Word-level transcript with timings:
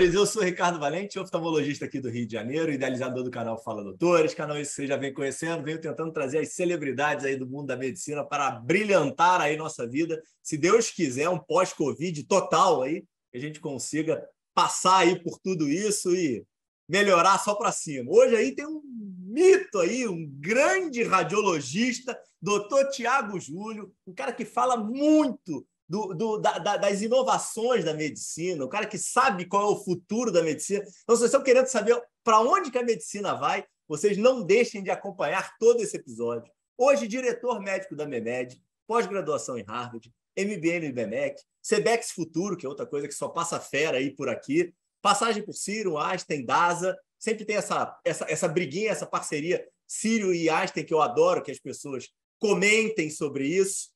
Doutores! 0.00 0.14
Eu 0.14 0.26
sou 0.26 0.42
Ricardo 0.42 0.78
Valente, 0.78 1.18
oftalmologista 1.18 1.84
aqui 1.84 2.00
do 2.00 2.08
Rio 2.08 2.26
de 2.26 2.32
Janeiro, 2.32 2.72
idealizador 2.72 3.22
do 3.22 3.30
canal 3.30 3.62
Fala 3.62 3.84
Doutores, 3.84 4.32
canal 4.32 4.56
esse 4.56 4.70
que 4.70 4.76
você 4.76 4.86
já 4.86 4.96
vem 4.96 5.12
conhecendo, 5.12 5.62
venho 5.62 5.78
tentando 5.80 6.10
trazer 6.10 6.38
as 6.38 6.54
celebridades 6.54 7.24
aí 7.24 7.36
do 7.36 7.46
mundo 7.46 7.66
da 7.66 7.76
medicina 7.76 8.24
para 8.24 8.50
brilhantar 8.52 9.42
aí 9.42 9.58
nossa 9.58 9.86
vida. 9.86 10.22
Se 10.42 10.56
Deus 10.56 10.90
quiser, 10.90 11.28
um 11.28 11.38
pós-Covid 11.38 12.24
total 12.24 12.82
aí, 12.82 13.04
que 13.30 13.36
a 13.36 13.40
gente 13.40 13.60
consiga 13.60 14.26
passar 14.54 14.98
aí 14.98 15.22
por 15.22 15.38
tudo 15.38 15.68
isso 15.68 16.14
e 16.14 16.46
melhorar 16.88 17.38
só 17.38 17.54
para 17.54 17.70
cima. 17.70 18.10
Hoje 18.10 18.36
aí 18.36 18.54
tem 18.54 18.66
um 18.66 18.80
mito 19.18 19.78
aí, 19.80 20.08
um 20.08 20.26
grande 20.38 21.02
radiologista, 21.02 22.18
doutor 22.40 22.88
Tiago 22.88 23.38
Júlio, 23.38 23.92
um 24.06 24.14
cara 24.14 24.32
que 24.32 24.46
fala 24.46 24.78
muito 24.78 25.66
do, 25.90 26.14
do, 26.14 26.38
da, 26.38 26.76
das 26.76 27.02
inovações 27.02 27.84
da 27.84 27.92
medicina, 27.92 28.64
o 28.64 28.68
cara 28.68 28.86
que 28.86 28.96
sabe 28.96 29.44
qual 29.44 29.70
é 29.70 29.72
o 29.72 29.84
futuro 29.84 30.30
da 30.30 30.40
medicina. 30.40 30.84
Então, 31.02 31.16
vocês 31.16 31.24
estão 31.24 31.42
querendo 31.42 31.66
saber 31.66 32.00
para 32.22 32.38
onde 32.38 32.70
que 32.70 32.78
a 32.78 32.84
medicina 32.84 33.34
vai, 33.34 33.64
vocês 33.88 34.16
não 34.16 34.40
deixem 34.40 34.84
de 34.84 34.90
acompanhar 34.90 35.56
todo 35.58 35.82
esse 35.82 35.96
episódio. 35.96 36.48
Hoje, 36.78 37.08
diretor 37.08 37.60
médico 37.60 37.96
da 37.96 38.06
MEMED, 38.06 38.62
pós-graduação 38.86 39.58
em 39.58 39.64
Harvard, 39.64 40.08
MBN 40.38 40.88
no 40.88 40.94
BMEC, 40.94 41.42
Cebex 41.60 42.12
Futuro, 42.12 42.56
que 42.56 42.64
é 42.64 42.68
outra 42.68 42.86
coisa 42.86 43.08
que 43.08 43.14
só 43.14 43.28
passa 43.28 43.58
fera 43.58 43.98
aí 43.98 44.14
por 44.14 44.28
aqui, 44.28 44.72
passagem 45.02 45.42
por 45.42 45.54
Ciro, 45.54 45.98
Einstein, 45.98 46.44
DASA, 46.44 46.96
sempre 47.18 47.44
tem 47.44 47.56
essa, 47.56 47.98
essa, 48.04 48.26
essa 48.28 48.46
briguinha, 48.46 48.92
essa 48.92 49.06
parceria 49.06 49.66
Ciro 49.88 50.32
e 50.32 50.48
Einstein, 50.48 50.84
que 50.84 50.94
eu 50.94 51.02
adoro 51.02 51.42
que 51.42 51.50
as 51.50 51.58
pessoas 51.58 52.08
comentem 52.38 53.10
sobre 53.10 53.48
isso. 53.48 53.90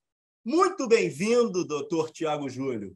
Muito 0.44 0.86
bem-vindo, 0.86 1.64
doutor 1.64 2.10
Tiago 2.10 2.50
Júlio. 2.50 2.94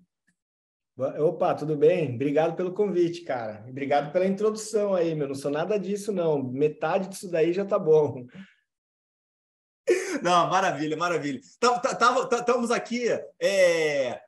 Opa, 1.18 1.54
tudo 1.54 1.74
bem? 1.76 2.14
Obrigado 2.14 2.54
pelo 2.54 2.74
convite, 2.74 3.22
cara. 3.22 3.64
Obrigado 3.66 4.12
pela 4.12 4.26
introdução 4.26 4.94
aí, 4.94 5.14
meu. 5.14 5.28
Não 5.28 5.34
sou 5.34 5.50
nada 5.50 5.78
disso, 5.78 6.12
não. 6.12 6.42
Metade 6.42 7.08
disso 7.08 7.30
daí 7.30 7.54
já 7.54 7.64
tá 7.64 7.78
bom. 7.78 8.26
Não, 10.22 10.50
maravilha, 10.50 10.94
maravilha. 10.94 11.40
Estamos 11.40 12.70
aqui 12.70 13.04
é, 13.40 14.20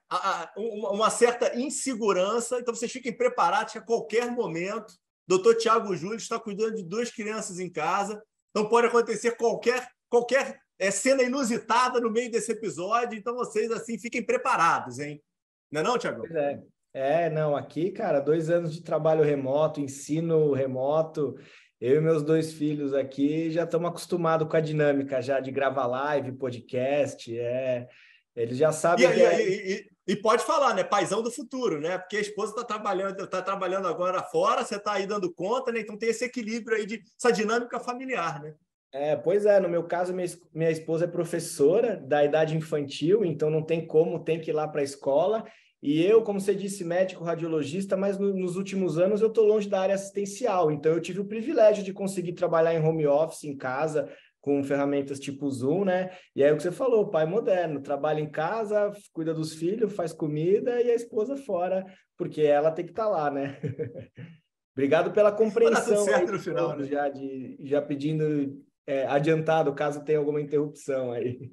uma 0.57 1.11
certa 1.11 1.59
insegurança, 1.59 2.59
então 2.59 2.75
vocês 2.75 2.91
fiquem 2.91 3.15
preparados 3.15 3.73
que 3.73 3.79
a 3.79 3.83
qualquer 3.83 4.31
momento, 4.31 4.95
doutor 5.27 5.57
Tiago 5.57 5.95
Júlio 5.95 6.17
está 6.17 6.41
cuidando 6.41 6.77
de 6.77 6.85
duas 6.85 7.11
crianças 7.11 7.59
em 7.59 7.71
casa, 7.71 8.23
então 8.51 8.69
pode 8.69 8.87
acontecer 8.87 9.33
qualquer, 9.33 9.87
qualquer 10.09 10.61
é, 10.81 10.91
cena 10.91 11.23
inusitada 11.23 12.01
no 12.01 12.11
meio 12.11 12.31
desse 12.31 12.53
episódio, 12.53 13.17
então 13.17 13.35
vocês 13.35 13.71
assim 13.71 13.99
fiquem 13.99 14.25
preparados, 14.25 14.99
hein? 14.99 15.23
Não 15.71 15.83
é 15.83 15.85
não, 15.85 15.99
Tiago? 15.99 16.27
É. 16.35 16.61
é, 16.95 17.31
não, 17.31 17.55
aqui, 17.55 17.91
cara, 17.91 18.19
dois 18.19 18.49
anos 18.49 18.75
de 18.75 18.83
trabalho 18.83 19.23
remoto, 19.23 19.79
ensino 19.79 20.53
remoto, 20.55 21.37
eu 21.79 21.97
e 21.97 22.01
meus 22.01 22.23
dois 22.23 22.53
filhos 22.55 22.95
aqui 22.95 23.51
já 23.51 23.65
estamos 23.65 23.91
acostumados 23.91 24.49
com 24.49 24.57
a 24.57 24.61
dinâmica 24.61 25.21
já 25.21 25.39
de 25.39 25.51
gravar 25.53 25.87
live, 25.87 26.33
podcast, 26.33 27.39
é... 27.39 27.87
Eles 28.35 28.57
já 28.57 28.73
sabem 28.73 29.05
e. 29.05 29.23
É... 29.23 29.43
E, 29.43 29.73
e, 29.75 29.91
e, 30.13 30.17
pode 30.17 30.45
falar, 30.45 30.73
né? 30.73 30.85
Paizão 30.85 31.21
do 31.21 31.33
futuro, 31.33 31.81
né? 31.81 31.99
Porque 31.99 32.17
a 32.17 32.21
esposa 32.21 32.53
está 32.53 32.65
trabalhando, 32.65 33.27
tá 33.27 33.43
trabalhando 33.43 33.89
agora 33.89 34.23
fora, 34.23 34.65
você 34.65 34.77
está 34.77 34.93
aí 34.93 35.07
dando 35.07 35.35
conta, 35.35 35.73
né? 35.73 35.81
Então 35.81 35.99
tem 35.99 36.11
esse 36.11 36.25
equilíbrio 36.25 36.77
aí 36.77 36.87
de 36.87 37.03
essa 37.19 37.33
dinâmica 37.33 37.81
familiar, 37.81 38.41
né? 38.41 38.55
É, 38.93 39.15
pois 39.15 39.47
é, 39.47 39.61
no 39.61 39.69
meu 39.69 39.85
caso, 39.85 40.13
minha, 40.13 40.27
minha 40.53 40.71
esposa 40.71 41.05
é 41.05 41.09
professora 41.09 41.97
da 41.97 42.25
idade 42.25 42.57
infantil, 42.57 43.25
então 43.25 43.49
não 43.49 43.63
tem 43.63 43.87
como, 43.87 44.25
tem 44.25 44.41
que 44.41 44.51
ir 44.51 44.53
lá 44.53 44.67
para 44.67 44.81
a 44.81 44.85
escola. 44.85 45.45
E 45.83 46.05
eu, 46.05 46.23
como 46.23 46.41
você 46.41 46.55
disse, 46.55 46.85
médico 46.85 47.25
radiologista, 47.25 47.97
mas 47.97 48.19
no, 48.19 48.35
nos 48.35 48.57
últimos 48.57 48.99
anos 48.99 49.23
eu 49.23 49.29
estou 49.29 49.47
longe 49.47 49.69
da 49.69 49.81
área 49.81 49.95
assistencial, 49.95 50.71
então 50.71 50.93
eu 50.93 51.01
tive 51.01 51.21
o 51.21 51.25
privilégio 51.25 51.83
de 51.83 51.93
conseguir 51.93 52.33
trabalhar 52.33 52.75
em 52.75 52.85
home 52.85 53.07
office, 53.07 53.45
em 53.45 53.57
casa, 53.57 54.11
com 54.41 54.63
ferramentas 54.63 55.21
tipo 55.21 55.49
Zoom, 55.51 55.85
né? 55.85 56.11
E 56.35 56.43
aí 56.43 56.53
o 56.53 56.57
que 56.57 56.63
você 56.63 56.73
falou, 56.73 57.11
pai 57.11 57.27
moderno, 57.27 57.81
trabalha 57.81 58.21
em 58.21 58.31
casa, 58.31 58.91
cuida 59.13 59.33
dos 59.33 59.55
filhos, 59.55 59.95
faz 59.95 60.13
comida 60.13 60.83
e 60.83 60.91
a 60.91 60.95
esposa 60.95 61.37
fora, 61.37 61.85
porque 62.17 62.43
ela 62.43 62.71
tem 62.71 62.85
que 62.85 62.93
estar 62.93 63.05
tá 63.05 63.09
lá, 63.09 63.31
né? 63.31 63.59
Obrigado 64.75 65.13
pela 65.13 65.33
compreensão. 65.33 66.05
certo 66.05 66.33
no 66.33 66.39
final, 66.39 66.77
né? 66.77 66.87
já, 66.87 67.09
de, 67.09 67.59
já 67.63 67.83
pedindo 67.83 68.63
é, 68.91 69.07
adiantado 69.07 69.73
caso 69.73 70.05
tenha 70.05 70.19
alguma 70.19 70.41
interrupção 70.41 71.13
aí. 71.13 71.49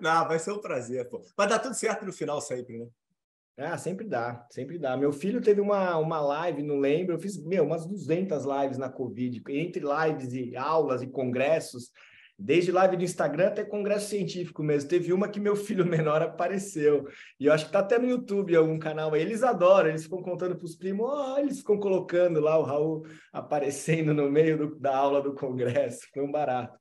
Não, 0.00 0.26
vai 0.26 0.38
ser 0.38 0.52
um 0.52 0.60
prazer, 0.60 1.06
pô. 1.10 1.22
Vai 1.36 1.46
dar 1.46 1.58
tudo 1.58 1.74
certo 1.74 2.06
no 2.06 2.12
final 2.12 2.40
sempre, 2.40 2.78
né? 2.78 2.88
Ah, 3.58 3.76
sempre 3.76 4.06
dá, 4.06 4.46
sempre 4.50 4.78
dá. 4.78 4.96
Meu 4.96 5.12
filho 5.12 5.42
teve 5.42 5.60
uma, 5.60 5.98
uma 5.98 6.20
live, 6.20 6.62
não 6.62 6.78
lembro, 6.78 7.14
eu 7.14 7.18
fiz, 7.18 7.36
meu, 7.44 7.64
umas 7.64 7.84
200 7.84 8.44
lives 8.44 8.78
na 8.78 8.88
Covid, 8.88 9.42
entre 9.50 9.82
lives 9.84 10.32
e 10.32 10.56
aulas 10.56 11.02
e 11.02 11.08
congressos, 11.08 11.90
Desde 12.40 12.70
live 12.70 12.96
do 12.96 13.02
Instagram 13.02 13.48
até 13.48 13.64
congresso 13.64 14.10
científico 14.10 14.62
mesmo. 14.62 14.88
Teve 14.88 15.12
uma 15.12 15.28
que 15.28 15.40
meu 15.40 15.56
filho 15.56 15.84
menor 15.84 16.22
apareceu. 16.22 17.08
E 17.38 17.46
eu 17.46 17.52
acho 17.52 17.66
que 17.66 17.72
tá 17.72 17.80
até 17.80 17.98
no 17.98 18.08
YouTube 18.08 18.54
algum 18.54 18.78
canal 18.78 19.12
aí. 19.12 19.20
Eles 19.20 19.42
adoram, 19.42 19.88
eles 19.88 20.04
ficam 20.04 20.22
contando 20.22 20.54
para 20.56 20.64
os 20.64 20.76
primos, 20.76 21.10
oh, 21.10 21.38
eles 21.38 21.58
ficam 21.58 21.80
colocando 21.80 22.38
lá 22.38 22.56
o 22.56 22.62
Raul 22.62 23.04
aparecendo 23.32 24.14
no 24.14 24.30
meio 24.30 24.56
do, 24.56 24.78
da 24.78 24.96
aula 24.96 25.20
do 25.20 25.34
congresso. 25.34 26.06
Foi 26.14 26.22
um 26.22 26.30
barato. 26.30 26.78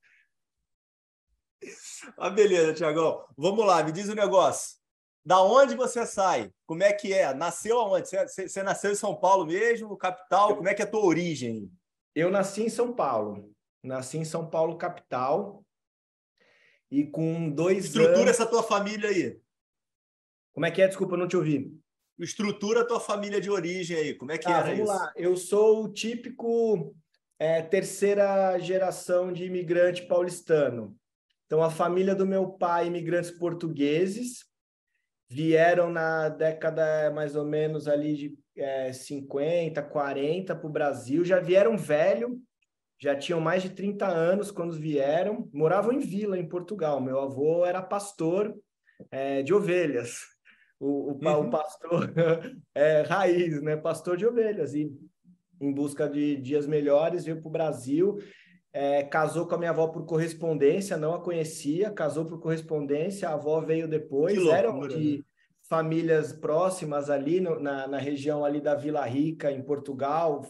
Ah, 2.17 2.29
beleza, 2.29 2.73
Tiagão. 2.73 3.25
Vamos 3.35 3.65
lá, 3.65 3.83
me 3.83 3.91
diz 3.91 4.07
o 4.07 4.11
um 4.11 4.15
negócio. 4.15 4.77
Da 5.25 5.41
onde 5.41 5.75
você 5.75 6.05
sai? 6.05 6.51
Como 6.65 6.83
é 6.83 6.93
que 6.93 7.11
é? 7.11 7.33
Nasceu 7.33 7.79
aonde? 7.79 8.07
Você, 8.07 8.47
você 8.47 8.63
nasceu 8.63 8.91
em 8.91 8.95
São 8.95 9.13
Paulo 9.13 9.45
mesmo, 9.45 9.97
capital? 9.97 10.55
Como 10.55 10.69
é 10.69 10.73
que 10.73 10.81
é 10.81 10.85
a 10.85 10.89
tua 10.89 11.03
origem? 11.03 11.69
Eu 12.15 12.29
nasci 12.29 12.63
em 12.63 12.69
São 12.69 12.93
Paulo. 12.93 13.53
Nasci 13.87 14.17
em 14.17 14.25
São 14.25 14.49
Paulo, 14.49 14.77
capital. 14.77 15.63
E 16.91 17.05
com 17.05 17.49
dois 17.49 17.85
Estrutura 17.85 18.17
anos... 18.17 18.29
essa 18.29 18.45
tua 18.45 18.63
família 18.63 19.09
aí. 19.09 19.39
Como 20.53 20.65
é 20.65 20.71
que 20.71 20.81
é? 20.81 20.87
Desculpa, 20.87 21.17
não 21.17 21.27
te 21.27 21.37
ouvi. 21.37 21.75
Estrutura 22.19 22.81
a 22.81 22.85
tua 22.85 22.99
família 22.99 23.39
de 23.39 23.49
origem 23.49 23.97
aí. 23.97 24.13
Como 24.13 24.31
é 24.31 24.37
que 24.37 24.45
tá, 24.45 24.57
era 24.57 24.63
vamos 24.63 24.79
isso? 24.79 24.87
lá. 24.87 25.13
Eu 25.15 25.35
sou 25.35 25.83
o 25.83 25.93
típico 25.93 26.95
é, 27.39 27.61
terceira 27.61 28.57
geração 28.59 29.31
de 29.31 29.45
imigrante 29.45 30.05
paulistano. 30.07 30.97
Então, 31.45 31.61
a 31.63 31.69
família 31.69 32.15
do 32.15 32.25
meu 32.25 32.49
pai, 32.49 32.87
imigrantes 32.87 33.31
portugueses, 33.31 34.45
vieram 35.29 35.89
na 35.89 36.29
década 36.29 37.11
mais 37.11 37.35
ou 37.35 37.45
menos 37.45 37.87
ali 37.87 38.15
de 38.15 38.39
é, 38.55 38.91
50, 38.91 39.81
40 39.83 40.55
para 40.55 40.67
o 40.67 40.71
Brasil, 40.71 41.23
já 41.23 41.39
vieram 41.39 41.77
velho, 41.77 42.41
já 42.99 43.15
tinham 43.15 43.39
mais 43.39 43.61
de 43.61 43.69
30 43.69 44.07
anos 44.07 44.51
quando 44.51 44.73
vieram, 44.73 45.47
moravam 45.53 45.91
em 45.93 45.99
vila, 45.99 46.37
em 46.37 46.47
Portugal. 46.47 46.99
Meu 46.99 47.19
avô 47.19 47.65
era 47.65 47.81
pastor 47.81 48.55
é, 49.11 49.43
de 49.43 49.53
ovelhas, 49.53 50.19
o, 50.79 51.11
o, 51.11 51.19
uhum. 51.23 51.47
o 51.47 51.49
pastor 51.49 52.11
é, 52.73 53.01
raiz, 53.01 53.61
né? 53.61 53.77
pastor 53.77 54.17
de 54.17 54.25
ovelhas. 54.25 54.73
E 54.73 54.91
em 55.59 55.73
busca 55.73 56.09
de 56.09 56.37
dias 56.37 56.67
melhores, 56.67 57.25
veio 57.25 57.39
para 57.41 57.47
o 57.47 57.51
Brasil, 57.51 58.17
é, 58.71 59.03
casou 59.03 59.47
com 59.47 59.55
a 59.55 59.57
minha 59.57 59.71
avó 59.71 59.87
por 59.87 60.05
correspondência, 60.05 60.97
não 60.97 61.13
a 61.13 61.21
conhecia, 61.21 61.89
casou 61.91 62.25
por 62.25 62.39
correspondência, 62.39 63.29
a 63.29 63.33
avó 63.33 63.59
veio 63.61 63.87
depois, 63.87 64.37
eram 64.47 64.87
de 64.87 65.17
né? 65.17 65.23
famílias 65.67 66.31
próximas 66.31 67.09
ali 67.09 67.39
no, 67.39 67.59
na, 67.59 67.87
na 67.87 67.97
região 67.97 68.45
ali 68.45 68.61
da 68.61 68.75
Vila 68.75 69.03
Rica, 69.05 69.51
em 69.51 69.63
Portugal, 69.63 70.43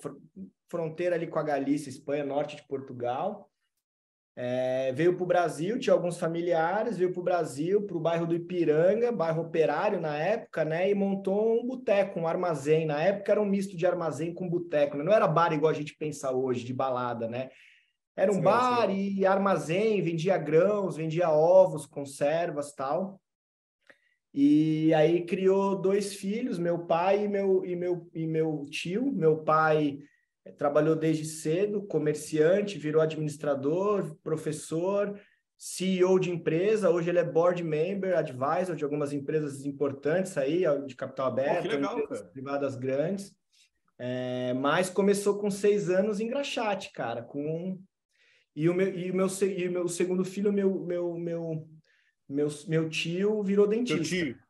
fronteira 0.70 1.16
ali 1.16 1.28
com 1.28 1.40
a 1.40 1.44
Galícia, 1.44 1.90
Espanha, 1.90 2.24
norte 2.24 2.56
de 2.56 2.64
Portugal. 2.64 3.50
É, 4.40 4.92
veio 4.92 5.16
para 5.16 5.24
o 5.24 5.28
Brasil, 5.28 5.80
tinha 5.80 5.94
alguns 5.94 6.20
familiares, 6.20 6.96
veio 6.96 7.12
para 7.12 7.20
o 7.20 7.24
Brasil, 7.24 7.82
para 7.88 7.98
o 7.98 8.00
bairro 8.00 8.28
do 8.28 8.36
Ipiranga, 8.36 9.12
bairro 9.12 9.42
operário 9.42 10.00
na 10.00 10.16
época, 10.16 10.64
né? 10.64 10.88
E 10.92 10.94
montou 10.94 11.60
um 11.60 11.66
boteco, 11.66 12.20
um 12.20 12.28
armazém. 12.28 12.86
Na 12.86 13.02
época 13.02 13.32
era 13.32 13.42
um 13.42 13.46
misto 13.46 13.76
de 13.76 13.88
armazém 13.88 14.32
com 14.32 14.48
boteco, 14.48 14.96
né? 14.96 15.04
não 15.04 15.12
era 15.12 15.28
bar 15.28 15.54
igual 15.54 15.72
a 15.72 15.76
gente 15.76 15.96
pensa 15.96 16.32
hoje, 16.32 16.64
de 16.64 16.74
balada, 16.74 17.28
né? 17.28 17.50
Era 18.16 18.32
um 18.32 18.36
sim, 18.36 18.42
bar 18.42 18.88
sim. 18.88 19.16
e 19.18 19.26
armazém, 19.26 20.02
vendia 20.04 20.38
grãos, 20.38 20.98
vendia 20.98 21.32
ovos, 21.32 21.88
conservas 21.88 22.74
tal. 22.74 23.20
E 24.32 24.94
aí 24.94 25.26
criou 25.26 25.82
dois 25.82 26.14
filhos, 26.14 26.60
meu 26.60 26.86
pai 26.86 27.24
e 27.24 27.28
meu, 27.28 27.66
e 27.66 27.76
meu, 27.76 28.08
e 28.14 28.28
meu 28.28 28.66
tio. 28.70 29.12
Meu 29.12 29.38
pai 29.38 29.98
trabalhou 30.58 30.96
desde 30.96 31.26
cedo, 31.26 31.82
comerciante, 31.84 32.78
virou 32.78 33.02
administrador, 33.02 34.16
professor, 34.24 35.20
CEO 35.58 36.20
de 36.20 36.30
empresa. 36.30 36.90
Hoje 36.90 37.10
ele 37.10 37.20
é 37.20 37.24
board 37.24 37.64
member, 37.64 38.18
advisor 38.18 38.76
de 38.76 38.84
algumas 38.84 39.12
empresas 39.12 39.66
importantes 39.66 40.38
aí, 40.38 40.64
de 40.86 40.96
capital 40.96 41.28
aberto, 41.28 41.68
legal, 41.68 41.98
privadas 42.32 42.76
grandes. 42.76 43.36
É, 44.00 44.54
mas 44.54 44.90
começou 44.90 45.40
com 45.40 45.50
seis 45.50 45.90
anos 45.90 46.20
em 46.20 46.28
Graxate, 46.28 46.92
cara, 46.92 47.24
com 47.24 47.82
e 48.56 48.70
o 48.70 48.74
meu 48.74 48.96
e 48.96 49.12
o 49.12 49.16
meu, 49.16 49.28
e 49.28 49.68
o 49.68 49.72
meu 49.72 49.88
segundo 49.88 50.24
filho, 50.24 50.54
meu 50.54 50.80
meu 50.86 51.18
meu 51.18 51.68
meu, 52.30 52.48
meu 52.68 52.90
tio 52.90 53.42
virou 53.42 53.68
dentista. 53.68 53.98
Teu 53.98 54.26
tio. 54.26 54.47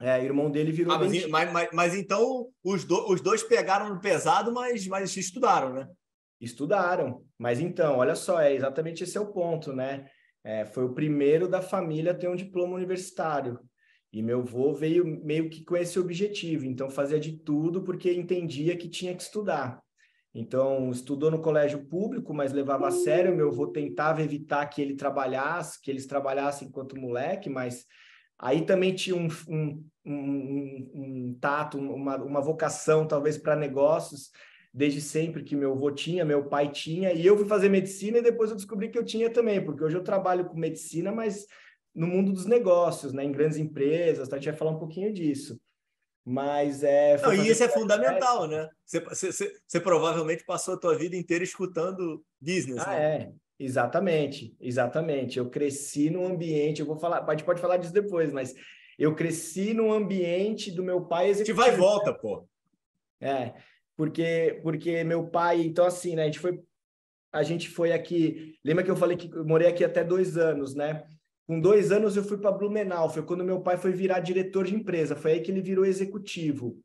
É, 0.00 0.22
irmão 0.22 0.50
dele 0.50 0.72
virou 0.72 0.94
ah, 0.94 0.98
mas, 0.98 1.26
mas, 1.26 1.52
mas, 1.52 1.68
mas, 1.72 1.94
então 1.94 2.48
os, 2.62 2.84
do, 2.84 3.10
os 3.10 3.20
dois 3.22 3.42
pegaram 3.42 3.88
no 3.88 4.00
pesado, 4.00 4.52
mas, 4.52 4.86
mas 4.86 5.16
estudaram, 5.16 5.72
né? 5.72 5.88
Estudaram. 6.38 7.24
Mas 7.38 7.60
então, 7.60 7.96
olha 7.96 8.14
só, 8.14 8.40
é 8.40 8.54
exatamente 8.54 9.04
esse 9.04 9.16
é 9.16 9.20
o 9.20 9.32
ponto, 9.32 9.72
né? 9.72 10.06
É, 10.44 10.66
foi 10.66 10.84
o 10.84 10.92
primeiro 10.92 11.48
da 11.48 11.62
família 11.62 12.12
a 12.12 12.14
ter 12.14 12.28
um 12.28 12.36
diploma 12.36 12.74
universitário. 12.74 13.58
E 14.12 14.22
meu 14.22 14.40
avô 14.40 14.72
veio 14.72 15.04
meio 15.24 15.48
que 15.48 15.64
com 15.64 15.76
esse 15.76 15.98
objetivo, 15.98 16.66
então 16.66 16.88
fazia 16.88 17.18
de 17.18 17.32
tudo 17.38 17.82
porque 17.82 18.12
entendia 18.12 18.76
que 18.76 18.88
tinha 18.88 19.14
que 19.14 19.22
estudar. 19.22 19.80
Então, 20.38 20.90
estudou 20.90 21.30
no 21.30 21.40
colégio 21.40 21.86
público, 21.86 22.34
mas 22.34 22.52
levava 22.52 22.88
a 22.88 22.90
sério. 22.90 23.34
Meu 23.34 23.48
avô 23.48 23.68
tentava 23.68 24.22
evitar 24.22 24.66
que 24.66 24.82
ele 24.82 24.94
trabalhasse, 24.94 25.80
que 25.80 25.90
eles 25.90 26.06
trabalhassem 26.06 26.68
enquanto 26.68 27.00
moleque, 27.00 27.48
mas 27.48 27.86
Aí 28.38 28.66
também 28.66 28.94
tinha 28.94 29.16
um, 29.16 29.28
um, 29.48 29.84
um, 30.04 30.90
um 30.94 31.38
tato, 31.40 31.78
uma, 31.78 32.16
uma 32.16 32.40
vocação 32.40 33.06
talvez 33.06 33.38
para 33.38 33.56
negócios, 33.56 34.30
desde 34.72 35.00
sempre 35.00 35.42
que 35.42 35.56
meu 35.56 35.72
avô 35.72 35.90
tinha, 35.90 36.24
meu 36.24 36.44
pai 36.44 36.70
tinha, 36.70 37.12
e 37.12 37.24
eu 37.24 37.36
fui 37.36 37.46
fazer 37.46 37.68
medicina 37.68 38.18
e 38.18 38.22
depois 38.22 38.50
eu 38.50 38.56
descobri 38.56 38.90
que 38.90 38.98
eu 38.98 39.04
tinha 39.04 39.30
também, 39.30 39.64
porque 39.64 39.82
hoje 39.82 39.96
eu 39.96 40.04
trabalho 40.04 40.44
com 40.44 40.56
medicina, 40.56 41.10
mas 41.10 41.46
no 41.94 42.06
mundo 42.06 42.30
dos 42.30 42.44
negócios, 42.44 43.14
né, 43.14 43.24
em 43.24 43.32
grandes 43.32 43.56
empresas, 43.56 44.28
tá? 44.28 44.36
a 44.36 44.38
gente 44.38 44.50
vai 44.50 44.58
falar 44.58 44.72
um 44.72 44.78
pouquinho 44.78 45.12
disso. 45.12 45.58
Mas 46.28 46.82
é. 46.82 47.16
Não, 47.22 47.32
e 47.32 47.48
isso 47.48 47.62
é 47.62 47.68
fundamental, 47.68 48.48
né? 48.48 48.68
Você, 48.84 48.98
você, 48.98 49.54
você, 49.64 49.80
provavelmente 49.80 50.44
passou 50.44 50.74
a 50.74 50.76
tua 50.76 50.98
vida 50.98 51.14
inteira 51.14 51.44
escutando 51.44 52.20
business. 52.40 52.82
Ah, 52.84 52.90
né? 52.90 53.16
é. 53.16 53.32
Exatamente, 53.58 54.54
exatamente. 54.60 55.38
Eu 55.38 55.48
cresci 55.48 56.10
num 56.10 56.26
ambiente, 56.26 56.80
eu 56.80 56.86
vou 56.86 56.98
falar, 56.98 57.24
a 57.24 57.30
gente 57.30 57.44
pode 57.44 57.60
falar 57.60 57.78
disso 57.78 57.92
depois, 57.92 58.30
mas 58.30 58.54
eu 58.98 59.14
cresci 59.14 59.72
num 59.72 59.92
ambiente 59.92 60.70
do 60.70 60.82
meu 60.82 61.06
pai 61.06 61.30
executivo. 61.30 61.62
Te 61.62 61.66
vai 61.66 61.74
e 61.74 61.78
volta, 61.78 62.12
pô. 62.12 62.46
É, 63.20 63.54
porque 63.96 64.60
porque 64.62 65.02
meu 65.04 65.28
pai, 65.28 65.62
então 65.62 65.86
assim, 65.86 66.14
né, 66.14 66.22
a 66.22 66.26
gente 66.26 66.38
foi 66.38 66.60
a 67.32 67.42
gente 67.42 67.68
foi 67.68 67.92
aqui, 67.92 68.58
lembra 68.64 68.84
que 68.84 68.90
eu 68.90 68.96
falei 68.96 69.16
que 69.16 69.30
eu 69.30 69.44
morei 69.44 69.68
aqui 69.68 69.84
até 69.84 70.02
dois 70.02 70.36
anos, 70.36 70.74
né? 70.74 71.04
Com 71.46 71.60
dois 71.60 71.92
anos 71.92 72.16
eu 72.16 72.24
fui 72.24 72.38
para 72.38 72.50
Blumenau, 72.50 73.08
foi 73.08 73.22
quando 73.22 73.44
meu 73.44 73.60
pai 73.60 73.76
foi 73.76 73.92
virar 73.92 74.20
diretor 74.20 74.64
de 74.64 74.74
empresa, 74.74 75.14
foi 75.14 75.32
aí 75.32 75.40
que 75.40 75.50
ele 75.50 75.60
virou 75.60 75.84
executivo. 75.84 76.78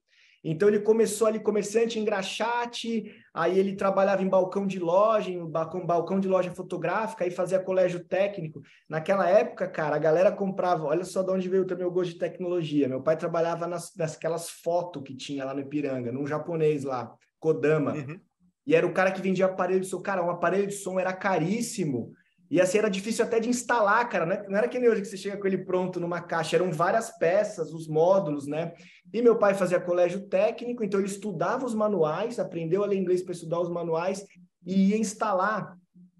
Então 0.43 0.67
ele 0.67 0.79
começou 0.79 1.27
ali 1.27 1.39
comerciante 1.39 1.99
em 1.99 2.05
graxate, 2.05 3.13
aí 3.33 3.59
ele 3.59 3.75
trabalhava 3.75 4.23
em 4.23 4.27
balcão 4.27 4.65
de 4.65 4.79
loja, 4.79 5.29
em 5.29 5.45
balcão, 5.45 5.85
balcão 5.85 6.19
de 6.19 6.27
loja 6.27 6.51
fotográfica, 6.51 7.23
aí 7.23 7.29
fazia 7.29 7.59
colégio 7.59 8.03
técnico. 8.03 8.61
Naquela 8.89 9.29
época, 9.29 9.67
cara, 9.67 9.95
a 9.95 9.99
galera 9.99 10.31
comprava, 10.31 10.85
olha 10.85 11.03
só 11.03 11.21
de 11.21 11.31
onde 11.31 11.47
veio 11.47 11.65
também 11.65 11.85
o 11.85 11.91
gosto 11.91 12.13
de 12.13 12.19
tecnologia. 12.19 12.87
Meu 12.87 13.03
pai 13.03 13.15
trabalhava 13.15 13.67
nas, 13.67 13.95
nasquelas 13.95 14.49
fotos 14.49 15.03
que 15.03 15.15
tinha 15.15 15.45
lá 15.45 15.53
no 15.53 15.61
Ipiranga, 15.61 16.11
num 16.11 16.25
japonês 16.25 16.83
lá, 16.83 17.13
Kodama. 17.39 17.93
Uhum. 17.93 18.19
E 18.65 18.75
era 18.75 18.85
o 18.85 18.93
cara 18.93 19.11
que 19.11 19.21
vendia 19.21 19.45
aparelho 19.45 19.81
de 19.81 19.87
som. 19.87 20.01
Cara, 20.01 20.23
um 20.23 20.29
aparelho 20.29 20.67
de 20.67 20.73
som 20.73 20.99
era 20.99 21.13
caríssimo. 21.13 22.13
E 22.51 22.59
assim, 22.59 22.79
era 22.79 22.89
difícil 22.89 23.23
até 23.23 23.39
de 23.39 23.47
instalar, 23.47 24.09
cara. 24.09 24.25
Né? 24.25 24.45
Não 24.49 24.57
era 24.57 24.67
que 24.67 24.77
nem 24.77 24.89
hoje 24.89 25.01
que 25.01 25.07
você 25.07 25.15
chega 25.15 25.37
com 25.37 25.47
ele 25.47 25.59
pronto 25.59 26.01
numa 26.01 26.19
caixa, 26.19 26.57
eram 26.57 26.69
várias 26.69 27.17
peças, 27.17 27.73
os 27.73 27.87
módulos, 27.87 28.45
né? 28.45 28.73
E 29.13 29.21
meu 29.21 29.37
pai 29.37 29.53
fazia 29.53 29.79
colégio 29.79 30.27
técnico, 30.27 30.83
então 30.83 30.99
ele 30.99 31.07
estudava 31.07 31.65
os 31.65 31.73
manuais, 31.73 32.39
aprendeu 32.39 32.83
a 32.83 32.87
ler 32.87 32.97
inglês 32.97 33.23
para 33.23 33.31
estudar 33.31 33.61
os 33.61 33.69
manuais 33.69 34.25
e 34.65 34.89
ia 34.89 34.97
instalar 34.97 35.77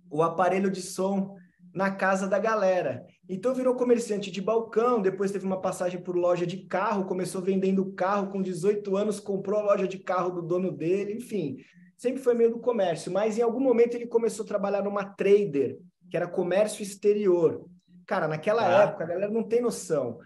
o 0.09 0.23
aparelho 0.23 0.71
de 0.71 0.81
som 0.81 1.35
na 1.73 1.91
casa 1.91 2.29
da 2.29 2.39
galera. 2.39 3.05
Então 3.27 3.53
virou 3.53 3.75
comerciante 3.75 4.31
de 4.31 4.41
balcão, 4.41 5.01
depois 5.01 5.31
teve 5.31 5.45
uma 5.45 5.59
passagem 5.59 6.01
por 6.01 6.15
loja 6.15 6.47
de 6.47 6.65
carro, 6.65 7.05
começou 7.05 7.41
vendendo 7.41 7.91
carro 7.91 8.31
com 8.31 8.41
18 8.41 8.95
anos, 8.95 9.19
comprou 9.19 9.59
a 9.59 9.63
loja 9.63 9.87
de 9.87 9.99
carro 9.99 10.31
do 10.31 10.41
dono 10.41 10.71
dele, 10.71 11.13
enfim, 11.13 11.57
sempre 11.97 12.21
foi 12.21 12.33
meio 12.33 12.51
do 12.51 12.59
comércio, 12.59 13.11
mas 13.11 13.37
em 13.37 13.41
algum 13.41 13.59
momento 13.59 13.95
ele 13.95 14.07
começou 14.07 14.45
a 14.45 14.47
trabalhar 14.47 14.81
numa 14.81 15.03
trader, 15.03 15.77
que 16.11 16.17
era 16.17 16.27
comércio 16.27 16.83
exterior. 16.83 17.65
Cara, 18.05 18.27
naquela 18.27 18.67
ah. 18.67 18.83
época, 18.83 19.05
a 19.05 19.07
galera 19.07 19.31
não 19.31 19.43
tem 19.43 19.61
noção. 19.61 20.19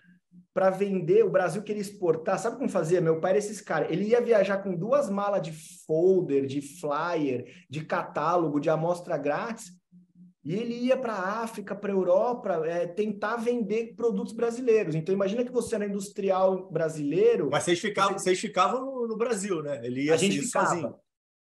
Para 0.51 0.71
vender, 0.71 1.23
o 1.23 1.29
Brasil 1.29 1.61
queria 1.61 1.81
exportar. 1.81 2.39
Sabe 2.39 2.57
como 2.57 2.67
fazia? 2.67 2.99
Meu 2.99 3.19
pai 3.19 3.31
era 3.31 3.39
esses 3.39 3.61
caras. 3.61 3.91
Ele 3.91 4.05
ia 4.05 4.19
viajar 4.19 4.57
com 4.63 4.75
duas 4.75 5.09
malas 5.09 5.43
de 5.43 5.51
folder, 5.85 6.47
de 6.47 6.61
flyer, 6.61 7.45
de 7.69 7.85
catálogo, 7.85 8.59
de 8.59 8.69
amostra 8.69 9.15
grátis. 9.17 9.71
E 10.43 10.55
ele 10.55 10.73
ia 10.75 10.97
para 10.97 11.13
a 11.13 11.43
África, 11.43 11.75
para 11.75 11.91
a 11.91 11.95
Europa, 11.95 12.63
é, 12.65 12.87
tentar 12.87 13.35
vender 13.35 13.93
produtos 13.95 14.33
brasileiros. 14.33 14.95
Então, 14.95 15.13
imagina 15.13 15.43
que 15.43 15.51
você 15.51 15.75
era 15.75 15.85
industrial 15.85 16.69
brasileiro. 16.71 17.49
Mas 17.51 17.63
vocês 17.63 17.79
ficavam, 17.79 18.13
você... 18.13 18.23
vocês 18.23 18.39
ficavam 18.39 18.85
no, 18.85 19.07
no, 19.07 19.17
Brasil, 19.17 19.61
né? 19.61 19.81
Ele 19.83 20.05
ia 20.05 20.13
a 20.13 20.17
gente 20.17 20.41
ficava. 20.41 20.67
sozinho. 20.67 20.95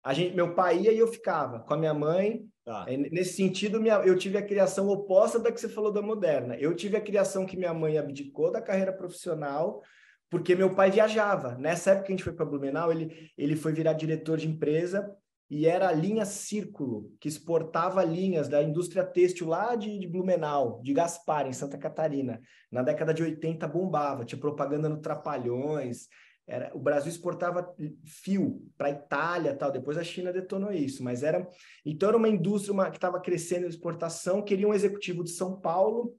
A 0.04 0.14
gente, 0.14 0.36
meu 0.36 0.54
pai 0.54 0.80
ia 0.80 0.92
e 0.92 1.00
eu 1.00 1.08
ficava 1.08 1.60
com 1.60 1.74
a 1.74 1.78
minha 1.78 1.94
mãe 1.94 2.46
Tá. 2.66 2.86
É, 2.88 2.96
nesse 2.96 3.34
sentido, 3.34 3.82
minha, 3.82 3.96
eu 3.96 4.18
tive 4.18 4.38
a 4.38 4.46
criação 4.46 4.88
oposta 4.88 5.38
da 5.38 5.52
que 5.52 5.60
você 5.60 5.68
falou 5.68 5.92
da 5.92 6.02
moderna. 6.02 6.56
Eu 6.56 6.74
tive 6.76 6.96
a 6.96 7.02
criação 7.02 7.46
que 7.46 7.58
minha 7.58 7.74
mãe 7.74 7.98
abdicou 7.98 8.52
da 8.52 8.62
carreira 8.62 8.94
profissional, 8.94 9.82
porque 10.30 10.56
meu 10.56 10.74
pai 10.74 10.90
viajava. 10.90 11.58
Nessa 11.58 11.92
época 11.92 12.08
que 12.08 12.14
a 12.14 12.16
gente 12.16 12.24
foi 12.24 12.34
para 12.34 12.46
Blumenau, 12.46 12.92
ele, 12.92 13.30
ele 13.38 13.56
foi 13.56 13.74
virar 13.74 13.94
diretor 13.94 14.38
de 14.38 14.48
empresa 14.48 15.14
e 15.50 15.68
era 15.68 15.90
a 15.90 15.92
linha 15.92 16.26
Círculo, 16.26 17.12
que 17.20 17.28
exportava 17.28 18.04
linhas 18.04 18.48
da 18.48 18.64
indústria 18.64 19.04
têxtil 19.04 19.48
lá 19.48 19.76
de, 19.76 20.00
de 20.00 20.08
Blumenau, 20.08 20.82
de 20.82 20.94
Gaspar, 20.94 21.46
em 21.46 21.54
Santa 21.54 21.78
Catarina. 21.78 22.42
Na 22.72 22.82
década 22.82 23.14
de 23.14 23.22
80 23.22 23.68
bombava, 23.68 24.26
tinha 24.26 24.40
propaganda 24.40 24.88
no 24.90 25.02
Trapalhões, 25.02 26.08
era, 26.46 26.72
o 26.76 26.80
Brasil 26.80 27.10
exportava 27.10 27.74
fio 28.06 28.62
para 28.78 28.88
a 28.88 28.92
Itália 28.92 29.56
tal, 29.56 29.72
depois 29.72 29.98
a 29.98 30.04
China 30.04 30.34
detonou 30.34 30.72
isso, 30.72 31.04
mas 31.04 31.24
era 31.24 31.48
então 31.86 32.10
era 32.10 32.18
uma 32.18 32.28
indústria 32.28 32.74
uma, 32.74 32.90
que 32.90 32.98
estava 32.98 33.20
crescendo 33.20 33.66
exportação, 33.66 34.42
queria 34.42 34.68
um 34.68 34.74
executivo 34.74 35.24
de 35.24 35.32
São 35.32 35.60
Paulo. 35.60 36.16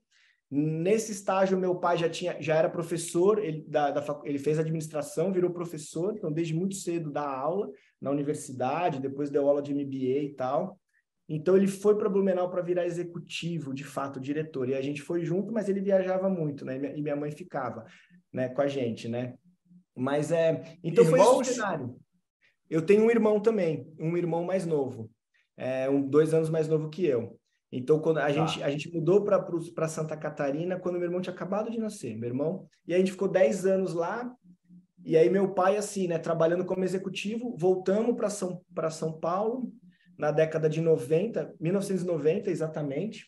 Nesse 0.50 1.12
estágio, 1.12 1.59
meu 1.59 1.75
pai 1.76 1.99
já 1.99 2.09
tinha 2.09 2.41
já 2.41 2.56
era 2.56 2.71
professor, 2.71 3.38
ele, 3.38 3.65
da, 3.69 3.91
da, 3.91 4.21
ele 4.25 4.38
fez 4.38 4.59
administração, 4.59 5.33
virou 5.33 5.50
professor, 5.50 6.14
então 6.16 6.33
desde 6.33 6.54
muito 6.54 6.75
cedo 6.75 7.11
dá 7.11 7.28
aula 7.28 7.69
na 8.00 8.11
universidade, 8.11 9.00
depois 9.00 9.31
deu 9.31 9.47
aula 9.47 9.61
de 9.61 9.75
MBA 9.75 10.23
e 10.23 10.35
tal. 10.35 10.78
Então 11.28 11.57
ele 11.57 11.66
foi 11.66 11.97
para 11.97 12.09
Blumenau 12.09 12.50
para 12.50 12.62
virar 12.62 12.87
executivo, 12.87 13.73
de 13.73 13.85
fato, 13.85 14.21
diretor. 14.21 14.69
E 14.69 14.75
a 14.75 14.83
gente 14.83 15.00
foi 15.00 15.25
junto, 15.25 15.52
mas 15.52 15.69
ele 15.69 15.81
viajava 15.81 16.28
muito, 16.28 16.64
né? 16.64 16.76
E 16.97 17.02
minha 17.02 17.16
mãe 17.16 17.31
ficava, 17.31 17.87
né, 18.33 18.49
com 18.50 18.61
a 18.61 18.66
gente, 18.66 19.09
né? 19.09 19.35
Mas 19.97 20.33
é. 20.33 20.79
Então 20.83 21.05
Irmãos? 21.05 21.25
foi 21.25 21.43
esse 21.43 21.51
o 21.53 21.55
cenário. 21.55 21.97
Eu 22.69 22.83
tenho 22.83 23.05
um 23.05 23.11
irmão 23.11 23.41
também, 23.41 23.93
um 23.99 24.17
irmão 24.17 24.43
mais 24.45 24.67
novo, 24.67 25.11
é, 25.57 25.89
um, 25.89 26.01
dois 26.03 26.33
anos 26.33 26.49
mais 26.49 26.67
novo 26.67 26.89
que 26.89 27.05
eu. 27.05 27.39
Então, 27.71 27.99
quando 27.99 28.19
a, 28.19 28.23
tá. 28.23 28.31
gente, 28.31 28.63
a 28.63 28.71
gente 28.71 28.93
mudou 28.93 29.25
para 29.25 29.89
Santa 29.89 30.17
Catarina 30.17 30.79
quando 30.79 30.95
meu 30.95 31.05
irmão 31.05 31.21
tinha 31.21 31.35
acabado 31.35 31.71
de 31.71 31.79
nascer, 31.79 32.17
meu 32.17 32.29
irmão. 32.29 32.69
E 32.87 32.95
a 32.95 32.99
gente 32.99 33.11
ficou 33.11 33.27
10 33.27 33.67
anos 33.67 33.95
lá. 33.95 34.33
E 35.05 35.17
aí, 35.17 35.29
meu 35.29 35.53
pai, 35.53 35.77
assim, 35.77 36.07
né, 36.07 36.17
trabalhando 36.17 36.65
como 36.65 36.85
executivo, 36.85 37.57
voltamos 37.59 38.17
para 38.17 38.31
São, 38.31 38.63
São 38.93 39.13
Paulo 39.19 39.73
na 40.17 40.31
década 40.31 40.69
de 40.69 40.81
90, 40.81 41.55
1990 41.61 42.49
exatamente. 42.49 43.27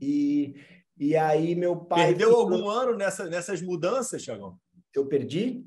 E, 0.00 0.56
e 0.98 1.16
aí, 1.16 1.54
meu 1.54 1.76
pai. 1.76 2.08
Perdeu 2.08 2.34
algum 2.34 2.68
ano 2.68 2.96
nessa, 2.96 3.26
nessas 3.28 3.62
mudanças, 3.62 4.22
Thiagão? 4.22 4.58
Eu 4.98 5.06
perdi. 5.06 5.64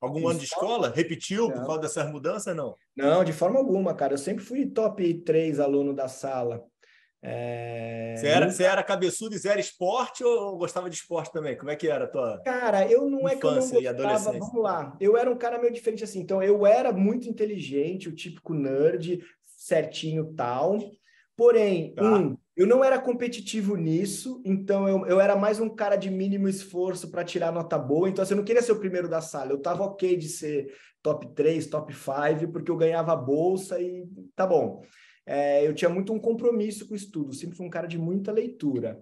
Algum 0.00 0.28
ano 0.28 0.38
de 0.38 0.46
escola? 0.46 0.90
Repetiu 0.94 1.48
não. 1.48 1.56
por 1.56 1.66
causa 1.66 1.80
dessas 1.82 2.10
mudanças, 2.10 2.56
não? 2.56 2.74
Não, 2.96 3.22
de 3.22 3.32
forma 3.32 3.58
alguma, 3.58 3.94
cara. 3.94 4.14
Eu 4.14 4.18
sempre 4.18 4.42
fui 4.42 4.66
top 4.66 5.14
3 5.22 5.60
aluno 5.60 5.92
da 5.94 6.08
sala. 6.08 6.64
É... 7.22 8.14
Você, 8.16 8.26
era, 8.26 8.50
você 8.50 8.62
era 8.64 8.82
cabeçudo 8.82 9.34
e 9.34 9.38
zero 9.38 9.60
esporte 9.60 10.24
ou 10.24 10.56
gostava 10.56 10.88
de 10.88 10.96
esporte 10.96 11.30
também? 11.30 11.56
Como 11.56 11.70
é 11.70 11.76
que 11.76 11.86
era 11.86 12.04
a 12.04 12.08
tua 12.08 12.40
Cara, 12.42 12.90
eu 12.90 13.10
não 13.10 13.28
é 13.28 13.36
que 13.36 13.44
eu 13.44 13.50
não 13.50 13.60
gostava, 13.60 14.38
vamos 14.38 14.62
lá. 14.62 14.96
Eu 14.98 15.18
era 15.18 15.30
um 15.30 15.36
cara 15.36 15.58
meio 15.58 15.72
diferente 15.72 16.02
assim, 16.02 16.20
então 16.20 16.42
eu 16.42 16.66
era 16.66 16.92
muito 16.92 17.28
inteligente, 17.28 18.08
o 18.08 18.14
típico 18.14 18.54
nerd, 18.54 19.22
certinho 19.42 20.32
tal. 20.34 20.78
Porém, 21.36 21.94
tá. 21.94 22.04
um, 22.04 22.36
eu 22.56 22.66
não 22.66 22.84
era 22.84 23.00
competitivo 23.00 23.76
nisso, 23.76 24.42
então 24.44 24.88
eu, 24.88 25.06
eu 25.06 25.20
era 25.20 25.36
mais 25.36 25.60
um 25.60 25.68
cara 25.68 25.96
de 25.96 26.10
mínimo 26.10 26.48
esforço 26.48 27.10
para 27.10 27.24
tirar 27.24 27.52
nota 27.52 27.78
boa. 27.78 28.08
Então, 28.08 28.22
assim, 28.22 28.34
eu 28.34 28.38
não 28.38 28.44
queria 28.44 28.62
ser 28.62 28.72
o 28.72 28.80
primeiro 28.80 29.08
da 29.08 29.20
sala. 29.20 29.52
Eu 29.52 29.58
estava 29.58 29.84
ok 29.84 30.16
de 30.16 30.28
ser 30.28 30.72
top 31.02 31.34
3, 31.34 31.66
top 31.66 31.94
5, 31.94 32.52
porque 32.52 32.70
eu 32.70 32.76
ganhava 32.76 33.16
bolsa 33.16 33.80
e 33.80 34.06
tá 34.34 34.46
bom. 34.46 34.82
É, 35.24 35.66
eu 35.66 35.74
tinha 35.74 35.88
muito 35.88 36.12
um 36.12 36.18
compromisso 36.18 36.86
com 36.86 36.94
o 36.94 36.96
estudo, 36.96 37.32
sempre 37.32 37.56
fui 37.56 37.66
um 37.66 37.70
cara 37.70 37.86
de 37.86 37.98
muita 37.98 38.32
leitura. 38.32 39.00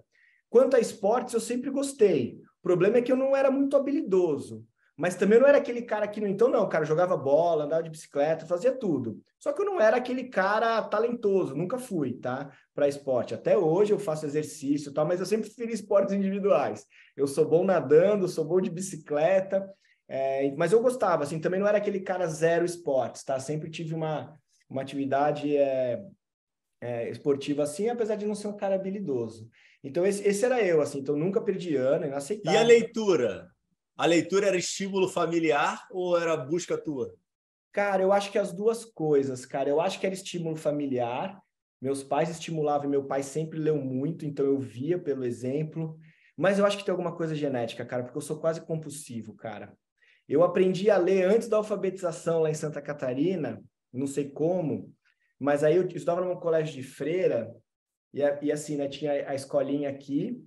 Quanto 0.49 0.75
a 0.75 0.79
esportes, 0.79 1.33
eu 1.33 1.39
sempre 1.39 1.69
gostei. 1.69 2.39
O 2.59 2.61
problema 2.61 2.97
é 2.97 3.01
que 3.01 3.11
eu 3.11 3.17
não 3.17 3.35
era 3.35 3.49
muito 3.49 3.75
habilidoso. 3.75 4.65
Mas 4.99 5.15
também 5.15 5.39
não 5.39 5.47
era 5.47 5.59
aquele 5.59 5.81
cara 5.81 6.05
que, 6.09 6.19
então, 6.19 6.49
não, 6.49 6.67
cara, 6.67 6.83
jogava 6.83 7.15
bola, 7.15 7.63
andava 7.63 7.81
de 7.81 7.89
bicicleta, 7.89 8.45
fazia 8.45 8.73
tudo. 8.73 9.23
Só 9.39 9.53
que 9.53 9.61
eu 9.61 9.65
não 9.65 9.79
era 9.79 9.95
aquele 9.95 10.25
cara 10.25 10.81
talentoso, 10.81 11.55
nunca 11.55 11.77
fui, 11.77 12.15
tá? 12.15 12.51
Para 12.75 12.85
esporte. 12.85 13.33
Até 13.33 13.57
hoje 13.57 13.93
eu 13.93 13.97
faço 13.97 14.25
exercício 14.25 14.93
tal, 14.93 15.07
mas 15.07 15.21
eu 15.21 15.25
sempre 15.25 15.47
preferi 15.47 15.71
esportes 15.71 16.11
individuais. 16.13 16.85
Eu 17.15 17.27
sou 17.27 17.47
bom 17.47 17.63
nadando, 17.63 18.27
sou 18.27 18.43
bom 18.43 18.59
de 18.59 18.69
bicicleta, 18.69 19.73
é, 20.05 20.53
mas 20.57 20.73
eu 20.73 20.81
gostava, 20.81 21.23
assim, 21.23 21.39
também 21.39 21.61
não 21.61 21.67
era 21.67 21.77
aquele 21.77 22.01
cara 22.01 22.27
zero 22.27 22.65
esportes, 22.65 23.23
tá? 23.23 23.39
Sempre 23.39 23.69
tive 23.69 23.95
uma, 23.95 24.37
uma 24.69 24.81
atividade 24.81 25.55
é, 25.55 26.03
é, 26.81 27.09
esportiva 27.09 27.63
assim, 27.63 27.87
apesar 27.87 28.17
de 28.17 28.25
não 28.25 28.35
ser 28.35 28.49
um 28.49 28.57
cara 28.57 28.75
habilidoso. 28.75 29.49
Então, 29.81 30.05
esse, 30.05 30.27
esse 30.27 30.43
era 30.43 30.61
eu, 30.61 30.81
assim, 30.81 30.99
então 30.99 31.15
nunca 31.15 31.39
perdi 31.39 31.77
ano, 31.77 32.05
inaceitável. 32.05 32.59
E 32.59 32.61
a 32.61 32.67
leitura? 32.67 33.49
A 33.99 34.05
leitura 34.05 34.47
era 34.47 34.55
estímulo 34.55 35.09
familiar 35.09 35.85
ou 35.91 36.17
era 36.17 36.37
busca 36.37 36.77
tua? 36.77 37.13
Cara, 37.69 38.01
eu 38.01 38.13
acho 38.13 38.31
que 38.31 38.39
as 38.39 38.53
duas 38.53 38.85
coisas, 38.85 39.45
cara. 39.45 39.67
Eu 39.67 39.81
acho 39.81 39.99
que 39.99 40.05
era 40.05 40.15
estímulo 40.15 40.55
familiar. 40.55 41.37
Meus 41.81 42.01
pais 42.01 42.29
estimulavam 42.29 42.89
meu 42.89 43.03
pai 43.03 43.23
sempre 43.23 43.59
leu 43.59 43.75
muito, 43.75 44.25
então 44.25 44.45
eu 44.45 44.57
via 44.57 44.97
pelo 44.97 45.25
exemplo. 45.25 45.99
Mas 46.37 46.57
eu 46.57 46.65
acho 46.65 46.77
que 46.77 46.85
tem 46.85 46.93
alguma 46.93 47.13
coisa 47.13 47.35
genética, 47.35 47.85
cara, 47.85 48.03
porque 48.03 48.17
eu 48.17 48.21
sou 48.21 48.39
quase 48.39 48.61
compulsivo, 48.61 49.35
cara. 49.35 49.77
Eu 50.29 50.45
aprendi 50.45 50.89
a 50.89 50.95
ler 50.95 51.25
antes 51.25 51.49
da 51.49 51.57
alfabetização 51.57 52.39
lá 52.39 52.49
em 52.49 52.53
Santa 52.53 52.81
Catarina, 52.81 53.61
não 53.91 54.07
sei 54.07 54.29
como, 54.29 54.93
mas 55.37 55.61
aí 55.61 55.75
eu 55.75 55.85
estudava 55.85 56.21
num 56.21 56.39
colégio 56.39 56.73
de 56.73 56.83
freira, 56.83 57.53
e, 58.13 58.21
e 58.43 58.49
assim, 58.49 58.77
né, 58.77 58.87
tinha 58.87 59.29
a 59.29 59.35
escolinha 59.35 59.89
aqui, 59.89 60.41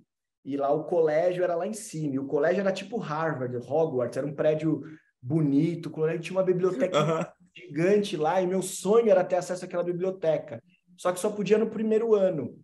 e 0.45 0.57
lá 0.57 0.71
o 0.71 0.83
colégio 0.83 1.43
era 1.43 1.55
lá 1.55 1.65
em 1.65 1.73
cima. 1.73 2.15
E 2.15 2.19
o 2.19 2.25
colégio 2.25 2.61
era 2.61 2.71
tipo 2.71 2.97
Harvard, 2.97 3.55
Hogwarts, 3.57 4.17
era 4.17 4.27
um 4.27 4.35
prédio 4.35 4.83
bonito, 5.21 5.87
o 5.87 5.91
colégio 5.91 6.21
tinha 6.21 6.37
uma 6.37 6.43
biblioteca 6.43 6.99
uhum. 6.99 7.25
gigante 7.55 8.17
lá, 8.17 8.41
e 8.41 8.47
meu 8.47 8.61
sonho 8.61 9.09
era 9.09 9.23
ter 9.23 9.37
acesso 9.37 9.63
àquela 9.63 9.83
biblioteca. 9.83 10.61
Só 10.97 11.11
que 11.11 11.19
só 11.19 11.29
podia 11.29 11.57
no 11.57 11.69
primeiro 11.69 12.13
ano. 12.13 12.59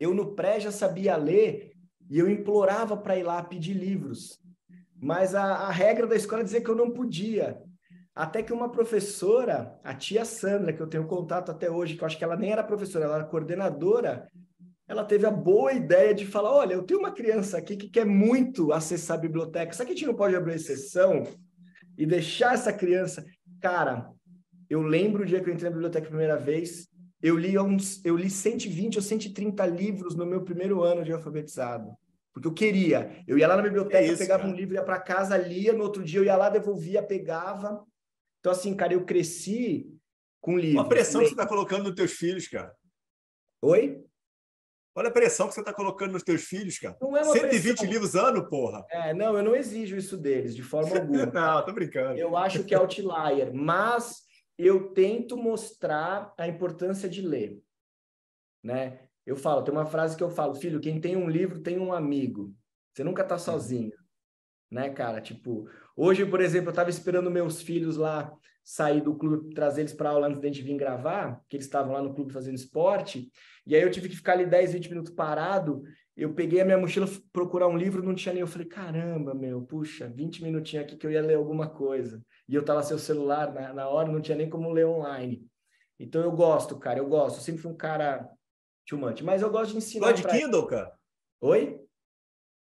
Eu 0.00 0.14
no 0.14 0.34
pré 0.34 0.58
já 0.58 0.70
sabia 0.70 1.16
ler 1.16 1.72
e 2.10 2.18
eu 2.18 2.30
implorava 2.30 2.96
para 2.96 3.16
ir 3.16 3.22
lá 3.22 3.42
pedir 3.42 3.74
livros. 3.74 4.38
Mas 5.00 5.34
a, 5.34 5.42
a 5.42 5.70
regra 5.70 6.06
da 6.06 6.16
escola 6.16 6.42
dizia 6.42 6.60
que 6.60 6.68
eu 6.68 6.74
não 6.74 6.90
podia. 6.90 7.60
Até 8.14 8.42
que 8.42 8.52
uma 8.52 8.70
professora, 8.70 9.78
a 9.84 9.94
tia 9.94 10.24
Sandra, 10.24 10.72
que 10.72 10.80
eu 10.80 10.88
tenho 10.88 11.06
contato 11.06 11.52
até 11.52 11.70
hoje, 11.70 11.94
que 11.94 12.02
eu 12.02 12.06
acho 12.06 12.18
que 12.18 12.24
ela 12.24 12.36
nem 12.36 12.50
era 12.50 12.64
professora, 12.64 13.04
ela 13.04 13.14
era 13.16 13.24
coordenadora, 13.24 14.28
ela 14.88 15.04
teve 15.04 15.26
a 15.26 15.30
boa 15.30 15.72
ideia 15.72 16.14
de 16.14 16.26
falar: 16.26 16.50
olha, 16.50 16.72
eu 16.72 16.82
tenho 16.82 16.98
uma 16.98 17.12
criança 17.12 17.58
aqui 17.58 17.76
que 17.76 17.90
quer 17.90 18.06
muito 18.06 18.72
acessar 18.72 19.18
a 19.18 19.20
biblioteca, 19.20 19.72
será 19.72 19.84
que 19.86 19.92
a 19.92 19.94
gente 19.94 20.06
não 20.06 20.14
pode 20.14 20.34
abrir 20.34 20.54
exceção 20.54 21.24
e 21.96 22.06
deixar 22.06 22.54
essa 22.54 22.72
criança? 22.72 23.24
Cara, 23.60 24.10
eu 24.70 24.80
lembro 24.80 25.22
o 25.22 25.26
dia 25.26 25.40
que 25.40 25.50
eu 25.50 25.54
entrei 25.54 25.68
na 25.68 25.76
biblioteca 25.76 26.06
a 26.06 26.10
primeira 26.10 26.36
vez, 26.36 26.88
eu 27.22 27.36
li, 27.36 27.58
uns, 27.58 28.02
eu 28.04 28.16
li 28.16 28.30
120 28.30 28.96
ou 28.96 29.02
130 29.02 29.66
livros 29.66 30.16
no 30.16 30.24
meu 30.24 30.42
primeiro 30.42 30.82
ano 30.82 31.04
de 31.04 31.12
alfabetizado. 31.12 31.92
Porque 32.32 32.48
eu 32.48 32.54
queria. 32.54 33.22
Eu 33.26 33.36
ia 33.36 33.48
lá 33.48 33.56
na 33.56 33.62
biblioteca, 33.62 33.98
é 33.98 34.06
isso, 34.06 34.18
pegava 34.18 34.42
cara. 34.42 34.54
um 34.54 34.56
livro, 34.56 34.74
ia 34.74 34.82
para 34.82 35.00
casa, 35.00 35.36
lia, 35.36 35.72
no 35.72 35.82
outro 35.82 36.04
dia 36.04 36.20
eu 36.20 36.24
ia 36.24 36.36
lá, 36.36 36.48
devolvia, 36.48 37.02
pegava. 37.02 37.84
Então, 38.38 38.52
assim, 38.52 38.74
cara, 38.74 38.94
eu 38.94 39.04
cresci 39.04 39.92
com 40.40 40.56
livro. 40.56 40.80
Uma 40.80 40.88
pressão 40.88 41.20
que 41.20 41.26
você 41.26 41.32
está 41.32 41.46
colocando 41.46 41.84
nos 41.84 41.94
teus 41.94 42.12
filhos, 42.12 42.46
cara. 42.46 42.72
Oi? 43.60 44.04
Olha 44.98 45.10
a 45.10 45.12
pressão 45.12 45.46
que 45.46 45.54
você 45.54 45.60
está 45.60 45.72
colocando 45.72 46.10
nos 46.10 46.24
teus 46.24 46.42
filhos, 46.42 46.76
cara. 46.76 46.96
Não 47.00 47.16
é 47.16 47.22
uma 47.22 47.32
120 47.32 47.62
pressão. 47.62 47.86
livros 47.86 48.16
ano, 48.16 48.48
porra. 48.48 48.84
É, 48.90 49.14
não, 49.14 49.36
eu 49.36 49.44
não 49.44 49.54
exijo 49.54 49.96
isso 49.96 50.16
deles, 50.16 50.56
de 50.56 50.62
forma 50.64 50.90
alguma. 50.98 51.26
não, 51.26 51.64
tô 51.64 51.72
brincando. 51.72 52.18
Eu 52.18 52.36
acho 52.36 52.64
que 52.64 52.74
é 52.74 52.78
outlier, 52.78 53.54
mas 53.54 54.22
eu 54.58 54.92
tento 54.92 55.36
mostrar 55.36 56.34
a 56.36 56.48
importância 56.48 57.08
de 57.08 57.22
ler, 57.22 57.62
né? 58.60 58.98
Eu 59.24 59.36
falo, 59.36 59.62
tem 59.62 59.72
uma 59.72 59.86
frase 59.86 60.16
que 60.16 60.22
eu 60.22 60.30
falo, 60.30 60.56
filho, 60.56 60.80
quem 60.80 61.00
tem 61.00 61.16
um 61.16 61.30
livro 61.30 61.60
tem 61.62 61.78
um 61.78 61.92
amigo. 61.92 62.52
Você 62.92 63.04
nunca 63.04 63.22
está 63.22 63.38
sozinho, 63.38 63.92
né, 64.68 64.90
cara? 64.90 65.20
Tipo, 65.20 65.70
Hoje, 66.00 66.24
por 66.24 66.40
exemplo, 66.40 66.68
eu 66.68 66.70
estava 66.70 66.90
esperando 66.90 67.28
meus 67.28 67.60
filhos 67.60 67.96
lá 67.96 68.32
sair 68.62 69.00
do 69.00 69.16
clube, 69.16 69.52
trazer 69.52 69.80
eles 69.80 69.92
para 69.92 70.10
aula 70.10 70.28
antes 70.28 70.40
da 70.40 70.46
gente 70.46 70.62
vir 70.62 70.76
gravar, 70.76 71.42
que 71.48 71.56
eles 71.56 71.66
estavam 71.66 71.92
lá 71.92 72.00
no 72.00 72.14
clube 72.14 72.32
fazendo 72.32 72.54
esporte, 72.54 73.28
e 73.66 73.74
aí 73.74 73.82
eu 73.82 73.90
tive 73.90 74.08
que 74.08 74.14
ficar 74.14 74.34
ali 74.34 74.46
10, 74.46 74.74
20 74.74 74.90
minutos 74.90 75.12
parado. 75.12 75.82
Eu 76.16 76.34
peguei 76.34 76.60
a 76.60 76.64
minha 76.64 76.78
mochila, 76.78 77.08
procurar 77.32 77.66
um 77.66 77.76
livro, 77.76 78.00
não 78.00 78.14
tinha 78.14 78.32
nem. 78.32 78.42
Eu 78.42 78.46
falei, 78.46 78.68
caramba, 78.68 79.34
meu, 79.34 79.60
puxa, 79.62 80.08
20 80.08 80.44
minutinhos 80.44 80.86
aqui 80.86 80.96
que 80.96 81.04
eu 81.04 81.10
ia 81.10 81.20
ler 81.20 81.34
alguma 81.34 81.68
coisa. 81.68 82.22
E 82.48 82.54
eu 82.54 82.64
tava 82.64 82.80
sem 82.84 82.94
o 82.94 83.00
celular 83.00 83.52
na, 83.52 83.72
na 83.72 83.88
hora, 83.88 84.12
não 84.12 84.20
tinha 84.20 84.38
nem 84.38 84.48
como 84.48 84.70
ler 84.70 84.86
online. 84.86 85.44
Então 85.98 86.22
eu 86.22 86.30
gosto, 86.30 86.78
cara, 86.78 87.00
eu 87.00 87.08
gosto. 87.08 87.38
Eu 87.38 87.42
sempre 87.42 87.60
fui 87.60 87.72
um 87.72 87.76
cara 87.76 88.28
chumante, 88.88 89.24
mas 89.24 89.42
eu 89.42 89.50
gosto 89.50 89.72
de 89.72 89.78
ensinar. 89.78 90.12
Gosta 90.12 90.28
de 90.28 90.38
Kindle, 90.38 90.66
cara? 90.66 90.92
Oi? 91.40 91.80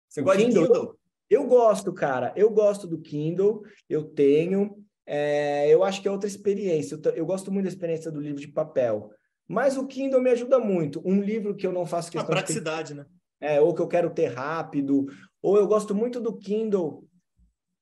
Você 0.09 0.23
gosta 0.23 0.39
de 0.39 0.47
Kindle? 0.47 0.97
Eu 1.29 1.47
gosto, 1.47 1.93
cara. 1.93 2.33
Eu 2.37 2.51
gosto 2.51 2.87
do 2.87 3.01
Kindle, 3.01 3.63
eu 3.89 4.05
tenho. 4.05 4.77
É, 5.07 5.69
eu 5.69 5.85
acho 5.85 6.01
que 6.01 6.09
é 6.09 6.11
outra 6.11 6.29
experiência. 6.29 6.99
Eu, 7.03 7.13
eu, 7.13 7.27
gosto 7.27 7.51
muito 7.51 7.65
da 7.65 7.71
experiência 7.71 8.11
do 8.11 8.21
livro 8.21 8.41
de 8.41 8.49
papel. 8.49 9.11
Mas 9.47 9.77
o 9.77 9.87
Kindle 9.87 10.21
me 10.21 10.31
ajuda 10.31 10.59
muito. 10.59 11.03
Um 11.05 11.21
livro 11.21 11.55
que 11.55 11.67
eu 11.67 11.73
não 11.73 11.85
faço 11.85 12.11
questão. 12.11 12.31
A 12.31 12.37
praticidade, 12.37 12.95
ter, 12.95 13.01
né? 13.01 13.07
É, 13.41 13.61
ou 13.61 13.75
que 13.75 13.83
eu 13.83 13.89
quero 13.89 14.11
ter 14.11 14.29
rápido. 14.29 15.07
Ou 15.43 15.59
eu 15.59 15.67
gosto 15.67 15.95
muito 15.95 16.21
do 16.21 16.37
Kindle 16.37 17.07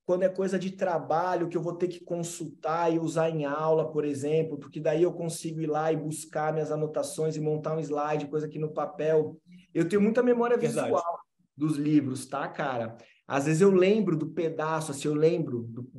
quando 0.05 0.23
é 0.23 0.29
coisa 0.29 0.59
de 0.59 0.71
trabalho 0.71 1.47
que 1.47 1.55
eu 1.55 1.61
vou 1.61 1.75
ter 1.75 1.87
que 1.87 2.03
consultar 2.03 2.93
e 2.93 2.99
usar 2.99 3.29
em 3.29 3.45
aula, 3.45 3.89
por 3.89 4.03
exemplo, 4.03 4.57
porque 4.57 4.79
daí 4.79 5.03
eu 5.03 5.13
consigo 5.13 5.61
ir 5.61 5.67
lá 5.67 5.93
e 5.93 5.95
buscar 5.95 6.51
minhas 6.51 6.71
anotações 6.71 7.37
e 7.37 7.41
montar 7.41 7.75
um 7.75 7.79
slide, 7.79 8.27
coisa 8.27 8.47
que 8.47 8.59
no 8.59 8.73
papel. 8.73 9.39
Eu 9.73 9.87
tenho 9.87 10.01
muita 10.01 10.21
memória 10.21 10.57
Verdade. 10.57 10.87
visual 10.87 11.19
dos 11.55 11.77
livros, 11.77 12.25
tá, 12.25 12.47
cara? 12.47 12.97
Às 13.27 13.45
vezes 13.45 13.61
eu 13.61 13.71
lembro 13.71 14.17
do 14.17 14.27
pedaço, 14.27 14.91
assim, 14.91 15.07
eu 15.07 15.13
lembro 15.13 15.63
do, 15.63 15.89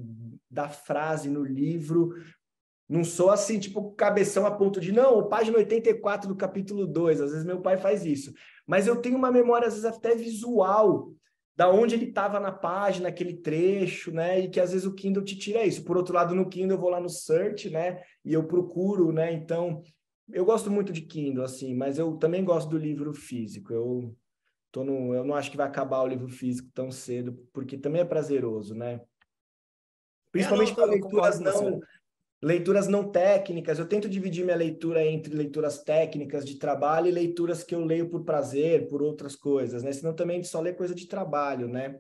da 0.50 0.68
frase 0.68 1.28
no 1.28 1.42
livro. 1.42 2.10
Não 2.88 3.02
sou 3.02 3.30
assim, 3.30 3.58
tipo, 3.58 3.92
cabeção 3.92 4.46
a 4.46 4.50
ponto 4.50 4.80
de, 4.80 4.92
não, 4.92 5.26
página 5.28 5.56
84 5.56 6.28
do 6.28 6.36
capítulo 6.36 6.86
2. 6.86 7.20
Às 7.20 7.30
vezes 7.30 7.46
meu 7.46 7.60
pai 7.60 7.78
faz 7.78 8.04
isso. 8.04 8.32
Mas 8.66 8.86
eu 8.86 8.96
tenho 8.96 9.16
uma 9.16 9.32
memória, 9.32 9.66
às 9.66 9.74
vezes, 9.74 9.88
até 9.88 10.14
visual, 10.14 11.12
da 11.56 11.70
onde 11.70 11.94
ele 11.94 12.06
estava 12.06 12.40
na 12.40 12.52
página, 12.52 13.08
aquele 13.08 13.34
trecho, 13.34 14.10
né? 14.10 14.40
E 14.40 14.48
que 14.48 14.60
às 14.60 14.72
vezes 14.72 14.86
o 14.86 14.94
Kindle 14.94 15.24
te 15.24 15.36
tira 15.36 15.64
isso. 15.64 15.84
Por 15.84 15.96
outro 15.96 16.14
lado, 16.14 16.34
no 16.34 16.48
Kindle 16.48 16.76
eu 16.76 16.80
vou 16.80 16.90
lá 16.90 17.00
no 17.00 17.08
search, 17.08 17.70
né? 17.70 18.02
E 18.24 18.32
eu 18.32 18.44
procuro, 18.44 19.12
né? 19.12 19.32
Então, 19.32 19.82
eu 20.32 20.44
gosto 20.44 20.70
muito 20.70 20.92
de 20.92 21.02
Kindle, 21.02 21.44
assim, 21.44 21.74
mas 21.74 21.98
eu 21.98 22.16
também 22.16 22.44
gosto 22.44 22.68
do 22.68 22.78
livro 22.78 23.12
físico. 23.12 23.72
Eu 23.72 24.14
no, 24.82 25.14
eu 25.14 25.24
não 25.24 25.34
acho 25.34 25.50
que 25.50 25.56
vai 25.56 25.66
acabar 25.66 26.02
o 26.02 26.06
livro 26.06 26.28
físico 26.28 26.68
tão 26.74 26.90
cedo, 26.90 27.34
porque 27.52 27.76
também 27.76 28.00
é 28.00 28.04
prazeroso, 28.04 28.74
né? 28.74 29.00
Principalmente 30.32 30.72
é, 30.72 30.74
para 30.74 30.86
leituras 30.86 31.38
não 31.38 31.80
leituras 32.44 32.88
não 32.88 33.10
técnicas. 33.10 33.78
Eu 33.78 33.88
tento 33.88 34.08
dividir 34.08 34.44
minha 34.44 34.56
leitura 34.56 35.04
entre 35.04 35.34
leituras 35.34 35.82
técnicas 35.82 36.44
de 36.44 36.56
trabalho 36.56 37.08
e 37.08 37.10
leituras 37.10 37.64
que 37.64 37.74
eu 37.74 37.82
leio 37.82 38.10
por 38.10 38.22
prazer, 38.22 38.86
por 38.86 39.02
outras 39.02 39.34
coisas, 39.34 39.82
né? 39.82 39.92
Senão 39.92 40.14
também 40.14 40.36
a 40.36 40.38
gente 40.40 40.50
só 40.50 40.60
lê 40.60 40.72
coisa 40.72 40.94
de 40.94 41.06
trabalho, 41.06 41.68
né? 41.68 41.98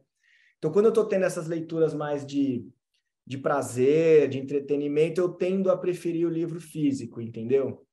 Então, 0.58 0.70
quando 0.70 0.86
eu 0.86 0.90
estou 0.90 1.06
tendo 1.06 1.24
essas 1.24 1.46
leituras 1.46 1.94
mais 1.94 2.26
de, 2.26 2.66
de 3.26 3.38
prazer, 3.38 4.28
de 4.28 4.38
entretenimento, 4.38 5.20
eu 5.20 5.30
tendo 5.30 5.70
a 5.70 5.76
preferir 5.76 6.26
o 6.26 6.30
livro 6.30 6.60
físico, 6.60 7.20
entendeu? 7.20 7.86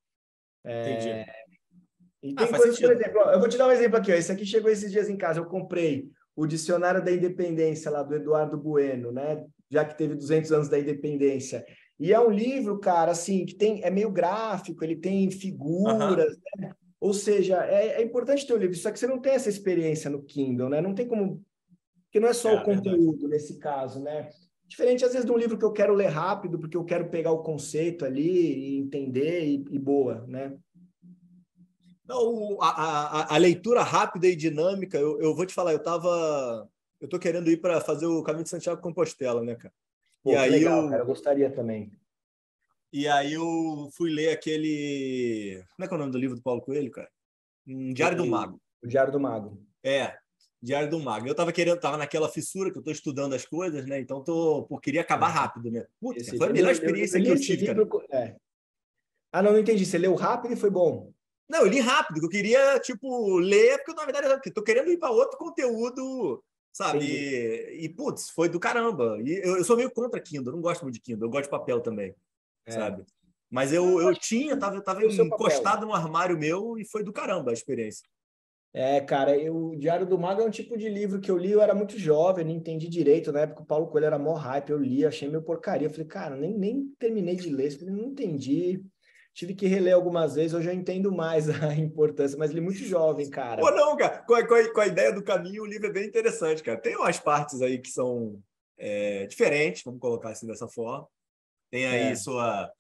É, 0.64 0.82
Entendi. 0.82 1.32
E 2.24 2.34
ah, 2.38 2.46
tem 2.46 2.54
ah, 2.54 2.58
coisas, 2.58 2.80
por 2.80 2.92
exemplo, 2.92 3.22
eu 3.22 3.40
vou 3.40 3.50
te 3.50 3.58
dar 3.58 3.68
um 3.68 3.72
exemplo 3.72 3.98
aqui. 3.98 4.12
Ó. 4.12 4.16
Esse 4.16 4.32
aqui 4.32 4.46
chegou 4.46 4.70
esses 4.70 4.92
dias 4.92 5.10
em 5.10 5.18
casa. 5.18 5.40
Eu 5.40 5.46
comprei 5.46 6.10
o 6.36 6.46
Dicionário 6.46 7.04
da 7.04 7.12
Independência, 7.12 7.92
lá 7.92 8.04
do 8.04 8.16
Eduardo 8.16 8.58
Bueno, 8.58 9.12
né? 9.12 9.46
Já 9.70 9.86
que 9.86 9.98
teve 9.98 10.16
200 10.16 10.52
anos 10.52 10.70
da 10.70 10.80
independência. 10.80 11.66
E 12.00 12.12
é 12.12 12.20
um 12.20 12.32
livro, 12.32 12.80
cara, 12.80 13.12
assim, 13.12 13.46
que 13.46 13.56
tem, 13.56 13.84
é 13.84 13.90
meio 13.90 14.10
gráfico, 14.10 14.84
ele 14.84 14.96
tem 14.96 15.30
figuras, 15.30 16.36
uhum. 16.36 16.62
né? 16.62 16.72
Ou 17.00 17.14
seja, 17.14 17.64
é, 17.66 18.00
é, 18.00 18.04
importante 18.04 18.46
ter 18.46 18.54
o 18.54 18.58
livro, 18.58 18.76
só 18.76 18.92
que 18.92 19.00
você 19.00 19.08
não 19.08 19.20
tem 19.20 19.34
essa 19.34 19.50
experiência 19.50 20.10
no 20.10 20.22
Kindle, 20.22 20.70
né? 20.70 20.82
Não 20.82 20.94
tem 20.94 21.08
como. 21.08 21.44
Porque 22.06 22.20
não 22.20 22.28
é 22.28 22.34
só 22.34 22.50
é, 22.50 22.56
o 22.56 22.64
conteúdo 22.64 23.28
nesse 23.28 23.58
caso, 23.58 24.02
né? 24.02 24.30
Diferente, 24.68 25.04
às 25.04 25.12
vezes, 25.12 25.26
de 25.26 25.32
um 25.32 25.38
livro 25.38 25.58
que 25.58 25.66
eu 25.66 25.72
quero 25.72 25.94
ler 25.94 26.08
rápido, 26.08 26.60
porque 26.60 26.78
eu 26.78 26.86
quero 26.86 27.10
pegar 27.10 27.32
o 27.32 27.44
conceito 27.44 28.06
ali 28.06 28.76
e 28.76 28.78
entender 28.78 29.46
e, 29.46 29.66
e 29.72 29.80
boa, 29.80 30.26
né? 30.28 30.56
Não, 32.12 32.62
a, 32.62 32.70
a, 32.70 33.36
a, 33.36 33.38
leitura 33.38 33.84
rápida 33.84 34.28
e 34.28 34.36
dinâmica, 34.36 34.98
eu, 34.98 35.22
eu 35.22 35.34
vou 35.34 35.46
te 35.46 35.54
falar, 35.54 35.72
eu 35.72 35.82
tava. 35.82 36.70
Eu 37.00 37.08
tô 37.08 37.18
querendo 37.18 37.50
ir 37.50 37.56
para 37.58 37.80
fazer 37.80 38.06
o 38.06 38.22
caminho 38.22 38.44
de 38.44 38.50
Santiago 38.50 38.82
Compostela, 38.82 39.42
né, 39.42 39.56
cara? 39.56 39.74
Pô, 40.22 40.34
e 40.34 40.36
aí 40.36 40.52
legal, 40.52 40.84
eu, 40.84 40.90
cara, 40.90 41.02
eu 41.04 41.06
gostaria 41.06 41.50
também. 41.50 41.90
E 42.92 43.08
aí 43.08 43.32
eu 43.32 43.90
fui 43.94 44.12
ler 44.12 44.32
aquele. 44.32 45.64
Como 45.74 45.86
é 45.86 45.88
que 45.88 45.94
é 45.94 45.96
o 45.96 46.00
nome 46.00 46.12
do 46.12 46.18
livro 46.18 46.36
do 46.36 46.42
Paulo 46.42 46.62
Coelho, 46.62 46.92
cara? 46.92 47.10
Um 47.66 47.94
Diário 47.94 48.18
do 48.18 48.26
Mago. 48.26 48.62
O 48.84 48.88
Diário 48.88 49.14
do 49.14 49.20
Mago. 49.20 49.66
É. 49.82 50.18
Diário 50.62 50.90
do 50.90 51.00
Mago. 51.00 51.28
Eu 51.28 51.34
tava 51.34 51.54
querendo, 51.54 51.80
tava 51.80 51.96
naquela 51.96 52.28
fissura 52.28 52.70
que 52.70 52.78
eu 52.78 52.84
tô 52.84 52.92
estudando 52.92 53.34
as 53.34 53.46
coisas, 53.46 53.86
né? 53.86 54.02
Então 54.02 54.22
tô, 54.22 54.64
pô, 54.64 54.78
queria 54.78 55.02
acabar 55.02 55.30
rápido, 55.30 55.72
né? 55.72 55.88
Putz, 56.00 56.28
foi 56.38 56.50
a 56.50 56.54
melhor 56.54 56.72
experiência 56.72 57.18
eu, 57.18 57.24
eu, 57.24 57.30
eu 57.30 57.36
que 57.36 57.42
eu 57.42 57.46
tive, 57.46 57.66
cara. 57.66 58.06
É. 58.12 58.36
Ah, 59.32 59.42
não, 59.42 59.54
não 59.54 59.60
entendi. 59.60 59.86
Você 59.86 59.98
leu 59.98 60.14
rápido 60.14 60.54
e 60.54 60.58
foi 60.58 60.70
bom. 60.70 61.14
Não, 61.52 61.60
eu 61.60 61.68
li 61.68 61.82
rápido, 61.82 62.24
eu 62.24 62.30
queria, 62.30 62.80
tipo, 62.80 63.38
ler, 63.38 63.78
porque 63.80 63.94
na 63.94 64.06
verdade 64.06 64.42
eu 64.46 64.54
tô 64.54 64.64
querendo 64.64 64.90
ir 64.90 64.98
para 64.98 65.12
outro 65.12 65.38
conteúdo, 65.38 66.42
sabe? 66.72 67.04
E, 67.04 67.84
e, 67.84 67.90
putz, 67.90 68.30
foi 68.30 68.48
do 68.48 68.58
caramba. 68.58 69.18
E 69.22 69.34
eu, 69.34 69.58
eu, 69.58 69.64
sou 69.66 69.76
meio 69.76 69.92
contra 69.92 70.22
Kindle, 70.22 70.54
eu 70.54 70.56
não 70.56 70.62
gosto 70.62 70.84
muito 70.84 70.94
de 70.96 71.02
Kindle, 71.02 71.28
eu 71.28 71.30
gosto 71.30 71.44
de 71.44 71.50
papel 71.50 71.82
também, 71.82 72.16
é. 72.66 72.72
sabe? 72.72 73.04
Mas 73.50 73.74
eu, 73.74 74.00
eu, 74.00 74.08
eu 74.08 74.16
tinha, 74.16 74.56
tava, 74.56 74.82
tava 74.82 75.06
encostado 75.06 75.86
no 75.86 75.94
armário 75.94 76.40
meu 76.40 76.78
e 76.78 76.86
foi 76.86 77.04
do 77.04 77.12
caramba 77.12 77.52
a 77.52 77.54
experiência. 77.54 78.08
É, 78.74 79.02
cara, 79.02 79.38
eu, 79.38 79.72
o 79.72 79.76
Diário 79.76 80.06
do 80.06 80.18
Mago 80.18 80.40
é 80.40 80.46
um 80.46 80.50
tipo 80.50 80.78
de 80.78 80.88
livro 80.88 81.20
que 81.20 81.30
eu 81.30 81.38
li, 81.38 81.52
eu 81.52 81.62
era 81.62 81.76
muito 81.76 82.00
jovem, 82.00 82.46
não 82.46 82.54
entendi 82.54 82.88
direito. 82.88 83.30
Na 83.30 83.42
época 83.42 83.64
o 83.64 83.66
Paulo 83.66 83.88
Coelho 83.88 84.06
era 84.06 84.18
mó 84.18 84.36
hype, 84.36 84.70
eu 84.70 84.78
li, 84.78 85.06
achei 85.06 85.28
meio 85.28 85.44
porcaria. 85.44 85.88
Eu 85.88 85.92
falei, 85.92 86.08
cara, 86.08 86.38
nem, 86.38 86.58
nem 86.58 86.96
terminei 86.98 87.36
de 87.36 87.50
ler, 87.50 87.78
falei, 87.78 87.94
não 87.94 88.06
entendi. 88.06 88.82
Tive 89.34 89.56
que 89.56 89.66
reler 89.66 89.96
algumas 89.96 90.36
vezes, 90.36 90.54
hoje 90.54 90.70
eu 90.70 90.74
entendo 90.74 91.12
mais 91.12 91.48
a 91.64 91.74
importância, 91.76 92.38
mas 92.38 92.52
li 92.52 92.62
muito 92.62 92.80
jovem, 92.80 93.30
cara. 93.30 93.62
Pô, 93.62 93.72
não, 93.72 93.96
cara, 93.96 94.20
com 94.20 94.34
a, 94.34 94.46
com 94.46 94.54
a, 94.54 94.74
com 94.74 94.82
a 94.82 94.88
ideia 94.88 95.14
do 95.14 95.24
caminho, 95.24 95.64
o 95.64 95.66
livro 95.66 95.88
é 95.88 95.92
bem 95.92 96.06
interessante, 96.06 96.62
cara. 96.62 96.80
Tem 96.80 96.96
umas 96.96 97.20
partes 97.20 97.62
aí 97.62 97.80
que 97.80 97.90
são 97.90 98.42
é, 98.78 99.26
diferentes, 99.28 99.84
vamos 99.84 100.02
colocar 100.02 100.30
assim 100.30 100.48
dessa 100.48 100.68
forma. 100.68 101.08
Tem 101.70 101.86
aí 101.86 102.12
é. 102.12 102.16
sua, 102.16 102.72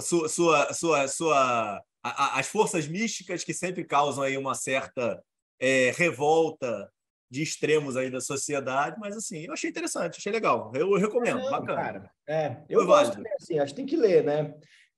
sua, 0.00 0.28
sua, 0.28 0.72
sua, 0.72 1.08
sua 1.08 1.82
a, 2.02 2.38
as 2.38 2.48
forças 2.48 2.88
místicas 2.88 3.44
que 3.44 3.52
sempre 3.52 3.84
causam 3.84 4.24
aí 4.24 4.36
uma 4.36 4.54
certa 4.54 5.22
é, 5.60 5.92
revolta 5.96 6.90
de 7.30 7.42
extremos 7.42 7.96
aí 7.96 8.10
da 8.10 8.20
sociedade, 8.20 8.96
mas 9.00 9.16
assim, 9.16 9.46
eu 9.46 9.54
achei 9.54 9.70
interessante, 9.70 10.18
achei 10.18 10.30
legal. 10.30 10.70
Eu, 10.74 10.90
eu 10.90 10.98
recomendo, 10.98 11.40
é, 11.40 11.50
bacana. 11.50 11.82
Cara, 11.82 12.10
é, 12.28 12.62
eu 12.68 12.80
Foi 12.80 12.86
gosto, 12.86 13.14
válido. 13.14 13.28
assim, 13.40 13.58
acho 13.58 13.72
que 13.72 13.76
tem 13.76 13.86
que 13.86 13.96
ler, 13.96 14.22
né? 14.22 14.54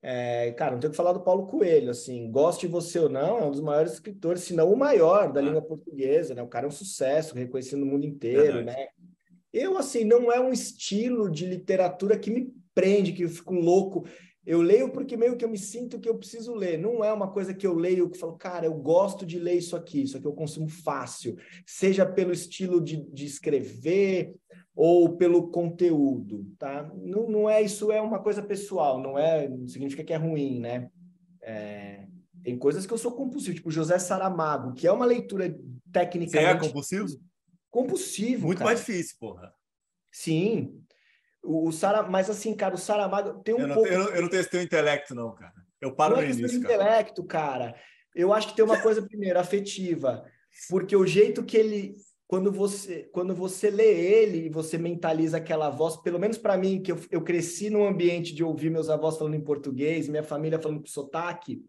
É, 0.06 0.52
cara, 0.52 0.72
não 0.72 0.80
tenho 0.80 0.90
que 0.90 0.96
falar 0.98 1.14
do 1.14 1.22
Paulo 1.22 1.46
Coelho, 1.46 1.90
assim, 1.90 2.30
goste 2.30 2.66
você 2.66 2.98
ou 2.98 3.08
não, 3.08 3.38
é 3.38 3.44
um 3.46 3.50
dos 3.50 3.62
maiores 3.62 3.94
escritores, 3.94 4.42
se 4.42 4.52
não 4.52 4.70
o 4.70 4.76
maior 4.76 5.32
da 5.32 5.40
ah. 5.40 5.42
língua 5.42 5.62
portuguesa, 5.62 6.34
né? 6.34 6.42
O 6.42 6.46
cara 6.46 6.66
é 6.66 6.68
um 6.68 6.70
sucesso, 6.70 7.34
reconhecido 7.34 7.78
no 7.78 7.86
mundo 7.86 8.04
inteiro, 8.04 8.56
Verdade. 8.56 8.78
né? 8.78 8.86
Eu, 9.50 9.78
assim, 9.78 10.04
não 10.04 10.30
é 10.30 10.38
um 10.38 10.52
estilo 10.52 11.30
de 11.30 11.46
literatura 11.46 12.18
que 12.18 12.30
me 12.30 12.52
prende, 12.74 13.14
que 13.14 13.22
eu 13.22 13.30
fico 13.30 13.54
louco. 13.54 14.04
Eu 14.46 14.60
leio 14.60 14.90
porque 14.90 15.16
meio 15.16 15.36
que 15.36 15.44
eu 15.44 15.48
me 15.48 15.56
sinto 15.56 15.98
que 15.98 16.08
eu 16.08 16.18
preciso 16.18 16.54
ler. 16.54 16.78
Não 16.78 17.02
é 17.02 17.12
uma 17.12 17.30
coisa 17.30 17.54
que 17.54 17.66
eu 17.66 17.74
leio 17.74 18.10
que 18.10 18.18
falo, 18.18 18.36
cara, 18.36 18.66
eu 18.66 18.74
gosto 18.74 19.24
de 19.24 19.38
ler 19.38 19.54
isso 19.54 19.74
aqui, 19.74 20.02
isso 20.02 20.18
aqui 20.18 20.26
eu 20.26 20.34
consumo 20.34 20.68
fácil. 20.68 21.36
Seja 21.66 22.04
pelo 22.04 22.32
estilo 22.32 22.80
de, 22.80 23.02
de 23.10 23.24
escrever 23.24 24.34
ou 24.76 25.16
pelo 25.16 25.48
conteúdo, 25.48 26.46
tá? 26.58 26.90
Não, 26.94 27.28
não 27.28 27.48
é 27.48 27.62
isso, 27.62 27.92
é 27.92 28.00
uma 28.00 28.18
coisa 28.18 28.42
pessoal, 28.42 29.00
não 29.00 29.18
é, 29.18 29.48
não 29.48 29.68
significa 29.68 30.02
que 30.02 30.12
é 30.12 30.16
ruim, 30.16 30.60
né? 30.60 30.90
É, 31.40 32.06
tem 32.42 32.58
coisas 32.58 32.84
que 32.84 32.92
eu 32.92 32.98
sou 32.98 33.12
compulsivo, 33.12 33.54
tipo 33.54 33.70
José 33.70 33.98
Saramago, 33.98 34.74
que 34.74 34.86
é 34.86 34.92
uma 34.92 35.06
leitura 35.06 35.56
técnica. 35.92 36.32
Você 36.32 36.38
é 36.38 36.54
compulsivo? 36.54 37.06
Compulsivo. 37.70 38.46
Muito 38.46 38.58
cara. 38.58 38.70
mais 38.70 38.80
difícil, 38.80 39.16
porra. 39.18 39.54
Sim, 40.12 40.83
o, 41.44 41.68
o 41.68 41.72
Sara, 41.72 42.02
mas 42.02 42.30
assim, 42.30 42.54
cara, 42.54 42.74
o 42.74 42.78
Saramago 42.78 43.42
tem 43.42 43.54
um 43.54 43.60
eu 43.60 43.68
não, 43.68 43.74
pouco. 43.74 43.88
Eu 43.88 43.98
não, 43.98 44.08
eu 44.08 44.22
não 44.22 44.28
tenho 44.28 44.40
esse 44.40 44.50
teu 44.50 44.62
intelecto, 44.62 45.14
não, 45.14 45.34
cara. 45.34 45.52
Eu 45.80 45.94
paro 45.94 46.16
não 46.16 46.22
é. 46.22 46.26
Cara. 46.26 46.54
intelecto, 46.54 47.24
cara. 47.24 47.74
Eu 48.14 48.32
acho 48.32 48.48
que 48.48 48.56
tem 48.56 48.64
uma 48.64 48.80
coisa 48.80 49.02
primeiro 49.02 49.38
afetiva, 49.38 50.24
porque 50.70 50.96
o 50.96 51.06
jeito 51.06 51.44
que 51.44 51.56
ele 51.56 51.94
quando 52.26 52.50
você 52.50 53.08
quando 53.12 53.34
você 53.34 53.70
lê 53.70 53.84
ele 53.84 54.46
e 54.46 54.48
você 54.48 54.78
mentaliza 54.78 55.36
aquela 55.36 55.68
voz, 55.68 55.96
pelo 55.98 56.18
menos 56.18 56.38
para 56.38 56.56
mim 56.56 56.82
que 56.82 56.92
eu, 56.92 56.98
eu 57.10 57.22
cresci 57.22 57.68
num 57.68 57.86
ambiente 57.86 58.34
de 58.34 58.42
ouvir 58.42 58.70
meus 58.70 58.88
avós 58.88 59.18
falando 59.18 59.34
em 59.34 59.44
português, 59.44 60.08
minha 60.08 60.22
família 60.22 60.58
falando 60.58 60.80
com 60.80 60.86
sotaque, 60.86 61.62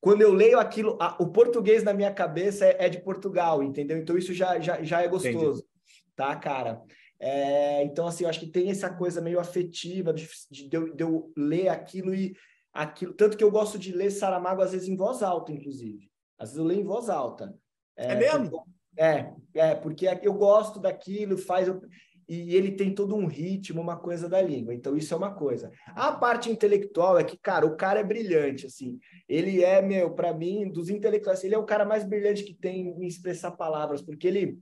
quando 0.00 0.22
eu 0.22 0.32
leio 0.32 0.58
aquilo, 0.58 0.96
a, 1.00 1.16
o 1.20 1.30
português 1.30 1.82
na 1.82 1.92
minha 1.92 2.12
cabeça 2.12 2.64
é, 2.64 2.86
é, 2.86 2.88
de 2.88 3.00
Portugal, 3.02 3.62
entendeu? 3.62 3.98
Então 3.98 4.16
isso 4.16 4.32
já 4.32 4.58
já, 4.58 4.82
já 4.82 5.02
é 5.02 5.08
gostoso, 5.08 5.60
Entendi. 5.60 6.14
tá, 6.16 6.34
cara? 6.36 6.80
É, 7.24 7.84
então, 7.84 8.04
assim, 8.08 8.24
eu 8.24 8.30
acho 8.30 8.40
que 8.40 8.48
tem 8.48 8.68
essa 8.68 8.90
coisa 8.92 9.20
meio 9.20 9.38
afetiva 9.38 10.12
de, 10.12 10.28
de, 10.50 10.68
de, 10.68 10.76
eu, 10.76 10.92
de, 10.92 11.04
eu, 11.04 11.32
ler 11.36 11.68
aquilo 11.68 12.12
e 12.12 12.34
aquilo. 12.72 13.14
Tanto 13.14 13.36
que 13.36 13.44
eu 13.44 13.50
gosto 13.50 13.78
de 13.78 13.92
ler 13.92 14.10
Saramago, 14.10 14.60
às 14.60 14.72
vezes, 14.72 14.88
em 14.88 14.96
voz 14.96 15.22
alta, 15.22 15.52
inclusive. 15.52 16.10
Às 16.36 16.48
vezes 16.48 16.58
eu 16.58 16.64
leio 16.64 16.80
em 16.80 16.84
voz 16.84 17.08
alta. 17.08 17.54
É, 17.96 18.10
é 18.10 18.16
mesmo? 18.16 18.50
Porque, 18.50 18.70
é, 18.96 19.32
é, 19.54 19.74
porque 19.76 20.08
eu 20.20 20.34
gosto 20.34 20.80
daquilo, 20.80 21.38
faz. 21.38 21.68
Eu, 21.68 21.80
e 22.28 22.56
ele 22.56 22.72
tem 22.72 22.92
todo 22.92 23.14
um 23.14 23.26
ritmo, 23.26 23.80
uma 23.80 23.96
coisa 23.96 24.28
da 24.28 24.42
língua. 24.42 24.74
Então, 24.74 24.96
isso 24.96 25.14
é 25.14 25.16
uma 25.16 25.32
coisa. 25.32 25.70
A 25.88 26.10
parte 26.10 26.50
intelectual 26.50 27.16
é 27.18 27.22
que, 27.22 27.38
cara, 27.38 27.64
o 27.64 27.76
cara 27.76 28.00
é 28.00 28.04
brilhante, 28.04 28.66
assim. 28.66 28.98
Ele 29.28 29.62
é, 29.62 29.80
meu, 29.80 30.12
para 30.12 30.34
mim, 30.34 30.68
dos 30.68 30.88
intelectuais, 30.88 31.44
ele 31.44 31.54
é 31.54 31.58
o 31.58 31.66
cara 31.66 31.84
mais 31.84 32.02
brilhante 32.02 32.42
que 32.42 32.54
tem 32.54 32.88
em 32.88 33.06
expressar 33.06 33.52
palavras, 33.52 34.02
porque 34.02 34.26
ele 34.26 34.58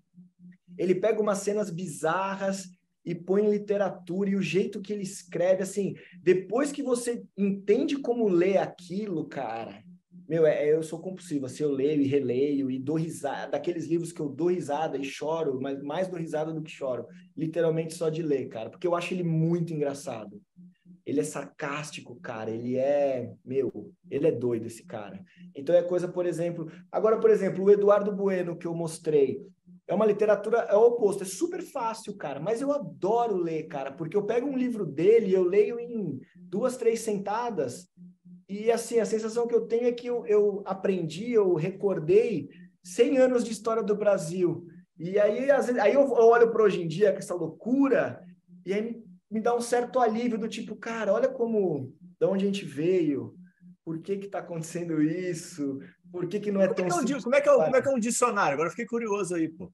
ele 0.79 0.95
pega 0.95 1.21
umas 1.21 1.39
cenas 1.39 1.71
bizarras 1.71 2.69
e 3.05 3.15
põe 3.15 3.45
em 3.45 3.51
literatura 3.51 4.31
e 4.31 4.37
o 4.37 4.43
jeito 4.43 4.81
que 4.81 4.93
ele 4.93 5.03
escreve, 5.03 5.63
assim, 5.63 5.95
depois 6.23 6.71
que 6.71 6.83
você 6.83 7.25
entende 7.37 7.97
como 7.97 8.29
ler 8.29 8.59
aquilo, 8.59 9.27
cara, 9.27 9.83
meu, 10.29 10.47
é, 10.47 10.73
eu 10.73 10.81
sou 10.83 11.01
compulsivo, 11.01 11.47
assim, 11.47 11.65
eu 11.65 11.73
leio 11.73 12.01
e 12.01 12.07
releio 12.07 12.71
e 12.71 12.79
dou 12.79 12.97
risada, 12.97 13.51
daqueles 13.51 13.87
livros 13.87 14.13
que 14.13 14.21
eu 14.21 14.29
dou 14.29 14.49
risada 14.49 14.97
e 14.97 15.03
choro, 15.03 15.61
mas 15.61 15.83
mais 15.83 16.07
dou 16.07 16.19
risada 16.19 16.53
do 16.53 16.63
que 16.63 16.71
choro, 16.71 17.07
literalmente 17.37 17.95
só 17.95 18.09
de 18.09 18.23
ler, 18.23 18.47
cara, 18.49 18.71
porque 18.71 18.87
eu 18.87 18.95
acho 18.95 19.13
ele 19.13 19.25
muito 19.25 19.73
engraçado. 19.73 20.41
Ele 21.05 21.19
é 21.19 21.25
sarcástico, 21.25 22.15
cara, 22.21 22.51
ele 22.51 22.77
é, 22.77 23.33
meu, 23.45 23.93
ele 24.09 24.29
é 24.29 24.31
doido 24.31 24.67
esse 24.67 24.85
cara. 24.85 25.21
Então 25.53 25.75
é 25.75 25.83
coisa, 25.83 26.07
por 26.07 26.25
exemplo, 26.25 26.71
agora, 26.93 27.19
por 27.19 27.31
exemplo, 27.31 27.65
o 27.65 27.71
Eduardo 27.71 28.15
Bueno 28.15 28.57
que 28.57 28.67
eu 28.67 28.75
mostrei, 28.75 29.45
é 29.91 29.95
uma 29.95 30.07
literatura, 30.07 30.59
é 30.71 30.77
o 30.77 30.87
oposto, 30.87 31.25
é 31.25 31.27
super 31.27 31.61
fácil, 31.61 32.15
cara, 32.17 32.39
mas 32.39 32.61
eu 32.61 32.71
adoro 32.71 33.37
ler, 33.37 33.65
cara, 33.65 33.91
porque 33.91 34.17
eu 34.17 34.23
pego 34.23 34.47
um 34.47 34.57
livro 34.57 34.87
dele, 34.87 35.35
eu 35.35 35.43
leio 35.43 35.81
em 35.81 36.21
duas, 36.37 36.77
três 36.77 37.01
sentadas, 37.01 37.89
e 38.49 38.71
assim, 38.71 39.01
a 39.01 39.05
sensação 39.05 39.49
que 39.49 39.55
eu 39.55 39.67
tenho 39.67 39.89
é 39.89 39.93
que 39.93 40.07
eu, 40.07 40.25
eu 40.27 40.63
aprendi, 40.65 41.33
eu 41.33 41.55
recordei 41.55 42.49
100 42.85 43.19
anos 43.19 43.45
de 43.45 43.51
história 43.51 43.83
do 43.83 43.97
Brasil. 43.97 44.65
E 44.97 45.19
aí, 45.19 45.51
às 45.51 45.67
vezes, 45.67 45.83
aí 45.83 45.95
eu, 45.95 46.09
olho 46.09 46.53
para 46.53 46.63
hoje 46.63 46.81
em 46.81 46.87
dia, 46.87 47.11
com 47.11 47.19
essa 47.19 47.35
loucura, 47.35 48.23
e 48.65 48.73
aí 48.73 49.03
me, 49.29 49.41
dá 49.41 49.57
um 49.57 49.61
certo 49.61 49.99
alívio 49.99 50.39
do 50.39 50.49
tipo, 50.49 50.77
cara, 50.77 51.13
olha 51.13 51.29
como, 51.29 51.93
de 52.21 52.27
onde 52.27 52.45
a 52.45 52.47
gente 52.47 52.65
veio, 52.65 53.35
por 53.85 54.01
que 54.01 54.19
que 54.19 54.27
está 54.27 54.39
acontecendo 54.39 55.03
isso? 55.03 55.81
Por 56.11 56.27
que, 56.29 56.41
que 56.41 56.51
não 56.51 56.61
é 56.61 56.67
como 56.67 56.77
tão 56.77 56.87
é 56.87 56.91
que 56.91 57.13
é 57.13 57.17
um, 57.17 57.23
como, 57.23 57.35
é 57.35 57.41
que 57.41 57.49
é, 57.49 57.53
como 57.53 57.77
é 57.77 57.83
que 57.83 57.89
é 57.89 57.93
um 57.93 57.99
dicionário? 57.99 58.55
Agora 58.55 58.71
fiquei 58.71 58.87
curioso 58.87 59.35
aí, 59.35 59.49
pô. 59.49 59.73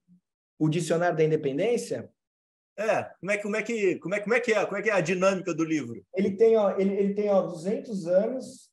O 0.59 0.69
dicionário 0.69 1.17
da 1.17 1.23
independência? 1.23 2.09
É, 2.77 3.03
como 3.19 3.31
é, 3.31 3.37
como 3.37 3.55
é 3.55 3.63
que 3.63 3.95
como 3.99 4.15
é, 4.15 4.19
como 4.19 4.33
é 4.35 4.39
que 4.39 4.53
é? 4.53 4.65
Como 4.65 4.77
é 4.77 4.81
que 4.83 4.89
é 4.89 4.93
a 4.93 5.01
dinâmica 5.01 5.53
do 5.53 5.63
livro? 5.63 6.05
Ele 6.13 6.35
tem, 6.35 6.55
ó, 6.55 6.77
ele, 6.77 6.93
ele 6.93 7.13
tem, 7.15 7.29
ó, 7.29 7.41
200 7.41 8.07
anos. 8.07 8.69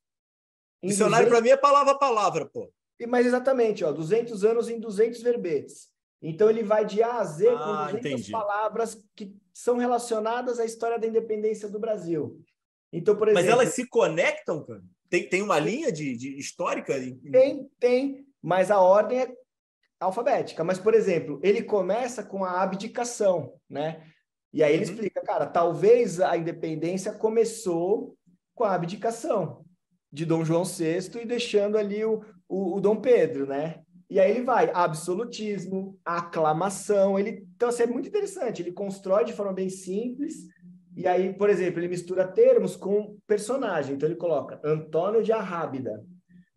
Dicionário 0.83 1.27
200... 1.27 1.29
para 1.29 1.41
mim 1.41 1.49
é 1.49 1.57
palavra 1.57 1.93
a 1.93 1.97
palavra, 1.97 2.45
pô. 2.45 2.71
Mas 3.07 3.25
exatamente, 3.25 3.83
ó, 3.83 3.91
200 3.91 4.43
anos 4.45 4.69
em 4.69 4.79
200 4.79 5.21
verbetes. 5.21 5.89
Então 6.21 6.49
ele 6.49 6.63
vai 6.63 6.85
de 6.85 7.01
A 7.03 7.19
a 7.19 7.23
Z 7.23 7.49
ah, 7.49 7.57
com 7.57 7.85
200 7.85 7.93
entendi. 7.93 8.31
palavras 8.31 9.03
que 9.15 9.35
são 9.53 9.77
relacionadas 9.77 10.59
à 10.59 10.65
história 10.65 10.99
da 10.99 11.07
independência 11.07 11.67
do 11.67 11.79
Brasil. 11.79 12.39
Então, 12.93 13.15
por 13.15 13.27
exemplo, 13.27 13.43
Mas 13.43 13.51
elas 13.51 13.73
se 13.73 13.87
conectam, 13.87 14.63
cara? 14.63 14.83
Tem, 15.15 15.29
tem 15.29 15.41
uma 15.41 15.57
linha 15.57 15.91
de, 15.93 16.17
de 16.17 16.37
histórica? 16.37 16.93
Tem, 17.31 17.69
tem, 17.79 18.25
mas 18.41 18.69
a 18.69 18.81
ordem 18.81 19.21
é 19.21 19.33
alfabética. 19.97 20.61
Mas, 20.61 20.77
por 20.77 20.93
exemplo, 20.93 21.39
ele 21.41 21.63
começa 21.63 22.21
com 22.21 22.43
a 22.43 22.61
abdicação, 22.61 23.53
né? 23.69 24.03
E 24.51 24.61
aí 24.61 24.73
ele 24.73 24.83
uhum. 24.83 24.91
explica, 24.91 25.21
cara, 25.21 25.45
talvez 25.45 26.19
a 26.19 26.35
independência 26.35 27.13
começou 27.13 28.17
com 28.53 28.65
a 28.65 28.73
abdicação 28.73 29.63
de 30.11 30.25
Dom 30.25 30.43
João 30.43 30.65
VI 30.65 31.21
e 31.21 31.25
deixando 31.25 31.77
ali 31.77 32.03
o, 32.03 32.21
o, 32.47 32.75
o 32.75 32.81
Dom 32.81 32.97
Pedro, 32.97 33.47
né? 33.47 33.79
E 34.09 34.19
aí 34.19 34.31
ele 34.31 34.43
vai, 34.43 34.69
absolutismo, 34.73 35.97
aclamação, 36.03 37.17
ele, 37.17 37.47
então 37.55 37.69
assim, 37.69 37.83
é 37.83 37.87
muito 37.87 38.07
interessante, 38.07 38.61
ele 38.61 38.71
constrói 38.71 39.23
de 39.23 39.33
forma 39.33 39.51
bem 39.51 39.69
simples, 39.69 40.45
e 40.95 41.07
aí, 41.07 41.33
por 41.33 41.49
exemplo, 41.49 41.79
ele 41.79 41.89
mistura 41.89 42.25
termos 42.25 42.75
com 42.75 43.17
personagem. 43.27 43.95
Então 43.95 44.07
ele 44.07 44.15
coloca 44.15 44.59
Antônio 44.63 45.21
de 45.21 45.31
Arrábida, 45.31 46.03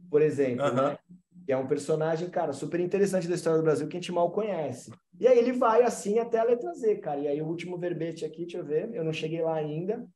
por 0.09 0.23
exemplo, 0.23 0.65
uhum. 0.65 0.75
né? 0.75 0.99
Que 1.45 1.53
é 1.53 1.57
um 1.57 1.67
personagem, 1.67 2.29
cara, 2.29 2.53
super 2.53 2.79
interessante 2.79 3.27
da 3.27 3.35
história 3.35 3.59
do 3.59 3.65
Brasil 3.65 3.89
que 3.89 3.97
a 3.97 4.01
gente 4.01 4.13
mal 4.13 4.31
conhece. 4.31 4.93
E 5.19 5.27
aí 5.27 5.39
ele 5.39 5.53
vai 5.53 5.83
assim 5.83 6.19
até 6.19 6.39
a 6.39 6.45
letra 6.45 6.73
Z, 6.75 6.97
cara. 6.97 7.21
E 7.21 7.27
aí 7.27 7.43
o 7.43 7.47
último 7.47 7.77
verbete 7.77 8.25
aqui, 8.25 8.43
deixa 8.43 8.59
eu 8.59 8.65
ver, 8.65 8.95
eu 8.95 9.03
não 9.03 9.13
cheguei 9.13 9.43
lá 9.43 9.55
ainda. 9.55 10.07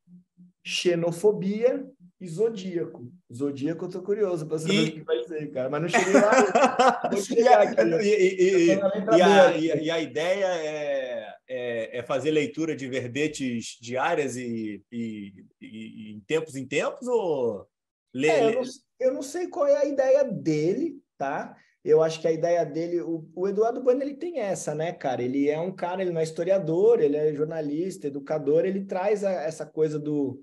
Xenofobia 0.64 1.84
e 2.20 2.28
zodíaco. 2.28 3.10
Zodíaco 3.32 3.84
eu 3.84 3.88
tô 3.88 4.00
curioso 4.00 4.46
para 4.46 4.60
saber 4.60 4.74
e, 4.74 4.88
o 4.90 4.92
que 4.92 5.00
vai 5.00 5.24
sei, 5.24 5.48
cara, 5.48 5.68
mas 5.68 5.82
não 5.82 5.88
cheguei 5.88 6.12
lá. 6.12 7.10
e, 9.82 9.90
a, 9.90 10.00
ideia 10.00 10.46
é, 10.46 11.01
é, 11.48 11.98
é, 11.98 12.02
fazer 12.02 12.30
leitura 12.30 12.74
de 12.74 12.88
verbetes 12.88 13.78
diárias 13.80 14.36
e, 14.36 14.82
e, 14.90 15.44
e, 15.60 16.12
em 16.12 16.20
tempos 16.20 16.56
em 16.56 16.66
tempos 16.66 17.06
ou 17.06 17.66
ler? 18.14 18.28
É, 18.28 18.48
eu, 18.48 18.54
não, 18.54 18.62
eu 19.00 19.14
não 19.14 19.22
sei 19.22 19.48
qual 19.48 19.66
é 19.66 19.76
a 19.76 19.84
ideia 19.84 20.24
dele, 20.24 21.00
tá? 21.18 21.56
eu 21.84 22.00
acho 22.00 22.20
que 22.20 22.28
a 22.28 22.32
ideia 22.32 22.64
dele, 22.64 23.00
o, 23.00 23.28
o 23.34 23.48
Eduardo 23.48 23.82
Bueno, 23.82 24.02
ele 24.02 24.14
tem 24.14 24.38
essa, 24.38 24.74
né, 24.74 24.92
cara? 24.92 25.22
Ele 25.22 25.48
é 25.48 25.58
um 25.58 25.72
cara, 25.72 26.00
ele 26.00 26.12
não 26.12 26.20
é 26.20 26.24
historiador, 26.24 27.00
ele 27.00 27.16
é 27.16 27.34
jornalista, 27.34 28.06
educador, 28.06 28.64
ele 28.64 28.84
traz 28.84 29.24
a, 29.24 29.32
essa 29.32 29.66
coisa 29.66 29.98
do 29.98 30.42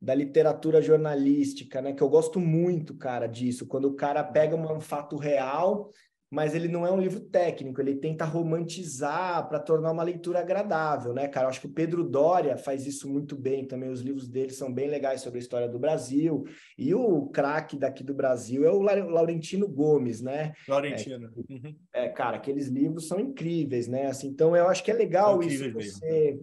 da 0.00 0.16
literatura 0.16 0.82
jornalística, 0.82 1.80
né? 1.80 1.92
Que 1.92 2.02
eu 2.02 2.08
gosto 2.08 2.40
muito, 2.40 2.96
cara, 2.96 3.28
disso. 3.28 3.68
Quando 3.68 3.84
o 3.84 3.94
cara 3.94 4.24
pega 4.24 4.56
um 4.56 4.80
fato 4.80 5.16
real 5.16 5.92
mas 6.32 6.54
ele 6.54 6.66
não 6.66 6.86
é 6.86 6.90
um 6.90 6.98
livro 6.98 7.20
técnico, 7.20 7.78
ele 7.78 7.94
tenta 7.94 8.24
romantizar 8.24 9.46
para 9.50 9.60
tornar 9.60 9.92
uma 9.92 10.02
leitura 10.02 10.40
agradável, 10.40 11.12
né, 11.12 11.28
cara? 11.28 11.44
Eu 11.44 11.50
acho 11.50 11.60
que 11.60 11.66
o 11.66 11.72
Pedro 11.72 12.02
Doria 12.02 12.56
faz 12.56 12.86
isso 12.86 13.06
muito 13.06 13.36
bem 13.36 13.66
também, 13.66 13.90
os 13.90 14.00
livros 14.00 14.26
dele 14.26 14.50
são 14.50 14.72
bem 14.72 14.88
legais 14.88 15.20
sobre 15.20 15.38
a 15.38 15.42
história 15.42 15.68
do 15.68 15.78
Brasil, 15.78 16.44
e 16.78 16.94
o 16.94 17.26
craque 17.26 17.76
daqui 17.76 18.02
do 18.02 18.14
Brasil 18.14 18.64
é 18.64 18.70
o 18.70 18.80
Laurentino 18.80 19.68
Gomes, 19.68 20.22
né? 20.22 20.54
Laurentino. 20.66 21.26
É, 21.26 21.52
uhum. 21.52 21.76
é, 21.92 22.08
cara, 22.08 22.38
aqueles 22.38 22.68
livros 22.68 23.06
são 23.06 23.20
incríveis, 23.20 23.86
né? 23.86 24.06
Assim, 24.06 24.28
então 24.28 24.56
eu 24.56 24.68
acho 24.68 24.82
que 24.82 24.90
é 24.90 24.94
legal 24.94 25.42
isso 25.42 25.70
você... 25.70 26.40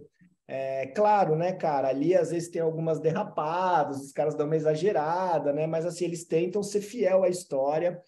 É, 0.52 0.86
claro, 0.86 1.36
né, 1.36 1.52
cara, 1.52 1.88
ali 1.88 2.12
às 2.12 2.30
vezes 2.30 2.48
tem 2.48 2.60
algumas 2.60 2.98
derrapadas, 2.98 4.00
os 4.00 4.10
caras 4.10 4.34
dão 4.34 4.46
uma 4.46 4.56
exagerada, 4.56 5.52
né, 5.52 5.64
mas 5.64 5.86
assim, 5.86 6.04
eles 6.04 6.24
tentam 6.24 6.60
ser 6.60 6.80
fiel 6.80 7.22
à 7.22 7.28
história, 7.28 8.00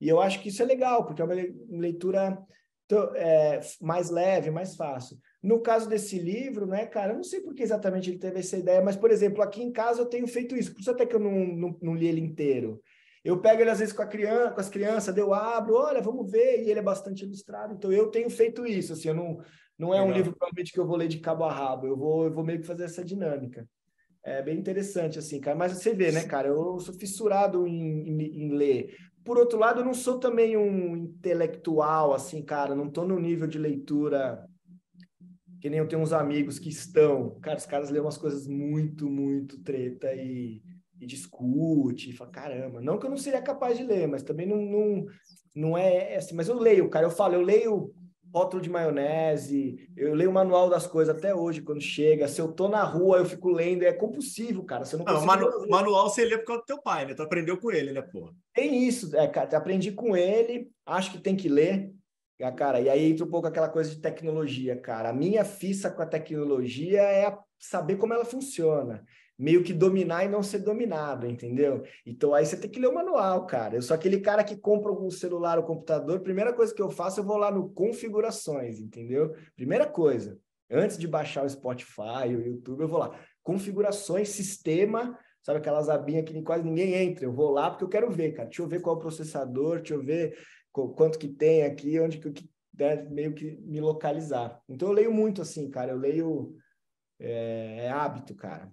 e 0.00 0.08
eu 0.08 0.20
acho 0.20 0.40
que 0.40 0.48
isso 0.48 0.62
é 0.62 0.66
legal, 0.66 1.04
porque 1.04 1.20
é 1.20 1.24
uma 1.24 1.34
leitura 1.70 2.38
é, 3.14 3.60
mais 3.80 4.10
leve, 4.10 4.50
mais 4.50 4.76
fácil. 4.76 5.18
No 5.42 5.60
caso 5.60 5.88
desse 5.88 6.18
livro, 6.18 6.66
né, 6.66 6.86
cara, 6.86 7.12
eu 7.12 7.16
não 7.16 7.24
sei 7.24 7.40
por 7.40 7.54
que 7.54 7.62
exatamente 7.62 8.10
ele 8.10 8.18
teve 8.18 8.40
essa 8.40 8.56
ideia, 8.56 8.82
mas, 8.82 8.96
por 8.96 9.10
exemplo, 9.10 9.42
aqui 9.42 9.62
em 9.62 9.72
casa 9.72 10.00
eu 10.00 10.06
tenho 10.06 10.26
feito 10.26 10.56
isso, 10.56 10.72
por 10.72 10.80
isso 10.80 10.90
até 10.90 11.06
que 11.06 11.14
eu 11.14 11.20
não, 11.20 11.32
não, 11.32 11.78
não 11.82 11.94
li 11.94 12.06
ele 12.06 12.20
inteiro. 12.20 12.80
Eu 13.24 13.40
pego 13.40 13.60
ele 13.60 13.70
às 13.70 13.78
vezes 13.78 13.92
com, 13.92 14.02
a 14.02 14.06
criança, 14.06 14.52
com 14.52 14.60
as 14.60 14.68
crianças, 14.68 15.16
eu 15.16 15.34
abro, 15.34 15.74
olha, 15.74 16.00
vamos 16.00 16.30
ver, 16.30 16.64
e 16.64 16.70
ele 16.70 16.80
é 16.80 16.82
bastante 16.82 17.24
ilustrado, 17.24 17.74
então 17.74 17.92
eu 17.92 18.10
tenho 18.10 18.30
feito 18.30 18.66
isso, 18.66 18.92
assim, 18.92 19.08
eu 19.08 19.14
não, 19.14 19.38
não 19.78 19.94
é 19.94 20.00
um 20.00 20.12
livro 20.12 20.34
provavelmente 20.34 20.72
que 20.72 20.78
eu 20.78 20.86
vou 20.86 20.96
ler 20.96 21.08
de 21.08 21.18
cabo 21.18 21.44
a 21.44 21.52
rabo, 21.52 21.86
eu 21.86 21.96
vou, 21.96 22.24
eu 22.24 22.32
vou 22.32 22.44
meio 22.44 22.60
que 22.60 22.66
fazer 22.66 22.84
essa 22.84 23.04
dinâmica. 23.04 23.68
É 24.28 24.42
bem 24.42 24.58
interessante, 24.58 25.18
assim, 25.18 25.40
cara. 25.40 25.56
Mas 25.56 25.72
você 25.72 25.94
vê, 25.94 26.12
né, 26.12 26.24
cara? 26.24 26.48
Eu 26.48 26.78
sou 26.80 26.94
fissurado 26.94 27.66
em, 27.66 28.08
em, 28.08 28.44
em 28.44 28.54
ler 28.54 28.94
por 29.28 29.36
outro 29.36 29.58
lado, 29.58 29.80
eu 29.80 29.84
não 29.84 29.92
sou 29.92 30.18
também 30.18 30.56
um 30.56 30.96
intelectual, 30.96 32.14
assim, 32.14 32.42
cara, 32.42 32.74
não 32.74 32.86
estou 32.86 33.06
no 33.06 33.20
nível 33.20 33.46
de 33.46 33.58
leitura 33.58 34.42
que 35.60 35.68
nem 35.68 35.80
eu 35.80 35.86
tenho 35.86 36.00
uns 36.00 36.14
amigos 36.14 36.58
que 36.58 36.70
estão. 36.70 37.38
Cara, 37.40 37.58
os 37.58 37.66
caras 37.66 37.90
lêem 37.90 38.02
umas 38.02 38.16
coisas 38.16 38.46
muito, 38.46 39.06
muito 39.10 39.62
treta 39.62 40.14
e, 40.14 40.62
e 40.98 41.06
discute, 41.06 42.08
e 42.08 42.12
fala, 42.14 42.30
caramba, 42.30 42.80
não 42.80 42.98
que 42.98 43.04
eu 43.04 43.10
não 43.10 43.18
seria 43.18 43.42
capaz 43.42 43.76
de 43.76 43.84
ler, 43.84 44.06
mas 44.08 44.22
também 44.22 44.46
não, 44.46 44.56
não, 44.56 45.06
não 45.54 45.76
é 45.76 46.16
assim. 46.16 46.34
Mas 46.34 46.48
eu 46.48 46.58
leio, 46.58 46.88
cara, 46.88 47.04
eu 47.04 47.10
falo, 47.10 47.34
eu 47.34 47.42
leio 47.42 47.92
rótulo 48.32 48.62
de 48.62 48.70
maionese, 48.70 49.88
eu 49.96 50.14
leio 50.14 50.30
o 50.30 50.32
manual 50.32 50.68
das 50.68 50.86
coisas 50.86 51.16
até 51.16 51.34
hoje, 51.34 51.62
quando 51.62 51.80
chega. 51.80 52.28
Se 52.28 52.40
eu 52.40 52.52
tô 52.52 52.68
na 52.68 52.82
rua, 52.82 53.18
eu 53.18 53.24
fico 53.24 53.50
lendo, 53.50 53.82
é 53.82 53.92
compulsivo, 53.92 54.64
cara. 54.64 54.84
Você 54.84 54.96
não, 54.96 55.04
não 55.04 55.24
manu 55.24 55.68
manual 55.68 56.08
você 56.08 56.24
lê 56.24 56.38
por 56.38 56.46
causa 56.46 56.62
do 56.62 56.66
teu 56.66 56.82
pai, 56.82 57.06
né? 57.06 57.14
Tu 57.14 57.22
aprendeu 57.22 57.58
com 57.58 57.70
ele, 57.70 57.92
né, 57.92 58.02
pô? 58.02 58.32
Tem 58.52 58.84
isso, 58.84 59.16
é, 59.16 59.26
cara. 59.26 59.56
Aprendi 59.56 59.92
com 59.92 60.16
ele, 60.16 60.70
acho 60.86 61.12
que 61.12 61.18
tem 61.18 61.36
que 61.36 61.48
ler. 61.48 61.92
É, 62.38 62.50
cara, 62.52 62.80
e 62.80 62.88
aí 62.88 63.10
entra 63.10 63.24
um 63.24 63.30
pouco 63.30 63.48
aquela 63.48 63.68
coisa 63.68 63.90
de 63.90 64.00
tecnologia, 64.00 64.76
cara. 64.76 65.08
A 65.08 65.12
minha 65.12 65.44
fissa 65.44 65.90
com 65.90 66.02
a 66.02 66.06
tecnologia 66.06 67.02
é 67.02 67.36
saber 67.58 67.96
como 67.96 68.14
ela 68.14 68.24
funciona 68.24 69.04
meio 69.38 69.62
que 69.62 69.72
dominar 69.72 70.24
e 70.24 70.28
não 70.28 70.42
ser 70.42 70.58
dominado, 70.58 71.26
entendeu? 71.26 71.84
Então 72.04 72.34
aí 72.34 72.44
você 72.44 72.56
tem 72.56 72.68
que 72.68 72.80
ler 72.80 72.88
o 72.88 72.94
manual, 72.94 73.46
cara. 73.46 73.76
Eu 73.76 73.82
sou 73.82 73.94
aquele 73.94 74.20
cara 74.20 74.42
que 74.42 74.56
compra 74.56 74.90
um 74.90 75.10
celular 75.10 75.58
ou 75.58 75.64
computador, 75.64 76.20
primeira 76.20 76.52
coisa 76.52 76.74
que 76.74 76.82
eu 76.82 76.90
faço, 76.90 77.20
eu 77.20 77.24
vou 77.24 77.36
lá 77.36 77.50
no 77.50 77.70
configurações, 77.70 78.80
entendeu? 78.80 79.34
Primeira 79.54 79.86
coisa, 79.86 80.38
antes 80.68 80.98
de 80.98 81.06
baixar 81.06 81.44
o 81.44 81.48
Spotify, 81.48 82.34
o 82.34 82.44
YouTube, 82.44 82.80
eu 82.80 82.88
vou 82.88 82.98
lá, 82.98 83.16
configurações, 83.42 84.30
sistema, 84.30 85.16
sabe 85.42 85.60
aquelas 85.60 85.88
abinhas 85.88 86.24
que 86.24 86.42
quase 86.42 86.64
ninguém 86.64 86.94
entra. 86.94 87.24
Eu 87.24 87.32
vou 87.32 87.50
lá 87.52 87.70
porque 87.70 87.84
eu 87.84 87.88
quero 87.88 88.10
ver, 88.10 88.32
cara. 88.32 88.48
Deixa 88.48 88.62
eu 88.62 88.68
ver 88.68 88.80
qual 88.80 88.96
é 88.96 88.98
o 88.98 89.00
processador, 89.00 89.76
deixa 89.76 89.94
eu 89.94 90.02
ver 90.02 90.36
quanto 90.72 91.18
que 91.18 91.28
tem 91.28 91.62
aqui, 91.62 91.98
onde 92.00 92.18
que, 92.18 92.30
que 92.30 92.50
deve 92.72 93.08
meio 93.10 93.34
que 93.34 93.56
me 93.62 93.80
localizar. 93.80 94.60
Então 94.68 94.88
eu 94.88 94.94
leio 94.94 95.12
muito 95.12 95.40
assim, 95.40 95.70
cara. 95.70 95.92
Eu 95.92 95.96
leio 95.96 96.56
é, 97.20 97.86
é 97.86 97.90
hábito, 97.90 98.34
cara. 98.34 98.72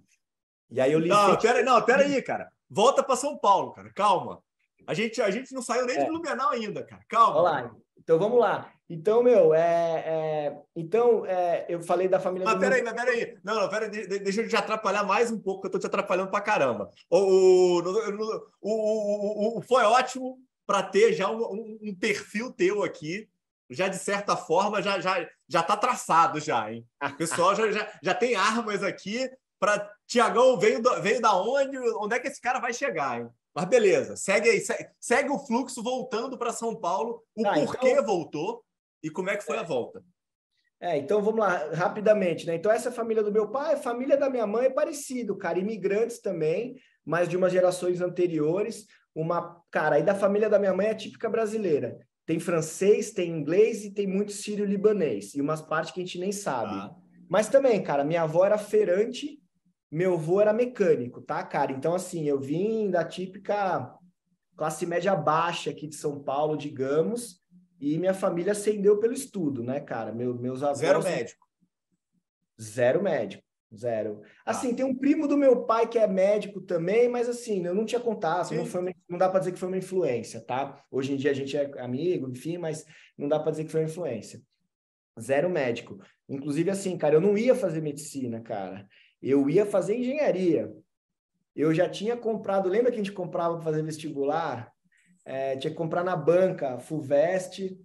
E 0.70 0.80
aí 0.80 0.92
eu 0.92 0.98
li. 0.98 1.08
Não, 1.08 1.36
pera, 1.36 1.62
não, 1.62 1.82
pera 1.82 2.02
aí, 2.02 2.20
cara. 2.22 2.50
Volta 2.68 3.02
para 3.02 3.16
São 3.16 3.38
Paulo, 3.38 3.72
cara. 3.72 3.90
Calma. 3.94 4.42
A 4.86 4.94
gente, 4.94 5.20
a 5.20 5.30
gente 5.30 5.52
não 5.52 5.62
saiu 5.62 5.86
nem 5.86 5.96
é. 5.96 6.00
de 6.00 6.06
Blumenau 6.06 6.50
ainda, 6.50 6.82
cara. 6.84 7.02
Calma. 7.08 7.40
Olá. 7.40 7.70
Então 7.98 8.18
vamos 8.18 8.38
lá. 8.38 8.70
Então, 8.88 9.20
meu, 9.20 9.52
é, 9.52 10.04
é 10.06 10.58
então 10.76 11.26
é, 11.26 11.66
eu 11.68 11.82
falei 11.82 12.06
da 12.06 12.20
família. 12.20 12.46
Mas 12.46 12.58
peraí, 12.58 12.82
mas 12.82 12.94
peraí. 12.94 13.36
Não, 13.42 13.62
não, 13.62 13.68
peraí, 13.68 13.90
deixa 13.90 14.42
eu 14.42 14.48
te 14.48 14.54
atrapalhar 14.54 15.02
mais 15.02 15.30
um 15.32 15.40
pouco, 15.40 15.62
que 15.62 15.66
eu 15.66 15.72
tô 15.72 15.78
te 15.78 15.86
atrapalhando 15.86 16.30
pra 16.30 16.40
caramba. 16.40 16.88
O, 17.10 17.80
o, 17.80 18.38
o, 18.60 19.58
o, 19.58 19.62
foi 19.62 19.82
ótimo 19.82 20.38
para 20.64 20.84
ter 20.84 21.12
já 21.14 21.28
um, 21.28 21.78
um, 21.82 21.94
perfil 21.94 22.52
teu 22.52 22.84
aqui. 22.84 23.28
Já 23.68 23.88
de 23.88 23.98
certa 23.98 24.36
forma, 24.36 24.80
já, 24.80 25.00
já, 25.00 25.28
já 25.48 25.60
tá 25.60 25.76
traçado, 25.76 26.38
já, 26.38 26.70
hein? 26.70 26.86
O 27.02 27.16
pessoal 27.16 27.52
já, 27.56 27.72
já, 27.72 27.92
já 28.00 28.14
tem 28.14 28.36
armas 28.36 28.84
aqui 28.84 29.28
para 29.58 29.92
Tiagão 30.06 30.58
veio, 30.58 30.80
veio 31.02 31.20
da 31.20 31.36
onde? 31.36 31.76
Onde 31.98 32.14
é 32.14 32.18
que 32.20 32.28
esse 32.28 32.40
cara 32.40 32.60
vai 32.60 32.72
chegar, 32.72 33.20
hein? 33.20 33.28
Mas 33.54 33.64
beleza, 33.66 34.16
segue 34.16 34.50
aí, 34.50 34.60
segue, 34.60 34.86
segue 35.00 35.30
o 35.30 35.38
fluxo 35.38 35.82
voltando 35.82 36.36
para 36.36 36.52
São 36.52 36.78
Paulo, 36.78 37.22
o 37.34 37.42
tá, 37.42 37.54
porquê 37.54 37.88
então... 37.88 38.04
voltou 38.04 38.62
e 39.02 39.10
como 39.10 39.30
é 39.30 39.36
que 39.36 39.44
foi 39.44 39.56
é. 39.56 39.60
a 39.60 39.62
volta. 39.62 40.04
É, 40.78 40.98
então 40.98 41.22
vamos 41.22 41.40
lá, 41.40 41.70
rapidamente, 41.72 42.46
né? 42.46 42.54
Então, 42.54 42.70
essa 42.70 42.92
família 42.92 43.22
do 43.22 43.32
meu 43.32 43.50
pai, 43.50 43.74
a 43.74 43.78
família 43.78 44.16
da 44.16 44.28
minha 44.28 44.46
mãe 44.46 44.66
é 44.66 44.70
parecido, 44.70 45.36
cara, 45.36 45.58
imigrantes 45.58 46.20
também, 46.20 46.76
mas 47.04 47.28
de 47.28 47.36
umas 47.36 47.50
gerações 47.50 48.02
anteriores. 48.02 48.84
Uma, 49.14 49.62
cara, 49.70 49.96
aí 49.96 50.02
da 50.02 50.14
família 50.14 50.50
da 50.50 50.58
minha 50.58 50.74
mãe 50.74 50.88
é 50.88 50.94
típica 50.94 51.30
brasileira. 51.30 51.98
Tem 52.26 52.38
francês, 52.38 53.10
tem 53.10 53.30
inglês 53.30 53.86
e 53.86 53.94
tem 53.94 54.06
muito 54.06 54.32
sírio-libanês, 54.32 55.34
e 55.34 55.40
umas 55.40 55.62
partes 55.62 55.92
que 55.92 56.00
a 56.00 56.04
gente 56.04 56.18
nem 56.18 56.32
sabe. 56.32 56.74
Ah. 56.74 56.94
Mas 57.26 57.48
também, 57.48 57.82
cara, 57.82 58.04
minha 58.04 58.22
avó 58.22 58.44
era 58.44 58.58
feirante 58.58 59.40
meu 59.90 60.14
avô 60.14 60.40
era 60.40 60.52
mecânico, 60.52 61.20
tá, 61.20 61.42
cara? 61.44 61.72
Então, 61.72 61.94
assim, 61.94 62.24
eu 62.24 62.40
vim 62.40 62.90
da 62.90 63.04
típica 63.04 63.94
classe 64.56 64.86
média 64.86 65.14
baixa 65.14 65.70
aqui 65.70 65.86
de 65.86 65.94
São 65.94 66.22
Paulo, 66.22 66.56
digamos, 66.56 67.40
e 67.78 67.98
minha 67.98 68.14
família 68.14 68.52
ascendeu 68.52 68.98
pelo 68.98 69.12
estudo, 69.12 69.62
né, 69.62 69.80
cara? 69.80 70.12
Meu, 70.12 70.34
meus 70.34 70.62
avós. 70.62 70.78
Zero 70.78 71.02
médico. 71.02 71.46
Zero 72.60 73.02
médico. 73.02 73.42
Zero. 73.74 74.22
Assim, 74.44 74.72
ah. 74.72 74.74
tem 74.74 74.84
um 74.84 74.94
primo 74.94 75.28
do 75.28 75.36
meu 75.36 75.66
pai 75.66 75.86
que 75.86 75.98
é 75.98 76.06
médico 76.06 76.60
também, 76.60 77.08
mas 77.08 77.28
assim, 77.28 77.64
eu 77.66 77.74
não 77.74 77.84
tinha 77.84 78.00
contato, 78.00 78.54
não, 78.54 78.64
foi 78.64 78.80
uma, 78.80 78.92
não 79.08 79.18
dá 79.18 79.28
para 79.28 79.40
dizer 79.40 79.52
que 79.52 79.58
foi 79.58 79.68
uma 79.68 79.76
influência, 79.76 80.40
tá? 80.40 80.82
Hoje 80.90 81.12
em 81.12 81.16
dia 81.16 81.32
a 81.32 81.34
gente 81.34 81.56
é 81.56 81.70
amigo, 81.80 82.30
enfim, 82.30 82.56
mas 82.58 82.86
não 83.18 83.28
dá 83.28 83.38
para 83.38 83.50
dizer 83.50 83.64
que 83.64 83.72
foi 83.72 83.80
uma 83.82 83.90
influência. 83.90 84.40
Zero 85.20 85.50
médico. 85.50 85.98
Inclusive, 86.28 86.70
assim, 86.70 86.96
cara, 86.96 87.16
eu 87.16 87.20
não 87.20 87.36
ia 87.36 87.54
fazer 87.54 87.80
medicina, 87.80 88.40
cara 88.40 88.86
eu 89.22 89.48
ia 89.48 89.66
fazer 89.66 89.96
engenharia. 89.96 90.72
Eu 91.54 91.72
já 91.72 91.88
tinha 91.88 92.16
comprado, 92.16 92.68
lembra 92.68 92.90
que 92.90 92.96
a 92.96 93.02
gente 93.02 93.12
comprava 93.12 93.54
para 93.54 93.64
fazer 93.64 93.82
vestibular? 93.82 94.70
É, 95.24 95.56
tinha 95.56 95.70
que 95.70 95.76
comprar 95.76 96.04
na 96.04 96.14
banca, 96.14 96.78
Fulvest, 96.78 97.76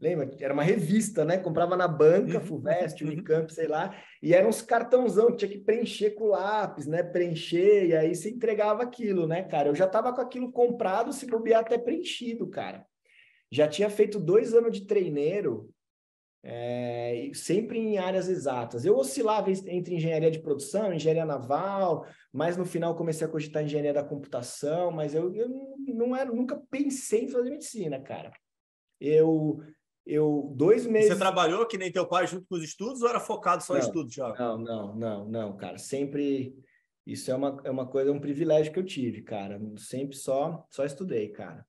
lembra? 0.00 0.30
Era 0.40 0.54
uma 0.54 0.62
revista, 0.62 1.24
né? 1.24 1.36
Comprava 1.36 1.76
na 1.76 1.86
banca, 1.86 2.38
uhum. 2.38 2.44
Fulvest, 2.44 3.02
uhum. 3.02 3.10
Unicamp, 3.10 3.52
sei 3.52 3.68
lá, 3.68 3.94
e 4.22 4.34
eram 4.34 4.48
uns 4.48 4.62
cartãozão 4.62 5.28
que 5.28 5.36
tinha 5.36 5.50
que 5.50 5.58
preencher 5.58 6.10
com 6.12 6.28
lápis, 6.28 6.86
né? 6.86 7.02
Preencher, 7.02 7.86
e 7.86 7.94
aí 7.94 8.14
você 8.14 8.30
entregava 8.30 8.82
aquilo, 8.82 9.26
né, 9.26 9.42
cara? 9.42 9.68
Eu 9.68 9.74
já 9.74 9.84
estava 9.84 10.12
com 10.12 10.20
aquilo 10.20 10.50
comprado, 10.50 11.12
se 11.12 11.26
bobear 11.26 11.60
até 11.60 11.76
preenchido, 11.76 12.48
cara. 12.48 12.84
Já 13.52 13.68
tinha 13.68 13.90
feito 13.90 14.18
dois 14.18 14.54
anos 14.54 14.72
de 14.72 14.86
treineiro, 14.86 15.68
é, 16.42 17.30
sempre 17.34 17.78
em 17.78 17.98
áreas 17.98 18.28
exatas. 18.28 18.84
Eu 18.84 18.96
oscilava 18.96 19.50
entre 19.50 19.94
engenharia 19.94 20.30
de 20.30 20.40
produção, 20.40 20.92
engenharia 20.92 21.24
naval, 21.26 22.06
mas 22.32 22.56
no 22.56 22.64
final 22.64 22.96
comecei 22.96 23.26
a 23.26 23.30
cogitar 23.30 23.62
engenharia 23.62 23.92
da 23.92 24.04
computação, 24.04 24.90
mas 24.90 25.14
eu, 25.14 25.34
eu 25.34 25.48
não 25.86 26.16
era, 26.16 26.32
nunca 26.32 26.60
pensei 26.70 27.24
em 27.24 27.28
fazer 27.28 27.50
medicina, 27.50 28.00
cara. 28.00 28.32
Eu, 29.00 29.60
eu 30.06 30.52
dois 30.56 30.86
meses. 30.86 31.10
Você 31.10 31.18
trabalhou 31.18 31.66
que 31.66 31.78
nem 31.78 31.92
teu 31.92 32.06
pai 32.06 32.26
junto 32.26 32.46
com 32.46 32.56
os 32.56 32.64
estudos 32.64 33.02
ou 33.02 33.08
era 33.08 33.20
focado 33.20 33.62
só 33.62 33.74
não, 33.74 33.80
em 33.80 33.84
estudos, 33.84 34.14
Thiago? 34.14 34.38
Não, 34.38 34.58
não, 34.58 34.96
não, 34.96 35.28
não, 35.28 35.56
cara. 35.56 35.78
Sempre. 35.78 36.54
Isso 37.06 37.30
é 37.30 37.34
uma, 37.34 37.60
é 37.64 37.70
uma 37.70 37.86
coisa, 37.86 38.12
um 38.12 38.20
privilégio 38.20 38.72
que 38.72 38.78
eu 38.78 38.84
tive, 38.84 39.22
cara. 39.22 39.60
Sempre 39.76 40.16
só, 40.16 40.64
só 40.70 40.84
estudei, 40.84 41.28
cara. 41.28 41.66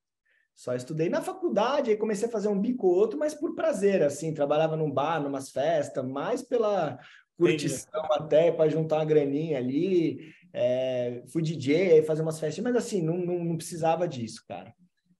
Só 0.62 0.76
estudei 0.76 1.10
na 1.10 1.24
faculdade, 1.24 1.89
aí 1.89 1.97
comecei 1.97 2.28
a 2.28 2.32
fazer 2.32 2.47
um 2.47 2.60
bico 2.60 2.86
ou 2.86 2.93
outro, 2.93 3.17
mas 3.17 3.34
por 3.34 3.56
prazer, 3.56 4.04
assim, 4.04 4.32
trabalhava 4.32 4.78
num 4.78 4.91
bar, 4.91 5.19
numas 5.19 5.50
festas, 5.50 6.06
mais 6.06 6.43
pela 6.43 7.00
curtição 7.36 7.89
Entendi. 8.06 8.24
até, 8.24 8.52
para 8.52 8.69
juntar 8.69 8.97
uma 8.97 9.06
graninha 9.06 9.58
ali. 9.58 10.19
É, 10.54 11.24
fui 11.30 11.41
DJ, 11.41 11.93
aí 11.93 12.04
fazer 12.04 12.21
umas 12.21 12.39
festas, 12.39 12.63
mas 12.63 12.76
assim, 12.76 13.02
não, 13.02 13.17
não, 13.17 13.43
não 13.43 13.58
precisava 13.58 14.08
disso, 14.08 14.43
cara. 14.47 14.71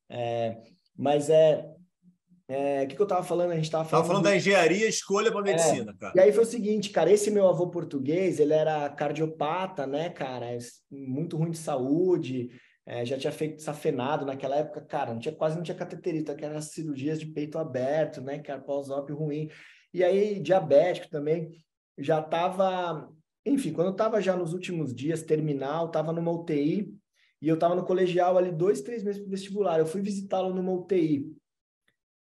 É, 0.08 0.58
mas 0.96 1.28
é, 1.28 1.68
é, 2.48 2.84
o 2.84 2.88
que, 2.88 2.96
que 2.96 3.02
eu 3.02 3.06
estava 3.06 3.24
falando? 3.24 3.50
A 3.50 3.56
gente 3.56 3.64
estava 3.64 3.84
falando. 3.84 4.04
Tava 4.04 4.14
falando 4.14 4.24
do... 4.24 4.30
da 4.30 4.36
engenharia, 4.36 4.88
escolha 4.88 5.32
para 5.32 5.42
medicina, 5.42 5.92
é, 5.92 6.00
cara. 6.00 6.14
E 6.18 6.20
aí 6.20 6.32
foi 6.32 6.44
o 6.44 6.48
seguinte, 6.48 6.92
cara, 6.92 7.12
esse 7.12 7.32
meu 7.32 7.48
avô 7.48 7.68
português, 7.72 8.40
ele 8.40 8.54
era 8.54 8.88
cardiopata, 8.90 9.88
né, 9.88 10.12
cara? 10.12 10.56
Muito 10.92 11.36
ruim 11.36 11.50
de 11.50 11.58
saúde, 11.58 12.52
é, 12.92 13.06
já 13.06 13.18
tinha 13.18 13.32
feito 13.32 13.62
safenado 13.62 14.26
naquela 14.26 14.58
época, 14.58 14.82
cara, 14.82 15.14
não 15.14 15.20
tinha, 15.22 15.34
quase 15.34 15.56
não 15.56 15.64
tinha 15.64 15.78
cateterita, 15.78 16.34
aquelas 16.34 16.72
cirurgias 16.72 17.22
de 17.22 17.26
peito 17.26 17.58
aberto, 17.58 18.20
né, 18.20 18.40
cara, 18.40 18.60
pós-op 18.60 19.10
ruim. 19.14 19.50
E 19.94 20.04
aí, 20.04 20.42
diabético 20.42 21.10
também, 21.10 21.50
já 21.98 22.20
estava. 22.20 23.10
Enfim, 23.46 23.72
quando 23.72 23.88
eu 23.88 23.92
estava 23.94 24.20
já 24.22 24.36
nos 24.36 24.52
últimos 24.52 24.94
dias, 24.94 25.24
terminal, 25.24 25.86
estava 25.86 26.12
numa 26.12 26.34
UTI, 26.34 26.94
e 27.42 27.48
eu 27.48 27.54
estava 27.54 27.76
no 27.76 27.86
colegial 27.86 28.38
ali 28.38 28.52
dois, 28.52 28.82
três 28.82 29.04
meses 29.06 29.22
para 29.22 29.32
vestibular. 29.32 29.80
Eu 29.80 29.86
fui 29.86 30.02
visitá-lo 30.02 30.54
numa 30.54 30.74
UTI. 30.74 31.34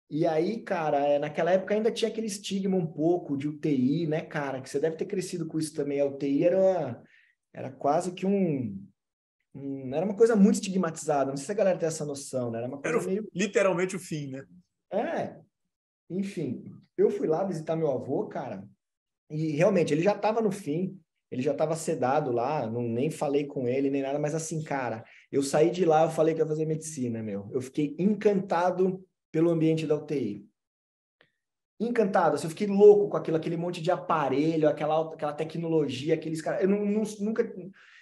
E 0.09 0.25
aí, 0.25 0.61
cara, 0.61 0.97
é, 1.05 1.19
naquela 1.19 1.51
época 1.51 1.73
ainda 1.73 1.91
tinha 1.91 2.09
aquele 2.09 2.27
estigma 2.27 2.77
um 2.77 2.87
pouco 2.87 3.35
de 3.35 3.49
UTI, 3.49 4.07
né, 4.07 4.21
cara? 4.21 4.61
Que 4.61 4.69
você 4.69 4.79
deve 4.79 4.95
ter 4.95 5.07
crescido 5.07 5.45
com 5.45 5.59
isso 5.59 5.75
também. 5.75 5.99
A 5.99 6.05
UTI 6.05 6.45
era, 6.45 7.03
era 7.53 7.69
quase 7.69 8.13
que 8.13 8.25
um, 8.25 8.81
Era 9.55 10.05
uma 10.05 10.15
coisa 10.15 10.35
muito 10.35 10.55
estigmatizada. 10.55 11.29
Não 11.29 11.37
sei 11.37 11.45
se 11.45 11.51
a 11.51 11.55
galera 11.55 11.77
tem 11.77 11.87
essa 11.87 12.05
noção, 12.05 12.49
né? 12.49 12.57
Era 12.59 12.67
uma 12.67 12.79
coisa 12.79 12.97
era 12.97 13.07
meio. 13.07 13.29
Literalmente 13.33 13.95
o 13.95 13.99
fim, 13.99 14.31
né? 14.31 14.45
É. 14.91 15.35
Enfim, 16.09 16.63
eu 16.97 17.09
fui 17.09 17.27
lá 17.27 17.43
visitar 17.43 17.75
meu 17.75 17.91
avô, 17.91 18.27
cara, 18.27 18.67
e 19.29 19.51
realmente 19.51 19.93
ele 19.93 20.03
já 20.03 20.13
estava 20.13 20.41
no 20.41 20.51
fim, 20.51 20.99
ele 21.31 21.41
já 21.41 21.51
estava 21.51 21.75
sedado 21.75 22.31
lá, 22.31 22.67
não, 22.67 22.83
nem 22.83 23.09
falei 23.09 23.45
com 23.45 23.67
ele 23.67 23.89
nem 23.89 24.03
nada, 24.03 24.19
mas 24.19 24.35
assim, 24.35 24.61
cara, 24.63 25.03
eu 25.31 25.41
saí 25.41 25.71
de 25.71 25.85
lá, 25.85 26.03
eu 26.03 26.11
falei 26.11 26.35
que 26.35 26.41
ia 26.41 26.45
fazer 26.45 26.65
medicina, 26.65 27.23
meu. 27.23 27.49
Eu 27.51 27.61
fiquei 27.61 27.95
encantado 27.97 29.03
pelo 29.31 29.49
ambiente 29.49 29.87
da 29.87 29.95
UTI. 29.95 30.47
Encantado, 31.79 32.35
assim, 32.35 32.45
eu 32.45 32.51
fiquei 32.51 32.67
louco 32.67 33.09
com 33.09 33.17
aquilo, 33.17 33.35
aquele 33.35 33.57
monte 33.57 33.81
de 33.81 33.89
aparelho, 33.89 34.69
aquela, 34.69 35.11
aquela 35.11 35.33
tecnologia, 35.33 36.13
aqueles 36.13 36.41
caras. 36.41 36.61
Eu 36.61 36.69
não, 36.69 36.85
não, 36.85 37.03
nunca, 37.19 37.51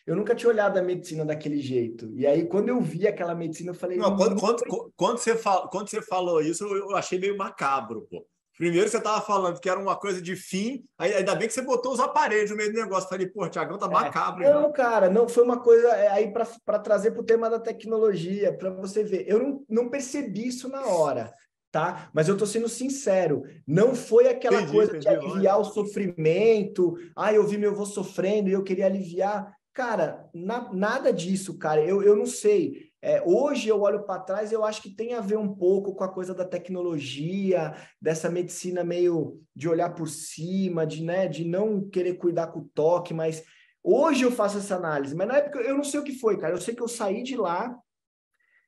eu 0.06 0.16
nunca 0.16 0.34
tinha 0.36 0.50
olhado 0.50 0.78
a 0.78 0.82
medicina 0.82 1.24
daquele 1.24 1.60
jeito. 1.60 2.12
E 2.16 2.26
aí, 2.26 2.46
quando 2.48 2.70
eu 2.70 2.82
vi 2.82 3.08
aquela 3.08 3.36
medicina, 3.36 3.72
eu 3.72 3.76
falei. 3.76 3.98
Não, 3.98 4.16
quando, 4.16 4.40
quando, 4.40 4.94
quando, 4.96 5.18
você 5.18 5.36
fal, 5.36 5.70
quando 5.70 5.90
você 5.90 6.02
falou 6.02 6.42
isso, 6.42 6.66
eu 6.66 6.96
achei 6.96 7.20
meio 7.20 7.38
macabro, 7.38 8.08
pô. 8.10 8.26
Primeiro 8.58 8.88
você 8.88 8.98
estava 8.98 9.20
falando 9.22 9.60
que 9.60 9.68
era 9.68 9.80
uma 9.80 9.96
coisa 9.96 10.22
de 10.22 10.36
fim, 10.36 10.84
aí, 10.96 11.16
ainda 11.16 11.34
bem 11.34 11.48
que 11.48 11.54
você 11.54 11.64
botou 11.64 11.94
os 11.94 12.00
aparelhos 12.00 12.52
no 12.52 12.58
meio 12.58 12.72
do 12.72 12.80
negócio. 12.80 13.10
Falei, 13.10 13.26
pô, 13.26 13.50
Tiagão 13.50 13.78
tá 13.78 13.88
é, 13.88 13.90
macabro. 13.90 14.44
Não, 14.44 14.62
não, 14.62 14.72
cara, 14.72 15.10
não 15.10 15.28
foi 15.28 15.44
uma 15.44 15.60
coisa 15.60 15.88
é, 15.90 16.10
aí 16.10 16.32
para 16.32 16.78
trazer 16.78 17.10
para 17.10 17.22
o 17.22 17.26
tema 17.26 17.50
da 17.50 17.60
tecnologia, 17.60 18.56
para 18.56 18.70
você 18.70 19.04
ver. 19.04 19.26
Eu 19.28 19.40
não, 19.40 19.66
não 19.68 19.90
percebi 19.90 20.48
isso 20.48 20.70
na 20.70 20.86
hora, 20.86 21.34
tá? 21.72 22.12
Mas 22.14 22.28
eu 22.28 22.38
tô 22.38 22.46
sendo 22.46 22.70
sincero, 22.70 23.42
não 23.66 23.96
foi 23.96 24.28
aquela 24.28 24.58
entendi, 24.58 24.72
coisa 24.74 24.98
entendi, 24.98 25.08
de 25.08 25.10
aliviar 25.10 25.58
olha. 25.58 25.68
o 25.68 25.74
sofrimento. 25.74 26.96
Ah, 27.16 27.34
eu 27.34 27.48
vi 27.48 27.58
meu 27.58 27.72
avô 27.72 27.86
sofrendo 27.86 28.48
e 28.48 28.54
eu 28.54 28.64
queria 28.64 28.86
aliviar. 28.86 29.52
Cara, 29.74 30.30
na, 30.34 30.72
nada 30.74 31.14
disso, 31.14 31.58
cara. 31.58 31.84
Eu, 31.84 32.04
eu 32.04 32.16
não 32.16 32.26
sei. 32.26 32.92
É, 33.02 33.22
hoje 33.26 33.68
eu 33.68 33.82
olho 33.82 34.04
para 34.04 34.20
trás, 34.20 34.52
eu 34.52 34.64
acho 34.64 34.82
que 34.82 34.90
tem 34.90 35.14
a 35.14 35.22
ver 35.22 35.38
um 35.38 35.56
pouco 35.56 35.96
com 35.96 36.04
a 36.04 36.14
coisa 36.14 36.36
da 36.36 36.46
tecnologia, 36.46 37.74
dessa 38.00 38.30
medicina 38.30 38.84
meio 38.84 39.42
de 39.56 39.68
olhar 39.68 39.90
por 39.96 40.08
cima, 40.08 40.86
de, 40.86 41.04
né, 41.04 41.28
de 41.28 41.44
não 41.44 41.90
querer 41.90 42.16
cuidar 42.16 42.48
com 42.48 42.60
o 42.60 42.70
toque, 42.76 43.12
mas 43.12 43.44
hoje 43.84 44.24
eu 44.24 44.32
faço 44.32 44.60
essa 44.60 44.76
análise. 44.76 45.16
Mas 45.16 45.28
na 45.28 45.38
época 45.38 45.60
eu 45.60 45.76
não 45.76 45.84
sei 45.84 46.00
o 46.00 46.04
que 46.04 46.20
foi, 46.20 46.38
cara. 46.38 46.54
Eu 46.54 46.62
sei 46.62 46.76
que 46.76 46.82
eu 46.82 46.88
saí 46.88 47.24
de 47.24 47.36
lá 47.36 47.76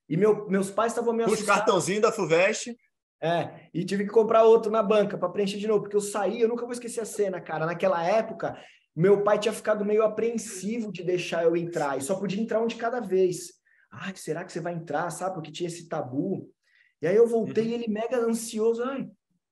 e 0.10 0.18
meu, 0.18 0.48
meus 0.50 0.72
pais 0.72 0.92
estavam 0.92 1.14
me 1.14 1.24
assustando. 1.24 1.50
Os 1.50 1.56
cartãozinho 1.56 2.02
da 2.02 2.12
Fuvest. 2.12 2.76
É, 3.22 3.70
e 3.74 3.86
tive 3.86 4.04
que 4.04 4.12
comprar 4.12 4.44
outro 4.44 4.70
na 4.70 4.84
banca 4.84 5.18
para 5.18 5.30
preencher 5.30 5.58
de 5.58 5.68
novo, 5.68 5.84
porque 5.84 5.96
eu 5.96 6.02
saí, 6.02 6.42
eu 6.42 6.50
nunca 6.50 6.66
vou 6.66 6.74
esquecer 6.74 7.00
a 7.00 7.06
cena, 7.06 7.40
cara. 7.40 7.66
Naquela 7.66 8.04
época, 8.06 8.58
meu 8.96 9.24
pai 9.24 9.40
tinha 9.40 9.54
ficado 9.54 9.86
meio 9.86 10.04
apreensivo 10.04 10.92
de 10.92 11.04
deixar 11.04 11.44
eu 11.44 11.56
entrar, 11.56 11.98
e 11.98 12.02
só 12.02 12.16
podia 12.16 12.42
entrar 12.42 12.62
um 12.62 12.68
de 12.68 12.76
cada 12.76 13.00
vez. 13.00 13.54
Ai, 13.92 14.14
será 14.16 14.44
que 14.44 14.52
você 14.52 14.60
vai 14.60 14.74
entrar, 14.74 15.10
sabe? 15.10 15.36
Porque 15.36 15.52
tinha 15.52 15.68
esse 15.68 15.88
tabu. 15.88 16.50
E 17.02 17.08
aí 17.08 17.16
eu 17.16 17.28
voltei 17.28 17.66
uhum. 17.66 17.70
e 17.70 17.74
ele 17.74 17.88
mega 17.88 18.18
ansioso. 18.18 18.84
Ai, 18.84 19.08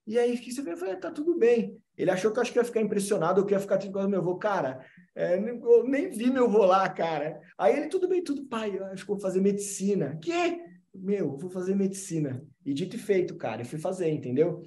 e 0.07 0.17
aí, 0.17 0.37
que 0.37 0.51
você 0.51 0.61
vai 0.61 0.75
falar? 0.75 0.95
Tá 0.97 1.11
tudo 1.11 1.37
bem. 1.37 1.77
Ele 1.97 2.09
achou 2.09 2.31
que 2.31 2.39
eu 2.39 2.41
acho 2.41 2.51
que 2.51 2.57
ia 2.57 2.63
ficar 2.63 2.81
impressionado, 2.81 3.41
ou 3.41 3.45
que 3.45 3.53
ia 3.53 3.59
ficar 3.59 3.77
com 3.77 4.07
meu 4.07 4.19
avô. 4.19 4.35
Cara, 4.37 4.83
é, 5.15 5.37
eu 5.37 5.83
nem 5.83 6.09
vi 6.09 6.31
meu 6.31 6.45
avô 6.45 6.65
lá, 6.65 6.89
cara. 6.89 7.39
Aí 7.57 7.77
ele, 7.77 7.87
tudo 7.87 8.07
bem, 8.07 8.23
tudo, 8.23 8.45
pai, 8.45 8.77
eu 8.77 8.85
acho 8.85 9.03
que 9.03 9.11
vou 9.11 9.19
fazer 9.19 9.41
medicina. 9.41 10.17
Que? 10.21 10.59
Meu, 10.93 11.37
vou 11.37 11.49
fazer 11.49 11.75
medicina. 11.75 12.43
E 12.65 12.73
dito 12.73 12.95
e 12.95 12.99
feito, 12.99 13.37
cara, 13.37 13.61
eu 13.61 13.65
fui 13.65 13.79
fazer, 13.79 14.09
entendeu? 14.09 14.63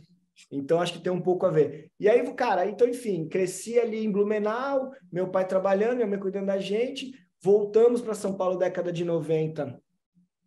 Então, 0.51 0.81
acho 0.81 0.93
que 0.93 0.99
tem 0.99 1.13
um 1.13 1.21
pouco 1.21 1.47
a 1.47 1.51
ver. 1.51 1.91
E 1.99 2.09
aí, 2.09 2.23
cara, 2.35 2.67
então, 2.67 2.89
enfim, 2.89 3.29
cresci 3.29 3.79
ali 3.79 4.05
em 4.05 4.11
Blumenau, 4.11 4.93
meu 5.11 5.29
pai 5.29 5.47
trabalhando, 5.47 5.97
minha 5.97 6.07
mãe 6.07 6.19
cuidando 6.19 6.47
da 6.47 6.59
gente. 6.59 7.13
Voltamos 7.43 8.01
para 8.01 8.15
São 8.15 8.35
Paulo, 8.37 8.59
década 8.59 8.93
de 8.93 9.05
90, 9.05 9.81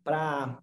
para 0.02 0.58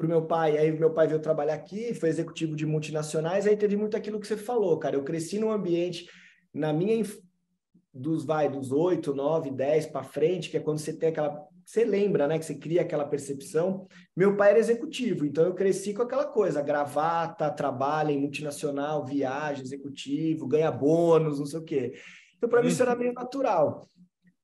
o 0.00 0.06
meu 0.06 0.26
pai. 0.26 0.58
Aí 0.58 0.72
meu 0.72 0.92
pai 0.92 1.06
veio 1.06 1.20
trabalhar 1.20 1.54
aqui, 1.54 1.94
foi 1.94 2.08
executivo 2.08 2.56
de 2.56 2.66
multinacionais. 2.66 3.46
Aí 3.46 3.56
teve 3.56 3.76
muito 3.76 3.96
aquilo 3.96 4.20
que 4.20 4.26
você 4.26 4.36
falou, 4.36 4.78
cara. 4.78 4.96
Eu 4.96 5.04
cresci 5.04 5.38
num 5.38 5.52
ambiente, 5.52 6.08
na 6.52 6.72
minha 6.72 7.04
dos 7.94 8.24
vai 8.24 8.48
dos 8.48 8.72
8, 8.72 9.14
9, 9.14 9.50
10 9.50 9.86
para 9.86 10.02
frente, 10.02 10.50
que 10.50 10.56
é 10.56 10.60
quando 10.60 10.78
você 10.78 10.92
tem 10.92 11.08
aquela 11.08 11.46
você 11.66 11.84
lembra, 11.84 12.28
né, 12.28 12.38
que 12.38 12.44
você 12.44 12.54
cria 12.54 12.82
aquela 12.82 13.04
percepção. 13.04 13.88
Meu 14.16 14.36
pai 14.36 14.50
era 14.50 14.58
executivo, 14.60 15.26
então 15.26 15.44
eu 15.44 15.52
cresci 15.52 15.92
com 15.92 16.02
aquela 16.02 16.24
coisa, 16.24 16.62
gravata, 16.62 17.50
trabalha 17.50 18.12
em 18.12 18.20
multinacional, 18.20 19.04
viagem, 19.04 19.64
executivo, 19.64 20.46
ganha 20.46 20.70
bônus, 20.70 21.40
não 21.40 21.46
sei 21.46 21.58
o 21.58 21.64
quê. 21.64 21.92
Então 22.36 22.48
para 22.48 22.62
mim 22.62 22.68
isso 22.68 22.82
era 22.82 22.92
uhum. 22.92 22.98
meio 22.98 23.12
natural. 23.12 23.84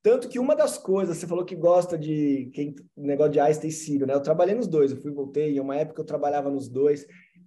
Tanto 0.03 0.29
que 0.29 0.41
uma 0.41 0.57
das 0.57 0.77
coisas, 0.77 1.17
você 1.17 1.29
falou 1.29 1.45
que 1.45 1.55
gosta 1.55 1.97
de 1.97 2.51
quem, 2.53 2.75
negócio 2.97 3.31
de 3.31 3.39
Einstein 3.39 3.71
e 3.71 3.73
Círio, 3.73 4.05
né? 4.05 4.15
Eu 4.15 4.21
trabalhei 4.21 4.57
nos 4.57 4.67
dois, 4.67 4.91
eu 4.91 4.97
fui 4.97 5.13
e 5.13 5.15
voltei, 5.15 5.57
em 5.57 5.61
uma 5.61 5.77
época 5.77 6.01
eu 6.01 6.07
trabalhava 6.07 6.51
nos 6.51 6.69
dois. 6.69 7.07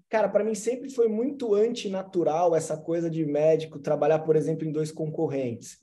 Cara, 0.09 0.29
para 0.29 0.45
mim 0.45 0.55
sempre 0.55 0.89
foi 0.89 1.09
muito 1.09 1.53
antinatural 1.53 2.55
essa 2.55 2.77
coisa 2.77 3.09
de 3.09 3.25
médico 3.25 3.77
trabalhar, 3.77 4.19
por 4.19 4.37
exemplo, 4.37 4.65
em 4.65 4.71
dois 4.71 4.89
concorrentes. 4.89 5.79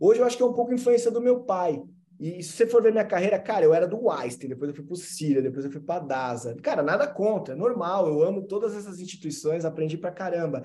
Hoje 0.00 0.18
eu 0.18 0.26
acho 0.26 0.36
que 0.36 0.42
é 0.42 0.46
um 0.46 0.52
pouco 0.52 0.74
influência 0.74 1.12
do 1.12 1.20
meu 1.20 1.44
pai. 1.44 1.80
E 2.20 2.42
se 2.42 2.52
você 2.52 2.66
for 2.66 2.82
ver 2.82 2.90
minha 2.90 3.04
carreira, 3.04 3.38
cara, 3.38 3.64
eu 3.64 3.72
era 3.72 3.86
do 3.86 4.10
Einstein, 4.10 4.48
depois 4.48 4.68
eu 4.68 4.74
fui 4.74 4.84
para 4.84 4.94
o 4.94 4.96
Círio, 4.96 5.42
depois 5.42 5.64
eu 5.64 5.70
fui 5.70 5.80
para 5.80 6.02
a 6.02 6.04
DASA. 6.04 6.56
Cara, 6.56 6.82
nada 6.82 7.06
contra, 7.06 7.54
é 7.54 7.56
normal, 7.56 8.08
eu 8.08 8.22
amo 8.22 8.42
todas 8.46 8.74
essas 8.74 8.98
instituições, 8.98 9.64
aprendi 9.64 9.96
pra 9.96 10.10
caramba. 10.10 10.62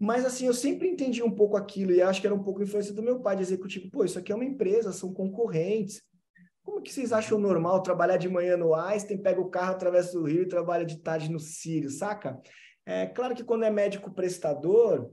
Mas 0.00 0.24
assim, 0.24 0.46
eu 0.46 0.54
sempre 0.54 0.88
entendi 0.88 1.22
um 1.22 1.30
pouco 1.30 1.56
aquilo 1.56 1.92
e 1.92 2.02
acho 2.02 2.20
que 2.20 2.26
era 2.26 2.34
um 2.34 2.42
pouco 2.42 2.62
influência 2.62 2.92
do 2.92 3.02
meu 3.02 3.20
pai 3.20 3.36
de 3.36 3.42
executivo. 3.42 3.90
Pô, 3.90 4.04
isso 4.04 4.18
aqui 4.18 4.32
é 4.32 4.34
uma 4.34 4.44
empresa, 4.44 4.92
são 4.92 5.12
concorrentes. 5.12 6.02
Como 6.64 6.82
que 6.82 6.92
vocês 6.92 7.12
acham 7.12 7.38
normal 7.38 7.82
trabalhar 7.82 8.16
de 8.16 8.28
manhã 8.28 8.56
no 8.56 8.74
Einstein, 8.74 9.22
pega 9.22 9.40
o 9.40 9.48
carro, 9.48 9.72
atravessa 9.72 10.18
o 10.18 10.24
Rio 10.24 10.42
e 10.42 10.48
trabalha 10.48 10.84
de 10.84 11.00
tarde 11.00 11.30
no 11.30 11.38
Sírio, 11.38 11.90
saca? 11.90 12.40
É 12.84 13.06
claro 13.06 13.34
que 13.34 13.44
quando 13.44 13.64
é 13.64 13.70
médico 13.70 14.12
prestador, 14.12 15.10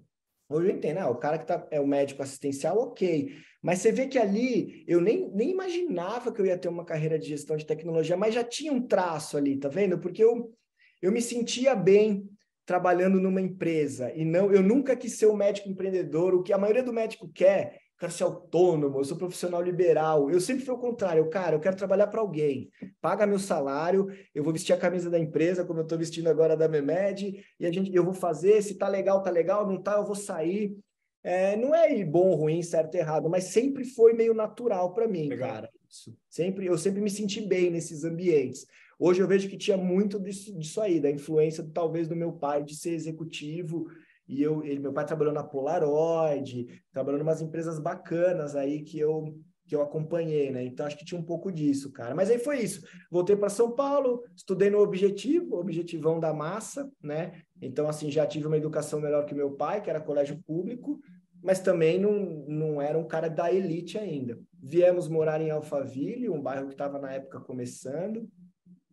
hoje 0.49 0.69
eu 0.69 0.75
entendo, 0.75 0.95
né? 0.95 1.05
o 1.05 1.15
cara 1.15 1.37
que 1.37 1.45
tá, 1.45 1.67
é 1.71 1.79
o 1.79 1.87
médico 1.87 2.21
assistencial, 2.21 2.77
ok. 2.77 3.35
Mas 3.61 3.79
você 3.79 3.91
vê 3.91 4.07
que 4.07 4.17
ali 4.17 4.83
eu 4.87 5.01
nem, 5.01 5.29
nem 5.31 5.49
imaginava 5.51 6.31
que 6.31 6.39
eu 6.39 6.45
ia 6.45 6.57
ter 6.57 6.69
uma 6.69 6.85
carreira 6.85 7.17
de 7.17 7.27
gestão 7.27 7.57
de 7.57 7.65
tecnologia, 7.65 8.15
mas 8.15 8.33
já 8.33 8.43
tinha 8.43 8.71
um 8.71 8.85
traço 8.85 9.37
ali, 9.37 9.57
tá 9.57 9.69
vendo? 9.69 9.97
Porque 9.99 10.23
eu, 10.23 10.53
eu 11.01 11.11
me 11.11 11.21
sentia 11.21 11.75
bem 11.75 12.29
trabalhando 12.65 13.19
numa 13.19 13.41
empresa 13.41 14.11
e 14.15 14.25
não, 14.25 14.51
eu 14.51 14.61
nunca 14.61 14.95
quis 14.95 15.17
ser 15.17 15.27
um 15.27 15.35
médico 15.35 15.69
empreendedor, 15.69 16.33
o 16.33 16.41
que 16.41 16.51
a 16.51 16.57
maioria 16.57 16.83
do 16.83 16.93
médico 16.93 17.29
quer, 17.33 17.79
quero 17.97 18.11
ser 18.11 18.23
autônomo, 18.23 18.99
eu 18.99 19.03
sou 19.03 19.17
profissional 19.17 19.61
liberal. 19.61 20.29
Eu 20.29 20.39
sempre 20.39 20.65
fui 20.65 20.73
o 20.73 20.79
contrário, 20.79 21.21
eu, 21.21 21.29
cara, 21.29 21.55
eu 21.55 21.59
quero 21.59 21.75
trabalhar 21.77 22.07
para 22.07 22.21
alguém, 22.21 22.69
paga 23.01 23.25
meu 23.25 23.39
salário, 23.39 24.07
eu 24.33 24.43
vou 24.43 24.53
vestir 24.53 24.73
a 24.73 24.77
camisa 24.77 25.09
da 25.09 25.19
empresa, 25.19 25.65
como 25.65 25.79
eu 25.79 25.83
estou 25.83 25.97
vestindo 25.97 26.27
agora 26.27 26.57
da 26.57 26.67
Memed, 26.67 27.43
e 27.59 27.65
a 27.65 27.71
gente, 27.71 27.93
eu 27.93 28.03
vou 28.03 28.13
fazer, 28.13 28.61
se 28.61 28.75
tá 28.75 28.87
legal, 28.87 29.21
tá 29.23 29.29
legal, 29.29 29.67
não 29.67 29.81
tá, 29.81 29.93
eu 29.93 30.05
vou 30.05 30.15
sair. 30.15 30.77
É, 31.23 31.55
não 31.55 31.73
é 31.73 32.03
bom, 32.05 32.35
ruim, 32.35 32.61
certo, 32.61 32.93
errado, 32.95 33.27
mas 33.29 33.45
sempre 33.45 33.83
foi 33.83 34.13
meio 34.13 34.33
natural 34.33 34.93
para 34.93 35.07
mim, 35.07 35.27
legal. 35.27 35.49
cara. 35.49 35.69
Isso. 35.89 36.15
Sempre, 36.29 36.67
eu 36.67 36.77
sempre 36.77 37.01
me 37.01 37.09
senti 37.09 37.41
bem 37.41 37.71
nesses 37.71 38.03
ambientes. 38.03 38.67
Hoje 38.99 39.21
eu 39.21 39.27
vejo 39.27 39.49
que 39.49 39.57
tinha 39.57 39.75
muito 39.75 40.19
disso, 40.19 40.57
disso 40.57 40.79
aí, 40.79 40.99
da 40.99 41.09
influência 41.09 41.67
talvez 41.73 42.07
do 42.07 42.15
meu 42.15 42.31
pai 42.31 42.63
de 42.63 42.75
ser 42.75 42.91
executivo. 42.91 43.87
E 44.27 44.41
eu, 44.41 44.63
ele, 44.63 44.79
meu 44.79 44.93
pai 44.93 45.05
trabalhou 45.05 45.33
na 45.33 45.43
Polaroid, 45.43 46.83
trabalhou 46.91 47.19
em 47.19 47.23
umas 47.23 47.41
empresas 47.41 47.79
bacanas 47.79 48.55
aí 48.55 48.81
que 48.81 48.99
eu 48.99 49.37
que 49.67 49.75
eu 49.75 49.81
acompanhei, 49.81 50.51
né? 50.51 50.63
Então 50.63 50.85
acho 50.85 50.95
que 50.97 51.03
tinha 51.03 51.19
um 51.19 51.25
pouco 51.25 51.51
disso, 51.51 51.91
cara. 51.91 52.13
Mas 52.13 52.29
aí 52.29 52.37
foi 52.37 52.59
isso. 52.59 52.85
Voltei 53.09 53.35
para 53.35 53.49
São 53.49 53.71
Paulo, 53.71 54.23
estudei 54.35 54.69
no 54.69 54.79
Objetivo, 54.79 55.57
Objetivão 55.57 56.19
da 56.19 56.31
Massa, 56.33 56.87
né? 57.01 57.41
Então 57.59 57.87
assim 57.87 58.11
já 58.11 58.27
tive 58.27 58.45
uma 58.45 58.57
educação 58.57 59.01
melhor 59.01 59.25
que 59.25 59.33
meu 59.33 59.51
pai, 59.51 59.81
que 59.81 59.89
era 59.89 59.99
colégio 59.99 60.39
público, 60.45 60.99
mas 61.41 61.59
também 61.59 61.99
não, 61.99 62.45
não 62.47 62.81
era 62.81 62.97
um 62.97 63.07
cara 63.07 63.27
da 63.27 63.51
elite 63.51 63.97
ainda. 63.97 64.39
Viemos 64.61 65.07
morar 65.07 65.41
em 65.41 65.49
Alphaville, 65.49 66.29
um 66.29 66.41
bairro 66.41 66.67
que 66.67 66.73
estava 66.73 66.99
na 66.99 67.13
época 67.13 67.39
começando 67.39 68.29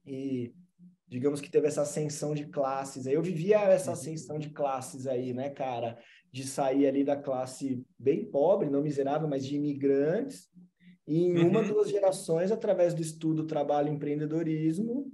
e 0.06 0.52
digamos 1.12 1.42
que 1.42 1.50
teve 1.50 1.66
essa 1.66 1.82
ascensão 1.82 2.32
de 2.32 2.46
classes. 2.46 3.04
Eu 3.04 3.20
vivia 3.22 3.58
essa 3.58 3.88
uhum. 3.88 3.92
ascensão 3.92 4.38
de 4.38 4.48
classes 4.48 5.06
aí, 5.06 5.34
né, 5.34 5.50
cara? 5.50 5.98
De 6.32 6.42
sair 6.42 6.86
ali 6.86 7.04
da 7.04 7.14
classe 7.14 7.84
bem 7.98 8.24
pobre, 8.24 8.70
não 8.70 8.80
miserável, 8.80 9.28
mas 9.28 9.44
de 9.44 9.54
imigrantes. 9.54 10.48
E 11.06 11.24
em 11.24 11.38
uma, 11.38 11.60
uhum. 11.60 11.68
duas 11.68 11.90
gerações, 11.90 12.50
através 12.50 12.94
do 12.94 13.02
estudo, 13.02 13.46
trabalho, 13.46 13.92
empreendedorismo, 13.92 15.12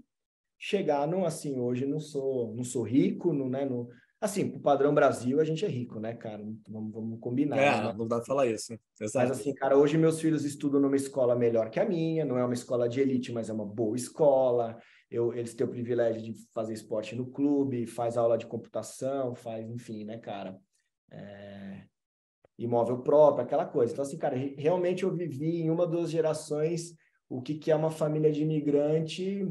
chegar 0.57 1.05
no, 1.09 1.25
assim, 1.25 1.59
hoje 1.59 1.85
não 1.85 1.99
sou, 1.99 2.55
não 2.55 2.63
sou 2.63 2.85
rico, 2.85 3.33
no, 3.33 3.49
né, 3.49 3.65
no, 3.65 3.89
assim, 4.21 4.49
pro 4.49 4.61
padrão 4.61 4.95
Brasil, 4.95 5.41
a 5.41 5.45
gente 5.45 5.65
é 5.65 5.69
rico, 5.69 5.99
né, 5.99 6.15
cara? 6.15 6.45
Vamos, 6.69 6.93
vamos 6.93 7.19
combinar. 7.19 7.59
É, 7.59 7.83
né? 7.83 7.95
não 7.99 8.07
dá 8.07 8.19
pra 8.19 8.25
falar 8.25 8.47
isso. 8.47 8.73
Exato. 9.01 9.29
Mas 9.29 9.41
assim, 9.41 9.53
cara, 9.53 9.77
hoje 9.77 9.99
meus 9.99 10.21
filhos 10.21 10.45
estudam 10.45 10.81
numa 10.81 10.95
escola 10.95 11.35
melhor 11.35 11.71
que 11.71 11.81
a 11.81 11.85
minha, 11.85 12.25
não 12.25 12.39
é 12.39 12.45
uma 12.45 12.55
escola 12.55 12.89
de 12.89 13.01
elite, 13.01 13.33
mas 13.33 13.49
é 13.49 13.53
uma 13.53 13.67
boa 13.67 13.97
escola 13.97 14.79
eu, 15.11 15.33
eles 15.33 15.55
têm 15.55 15.67
o 15.67 15.71
privilégio 15.71 16.23
de 16.23 16.35
fazer 16.53 16.75
esporte 16.75 17.15
no 17.15 17.27
clube, 17.27 17.87
faz 17.87 18.17
aula 18.17 18.37
de 18.37 18.47
computação, 18.47 19.35
faz, 19.35 19.69
enfim, 19.71 20.05
né, 20.05 20.19
cara? 20.19 20.61
É, 21.11 21.85
imóvel 22.59 22.99
próprio, 23.03 23.45
aquela 23.45 23.65
coisa. 23.65 23.93
Então, 23.93 24.03
assim, 24.03 24.19
cara, 24.19 24.37
realmente 24.37 25.05
eu 25.05 25.15
vivi 25.15 25.63
em 25.63 25.71
uma 25.71 25.87
das 25.87 26.11
gerações 26.11 26.95
o 27.29 27.41
que, 27.41 27.55
que 27.55 27.71
é 27.71 27.77
uma 27.77 27.91
família 27.91 28.33
de 28.33 28.43
imigrante 28.43 29.47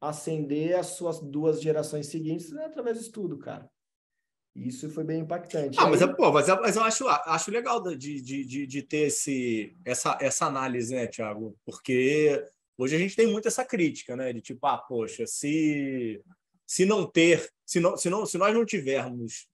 ascender 0.00 0.78
as 0.78 0.88
suas 0.88 1.20
duas 1.20 1.60
gerações 1.60 2.06
seguintes 2.06 2.50
né, 2.50 2.64
através 2.64 2.98
do 2.98 3.02
estudo, 3.02 3.38
cara. 3.38 3.68
Isso 4.54 4.90
foi 4.90 5.02
bem 5.02 5.20
impactante. 5.20 5.78
Ah, 5.80 5.88
mas, 5.88 6.02
é, 6.02 6.06
pô, 6.06 6.30
mas, 6.30 6.48
é, 6.48 6.60
mas 6.60 6.76
eu 6.76 6.82
acho, 6.82 7.08
acho 7.08 7.50
legal 7.50 7.80
de, 7.82 7.96
de, 7.96 8.44
de, 8.44 8.66
de 8.66 8.82
ter 8.82 9.06
esse, 9.06 9.74
essa, 9.82 10.18
essa 10.20 10.44
análise, 10.46 10.94
né, 10.94 11.06
Tiago? 11.06 11.56
Porque 11.64 12.44
Hoje 12.82 12.96
a 12.96 12.98
gente 12.98 13.14
tem 13.14 13.28
muito 13.28 13.46
essa 13.46 13.64
crítica, 13.64 14.16
né? 14.16 14.32
De 14.32 14.40
tipo, 14.40 14.66
ah, 14.66 14.76
poxa, 14.76 15.24
se, 15.24 16.20
se 16.66 16.84
não 16.84 17.06
ter, 17.06 17.48
se, 17.64 17.78
não, 17.78 17.96
se, 17.96 18.10
não, 18.10 18.26
se 18.26 18.36
nós 18.36 18.52
não 18.52 18.66
tivermos 18.66 19.46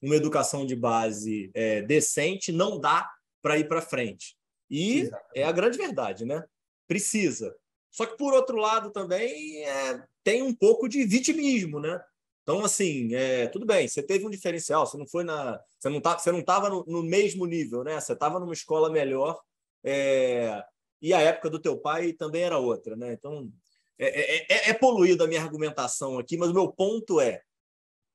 uma 0.00 0.16
educação 0.16 0.66
de 0.66 0.74
base 0.74 1.48
é, 1.54 1.80
decente, 1.82 2.50
não 2.50 2.80
dá 2.80 3.08
para 3.40 3.56
ir 3.56 3.68
para 3.68 3.80
frente. 3.80 4.36
E 4.68 5.02
Exatamente. 5.02 5.38
é 5.38 5.44
a 5.44 5.52
grande 5.52 5.78
verdade, 5.78 6.24
né? 6.24 6.42
Precisa. 6.88 7.54
Só 7.88 8.04
que, 8.04 8.16
por 8.16 8.34
outro 8.34 8.56
lado, 8.56 8.90
também 8.90 9.64
é, 9.64 10.02
tem 10.24 10.42
um 10.42 10.52
pouco 10.52 10.88
de 10.88 11.04
vitimismo, 11.04 11.78
né? 11.78 12.02
Então, 12.42 12.64
assim, 12.64 13.14
é, 13.14 13.46
tudo 13.46 13.64
bem, 13.64 13.86
você 13.86 14.02
teve 14.02 14.26
um 14.26 14.30
diferencial, 14.30 14.84
você 14.84 14.98
não 14.98 15.06
foi 15.06 15.22
na. 15.22 15.60
Você 15.78 15.88
não 15.88 16.00
tá, 16.00 16.18
você 16.18 16.32
não 16.32 16.40
estava 16.40 16.68
no, 16.68 16.84
no, 16.88 17.00
mesmo 17.00 17.46
nível, 17.46 17.84
né? 17.84 18.00
Você 18.00 18.12
estava 18.12 18.40
numa 18.40 18.52
escola 18.52 18.90
melhor. 18.90 19.40
É, 19.84 20.64
e 21.02 21.12
a 21.12 21.20
época 21.20 21.50
do 21.50 21.58
teu 21.58 21.76
pai 21.76 22.12
também 22.12 22.42
era 22.42 22.58
outra, 22.58 22.96
né? 22.96 23.12
Então 23.12 23.52
é, 23.98 24.06
é, 24.06 24.46
é, 24.48 24.70
é 24.70 24.72
poluída 24.72 25.24
a 25.24 25.26
minha 25.26 25.42
argumentação 25.42 26.18
aqui, 26.18 26.36
mas 26.36 26.50
o 26.50 26.54
meu 26.54 26.72
ponto 26.72 27.20
é 27.20 27.42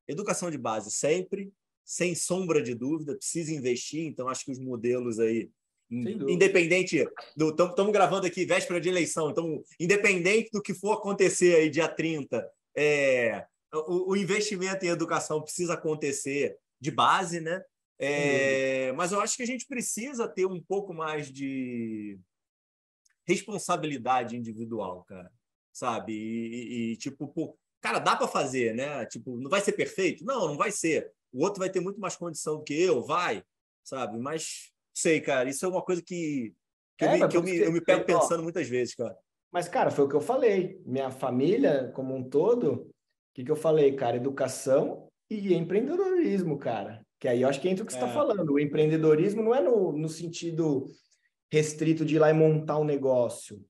educação 0.08 0.50
de 0.50 0.58
base 0.58 0.90
sempre, 0.90 1.52
sem 1.84 2.16
sombra 2.16 2.62
de 2.62 2.74
dúvida, 2.74 3.16
precisa 3.16 3.54
investir. 3.54 4.06
Então 4.06 4.30
acho 4.30 4.46
que 4.46 4.52
os 4.52 4.60
modelos 4.60 5.20
aí 5.20 5.50
independente 5.90 7.08
do 7.36 7.50
estamos 7.50 7.94
gravando 7.94 8.28
aqui 8.28 8.46
véspera 8.46 8.80
de 8.80 8.90
eleição, 8.90 9.30
então 9.30 9.64
independente 9.80 10.50
do 10.52 10.62
que 10.62 10.74
for 10.74 10.92
acontecer 10.94 11.56
aí 11.56 11.70
dia 11.70 11.88
30, 11.88 12.46
é, 12.76 13.46
o, 13.74 14.12
o 14.12 14.16
investimento 14.18 14.86
em 14.86 14.90
educação 14.90 15.42
precisa 15.42 15.76
acontecer 15.76 16.58
de 16.80 16.92
base, 16.92 17.40
né? 17.40 17.64
É, 18.00 18.92
mas 18.94 19.12
eu 19.12 19.20
acho 19.20 19.36
que 19.36 19.44
a 19.44 19.48
gente 19.48 19.66
precisa 19.66 20.28
ter 20.28 20.46
um 20.46 20.62
pouco 20.62 20.94
mais 20.94 21.32
de 21.32 22.20
responsabilidade 23.28 24.38
individual, 24.38 25.04
cara. 25.04 25.32
Sabe? 25.74 26.14
E, 26.14 26.48
e, 26.48 26.92
e 26.92 26.98
tipo, 26.98 27.28
pô, 27.28 27.58
cara, 27.82 28.00
dá 28.00 28.16
para 28.16 28.28
fazer, 28.28 28.74
né? 28.74 29.06
Tipo, 29.06 29.38
não 29.38 29.50
vai 29.50 29.62
ser 29.62 29.74
perfeito? 29.74 30.26
Não, 30.26 30.48
não 30.48 30.58
vai 30.58 30.72
ser. 30.72 31.12
O 31.32 31.44
outro 31.44 31.60
vai 31.60 31.70
ter 31.70 31.80
muito 31.80 32.00
mais 32.00 32.16
condição 32.16 32.58
do 32.58 32.64
que 32.64 32.74
eu, 32.74 33.04
vai, 33.04 33.44
sabe? 33.84 34.18
Mas 34.18 34.72
sei, 34.94 35.22
cara, 35.22 35.50
isso 35.50 35.66
é 35.66 35.68
uma 35.68 35.82
coisa 35.82 36.02
que, 36.02 36.54
que, 36.98 37.06
é, 37.06 37.08
eu, 37.08 37.20
me, 37.20 37.28
que 37.28 37.38
eu, 37.38 37.44
me, 37.44 37.58
eu 37.58 37.72
me 37.72 37.82
pego 37.82 38.06
pensando 38.06 38.42
muitas 38.42 38.68
vezes, 38.68 38.96
cara. 38.96 39.16
Mas, 39.52 39.68
cara, 39.68 39.92
foi 39.92 40.06
o 40.06 40.10
que 40.10 40.16
eu 40.16 40.22
falei. 40.22 40.82
Minha 40.86 41.12
família, 41.12 41.92
como 41.94 42.16
um 42.16 42.24
todo, 42.24 42.74
o 42.74 42.92
que, 43.34 43.44
que 43.44 43.52
eu 43.52 43.56
falei, 43.56 43.94
cara? 43.96 44.18
Educação 44.18 45.08
e 45.30 45.54
empreendedorismo, 45.54 46.58
cara. 46.58 47.06
Que 47.20 47.28
aí 47.28 47.42
eu 47.42 47.50
acho 47.50 47.60
que 47.62 47.70
entra 47.70 47.84
o 47.84 47.88
que 47.88 47.94
você 47.94 48.00
está 48.00 48.10
é. 48.10 48.14
falando. 48.14 48.52
O 48.52 48.60
empreendedorismo 48.60 49.44
não 49.44 49.54
é 49.54 49.62
no, 49.62 49.92
no 49.92 50.10
sentido 50.10 50.88
restrito 51.52 52.06
de 52.06 52.16
ir 52.16 52.20
lá 52.20 52.30
e 52.30 52.34
montar 52.34 52.78
um 52.78 52.84
negócio, 52.84 53.66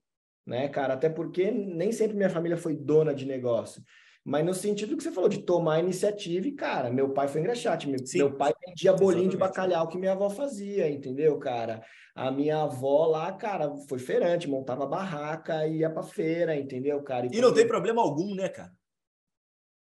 né, 0.45 0.67
cara? 0.67 0.93
Até 0.93 1.09
porque 1.09 1.51
nem 1.51 1.91
sempre 1.91 2.17
minha 2.17 2.29
família 2.29 2.57
foi 2.57 2.75
dona 2.75 3.13
de 3.13 3.25
negócio. 3.25 3.83
Mas 4.29 4.45
no 4.45 4.53
sentido 4.53 4.97
que 4.97 5.03
você 5.03 5.09
falou, 5.09 5.29
de 5.29 5.41
tomar 5.41 5.79
iniciativa, 5.79 6.45
e, 6.45 6.51
cara, 6.51 6.91
meu 6.91 7.13
pai 7.13 7.29
foi 7.29 7.39
engraxate. 7.39 7.87
Meu, 7.87 7.97
meu 8.15 8.35
pai 8.35 8.51
vendia 8.67 8.91
bolinho 8.91 9.29
de 9.29 9.37
bacalhau 9.37 9.87
que 9.87 9.97
minha 9.97 10.11
avó 10.11 10.29
fazia, 10.29 10.89
entendeu, 10.89 11.39
cara? 11.39 11.81
A 12.13 12.29
minha 12.29 12.63
avó 12.63 13.05
lá, 13.05 13.31
cara, 13.31 13.73
foi 13.87 13.99
feirante, 13.99 14.49
montava 14.49 14.85
barraca, 14.85 15.65
ia 15.65 15.89
pra 15.89 16.03
feira, 16.03 16.57
entendeu, 16.57 17.01
cara? 17.03 17.27
E, 17.27 17.37
e 17.37 17.41
não 17.41 17.53
tem 17.53 17.65
problema 17.65 18.01
algum, 18.01 18.35
né, 18.35 18.49
cara? 18.49 18.73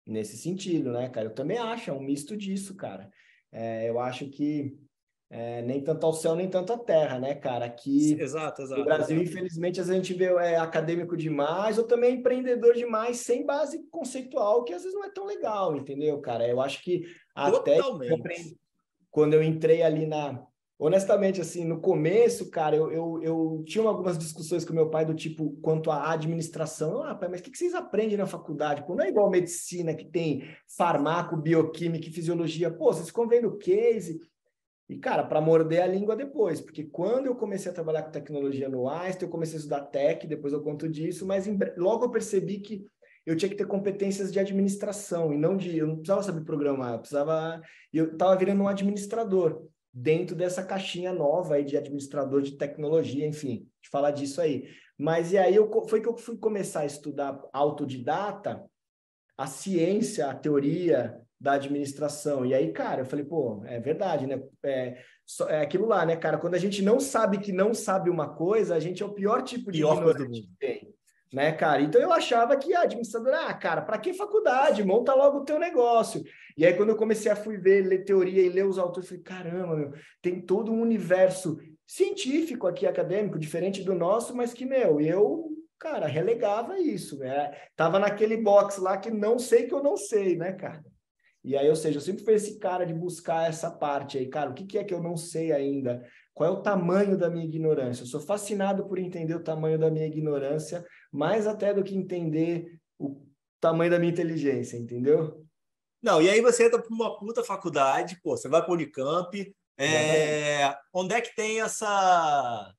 Nesse 0.05 0.37
sentido, 0.37 0.91
né, 0.91 1.09
cara? 1.09 1.25
Eu 1.25 1.33
também 1.33 1.57
acho, 1.57 1.89
é 1.89 1.93
um 1.93 2.03
misto 2.03 2.37
disso, 2.37 2.75
cara. 2.75 3.09
É, 3.51 3.89
eu 3.89 3.99
acho 3.99 4.29
que 4.29 4.77
é, 5.29 5.61
nem 5.63 5.81
tanto 5.81 6.05
ao 6.05 6.13
céu, 6.13 6.35
nem 6.35 6.47
tanto 6.47 6.71
à 6.71 6.77
terra, 6.77 7.19
né, 7.19 7.33
cara? 7.33 7.65
Aqui 7.65 8.13
exato, 8.21 8.61
exato, 8.61 8.79
no 8.79 8.85
Brasil, 8.85 9.17
exato. 9.17 9.31
infelizmente, 9.31 9.81
às 9.81 9.87
vezes 9.87 10.01
a 10.01 10.03
gente 10.03 10.17
vê 10.17 10.25
é, 10.25 10.57
acadêmico 10.57 11.17
demais 11.17 11.77
ou 11.77 11.83
também 11.83 12.15
empreendedor 12.15 12.75
demais, 12.75 13.17
sem 13.17 13.45
base 13.45 13.83
conceitual, 13.89 14.63
que 14.63 14.73
às 14.73 14.83
vezes 14.83 14.95
não 14.95 15.05
é 15.05 15.09
tão 15.09 15.25
legal, 15.25 15.75
entendeu, 15.75 16.19
cara? 16.19 16.47
Eu 16.47 16.61
acho 16.61 16.83
que 16.83 17.03
até 17.33 17.79
quando 19.09 19.33
eu 19.33 19.41
entrei 19.41 19.81
ali 19.81 20.05
na. 20.05 20.45
Honestamente, 20.77 21.39
assim, 21.39 21.63
no 21.63 21.79
começo, 21.79 22.49
cara, 22.49 22.75
eu, 22.75 22.91
eu, 22.91 23.23
eu 23.23 23.63
tinha 23.65 23.87
algumas 23.87 24.17
discussões 24.17 24.65
com 24.65 24.73
meu 24.73 24.89
pai 24.89 25.05
do 25.05 25.13
tipo, 25.13 25.51
quanto 25.61 25.89
à 25.89 26.11
administração. 26.11 27.01
Ah, 27.01 27.15
pai, 27.15 27.29
mas 27.29 27.39
o 27.39 27.43
que 27.43 27.57
vocês 27.57 27.73
aprendem 27.73 28.17
na 28.17 28.25
faculdade? 28.25 28.83
Pô, 28.85 28.93
não 28.93 29.05
é 29.05 29.07
igual 29.07 29.29
medicina, 29.29 29.93
que 29.93 30.03
tem 30.03 30.43
farmaco, 30.77 31.37
bioquímica 31.37 32.09
e 32.09 32.11
fisiologia. 32.11 32.69
Pô, 32.69 32.91
vocês 32.91 33.07
ficam 33.07 33.25
vendo 33.25 33.57
case 33.57 34.19
e, 34.87 34.97
cara, 34.97 35.23
para 35.23 35.41
morder 35.41 35.81
a 35.81 35.87
língua 35.87 36.15
depois, 36.15 36.61
porque 36.61 36.83
quando 36.83 37.25
eu 37.25 37.35
comecei 37.35 37.71
a 37.71 37.73
trabalhar 37.73 38.03
com 38.03 38.11
tecnologia 38.11 38.69
no 38.69 38.87
Einstein, 38.87 39.27
eu 39.27 39.31
comecei 39.31 39.55
a 39.55 39.59
estudar 39.59 39.81
tech, 39.81 40.27
depois 40.27 40.53
eu 40.53 40.61
conto 40.61 40.87
disso, 40.87 41.25
mas 41.25 41.47
em, 41.47 41.57
logo 41.75 42.05
eu 42.05 42.11
percebi 42.11 42.59
que 42.59 42.85
eu 43.25 43.35
tinha 43.35 43.49
que 43.49 43.55
ter 43.55 43.65
competências 43.65 44.31
de 44.31 44.39
administração 44.39 45.33
e 45.33 45.37
não 45.37 45.57
de. 45.57 45.75
Eu 45.75 45.87
não 45.87 45.95
precisava 45.95 46.21
saber 46.21 46.45
programar, 46.45 46.93
eu 46.93 46.99
precisava. 46.99 47.59
Eu 47.91 48.11
estava 48.11 48.35
virando 48.35 48.61
um 48.61 48.67
administrador 48.67 49.67
dentro 49.91 50.35
dessa 50.35 50.63
caixinha 50.63 51.11
nova 51.11 51.55
aí 51.55 51.63
de 51.63 51.75
administrador 51.75 52.43
de 52.43 52.55
tecnologia, 52.55 53.25
enfim, 53.25 53.67
de 53.81 53.89
falar 53.89 54.11
disso 54.11 54.39
aí. 54.39 54.67
Mas 54.97 55.31
e 55.31 55.37
aí 55.37 55.55
eu, 55.55 55.71
foi 55.87 56.01
que 56.01 56.07
eu 56.07 56.15
fui 56.15 56.37
começar 56.37 56.81
a 56.81 56.85
estudar 56.85 57.41
autodidata, 57.51 58.63
a 59.35 59.47
ciência, 59.47 60.27
a 60.27 60.35
teoria, 60.35 61.19
da 61.45 61.53
administração. 61.53 62.43
E 62.43 62.55
aí, 62.55 62.73
cara, 62.73 63.01
eu 63.01 63.05
falei, 63.05 63.23
pô, 63.23 63.61
é 63.67 63.79
verdade, 63.79 64.25
né? 64.25 64.41
É, 64.63 64.97
é 65.49 65.61
aquilo 65.61 65.85
lá, 65.85 66.03
né, 66.03 66.15
cara? 66.15 66.39
Quando 66.39 66.55
a 66.55 66.57
gente 66.57 66.81
não 66.81 66.99
sabe 66.99 67.37
que 67.37 67.51
não 67.51 67.71
sabe 67.71 68.09
uma 68.09 68.33
coisa, 68.33 68.73
a 68.73 68.79
gente 68.79 69.03
é 69.03 69.05
o 69.05 69.13
pior 69.13 69.43
tipo 69.43 69.71
de 69.71 69.77
pior 69.77 69.97
ignorante 69.97 70.41
que 70.41 70.49
tem. 70.59 70.95
Né, 71.31 71.51
cara? 71.51 71.83
Então 71.83 72.01
eu 72.01 72.11
achava 72.11 72.55
que 72.57 72.73
a 72.73 72.81
administradora, 72.81 73.47
ah, 73.47 73.53
cara, 73.53 73.83
para 73.83 73.99
que 73.99 74.11
faculdade? 74.13 74.83
Monta 74.83 75.13
logo 75.13 75.39
o 75.39 75.45
teu 75.45 75.59
negócio. 75.59 76.23
E 76.57 76.65
aí, 76.65 76.73
quando 76.73 76.89
eu 76.89 76.95
comecei 76.95 77.31
a 77.31 77.35
fui 77.35 77.57
ver, 77.57 77.85
ler 77.85 78.05
teoria 78.05 78.41
e 78.41 78.49
ler 78.49 78.65
os 78.65 78.79
autores, 78.79 79.11
eu 79.11 79.17
falei, 79.17 79.23
caramba, 79.23 79.75
meu, 79.75 79.93
tem 80.23 80.41
todo 80.41 80.71
um 80.71 80.81
universo 80.81 81.59
científico 81.85 82.65
aqui, 82.65 82.87
acadêmico, 82.87 83.37
diferente 83.37 83.83
do 83.83 83.93
nosso, 83.93 84.35
mas 84.35 84.51
que, 84.51 84.65
meu, 84.65 84.99
eu, 84.99 85.49
cara, 85.77 86.07
relegava 86.07 86.79
isso, 86.79 87.19
né? 87.19 87.51
Tava 87.75 87.99
naquele 87.99 88.37
box 88.37 88.79
lá 88.79 88.97
que 88.97 89.11
não 89.11 89.37
sei 89.37 89.67
que 89.67 89.73
eu 89.73 89.83
não 89.83 89.95
sei, 89.95 90.37
né, 90.37 90.53
cara? 90.53 90.83
E 91.45 91.55
aí, 91.55 91.69
ou 91.69 91.75
seja, 91.75 91.97
eu 91.97 92.01
sempre 92.01 92.23
fui 92.23 92.33
esse 92.33 92.57
cara 92.57 92.87
de 92.87 92.93
buscar 92.93 93.47
essa 93.47 93.69
parte 93.69 94.17
aí, 94.17 94.27
cara, 94.27 94.49
o 94.49 94.53
que, 94.55 94.65
que 94.65 94.79
é 94.79 94.83
que 94.83 94.91
eu 94.91 94.99
não 94.99 95.15
sei 95.15 95.51
ainda? 95.51 96.03
Qual 96.33 96.49
é 96.49 96.51
o 96.51 96.63
tamanho 96.63 97.15
da 97.15 97.29
minha 97.29 97.45
ignorância? 97.45 98.01
Eu 98.01 98.07
sou 98.07 98.19
fascinado 98.19 98.87
por 98.87 98.97
entender 98.97 99.35
o 99.35 99.43
tamanho 99.43 99.77
da 99.77 99.91
minha 99.91 100.07
ignorância, 100.07 100.83
mais 101.11 101.45
até 101.45 101.71
do 101.71 101.83
que 101.83 101.95
entender 101.95 102.79
o 102.97 103.23
tamanho 103.61 103.91
da 103.91 103.99
minha 103.99 104.11
inteligência, 104.11 104.75
entendeu? 104.75 105.45
Não, 106.01 106.19
e 106.19 106.31
aí 106.31 106.41
você 106.41 106.65
entra 106.65 106.81
para 106.81 106.91
uma 106.91 107.15
puta 107.19 107.43
faculdade, 107.43 108.19
pô, 108.23 108.35
você 108.35 108.49
vai 108.49 108.63
para 108.63 108.71
o 108.71 108.73
Unicamp, 108.73 109.55
é... 109.77 110.75
onde 110.91 111.13
é 111.13 111.21
que 111.21 111.35
tem 111.35 111.61
essa 111.61 112.73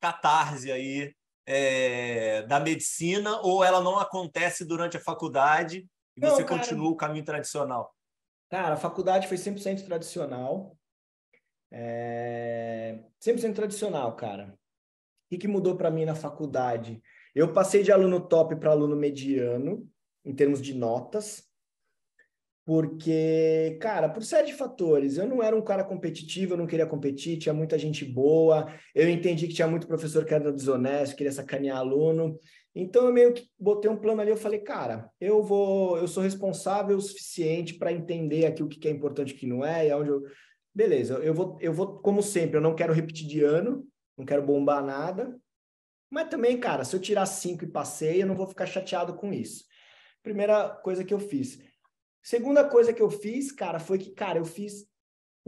catarse 0.00 0.72
aí 0.72 1.14
é, 1.44 2.42
da 2.44 2.58
medicina 2.60 3.42
ou 3.42 3.62
ela 3.62 3.82
não 3.82 3.98
acontece 3.98 4.64
durante 4.64 4.96
a 4.96 5.00
faculdade 5.00 5.86
e 6.18 6.20
não, 6.20 6.30
você 6.30 6.44
cara, 6.44 6.60
continua 6.60 6.90
o 6.90 6.96
caminho 6.96 7.24
tradicional? 7.24 7.94
Cara, 8.50 8.74
a 8.74 8.78
faculdade 8.78 9.28
foi 9.28 9.36
100% 9.36 9.84
tradicional. 9.84 10.76
É... 11.70 12.98
100% 13.20 13.54
tradicional, 13.54 14.14
cara. 14.16 14.54
O 14.54 15.28
que, 15.30 15.38
que 15.38 15.48
mudou 15.48 15.76
para 15.76 15.90
mim 15.90 16.04
na 16.04 16.14
faculdade? 16.14 17.02
Eu 17.34 17.52
passei 17.52 17.82
de 17.82 17.92
aluno 17.92 18.20
top 18.20 18.56
para 18.56 18.70
aluno 18.70 18.96
mediano, 18.96 19.88
em 20.24 20.34
termos 20.34 20.60
de 20.60 20.74
notas, 20.74 21.48
porque, 22.68 23.78
cara, 23.80 24.10
por 24.10 24.22
série 24.22 24.48
de 24.48 24.52
fatores, 24.52 25.16
eu 25.16 25.26
não 25.26 25.42
era 25.42 25.56
um 25.56 25.62
cara 25.62 25.82
competitivo, 25.82 26.52
eu 26.52 26.58
não 26.58 26.66
queria 26.66 26.84
competir, 26.84 27.38
tinha 27.38 27.54
muita 27.54 27.78
gente 27.78 28.04
boa, 28.04 28.70
eu 28.94 29.08
entendi 29.08 29.48
que 29.48 29.54
tinha 29.54 29.66
muito 29.66 29.86
professor 29.86 30.22
que 30.26 30.34
era 30.34 30.52
desonesto, 30.52 31.16
queria 31.16 31.32
sacanear 31.32 31.78
aluno, 31.78 32.38
então 32.74 33.06
eu 33.06 33.12
meio 33.12 33.32
que 33.32 33.48
botei 33.58 33.90
um 33.90 33.96
plano 33.96 34.20
ali, 34.20 34.30
eu 34.30 34.36
falei, 34.36 34.60
cara, 34.60 35.10
eu 35.20 35.42
vou, 35.42 35.98
eu 35.98 36.06
sou 36.06 36.22
responsável 36.22 36.96
o 36.96 37.00
suficiente 37.00 37.74
para 37.74 37.92
entender 37.92 38.46
aqui 38.46 38.62
o 38.62 38.68
que 38.68 38.86
é 38.86 38.90
importante 38.90 39.32
e 39.32 39.34
o 39.34 39.38
que 39.38 39.46
não 39.46 39.64
é, 39.64 39.86
e 39.86 39.90
aonde 39.90 40.10
eu 40.10 40.22
beleza, 40.74 41.14
eu 41.14 41.34
vou, 41.34 41.58
eu 41.60 41.72
vou, 41.72 41.98
como 41.98 42.22
sempre, 42.22 42.56
eu 42.56 42.60
não 42.60 42.74
quero 42.74 42.92
repetir 42.92 43.26
de 43.26 43.42
ano, 43.42 43.84
não 44.16 44.24
quero 44.24 44.46
bombar 44.46 44.84
nada, 44.84 45.36
mas 46.10 46.28
também, 46.28 46.58
cara, 46.58 46.84
se 46.84 46.94
eu 46.94 47.00
tirar 47.00 47.26
cinco 47.26 47.64
e 47.64 47.70
passei, 47.70 48.22
eu 48.22 48.26
não 48.26 48.36
vou 48.36 48.46
ficar 48.46 48.66
chateado 48.66 49.14
com 49.14 49.32
isso. 49.32 49.64
Primeira 50.22 50.68
coisa 50.68 51.04
que 51.04 51.12
eu 51.12 51.20
fiz. 51.20 51.58
Segunda 52.22 52.64
coisa 52.64 52.92
que 52.92 53.02
eu 53.02 53.10
fiz, 53.10 53.52
cara, 53.52 53.78
foi 53.78 53.98
que, 53.98 54.10
cara, 54.10 54.38
eu 54.38 54.44
fiz 54.44 54.87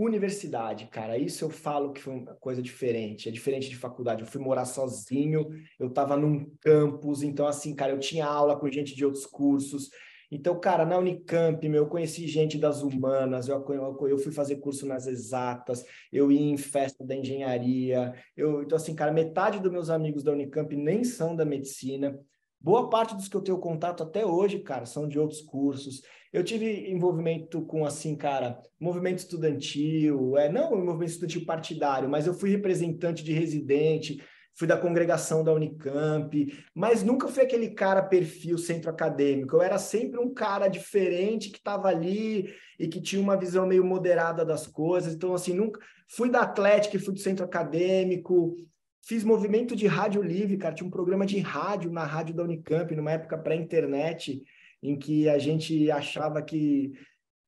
universidade, 0.07 0.87
cara. 0.87 1.19
Isso 1.19 1.45
eu 1.45 1.51
falo 1.51 1.93
que 1.93 2.01
foi 2.01 2.15
uma 2.15 2.35
coisa 2.37 2.63
diferente. 2.63 3.29
É 3.29 3.33
diferente 3.33 3.69
de 3.69 3.77
faculdade. 3.77 4.23
Eu 4.23 4.27
fui 4.27 4.41
morar 4.41 4.65
sozinho, 4.65 5.49
eu 5.79 5.91
tava 5.91 6.17
num 6.17 6.51
campus, 6.61 7.23
então, 7.23 7.47
assim, 7.47 7.75
cara, 7.75 7.93
eu 7.93 7.99
tinha 7.99 8.27
aula 8.27 8.59
com 8.59 8.71
gente 8.71 8.95
de 8.95 9.05
outros 9.05 9.27
cursos. 9.27 9.91
Então, 10.31 10.59
cara, 10.61 10.87
na 10.87 10.97
Unicamp, 10.97 11.69
meu, 11.69 11.83
eu 11.85 11.89
conheci 11.89 12.29
gente 12.29 12.57
das 12.57 12.83
humanas, 12.83 13.49
eu, 13.49 13.65
eu, 13.69 14.09
eu 14.09 14.19
fui 14.19 14.31
fazer 14.31 14.57
curso 14.57 14.87
nas 14.87 15.09
exatas, 15.09 15.85
eu 16.13 16.31
ia 16.31 16.53
em 16.53 16.57
festa 16.57 17.05
da 17.05 17.17
engenharia. 17.17 18.15
Eu, 18.37 18.63
então, 18.63 18.77
assim, 18.77 18.95
cara, 18.95 19.11
metade 19.11 19.59
dos 19.59 19.73
meus 19.73 19.91
amigos 19.91 20.23
da 20.23 20.33
Unicamp 20.33 20.75
nem 20.77 21.03
são 21.03 21.35
da 21.35 21.45
medicina. 21.45 22.17
Boa 22.63 22.91
parte 22.91 23.15
dos 23.15 23.27
que 23.27 23.37
eu 23.37 23.41
tenho 23.41 23.59
contato 23.59 24.03
até 24.03 24.27
hoje, 24.27 24.59
cara, 24.59 24.85
são 24.85 25.09
de 25.09 25.19
outros 25.19 25.41
cursos. 25.41 26.03
Eu 26.31 26.45
tive 26.45 26.91
envolvimento 26.91 27.63
com, 27.63 27.87
assim, 27.87 28.15
cara, 28.15 28.61
movimento 28.79 29.19
estudantil, 29.19 30.37
é, 30.37 30.51
não 30.51 30.71
movimento 30.77 31.09
estudantil 31.09 31.47
partidário, 31.47 32.09
mas 32.09 32.27
eu 32.27 32.35
fui 32.35 32.51
representante 32.51 33.25
de 33.25 33.33
residente, 33.33 34.23
fui 34.55 34.69
da 34.69 34.77
congregação 34.77 35.43
da 35.43 35.55
Unicamp, 35.55 36.47
mas 36.75 37.03
nunca 37.03 37.29
fui 37.29 37.43
aquele 37.43 37.71
cara 37.71 38.03
perfil 38.03 38.59
centro 38.59 38.91
acadêmico. 38.91 39.57
Eu 39.57 39.63
era 39.63 39.79
sempre 39.79 40.21
um 40.21 40.35
cara 40.35 40.69
diferente 40.69 41.49
que 41.49 41.57
estava 41.57 41.89
ali 41.89 42.53
e 42.79 42.87
que 42.89 43.01
tinha 43.01 43.23
uma 43.23 43.39
visão 43.39 43.67
meio 43.67 43.85
moderada 43.85 44.45
das 44.45 44.67
coisas. 44.67 45.15
Então, 45.15 45.33
assim, 45.33 45.55
nunca 45.55 45.81
fui 46.15 46.29
da 46.29 46.43
Atlética 46.43 46.99
fui 46.99 47.15
do 47.15 47.21
centro 47.21 47.43
acadêmico. 47.43 48.55
Fiz 49.03 49.25
movimento 49.25 49.75
de 49.75 49.87
rádio 49.87 50.23
livre, 50.23 50.57
cara. 50.57 50.75
Tinha 50.75 50.87
um 50.87 50.91
programa 50.91 51.25
de 51.25 51.39
rádio 51.39 51.91
na 51.91 52.05
rádio 52.05 52.35
da 52.35 52.43
Unicamp, 52.43 52.95
numa 52.95 53.13
época 53.13 53.39
pré-internet, 53.39 54.43
em 54.83 54.99
que 54.99 55.29
a 55.29 55.39
gente 55.39 55.91
achava 55.91 56.43
que, 56.43 56.93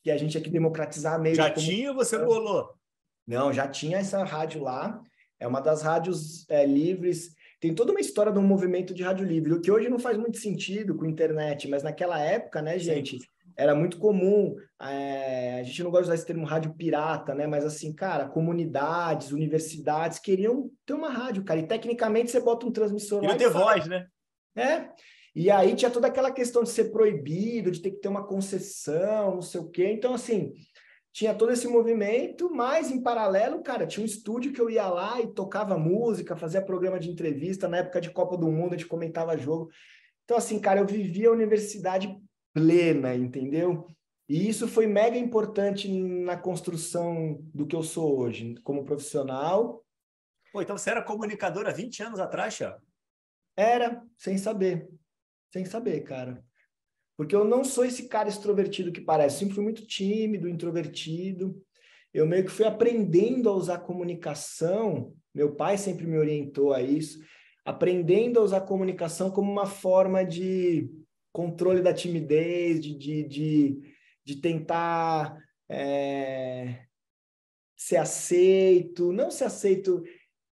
que 0.03 0.11
a 0.11 0.17
gente 0.17 0.33
tinha 0.33 0.43
que 0.43 0.51
democratizar 0.51 1.21
meio. 1.21 1.35
Já 1.35 1.51
como... 1.51 1.67
tinha 1.67 1.91
ou 1.91 1.97
você 1.97 2.19
bolou? 2.19 2.71
Não, 3.27 3.53
já 3.53 3.69
tinha 3.69 3.99
essa 3.99 4.25
rádio 4.25 4.63
lá. 4.63 5.01
É 5.39 5.47
uma 5.47 5.61
das 5.61 5.83
rádios 5.83 6.49
é, 6.49 6.65
livres. 6.65 7.35
Tem 7.61 7.75
toda 7.75 7.93
uma 7.93 8.01
história 8.01 8.33
de 8.33 8.39
um 8.39 8.47
movimento 8.47 8.93
de 8.93 9.03
rádio 9.03 9.25
livre, 9.25 9.53
o 9.53 9.61
que 9.61 9.71
hoje 9.71 9.89
não 9.89 9.99
faz 9.99 10.19
muito 10.19 10.39
sentido 10.39 10.97
com 10.97 11.07
internet, 11.07 11.69
mas 11.69 11.83
naquela 11.83 12.19
época, 12.19 12.61
né, 12.61 12.77
gente, 12.79 13.19
Sim. 13.19 13.27
Era 13.57 13.75
muito 13.75 13.99
comum. 13.99 14.55
É, 14.81 15.61
a 15.61 15.63
gente 15.63 15.83
não 15.83 15.91
gosta 15.91 16.05
de 16.05 16.09
usar 16.09 16.15
esse 16.15 16.27
termo 16.27 16.45
rádio 16.45 16.75
pirata, 16.75 17.35
né? 17.35 17.47
Mas 17.47 17.65
assim, 17.65 17.95
cara, 17.95 18.29
comunidades, 18.29 19.33
universidades 19.33 20.19
queriam 20.19 20.71
ter 20.87 20.95
uma 20.95 21.11
rádio, 21.11 21.45
cara. 21.45 21.61
E 21.61 21.67
tecnicamente 21.67 22.31
você 22.31 22.41
bota 22.41 22.67
um 22.67 22.73
transmissor 22.73 23.21
Queria 23.21 23.35
lá. 23.35 23.39
ter 23.39 23.49
voz, 23.49 23.87
né? 23.87 24.07
É. 24.57 24.89
E 25.35 25.51
aí 25.51 25.75
tinha 25.75 25.91
toda 25.91 26.09
aquela 26.09 26.31
questão 26.31 26.63
de 26.63 26.69
ser 26.69 26.93
proibido, 26.93 27.71
de 27.71 27.81
ter 27.81 27.91
que 27.91 28.01
ter 28.01 28.09
uma 28.09 28.27
concessão, 28.27 29.37
não 29.37 29.43
sei 29.43 29.61
o 29.61 29.71
quê. 29.71 29.91
Então, 29.91 30.13
assim, 30.13 30.53
tinha 31.13 31.35
todo 31.35 31.53
esse 31.53 31.67
movimento, 31.67 32.51
mas 32.51 32.91
em 32.91 33.03
paralelo, 33.03 33.63
cara, 33.63 33.87
tinha 33.87 34.03
um 34.03 34.07
estúdio 34.07 34.53
que 34.53 34.61
eu 34.61 34.71
ia 34.71 34.87
lá 34.87 35.21
e 35.21 35.33
tocava 35.33 35.79
música, 35.79 36.37
fazia 36.37 36.61
programa 36.61 36.99
de 36.99 37.11
entrevista, 37.11 37.69
na 37.69 37.79
época 37.79 38.01
de 38.01 38.11
Copa 38.11 38.37
do 38.37 38.51
Mundo 38.51 38.75
a 38.75 38.77
gente 38.77 38.89
comentava 38.89 39.37
jogo. 39.37 39.71
Então, 40.25 40.37
assim, 40.37 40.59
cara, 40.59 40.81
eu 40.81 40.87
vivia 40.87 41.29
a 41.29 41.33
universidade 41.33 42.15
plena, 42.53 43.15
entendeu? 43.15 43.87
E 44.29 44.49
isso 44.49 44.69
foi 44.69 44.87
mega 44.87 45.17
importante 45.17 45.89
na 45.89 46.37
construção 46.37 47.39
do 47.53 47.67
que 47.67 47.77
eu 47.77 47.83
sou 47.83 48.19
hoje, 48.19 48.55
como 48.63 48.85
profissional. 48.85 49.85
Pô, 50.53 50.63
então 50.63 50.77
você 50.77 50.91
era 50.91 51.03
comunicador 51.03 51.67
há 51.67 51.71
20 51.71 52.03
anos 52.03 52.21
atrás, 52.21 52.57
Thiago? 52.57 52.81
Era, 53.57 54.03
sem 54.17 54.39
saber. 54.39 54.89
Sem 55.53 55.65
saber, 55.65 56.01
cara. 56.03 56.43
Porque 57.17 57.35
eu 57.35 57.45
não 57.45 57.63
sou 57.63 57.85
esse 57.85 58.09
cara 58.09 58.29
extrovertido 58.29 58.93
que 58.93 59.01
parece. 59.01 59.41
Sempre 59.41 59.55
fui 59.55 59.65
muito 59.65 59.87
tímido, 59.87 60.49
introvertido. 60.49 61.63
Eu 62.13 62.27
meio 62.27 62.45
que 62.45 62.51
fui 62.51 62.65
aprendendo 62.65 63.49
a 63.49 63.55
usar 63.55 63.79
comunicação. 63.79 65.15
Meu 65.35 65.55
pai 65.55 65.77
sempre 65.77 66.07
me 66.07 66.19
orientou 66.19 66.73
a 66.73 66.83
isso. 66.83 67.19
Aprendendo 67.65 68.41
a 68.41 68.43
usar 68.43 68.63
comunicação 68.63 69.31
como 69.31 69.51
uma 69.51 69.67
forma 69.67 70.25
de 70.25 70.91
controle 71.33 71.81
da 71.81 71.95
timidez, 71.95 72.81
de, 72.81 72.95
de, 72.95 73.25
de, 73.25 73.95
de 74.25 74.37
tentar 74.37 75.37
é, 75.69 76.85
ser 77.77 77.97
aceito. 77.97 79.13
Não 79.13 79.31
ser 79.31 79.45
aceito, 79.45 80.03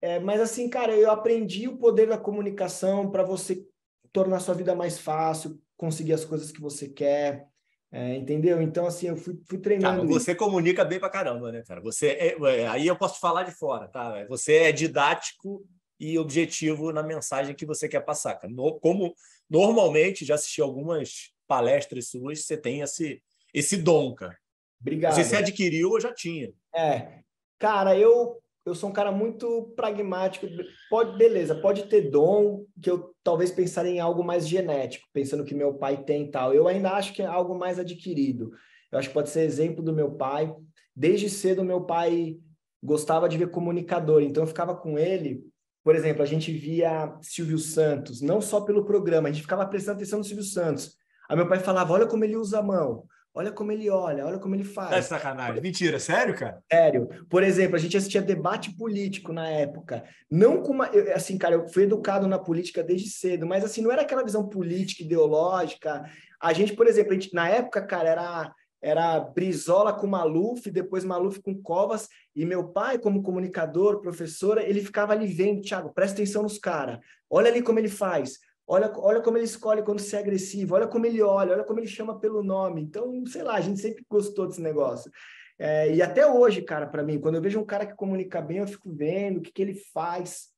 é, 0.02 0.18
mas 0.18 0.40
assim, 0.40 0.68
cara, 0.68 0.94
eu 0.94 1.10
aprendi 1.10 1.66
o 1.66 1.78
poder 1.78 2.08
da 2.08 2.18
comunicação 2.18 3.10
para 3.10 3.22
você 3.22 3.64
tornar 4.12 4.38
sua 4.40 4.54
vida 4.54 4.74
mais 4.74 4.98
fácil, 4.98 5.58
conseguir 5.76 6.12
as 6.12 6.24
coisas 6.24 6.52
que 6.52 6.60
você 6.60 6.88
quer. 6.88 7.46
É, 7.90 8.16
entendeu? 8.16 8.60
Então, 8.60 8.86
assim, 8.86 9.06
eu 9.06 9.16
fui, 9.16 9.40
fui 9.46 9.56
treinando. 9.56 10.02
Cara, 10.02 10.08
você 10.08 10.34
comunica 10.34 10.84
bem 10.84 10.98
pra 10.98 11.08
caramba, 11.08 11.52
né, 11.52 11.62
cara? 11.62 11.80
Você 11.80 12.08
é, 12.08 12.36
é, 12.38 12.66
aí 12.66 12.86
eu 12.86 12.96
posso 12.96 13.20
falar 13.20 13.44
de 13.44 13.52
fora, 13.52 13.86
tá? 13.86 14.26
Você 14.28 14.54
é 14.54 14.72
didático 14.72 15.64
e 15.98 16.18
objetivo 16.18 16.92
na 16.92 17.04
mensagem 17.04 17.54
que 17.54 17.64
você 17.64 17.88
quer 17.88 18.00
passar. 18.00 18.34
Cara. 18.34 18.52
No, 18.52 18.80
como 18.80 19.14
normalmente 19.48 20.24
já 20.24 20.34
assisti 20.34 20.60
algumas 20.60 21.32
palestras 21.46 22.08
suas, 22.08 22.44
você 22.44 22.56
tem 22.56 22.80
esse, 22.80 23.22
esse 23.52 23.76
dom, 23.76 24.14
cara. 24.14 24.36
Obrigado. 24.80 25.14
Sei 25.14 25.24
se 25.24 25.30
você 25.30 25.36
adquiriu 25.36 25.90
ou 25.90 26.00
já 26.00 26.12
tinha. 26.12 26.52
É. 26.74 27.20
Cara, 27.58 27.96
eu 27.98 28.38
eu 28.66 28.74
sou 28.74 28.88
um 28.88 28.92
cara 28.92 29.12
muito 29.12 29.74
pragmático. 29.76 30.46
Pode, 30.88 31.18
beleza, 31.18 31.54
pode 31.54 31.84
ter 31.84 32.10
dom, 32.10 32.64
que 32.80 32.90
eu 32.90 33.14
talvez 33.22 33.50
pensaria 33.50 33.92
em 33.92 34.00
algo 34.00 34.24
mais 34.24 34.48
genético, 34.48 35.06
pensando 35.12 35.44
que 35.44 35.54
meu 35.54 35.74
pai 35.74 36.02
tem 36.02 36.24
e 36.24 36.30
tal. 36.30 36.54
Eu 36.54 36.66
ainda 36.66 36.92
acho 36.92 37.12
que 37.12 37.20
é 37.20 37.26
algo 37.26 37.54
mais 37.58 37.78
adquirido. 37.78 38.52
Eu 38.90 38.98
acho 38.98 39.08
que 39.08 39.14
pode 39.14 39.28
ser 39.28 39.42
exemplo 39.42 39.82
do 39.82 39.92
meu 39.92 40.12
pai. 40.12 40.54
Desde 40.96 41.28
cedo, 41.28 41.62
meu 41.62 41.82
pai 41.82 42.38
gostava 42.82 43.28
de 43.28 43.36
ver 43.36 43.50
comunicador, 43.50 44.22
então 44.22 44.42
eu 44.42 44.46
ficava 44.46 44.74
com 44.74 44.98
ele. 44.98 45.44
Por 45.84 45.94
exemplo, 45.94 46.22
a 46.22 46.26
gente 46.26 46.50
via 46.50 47.14
Silvio 47.20 47.58
Santos, 47.58 48.22
não 48.22 48.40
só 48.40 48.62
pelo 48.62 48.86
programa, 48.86 49.28
a 49.28 49.32
gente 49.32 49.42
ficava 49.42 49.66
prestando 49.66 49.98
atenção 49.98 50.18
no 50.18 50.24
Silvio 50.24 50.42
Santos. 50.42 50.96
Aí 51.28 51.36
meu 51.36 51.46
pai 51.46 51.60
falava: 51.60 51.92
olha 51.92 52.06
como 52.06 52.24
ele 52.24 52.36
usa 52.36 52.58
a 52.58 52.62
mão. 52.62 53.06
Olha 53.36 53.50
como 53.50 53.72
ele 53.72 53.90
olha, 53.90 54.24
olha 54.24 54.38
como 54.38 54.54
ele 54.54 54.62
faz. 54.62 54.92
É 54.92 55.02
sacanagem. 55.02 55.60
Mentira, 55.60 55.98
sério, 55.98 56.36
cara? 56.36 56.62
Sério. 56.72 57.08
Por 57.28 57.42
exemplo, 57.42 57.74
a 57.74 57.80
gente 57.80 57.96
assistia 57.96 58.22
debate 58.22 58.76
político 58.76 59.32
na 59.32 59.48
época. 59.48 60.04
Não 60.30 60.62
com 60.62 60.70
uma. 60.72 60.88
Assim, 61.12 61.36
cara, 61.36 61.56
eu 61.56 61.68
fui 61.68 61.82
educado 61.82 62.28
na 62.28 62.38
política 62.38 62.80
desde 62.80 63.10
cedo, 63.10 63.44
mas 63.44 63.64
assim, 63.64 63.82
não 63.82 63.90
era 63.90 64.02
aquela 64.02 64.22
visão 64.22 64.48
política, 64.48 65.02
ideológica. 65.02 66.04
A 66.40 66.52
gente, 66.52 66.74
por 66.74 66.86
exemplo, 66.86 67.12
gente, 67.12 67.34
na 67.34 67.48
época, 67.48 67.84
cara, 67.84 68.08
era. 68.08 68.54
Era 68.86 69.18
Brizola 69.18 69.94
com 69.94 70.06
Maluf, 70.06 70.70
depois 70.70 71.04
Maluf 71.04 71.40
com 71.40 71.60
Covas, 71.62 72.06
e 72.36 72.44
meu 72.44 72.68
pai, 72.68 72.98
como 72.98 73.22
comunicador, 73.22 74.00
professora, 74.00 74.62
ele 74.62 74.82
ficava 74.82 75.14
ali 75.14 75.26
vendo, 75.26 75.62
Thiago, 75.62 75.94
presta 75.94 76.16
atenção 76.16 76.42
nos 76.42 76.58
caras, 76.58 76.98
olha 77.30 77.48
ali 77.50 77.62
como 77.62 77.78
ele 77.78 77.88
faz, 77.88 78.38
Olha, 78.66 78.90
olha 78.96 79.20
como 79.20 79.36
ele 79.36 79.44
escolhe 79.44 79.82
quando 79.82 80.00
ser 80.00 80.16
agressivo, 80.16 80.74
olha 80.74 80.86
como 80.86 81.04
ele 81.04 81.20
olha, 81.20 81.52
olha 81.52 81.64
como 81.64 81.80
ele 81.80 81.86
chama 81.86 82.18
pelo 82.18 82.42
nome. 82.42 82.80
Então, 82.80 83.24
sei 83.26 83.42
lá, 83.42 83.56
a 83.56 83.60
gente 83.60 83.78
sempre 83.78 84.04
gostou 84.08 84.46
desse 84.46 84.62
negócio. 84.62 85.10
É, 85.58 85.94
e 85.94 86.00
até 86.00 86.26
hoje, 86.26 86.62
cara, 86.62 86.86
para 86.86 87.02
mim, 87.02 87.20
quando 87.20 87.34
eu 87.34 87.42
vejo 87.42 87.60
um 87.60 87.64
cara 87.64 87.86
que 87.86 87.94
comunica 87.94 88.40
bem, 88.40 88.58
eu 88.58 88.66
fico 88.66 88.90
vendo 88.90 89.38
o 89.38 89.42
que, 89.42 89.52
que 89.52 89.60
ele 89.60 89.74
faz 89.92 90.48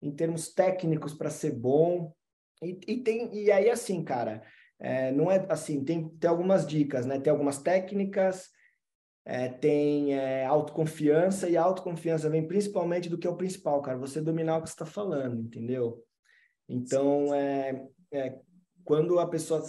em 0.00 0.12
termos 0.12 0.54
técnicos 0.54 1.14
para 1.14 1.30
ser 1.30 1.52
bom. 1.52 2.12
E, 2.62 2.78
e, 2.86 3.02
tem, 3.02 3.34
e 3.34 3.50
aí, 3.50 3.68
assim, 3.68 4.04
cara, 4.04 4.42
é, 4.82 5.12
não 5.12 5.30
é 5.30 5.46
assim, 5.48 5.84
tem, 5.84 6.08
tem 6.08 6.28
algumas 6.28 6.66
dicas, 6.66 7.06
né? 7.06 7.20
Tem 7.20 7.30
algumas 7.30 7.58
técnicas, 7.58 8.50
é, 9.24 9.48
tem 9.48 10.12
é, 10.12 10.44
autoconfiança, 10.44 11.48
e 11.48 11.56
a 11.56 11.62
autoconfiança 11.62 12.28
vem 12.28 12.48
principalmente 12.48 13.08
do 13.08 13.16
que 13.16 13.26
é 13.26 13.30
o 13.30 13.36
principal, 13.36 13.80
cara, 13.80 13.96
você 13.96 14.20
dominar 14.20 14.56
o 14.58 14.62
que 14.62 14.68
você 14.68 14.74
está 14.74 14.84
falando, 14.84 15.40
entendeu? 15.40 16.04
Então, 16.68 17.32
é, 17.32 17.86
é, 18.12 18.34
quando 18.82 19.20
a 19.20 19.28
pessoa 19.28 19.62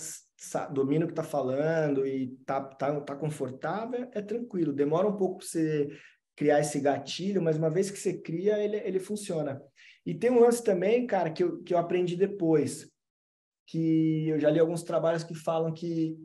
domina 0.72 1.06
o 1.06 1.08
que 1.08 1.14
está 1.14 1.24
falando 1.24 2.08
e 2.08 2.36
tá, 2.44 2.62
tá, 2.62 3.00
tá 3.02 3.16
confortável, 3.16 4.10
é 4.14 4.22
tranquilo. 4.22 4.74
Demora 4.74 5.08
um 5.08 5.16
pouco 5.16 5.38
para 5.38 5.48
você 5.48 5.90
criar 6.36 6.60
esse 6.60 6.80
gatilho, 6.80 7.42
mas 7.42 7.56
uma 7.56 7.70
vez 7.70 7.92
que 7.92 8.00
você 8.00 8.14
cria, 8.14 8.58
ele, 8.58 8.78
ele 8.78 9.00
funciona. 9.00 9.62
E 10.06 10.16
tem 10.16 10.32
um 10.32 10.40
lance 10.40 10.64
também, 10.64 11.06
cara, 11.06 11.30
que 11.30 11.44
eu, 11.44 11.62
que 11.62 11.74
eu 11.74 11.78
aprendi 11.78 12.16
depois, 12.16 12.92
que 13.66 14.28
eu 14.28 14.40
já 14.40 14.50
li 14.50 14.60
alguns 14.60 14.84
trabalhos 14.84 15.24
que 15.24 15.34
falam 15.34 15.74
que 15.74 16.18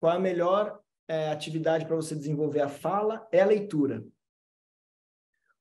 qual 0.00 0.16
a 0.16 0.20
melhor 0.20 0.80
é, 1.08 1.30
atividade 1.30 1.86
para 1.86 1.96
você 1.96 2.14
desenvolver 2.14 2.60
a 2.60 2.68
fala 2.68 3.26
é 3.32 3.40
a 3.40 3.46
leitura. 3.46 4.04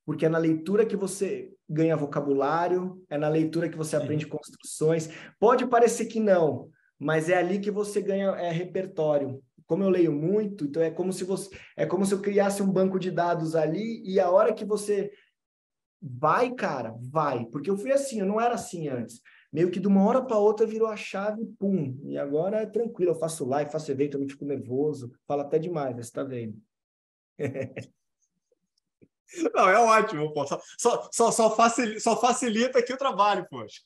Porque 0.06 0.26
é 0.26 0.30
na 0.30 0.38
leitura 0.38 0.86
que 0.86 0.96
você 0.96 1.52
ganha 1.68 1.96
vocabulário, 1.96 3.04
é 3.10 3.18
na 3.18 3.30
leitura 3.30 3.70
que 3.70 3.78
você 3.78 3.98
Sim. 3.98 4.04
aprende 4.04 4.28
construções. 4.28 5.10
Pode 5.40 5.66
parecer 5.66 6.06
que 6.06 6.20
não, 6.20 6.70
mas 7.00 7.30
é 7.30 7.38
ali 7.38 7.60
que 7.60 7.72
você 7.72 8.02
ganha 8.02 8.30
é, 8.32 8.52
repertório. 8.52 9.42
Como 9.66 9.84
eu 9.84 9.90
leio 9.90 10.12
muito, 10.12 10.66
então 10.66 10.84
é 10.84 10.92
como 10.92 11.14
se 11.14 11.24
você 11.24 11.50
é 11.78 11.86
como 11.86 12.06
se 12.06 12.14
eu 12.14 12.22
criasse 12.22 12.62
um 12.62 12.72
banco 12.72 13.00
de 13.00 13.10
dados 13.10 13.56
ali 13.56 14.04
e 14.06 14.20
a 14.20 14.30
hora 14.30 14.54
que 14.54 14.66
você 14.66 15.10
vai, 16.02 16.54
cara, 16.54 16.94
vai, 17.00 17.46
porque 17.46 17.70
eu 17.70 17.78
fui 17.78 17.92
assim, 17.94 18.20
eu 18.20 18.26
não 18.26 18.42
era 18.42 18.56
assim 18.56 18.90
antes. 18.90 19.22
Meio 19.54 19.70
que 19.70 19.80
de 19.80 19.88
uma 19.88 20.04
hora 20.04 20.20
para 20.20 20.40
outra 20.40 20.66
virou 20.66 20.88
a 20.88 20.98
chave, 20.98 21.46
pum. 21.60 21.96
E 22.06 22.18
agora 22.18 22.64
é 22.64 22.66
tranquilo, 22.66 23.12
eu 23.12 23.16
faço 23.16 23.46
live, 23.46 23.72
faço 23.72 23.92
evento, 23.92 24.18
eu 24.18 24.22
não 24.22 24.28
fico 24.28 24.44
nervoso, 24.44 25.14
falo 25.28 25.42
até 25.42 25.60
demais, 25.60 25.96
você 25.96 26.12
tá 26.12 26.24
vendo. 26.24 26.60
Não, 29.52 29.68
é 29.68 29.80
ótimo, 29.80 30.32
pô. 30.32 30.46
Só, 30.78 31.10
só, 31.12 31.32
só, 31.32 31.56
facilita, 31.56 32.00
só 32.00 32.16
facilita 32.20 32.78
aqui 32.78 32.94
o 32.94 32.98
trabalho, 32.98 33.48
poxa. 33.50 33.82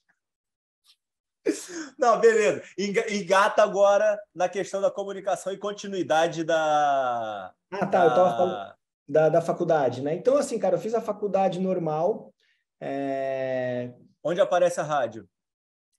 Não, 1.97 2.19
beleza. 2.19 2.61
Engata 2.77 3.63
agora 3.63 4.19
na 4.35 4.49
questão 4.49 4.81
da 4.81 4.91
comunicação 4.91 5.53
e 5.53 5.57
continuidade 5.57 6.43
da. 6.43 7.53
Ah, 7.71 7.85
tá. 7.85 7.85
Da... 7.85 8.03
Eu 8.03 8.09
tava 8.09 8.37
falando 8.37 8.75
da, 9.07 9.29
da 9.29 9.41
faculdade, 9.41 10.01
né? 10.01 10.13
Então, 10.15 10.35
assim, 10.35 10.59
cara, 10.59 10.75
eu 10.75 10.81
fiz 10.81 10.93
a 10.93 10.99
faculdade 10.99 11.61
normal. 11.61 12.33
É... 12.81 13.93
Onde 14.21 14.41
aparece 14.41 14.81
a 14.81 14.83
rádio? 14.83 15.25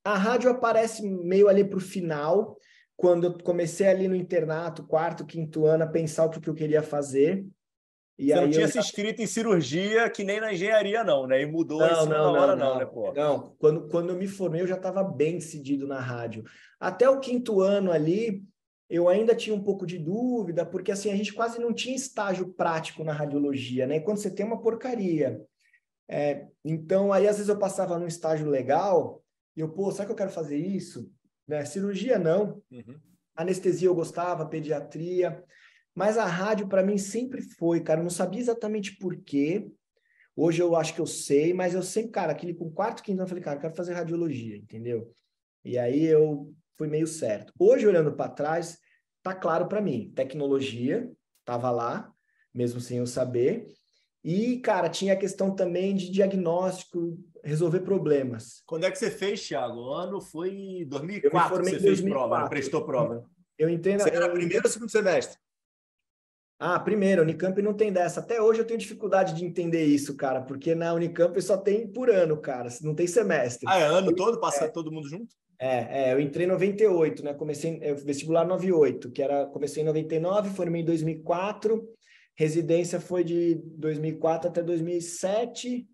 A 0.08 0.16
rádio 0.16 0.50
aparece 0.50 1.06
meio 1.06 1.48
ali 1.48 1.62
para 1.62 1.76
o 1.76 1.82
final, 1.82 2.56
quando 2.96 3.24
eu 3.24 3.38
comecei 3.38 3.86
ali 3.86 4.08
no 4.08 4.16
internato, 4.16 4.86
quarto, 4.86 5.26
quinto 5.26 5.66
ano, 5.66 5.84
a 5.84 5.86
pensar 5.86 6.24
o 6.24 6.30
que 6.30 6.48
eu 6.48 6.54
queria 6.54 6.82
fazer. 6.82 7.46
E 8.18 8.28
Você 8.28 8.40
não 8.40 8.50
tinha 8.50 8.68
se 8.68 8.78
inscrito 8.78 9.20
em 9.20 9.26
cirurgia 9.26 10.08
que 10.08 10.24
nem 10.24 10.40
na 10.40 10.54
engenharia, 10.54 11.04
não, 11.04 11.26
né? 11.26 11.42
E 11.42 11.46
mudou 11.46 11.80
não, 11.80 12.06
não, 12.06 12.32
na 12.32 12.40
hora, 12.40 12.56
não, 12.56 12.70
não, 12.70 12.78
né, 12.78 12.86
pô? 12.86 13.12
Não, 13.12 13.54
quando, 13.58 13.86
quando 13.88 14.08
eu 14.08 14.16
me 14.16 14.26
formei, 14.26 14.62
eu 14.62 14.66
já 14.66 14.76
estava 14.76 15.04
bem 15.04 15.34
decidido 15.34 15.86
na 15.86 16.00
rádio. 16.00 16.42
Até 16.80 17.08
o 17.08 17.20
quinto 17.20 17.60
ano 17.60 17.92
ali, 17.92 18.42
eu 18.88 19.10
ainda 19.10 19.34
tinha 19.34 19.54
um 19.54 19.62
pouco 19.62 19.86
de 19.86 19.98
dúvida, 19.98 20.64
porque 20.64 20.90
assim, 20.90 21.12
a 21.12 21.16
gente 21.16 21.34
quase 21.34 21.60
não 21.60 21.72
tinha 21.72 21.94
estágio 21.94 22.48
prático 22.54 23.04
na 23.04 23.12
radiologia, 23.12 23.86
né? 23.86 23.96
E 23.96 24.00
quando 24.00 24.16
você 24.16 24.30
tem 24.30 24.46
uma 24.46 24.60
porcaria. 24.60 25.38
É, 26.08 26.46
então, 26.64 27.12
aí 27.12 27.28
às 27.28 27.36
vezes 27.36 27.50
eu 27.50 27.58
passava 27.58 27.98
num 27.98 28.06
estágio 28.06 28.48
legal, 28.48 29.22
e 29.58 29.60
eu, 29.60 29.68
pô, 29.68 29.90
será 29.90 30.06
que 30.06 30.12
eu 30.12 30.16
quero 30.16 30.30
fazer 30.30 30.56
isso? 30.56 31.12
Né? 31.44 31.64
Cirurgia, 31.64 32.16
não. 32.16 32.62
Uhum. 32.70 32.96
Anestesia 33.34 33.88
eu 33.88 33.94
gostava, 33.94 34.46
pediatria. 34.46 35.42
Mas 35.92 36.16
a 36.16 36.24
rádio, 36.26 36.68
para 36.68 36.84
mim, 36.84 36.96
sempre 36.96 37.42
foi, 37.42 37.80
cara. 37.80 37.98
Eu 37.98 38.04
não 38.04 38.10
sabia 38.10 38.38
exatamente 38.38 38.96
por 38.98 39.16
quê. 39.16 39.68
Hoje 40.36 40.62
eu 40.62 40.76
acho 40.76 40.94
que 40.94 41.00
eu 41.00 41.06
sei, 41.08 41.52
mas 41.52 41.74
eu 41.74 41.82
sempre, 41.82 42.12
cara, 42.12 42.30
aquele 42.30 42.54
com 42.54 42.70
quarto, 42.70 43.02
quinto, 43.02 43.20
eu 43.20 43.26
falei, 43.26 43.42
cara, 43.42 43.56
eu 43.56 43.60
quero 43.60 43.74
fazer 43.74 43.94
radiologia, 43.94 44.56
entendeu? 44.56 45.12
E 45.64 45.76
aí 45.76 46.04
eu 46.04 46.54
fui 46.76 46.86
meio 46.86 47.08
certo. 47.08 47.52
Hoje, 47.58 47.84
olhando 47.84 48.12
para 48.12 48.30
trás, 48.30 48.78
tá 49.24 49.34
claro 49.34 49.66
para 49.66 49.80
mim. 49.80 50.12
Tecnologia, 50.14 51.10
tava 51.44 51.68
lá, 51.72 52.12
mesmo 52.54 52.80
sem 52.80 52.98
eu 52.98 53.06
saber. 53.08 53.66
E, 54.22 54.58
cara, 54.58 54.88
tinha 54.88 55.14
a 55.14 55.16
questão 55.16 55.52
também 55.52 55.96
de 55.96 56.12
diagnóstico, 56.12 57.18
resolver 57.48 57.80
problemas. 57.80 58.62
Quando 58.66 58.84
é 58.84 58.90
que 58.90 58.98
você 58.98 59.10
fez, 59.10 59.46
Thiago? 59.46 59.80
O 59.80 59.92
ano 59.92 60.20
foi 60.20 60.84
2004 60.88 61.56
eu 61.56 61.64
me 61.64 61.64
que 61.64 61.70
você 61.70 61.82
fez 61.82 62.00
2004. 62.00 62.10
prova, 62.10 62.42
né? 62.42 62.48
prestou 62.48 62.84
prova. 62.84 63.24
Eu 63.58 63.68
entendo. 63.68 64.02
Você 64.02 64.10
era 64.10 64.28
primeiro 64.28 64.64
ou 64.64 64.70
segundo 64.70 64.90
semestre? 64.90 65.38
Ah, 66.60 66.78
primeiro, 66.78 67.22
a 67.22 67.24
Unicamp 67.24 67.60
não 67.62 67.72
tem 67.72 67.92
dessa. 67.92 68.18
Até 68.18 68.42
hoje 68.42 68.60
eu 68.60 68.64
tenho 68.64 68.80
dificuldade 68.80 69.32
de 69.34 69.44
entender 69.44 69.84
isso, 69.84 70.16
cara, 70.16 70.42
porque 70.42 70.74
na 70.74 70.92
Unicamp 70.92 71.40
só 71.40 71.56
tem 71.56 71.86
por 71.86 72.10
ano, 72.10 72.36
cara, 72.36 72.68
não 72.82 72.96
tem 72.96 73.06
semestre. 73.06 73.64
Ah, 73.68 73.78
é 73.78 73.84
ano 73.84 74.12
todo? 74.14 74.40
Passa 74.40 74.64
é, 74.64 74.68
todo 74.68 74.90
mundo 74.90 75.08
junto? 75.08 75.36
É, 75.60 76.10
é, 76.10 76.12
eu 76.12 76.20
entrei 76.20 76.46
em 76.46 76.48
98, 76.48 77.24
né? 77.24 77.34
Comecei 77.34 77.78
eu, 77.80 77.96
vestibular 77.96 78.44
98, 78.44 79.10
que 79.10 79.22
era 79.22 79.46
comecei 79.46 79.84
em 79.84 79.86
99, 79.86 80.50
formei 80.50 80.82
em 80.82 80.84
2004, 80.84 81.88
residência 82.34 83.00
foi 83.00 83.22
de 83.22 83.54
2004 83.76 84.48
até 84.50 84.60
2007. 84.60 85.86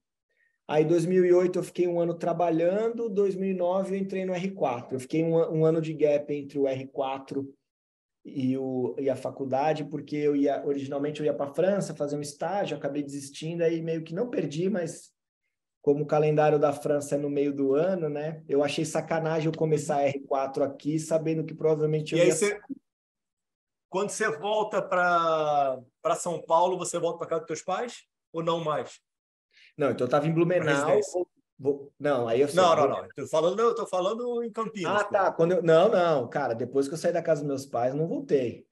Aí 0.67 0.85
2008 0.85 1.59
eu 1.59 1.63
fiquei 1.63 1.87
um 1.87 2.01
ano 2.01 2.15
trabalhando, 2.15 3.11
2009 3.11 3.95
eu 3.95 4.01
entrei 4.01 4.25
no 4.25 4.33
R4. 4.33 4.93
Eu 4.93 5.01
fiquei 5.01 5.23
um, 5.23 5.37
um 5.37 5.65
ano 5.65 5.81
de 5.81 5.93
gap 5.93 6.33
entre 6.33 6.59
o 6.59 6.63
R4 6.63 7.47
e, 8.25 8.57
o, 8.57 8.97
e 8.99 9.11
a 9.11 9.17
faculdade, 9.17 9.85
porque 9.85 10.17
eu 10.17 10.35
ia 10.35 10.65
originalmente 10.65 11.21
eu 11.21 11.27
ia 11.27 11.35
para 11.35 11.51
a 11.51 11.55
França 11.55 11.95
fazer 11.95 12.17
um 12.17 12.23
estágio, 12.23 12.77
acabei 12.77 13.03
desistindo, 13.03 13.63
aí 13.63 13.83
meio 13.83 14.03
que 14.03 14.15
não 14.15 14.31
perdi, 14.31 14.71
mas 14.71 15.13
como 15.83 16.05
o 16.05 16.07
calendário 16.07 16.59
da 16.59 16.73
França 16.73 17.17
é 17.17 17.19
no 17.19 17.29
meio 17.29 17.53
do 17.53 17.75
ano, 17.75 18.09
né? 18.09 18.43
Eu 18.49 18.65
achei 18.65 18.87
sacanagem 18.87 19.47
eu 19.47 19.59
começar 19.59 20.03
R4 20.03 20.63
aqui, 20.63 20.99
sabendo 20.99 21.45
que 21.45 21.55
provavelmente 21.55 22.15
eu 22.15 22.19
e 22.19 22.21
ia... 22.23 22.27
aí 22.29 22.33
você, 22.33 22.59
quando 23.91 24.09
você 24.09 24.31
volta 24.31 24.81
para 24.81 26.15
São 26.17 26.41
Paulo, 26.41 26.79
você 26.79 26.99
volta 26.99 27.19
para 27.19 27.27
casa 27.27 27.41
dos 27.43 27.49
teus 27.49 27.63
pais 27.63 28.07
ou 28.33 28.43
não 28.43 28.65
mais? 28.65 28.99
Não, 29.77 29.91
então 29.91 30.05
eu 30.05 30.07
estava 30.07 30.27
em 30.27 30.33
Blumenau, 30.33 31.01
Vou... 31.57 31.93
Não, 31.99 32.27
aí 32.27 32.41
eu 32.41 32.49
sei. 32.49 32.57
Não, 32.57 32.75
não, 32.75 32.89
não. 32.89 33.09
Tô 33.15 33.27
falando, 33.29 33.61
eu 33.61 33.75
tô 33.75 33.87
falando 33.87 34.43
em 34.43 34.51
Campinas. 34.51 35.01
Ah, 35.01 35.05
tá. 35.05 35.33
Quando 35.33 35.53
eu... 35.53 35.63
Não, 35.63 35.89
não, 35.89 36.29
cara, 36.29 36.53
depois 36.53 36.89
que 36.89 36.95
eu 36.95 36.99
saí 36.99 37.13
da 37.13 37.23
casa 37.23 37.43
dos 37.43 37.49
meus 37.49 37.65
pais, 37.65 37.95
não 37.95 38.09
voltei. 38.09 38.67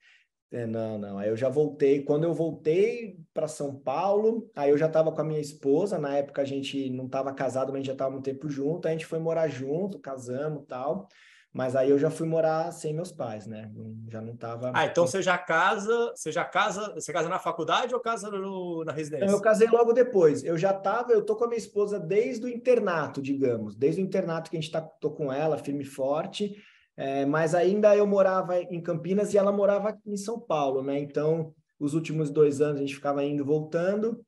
É, 0.51 0.67
não, 0.67 0.99
não. 0.99 1.17
Aí 1.17 1.29
eu 1.29 1.35
já 1.35 1.49
voltei. 1.49 2.03
Quando 2.03 2.25
eu 2.25 2.33
voltei 2.33 3.17
para 3.33 3.47
São 3.47 3.73
Paulo, 3.73 4.51
aí 4.55 4.69
eu 4.69 4.77
já 4.77 4.85
estava 4.87 5.11
com 5.11 5.21
a 5.21 5.23
minha 5.23 5.39
esposa. 5.39 5.97
Na 5.97 6.15
época 6.17 6.41
a 6.41 6.45
gente 6.45 6.89
não 6.91 7.05
estava 7.05 7.33
casado, 7.33 7.67
mas 7.67 7.75
a 7.75 7.77
gente 7.77 7.87
já 7.87 7.93
estava 7.93 8.11
muito 8.11 8.25
tempo 8.25 8.47
junto. 8.49 8.87
A 8.87 8.91
gente 8.91 9.05
foi 9.05 9.17
morar 9.17 9.47
junto, 9.47 9.97
casamos 9.97 10.65
tal. 10.67 11.07
Mas 11.53 11.75
aí 11.75 11.91
eu 11.91 11.99
já 11.99 12.09
fui 12.09 12.27
morar 12.27 12.71
sem 12.71 12.95
meus 12.95 13.11
pais, 13.11 13.45
né? 13.45 13.71
Já 14.09 14.19
não 14.19 14.33
estava. 14.33 14.71
Ah, 14.73 14.87
então 14.87 15.05
você 15.05 15.21
já 15.21 15.37
casa, 15.37 16.11
você 16.15 16.31
já 16.31 16.43
casa, 16.43 16.95
você 16.95 17.13
casa 17.13 17.29
na 17.29 17.37
faculdade 17.37 17.93
ou 17.93 18.01
casa 18.01 18.31
no, 18.31 18.83
na 18.83 18.91
residência? 18.91 19.27
eu 19.27 19.39
casei 19.39 19.67
logo 19.67 19.93
depois. 19.93 20.43
Eu 20.43 20.57
já 20.57 20.71
estava, 20.71 21.11
eu 21.11 21.21
tô 21.21 21.35
com 21.35 21.43
a 21.43 21.47
minha 21.47 21.59
esposa 21.59 21.99
desde 21.99 22.47
o 22.47 22.49
internato, 22.49 23.21
digamos, 23.21 23.75
desde 23.75 24.01
o 24.01 24.03
internato 24.03 24.49
que 24.49 24.57
a 24.57 24.59
gente 24.59 24.71
tá, 24.71 24.81
tô 24.81 25.11
com 25.11 25.31
ela, 25.31 25.59
firme 25.59 25.83
e 25.83 25.87
forte. 25.87 26.55
É, 26.97 27.23
mas 27.23 27.53
ainda 27.53 27.95
eu 27.95 28.07
morava 28.07 28.59
em 28.59 28.81
Campinas 28.81 29.33
e 29.33 29.37
ela 29.37 29.51
morava 29.51 29.89
aqui 29.89 30.11
em 30.11 30.17
São 30.17 30.39
Paulo, 30.39 30.81
né? 30.81 30.99
Então, 30.99 31.53
os 31.79 31.93
últimos 31.93 32.31
dois 32.31 32.61
anos 32.61 32.77
a 32.77 32.81
gente 32.81 32.95
ficava 32.95 33.23
indo 33.23 33.45
voltando. 33.45 34.25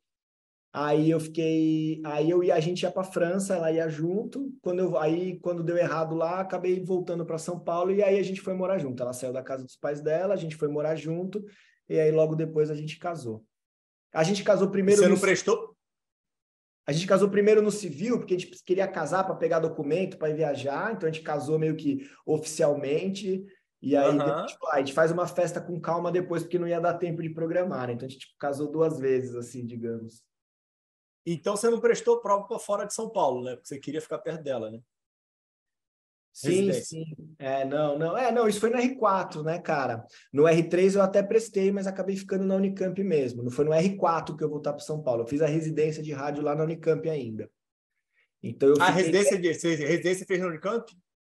Aí 0.78 1.10
eu 1.10 1.22
fiquei, 1.22 2.02
aí 2.04 2.30
eu 2.30 2.44
ia, 2.44 2.54
a 2.54 2.60
gente 2.60 2.84
ia 2.84 2.92
para 2.92 3.06
França, 3.06 3.56
ela 3.56 3.72
ia 3.72 3.88
junto. 3.88 4.54
Quando 4.62 4.80
eu, 4.80 4.98
aí 4.98 5.40
quando 5.40 5.64
deu 5.64 5.78
errado 5.78 6.14
lá, 6.14 6.42
acabei 6.42 6.84
voltando 6.84 7.26
para 7.26 7.38
São 7.38 7.58
Paulo 7.58 7.94
e 7.94 8.04
aí 8.04 8.20
a 8.20 8.24
gente 8.24 8.42
foi 8.42 8.54
morar 8.54 8.78
junto. 8.78 9.02
Ela 9.02 9.14
saiu 9.14 9.32
da 9.32 9.42
casa 9.42 9.64
dos 9.64 9.78
pais 9.78 10.02
dela, 10.02 10.34
a 10.34 10.38
gente 10.38 10.58
foi 10.58 10.68
morar 10.68 10.98
junto 10.98 11.42
e 11.88 11.98
aí 11.98 12.12
logo 12.12 12.36
depois 12.36 12.70
a 12.70 12.76
gente 12.76 13.00
casou. 13.00 13.46
A 14.14 14.22
gente 14.22 14.44
casou 14.44 14.70
primeiro. 14.70 15.00
Você 15.00 15.08
não 15.08 15.16
no... 15.16 15.22
prestou? 15.22 15.78
A 16.86 16.92
gente 16.92 17.08
casou 17.08 17.30
primeiro 17.30 17.62
no 17.62 17.72
civil, 17.72 18.18
porque 18.18 18.36
a 18.36 18.38
gente 18.38 18.62
queria 18.66 18.86
casar 18.86 19.24
para 19.24 19.36
pegar 19.36 19.60
documento, 19.60 20.18
para 20.18 20.34
viajar. 20.34 20.92
Então 20.92 21.08
a 21.08 21.12
gente 21.12 21.24
casou 21.24 21.58
meio 21.58 21.78
que 21.78 22.06
oficialmente. 22.26 23.46
E 23.82 23.96
aí 23.96 24.10
uhum. 24.10 24.46
tipo, 24.46 24.68
a 24.74 24.80
gente 24.80 24.92
faz 24.92 25.10
uma 25.10 25.26
festa 25.26 25.62
com 25.62 25.80
calma 25.80 26.12
depois, 26.12 26.44
porque 26.44 26.60
não 26.60 26.68
ia 26.68 26.82
dar 26.82 26.96
tempo 26.96 27.22
de 27.22 27.30
programar. 27.30 27.88
Né? 27.88 27.94
Então 27.94 28.06
a 28.06 28.10
gente 28.10 28.28
tipo, 28.28 28.38
casou 28.38 28.70
duas 28.70 29.00
vezes, 29.00 29.36
assim, 29.36 29.66
digamos. 29.66 30.22
Então 31.26 31.56
você 31.56 31.70
não 31.70 31.80
prestou 31.80 32.22
prova 32.22 32.48
para 32.48 32.60
fora 32.60 32.86
de 32.86 32.94
São 32.94 33.10
Paulo, 33.10 33.44
né? 33.44 33.56
Porque 33.56 33.68
você 33.68 33.80
queria 33.80 34.02
ficar 34.02 34.20
perto 34.20 34.44
dela, 34.44 34.70
né? 34.70 34.80
Sim, 36.32 36.72
sim. 36.74 37.06
É, 37.40 37.64
não, 37.64 37.98
não. 37.98 38.18
É, 38.18 38.30
não, 38.30 38.46
isso 38.46 38.60
foi 38.60 38.70
no 38.70 38.78
R4, 38.78 39.42
né, 39.42 39.58
cara? 39.58 40.06
No 40.34 40.44
R3 40.44 40.96
eu 40.96 41.02
até 41.02 41.24
prestei, 41.24 41.72
mas 41.72 41.88
acabei 41.88 42.18
ficando 42.18 42.44
na 42.44 42.56
Unicamp 42.56 43.02
mesmo. 43.02 43.42
Não 43.42 43.50
foi 43.50 43.64
no 43.64 43.72
R4 43.72 44.36
que 44.36 44.44
eu 44.44 44.50
voltar 44.50 44.74
para 44.74 44.84
São 44.84 45.02
Paulo. 45.02 45.24
Eu 45.24 45.28
fiz 45.28 45.42
a 45.42 45.48
residência 45.48 46.04
de 46.04 46.12
rádio 46.12 46.44
lá 46.44 46.54
na 46.54 46.66
Unicamp 46.66 47.10
ainda. 47.10 47.50
Então 48.44 48.68
eu 48.68 48.76
A 48.82 48.88
fiquei... 48.88 49.02
residência 49.02 49.40
de 49.40 49.48
residência 49.48 50.26
fez 50.26 50.42
na 50.42 50.48
Unicamp? 50.48 50.86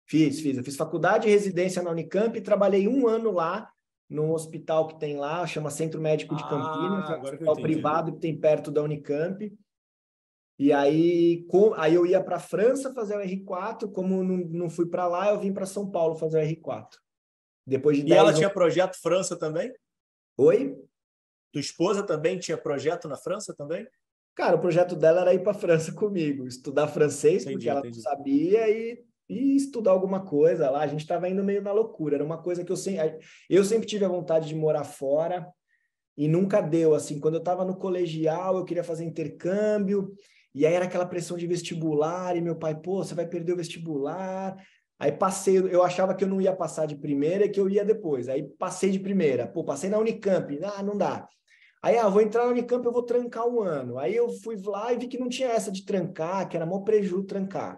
Fiz, 0.06 0.40
fiz. 0.40 0.58
Eu 0.58 0.64
fiz 0.64 0.78
faculdade 0.78 1.28
e 1.28 1.32
residência 1.32 1.82
na 1.84 1.92
Unicamp 1.92 2.38
e 2.38 2.42
trabalhei 2.42 2.88
um 2.88 3.06
ano 3.06 3.32
lá 3.32 3.70
num 4.10 4.32
hospital 4.32 4.88
que 4.88 5.00
tem 5.00 5.18
lá, 5.18 5.46
chama 5.48 5.70
Centro 5.70 6.00
Médico 6.00 6.36
de 6.36 6.44
Campinas, 6.44 7.10
ah, 7.10 7.14
é 7.14 7.18
um 7.18 7.24
hospital 7.24 7.56
privado 7.56 8.14
que 8.14 8.20
tem 8.20 8.38
perto 8.38 8.72
da 8.72 8.84
Unicamp. 8.84 9.52
E 10.58 10.72
aí, 10.72 11.46
com, 11.48 11.74
aí 11.74 11.96
eu 11.96 12.06
ia 12.06 12.24
para 12.24 12.36
a 12.36 12.40
França 12.40 12.94
fazer 12.94 13.18
o 13.18 13.22
R4, 13.22 13.92
como 13.92 14.24
não, 14.24 14.38
não 14.38 14.70
fui 14.70 14.88
para 14.88 15.08
lá, 15.08 15.30
eu 15.30 15.40
vim 15.40 15.52
para 15.52 15.66
São 15.66 15.90
Paulo 15.90 16.16
fazer 16.16 16.44
o 16.44 16.48
R4. 16.48 16.88
Depois 17.66 17.98
de 17.98 18.08
e 18.08 18.14
ela 18.14 18.34
tinha 18.34 18.50
projeto 18.50 19.00
França 19.02 19.38
também? 19.38 19.74
Oi? 20.38 20.76
Tua 21.52 21.60
esposa 21.60 22.04
também 22.04 22.38
tinha 22.38 22.58
projeto 22.58 23.08
na 23.08 23.16
França 23.16 23.54
também? 23.56 23.88
Cara, 24.36 24.56
o 24.56 24.60
projeto 24.60 24.96
dela 24.96 25.22
era 25.22 25.34
ir 25.34 25.44
para 25.44 25.52
a 25.52 25.56
França 25.56 25.94
comigo, 25.94 26.48
estudar 26.48 26.88
francês, 26.88 27.44
entendi, 27.44 27.56
porque 27.56 27.70
ela 27.70 27.80
entendi. 27.80 27.98
não 27.98 28.04
sabia, 28.04 28.70
e, 28.70 29.04
e 29.30 29.56
estudar 29.56 29.92
alguma 29.92 30.26
coisa 30.26 30.70
lá. 30.70 30.82
A 30.82 30.88
gente 30.88 31.02
estava 31.02 31.30
indo 31.30 31.44
meio 31.44 31.62
na 31.62 31.72
loucura. 31.72 32.16
Era 32.16 32.24
uma 32.24 32.42
coisa 32.42 32.64
que 32.64 32.72
eu 32.72 32.76
sempre, 32.76 33.20
eu 33.50 33.64
sempre 33.64 33.88
tive 33.88 34.06
a 34.06 34.10
vontade 34.10 34.48
de 34.48 34.56
morar 34.56 34.84
fora 34.84 35.48
e 36.18 36.28
nunca 36.28 36.62
deu. 36.62 36.96
Assim, 36.96 37.20
quando 37.20 37.36
eu 37.36 37.40
estava 37.40 37.64
no 37.64 37.78
colegial, 37.78 38.58
eu 38.58 38.66
queria 38.66 38.84
fazer 38.84 39.06
intercâmbio, 39.06 40.12
e 40.54 40.66
aí 40.66 40.74
era 40.74 40.86
aquela 40.86 41.06
pressão 41.06 41.38
de 41.38 41.48
vestibular, 41.48 42.36
e 42.36 42.42
meu 42.42 42.56
pai, 42.56 42.76
pô, 42.76 43.04
você 43.04 43.16
vai 43.16 43.26
perder 43.26 43.54
o 43.54 43.58
vestibular. 43.58 44.56
Aí 45.00 45.12
passei, 45.12 45.58
eu 45.58 45.84
achava 45.84 46.14
que 46.16 46.24
eu 46.24 46.28
não 46.28 46.40
ia 46.40 46.56
passar 46.56 46.86
de 46.86 46.96
primeira 46.96 47.46
e 47.46 47.50
que 47.50 47.60
eu 47.60 47.70
ia 47.70 47.84
depois. 47.84 48.30
Aí 48.30 48.44
passei 48.58 48.92
de 48.92 49.00
primeira. 49.00 49.48
Pô, 49.48 49.64
passei 49.64 49.90
na 49.90 49.98
Unicamp. 49.98 50.58
Ah, 50.64 50.84
não 50.84 50.98
dá. 50.98 51.28
Aí, 51.82 51.98
ah, 51.98 52.08
vou 52.08 52.22
entrar 52.22 52.46
na 52.46 52.52
Unicamp, 52.52 52.86
eu 52.86 52.94
vou 52.94 53.04
trancar 53.04 53.46
um 53.46 53.62
ano. 53.62 53.98
Aí 54.00 54.16
eu 54.16 54.30
fui 54.42 54.56
lá 54.64 54.94
e 54.94 54.98
vi 54.98 55.08
que 55.08 55.20
não 55.20 55.28
tinha 55.28 55.50
essa 55.50 55.70
de 55.70 55.84
trancar, 55.84 56.48
que 56.48 56.56
era 56.56 56.66
mó 56.66 56.80
prejuízo 56.80 57.26
trancar. 57.26 57.78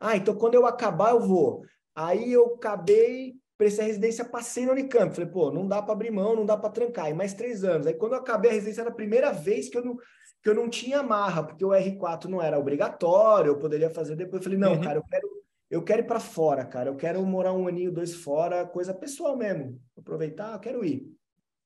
Ah, 0.00 0.16
então 0.16 0.34
quando 0.34 0.54
eu 0.54 0.64
acabar, 0.64 1.10
eu 1.10 1.20
vou. 1.20 1.62
Aí 1.94 2.32
eu 2.32 2.54
acabei, 2.54 3.34
prestei 3.58 3.84
a 3.84 3.88
residência, 3.88 4.24
passei 4.24 4.64
na 4.64 4.72
Unicamp. 4.72 5.14
Falei, 5.14 5.30
pô, 5.30 5.50
não 5.50 5.68
dá 5.68 5.82
para 5.82 5.92
abrir 5.92 6.10
mão, 6.10 6.34
não 6.34 6.46
dá 6.46 6.56
para 6.56 6.70
trancar. 6.70 7.10
E 7.10 7.14
mais 7.14 7.34
três 7.34 7.64
anos. 7.64 7.86
Aí 7.86 7.94
quando 7.94 8.12
eu 8.14 8.20
acabei 8.20 8.50
a 8.50 8.54
residência, 8.54 8.80
era 8.80 8.90
a 8.90 8.94
primeira 8.94 9.30
vez 9.32 9.68
que 9.68 9.76
eu 9.76 9.84
não, 9.84 9.98
que 10.42 10.48
eu 10.48 10.54
não 10.54 10.68
tinha 10.68 11.02
marra, 11.02 11.44
porque 11.44 11.64
o 11.64 11.70
R4 11.70 12.24
não 12.24 12.42
era 12.42 12.58
obrigatório, 12.58 13.50
eu 13.50 13.58
poderia 13.58 13.90
fazer 13.90 14.16
depois. 14.16 14.40
Eu 14.40 14.44
falei, 14.44 14.58
não, 14.58 14.74
uhum. 14.74 14.80
cara, 14.80 14.98
eu 14.98 15.04
quero 15.04 15.42
eu 15.72 15.82
quero 15.82 16.02
ir 16.02 16.06
para 16.06 16.20
fora, 16.20 16.66
cara. 16.66 16.90
Eu 16.90 16.96
quero 16.96 17.24
morar 17.24 17.54
um 17.54 17.66
aninho, 17.66 17.90
dois 17.90 18.14
fora, 18.14 18.66
coisa 18.66 18.92
pessoal 18.92 19.38
mesmo. 19.38 19.80
Aproveitar, 19.96 20.52
eu 20.52 20.60
quero 20.60 20.84
ir. 20.84 21.10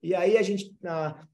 E 0.01 0.15
aí 0.15 0.39
a 0.39 0.43
gente, 0.43 0.77
na, 0.81 1.27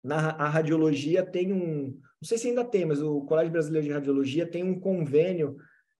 na 0.00 0.30
a 0.36 0.48
radiologia, 0.48 1.26
tem 1.26 1.52
um. 1.52 1.86
Não 1.88 2.28
sei 2.28 2.38
se 2.38 2.46
ainda 2.46 2.64
tem, 2.64 2.84
mas 2.84 3.02
o 3.02 3.22
Colégio 3.22 3.50
Brasileiro 3.50 3.84
de 3.84 3.92
Radiologia 3.92 4.46
tem 4.46 4.62
um 4.62 4.78
convênio 4.78 5.56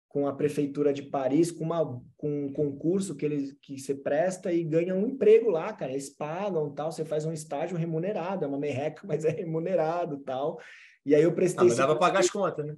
com 0.06 0.28
a 0.28 0.32
Prefeitura 0.32 0.92
de 0.92 1.02
Paris, 1.02 1.50
com, 1.50 1.64
uma, 1.64 2.00
com 2.16 2.44
um 2.44 2.52
concurso 2.52 3.16
que, 3.16 3.24
eles, 3.24 3.56
que 3.60 3.76
você 3.76 3.92
presta 3.92 4.52
e 4.52 4.62
ganha 4.62 4.94
um 4.94 5.08
emprego 5.08 5.50
lá, 5.50 5.72
cara. 5.72 5.90
Eles 5.90 6.10
pagam 6.10 6.72
tal, 6.72 6.92
você 6.92 7.04
faz 7.04 7.24
um 7.24 7.32
estágio 7.32 7.76
remunerado, 7.76 8.44
é 8.44 8.48
uma 8.48 8.58
merreca, 8.58 9.02
mas 9.06 9.24
é 9.24 9.30
remunerado 9.30 10.18
tal. 10.18 10.60
E 11.04 11.14
aí 11.14 11.22
eu 11.22 11.32
prestei. 11.32 11.66
Ah, 11.66 11.68
mas 11.68 11.76
dá 11.76 11.86
para 11.86 11.96
pagar 11.96 12.20
as 12.20 12.30
contas, 12.30 12.66
né? 12.66 12.76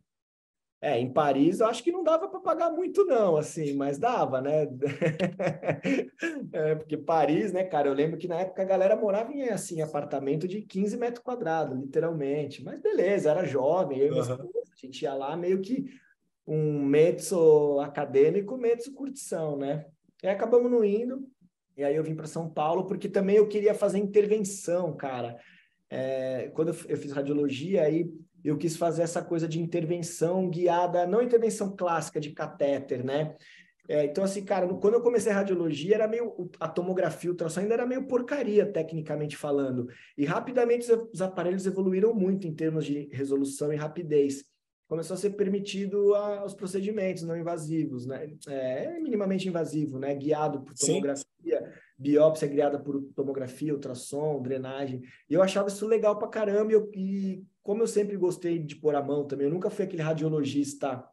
É, 0.84 0.98
em 0.98 1.12
Paris 1.12 1.60
eu 1.60 1.66
acho 1.68 1.80
que 1.80 1.92
não 1.92 2.02
dava 2.02 2.26
para 2.26 2.40
pagar 2.40 2.68
muito 2.72 3.04
não, 3.04 3.36
assim, 3.36 3.72
mas 3.74 3.98
dava, 3.98 4.40
né? 4.40 4.66
é, 6.52 6.74
porque 6.74 6.96
Paris, 6.96 7.52
né, 7.52 7.62
cara, 7.62 7.86
eu 7.86 7.94
lembro 7.94 8.18
que 8.18 8.26
na 8.26 8.40
época 8.40 8.62
a 8.62 8.64
galera 8.64 8.96
morava 8.96 9.32
em, 9.32 9.48
assim, 9.48 9.80
apartamento 9.80 10.48
de 10.48 10.60
15 10.60 10.96
metros 10.96 11.22
quadrados, 11.22 11.78
literalmente. 11.78 12.64
Mas 12.64 12.80
beleza, 12.80 13.30
era 13.30 13.44
jovem, 13.44 13.98
eu 13.98 14.08
e 14.08 14.10
uhum. 14.10 14.20
esposa, 14.20 14.72
a 14.72 14.76
gente 14.76 15.02
ia 15.02 15.14
lá 15.14 15.36
meio 15.36 15.60
que 15.60 15.84
um 16.44 16.84
mezzo 16.84 17.78
acadêmico, 17.78 18.58
mezzo 18.58 18.92
curtição, 18.92 19.56
né? 19.56 19.86
E 20.20 20.26
acabamos 20.26 20.68
não 20.68 20.84
indo, 20.84 21.24
e 21.76 21.84
aí 21.84 21.94
eu 21.94 22.02
vim 22.02 22.16
para 22.16 22.26
São 22.26 22.48
Paulo, 22.50 22.86
porque 22.86 23.08
também 23.08 23.36
eu 23.36 23.46
queria 23.46 23.72
fazer 23.72 23.98
intervenção, 23.98 24.96
cara. 24.96 25.38
É, 25.94 26.50
quando 26.54 26.68
eu 26.68 26.96
fiz 26.96 27.12
radiologia, 27.12 27.82
aí 27.82 28.10
eu 28.42 28.56
quis 28.56 28.78
fazer 28.78 29.02
essa 29.02 29.22
coisa 29.22 29.46
de 29.46 29.60
intervenção 29.60 30.48
guiada, 30.48 31.06
não 31.06 31.20
intervenção 31.20 31.76
clássica 31.76 32.18
de 32.18 32.30
catéter, 32.30 33.04
né? 33.04 33.36
É, 33.86 34.06
então, 34.06 34.24
assim, 34.24 34.42
cara, 34.42 34.66
quando 34.66 34.94
eu 34.94 35.02
comecei 35.02 35.30
a 35.30 35.34
radiologia, 35.34 35.96
era 35.96 36.08
meio. 36.08 36.50
A 36.58 36.66
tomografia, 36.66 37.28
o 37.28 37.34
ultrassom 37.34 37.60
ainda 37.60 37.74
era 37.74 37.86
meio 37.86 38.06
porcaria, 38.06 38.64
tecnicamente 38.64 39.36
falando. 39.36 39.86
E 40.16 40.24
rapidamente 40.24 40.90
os, 40.90 41.08
os 41.12 41.20
aparelhos 41.20 41.66
evoluíram 41.66 42.14
muito 42.14 42.46
em 42.46 42.54
termos 42.54 42.86
de 42.86 43.10
resolução 43.12 43.70
e 43.70 43.76
rapidez. 43.76 44.44
Começou 44.88 45.14
a 45.14 45.18
ser 45.18 45.30
permitido 45.30 46.14
a, 46.14 46.42
os 46.42 46.54
procedimentos 46.54 47.22
não 47.22 47.36
invasivos, 47.36 48.06
né? 48.06 48.32
É 48.48 48.98
minimamente 48.98 49.46
invasivo, 49.46 49.98
né? 49.98 50.14
Guiado 50.14 50.62
por 50.62 50.74
tomografia, 50.74 51.26
Sim. 51.44 51.56
Biópsia 52.02 52.48
guiada 52.48 52.78
por 52.78 53.00
tomografia, 53.14 53.72
ultrassom, 53.72 54.42
drenagem. 54.42 55.02
E 55.30 55.34
eu 55.34 55.42
achava 55.42 55.68
isso 55.68 55.86
legal 55.86 56.18
pra 56.18 56.28
caramba. 56.28 56.72
E, 56.72 56.74
eu, 56.74 56.90
e 56.94 57.44
como 57.62 57.82
eu 57.82 57.86
sempre 57.86 58.16
gostei 58.16 58.58
de 58.58 58.76
pôr 58.76 58.94
a 58.94 59.02
mão 59.02 59.26
também, 59.26 59.46
eu 59.46 59.52
nunca 59.52 59.70
fui 59.70 59.84
aquele 59.84 60.02
radiologista 60.02 61.04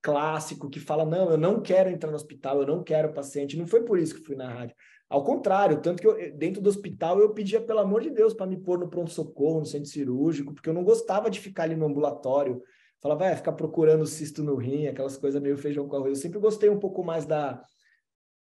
clássico 0.00 0.70
que 0.70 0.78
fala: 0.78 1.04
não, 1.04 1.30
eu 1.30 1.36
não 1.36 1.60
quero 1.60 1.90
entrar 1.90 2.10
no 2.10 2.16
hospital, 2.16 2.60
eu 2.60 2.66
não 2.66 2.82
quero 2.82 3.12
paciente. 3.12 3.58
Não 3.58 3.66
foi 3.66 3.82
por 3.82 3.98
isso 3.98 4.14
que 4.14 4.24
fui 4.24 4.36
na 4.36 4.48
rádio. 4.48 4.76
Ao 5.08 5.24
contrário, 5.24 5.82
tanto 5.82 6.00
que 6.00 6.06
eu, 6.06 6.36
dentro 6.36 6.62
do 6.62 6.70
hospital 6.70 7.18
eu 7.18 7.34
pedia, 7.34 7.60
pelo 7.60 7.80
amor 7.80 8.00
de 8.00 8.10
Deus, 8.10 8.32
para 8.32 8.46
me 8.46 8.56
pôr 8.56 8.78
no 8.78 8.88
pronto-socorro, 8.88 9.58
no 9.58 9.66
centro 9.66 9.90
cirúrgico, 9.90 10.54
porque 10.54 10.68
eu 10.68 10.74
não 10.74 10.84
gostava 10.84 11.28
de 11.28 11.40
ficar 11.40 11.64
ali 11.64 11.74
no 11.74 11.86
ambulatório. 11.86 12.62
Falava, 13.02 13.24
vai 13.24 13.34
ficar 13.34 13.52
procurando 13.52 14.06
cisto 14.06 14.44
no 14.44 14.54
rim, 14.54 14.86
aquelas 14.86 15.16
coisas 15.16 15.42
meio 15.42 15.56
feijão 15.56 15.88
com 15.88 15.96
arroz. 15.96 16.10
Eu 16.10 16.16
sempre 16.22 16.38
gostei 16.38 16.70
um 16.70 16.78
pouco 16.78 17.02
mais 17.02 17.26
da, 17.26 17.60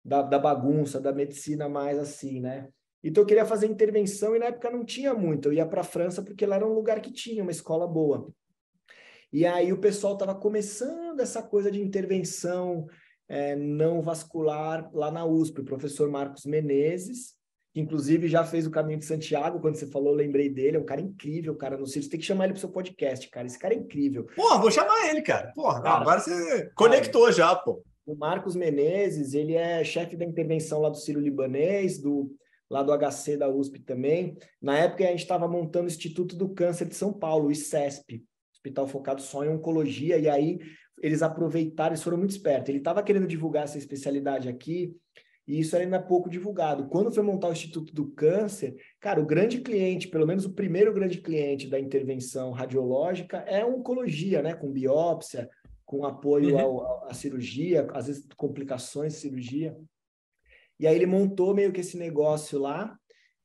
da, 0.07 0.21
da 0.21 0.39
bagunça, 0.39 1.01
da 1.01 1.11
medicina 1.11 1.67
mais 1.67 1.99
assim, 1.99 2.39
né? 2.39 2.69
Então 3.03 3.23
eu 3.23 3.27
queria 3.27 3.45
fazer 3.45 3.67
intervenção 3.67 4.33
e 4.35 4.39
na 4.39 4.45
época 4.45 4.71
não 4.71 4.85
tinha 4.85 5.13
muito. 5.13 5.49
Eu 5.49 5.53
ia 5.53 5.65
para 5.65 5.81
a 5.81 5.83
França 5.83 6.23
porque 6.23 6.45
lá 6.45 6.55
era 6.55 6.65
um 6.65 6.73
lugar 6.73 7.01
que 7.01 7.11
tinha 7.11 7.43
uma 7.43 7.51
escola 7.51 7.85
boa. 7.85 8.29
E 9.31 9.45
aí 9.45 9.73
o 9.73 9.79
pessoal 9.79 10.13
estava 10.13 10.33
começando 10.33 11.19
essa 11.19 11.43
coisa 11.43 11.69
de 11.69 11.81
intervenção 11.81 12.87
é, 13.27 13.57
não 13.57 14.01
vascular 14.01 14.89
lá 14.93 15.11
na 15.11 15.25
USP. 15.25 15.59
O 15.59 15.65
professor 15.65 16.09
Marcos 16.09 16.45
Menezes, 16.45 17.33
que 17.73 17.81
inclusive 17.81 18.29
já 18.29 18.45
fez 18.45 18.65
o 18.65 18.71
caminho 18.71 18.99
de 18.99 19.05
Santiago, 19.05 19.59
quando 19.59 19.75
você 19.75 19.87
falou, 19.87 20.13
eu 20.13 20.15
lembrei 20.15 20.49
dele. 20.49 20.77
É 20.77 20.79
um 20.79 20.85
cara 20.85 21.01
incrível, 21.01 21.53
cara 21.53 21.77
no 21.77 21.85
Ciro. 21.85 22.05
Você 22.05 22.11
tem 22.11 22.19
que 22.19 22.25
chamar 22.25 22.45
ele 22.45 22.53
para 22.53 22.59
o 22.59 22.61
seu 22.61 22.69
podcast, 22.71 23.29
cara. 23.29 23.45
Esse 23.45 23.59
cara 23.59 23.73
é 23.73 23.77
incrível. 23.77 24.25
Porra, 24.33 24.61
vou 24.61 24.71
chamar 24.71 25.09
ele, 25.09 25.21
cara. 25.21 25.51
Porra, 25.53 25.81
cara, 25.81 26.01
agora 26.01 26.19
você 26.21 26.71
conectou 26.73 27.23
cara, 27.23 27.33
já, 27.33 27.55
pô. 27.55 27.83
O 28.07 28.15
Marcos 28.15 28.55
Menezes, 28.55 29.33
ele 29.33 29.53
é 29.53 29.83
chefe 29.83 30.15
da 30.15 30.23
intervenção 30.23 30.79
lá 30.79 30.87
do 30.87 30.95
Ciro 30.95 31.19
Libanês, 31.19 31.99
do 31.99 32.33
lá 32.69 32.81
do 32.81 32.93
HC 32.97 33.35
da 33.35 33.49
USP 33.49 33.79
também. 33.79 34.37
Na 34.61 34.77
época 34.77 35.03
a 35.03 35.07
gente 35.07 35.19
estava 35.19 35.45
montando 35.45 35.85
o 35.85 35.87
Instituto 35.87 36.33
do 36.33 36.47
Câncer 36.47 36.87
de 36.87 36.95
São 36.95 37.11
Paulo, 37.11 37.47
o 37.47 37.51
ICESP, 37.51 38.23
hospital 38.53 38.87
focado 38.87 39.21
só 39.21 39.43
em 39.43 39.49
oncologia, 39.49 40.17
e 40.17 40.29
aí 40.29 40.57
eles 41.01 41.21
aproveitaram, 41.21 41.91
eles 41.91 42.03
foram 42.03 42.17
muito 42.17 42.31
espertos. 42.31 42.69
Ele 42.69 42.77
estava 42.77 43.03
querendo 43.03 43.27
divulgar 43.27 43.65
essa 43.65 43.77
especialidade 43.77 44.47
aqui, 44.47 44.95
e 45.45 45.59
isso 45.59 45.75
era 45.75 45.83
ainda 45.83 46.01
pouco 46.01 46.29
divulgado. 46.29 46.87
Quando 46.87 47.11
foi 47.11 47.23
montar 47.23 47.49
o 47.49 47.53
Instituto 47.53 47.93
do 47.93 48.07
Câncer, 48.11 48.75
cara, 49.01 49.21
o 49.21 49.25
grande 49.25 49.59
cliente, 49.59 50.07
pelo 50.07 50.25
menos 50.25 50.45
o 50.45 50.53
primeiro 50.53 50.93
grande 50.93 51.21
cliente 51.21 51.69
da 51.69 51.77
intervenção 51.77 52.51
radiológica 52.51 53.39
é 53.47 53.61
a 53.61 53.67
oncologia, 53.67 54.41
né? 54.41 54.53
Com 54.53 54.71
biópsia, 54.71 55.49
com 55.87 56.05
apoio 56.05 56.55
uhum. 56.55 56.59
ao, 56.59 57.09
à 57.09 57.13
cirurgia, 57.13 57.87
às 57.93 58.07
vezes 58.07 58.27
complicações 58.35 59.13
de 59.13 59.19
cirurgia. 59.19 59.75
E 60.77 60.85
aí 60.85 60.93
ele 60.93 61.05
montou 61.05 61.55
meio 61.55 61.71
que 61.71 61.79
esse 61.79 61.97
negócio 61.97 62.59
lá, 62.59 62.95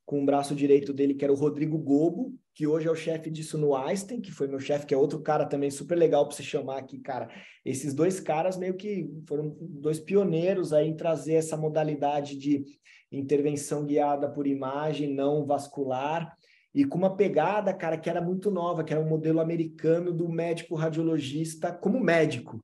com 0.05 0.21
o 0.21 0.27
braço 0.27 0.55
direito 0.55 0.93
dele, 0.93 1.15
que 1.15 1.25
era 1.25 1.33
o 1.33 1.37
Rodrigo 1.37 1.79
Gobo, 1.79 2.35
que 2.53 2.67
hoje 2.67 2.89
é 2.89 2.91
o 2.91 2.97
chefe 2.97 3.31
disso 3.31 3.57
no 3.57 3.75
Einstein, 3.77 4.21
que 4.21 4.33
foi 4.33 4.49
meu 4.49 4.59
chefe, 4.59 4.85
que 4.85 4.93
é 4.93 4.97
outro 4.97 5.23
cara 5.23 5.47
também 5.47 5.71
super 5.71 5.97
legal 5.97 6.27
para 6.27 6.37
você 6.37 6.43
chamar 6.43 6.79
aqui, 6.79 6.99
cara. 6.99 7.31
Esses 7.65 7.95
dois 7.95 8.19
caras 8.19 8.59
meio 8.59 8.75
que 8.75 9.09
foram 9.27 9.57
dois 9.61 10.01
pioneiros 10.01 10.73
aí 10.73 10.89
em 10.89 10.97
trazer 10.97 11.35
essa 11.35 11.57
modalidade 11.57 12.37
de 12.37 12.65
intervenção 13.11 13.87
guiada 13.87 14.29
por 14.29 14.49
imagem 14.49 15.15
não 15.15 15.47
vascular 15.47 16.37
e 16.75 16.85
com 16.85 16.99
uma 16.99 17.17
pegada, 17.17 17.73
cara, 17.73 17.99
que 17.99 18.09
era 18.09 18.21
muito 18.21 18.51
nova, 18.51 18.83
que 18.83 18.93
era 18.93 19.03
um 19.03 19.09
modelo 19.09 19.41
americano 19.41 20.13
do 20.13 20.29
médico 20.29 20.75
radiologista 20.75 21.73
como 21.73 22.01
médico. 22.01 22.59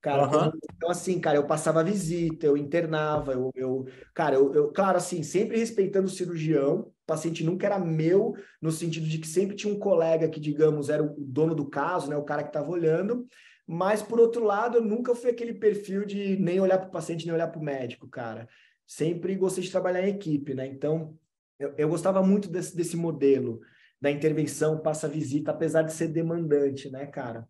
Cara, 0.00 0.26
uhum. 0.26 0.52
então 0.74 0.90
assim, 0.90 1.18
cara, 1.18 1.38
eu 1.38 1.46
passava 1.46 1.82
visita, 1.82 2.44
eu 2.44 2.58
internava, 2.58 3.32
eu, 3.32 3.50
eu 3.54 3.86
cara, 4.12 4.34
eu, 4.34 4.52
eu, 4.52 4.68
claro, 4.70 4.98
assim, 4.98 5.22
sempre 5.22 5.58
respeitando 5.58 6.06
o 6.06 6.10
cirurgião, 6.10 6.80
o 6.80 6.92
paciente 7.06 7.42
nunca 7.42 7.66
era 7.66 7.78
meu, 7.78 8.34
no 8.60 8.70
sentido 8.70 9.06
de 9.06 9.16
que 9.16 9.26
sempre 9.26 9.56
tinha 9.56 9.72
um 9.72 9.78
colega 9.78 10.28
que, 10.28 10.38
digamos, 10.38 10.90
era 10.90 11.02
o 11.02 11.14
dono 11.16 11.54
do 11.54 11.64
caso, 11.64 12.10
né, 12.10 12.16
o 12.16 12.24
cara 12.24 12.42
que 12.42 12.50
estava 12.50 12.70
olhando, 12.70 13.26
mas, 13.66 14.02
por 14.02 14.20
outro 14.20 14.44
lado, 14.44 14.76
eu 14.76 14.82
nunca 14.82 15.14
fui 15.14 15.30
aquele 15.30 15.54
perfil 15.54 16.04
de 16.04 16.36
nem 16.36 16.60
olhar 16.60 16.78
para 16.78 16.88
o 16.88 16.92
paciente, 16.92 17.24
nem 17.24 17.34
olhar 17.34 17.48
para 17.48 17.60
o 17.60 17.64
médico, 17.64 18.06
cara. 18.06 18.46
Sempre 18.86 19.34
gostei 19.34 19.64
de 19.64 19.70
trabalhar 19.70 20.06
em 20.06 20.10
equipe, 20.10 20.52
né? 20.52 20.66
Então, 20.66 21.16
eu, 21.58 21.74
eu 21.76 21.88
gostava 21.88 22.22
muito 22.22 22.48
desse, 22.48 22.76
desse 22.76 22.96
modelo 22.96 23.60
da 24.00 24.10
intervenção, 24.10 24.80
passa-visita, 24.80 25.50
apesar 25.50 25.82
de 25.82 25.92
ser 25.92 26.08
demandante, 26.08 26.90
né, 26.90 27.06
cara? 27.06 27.48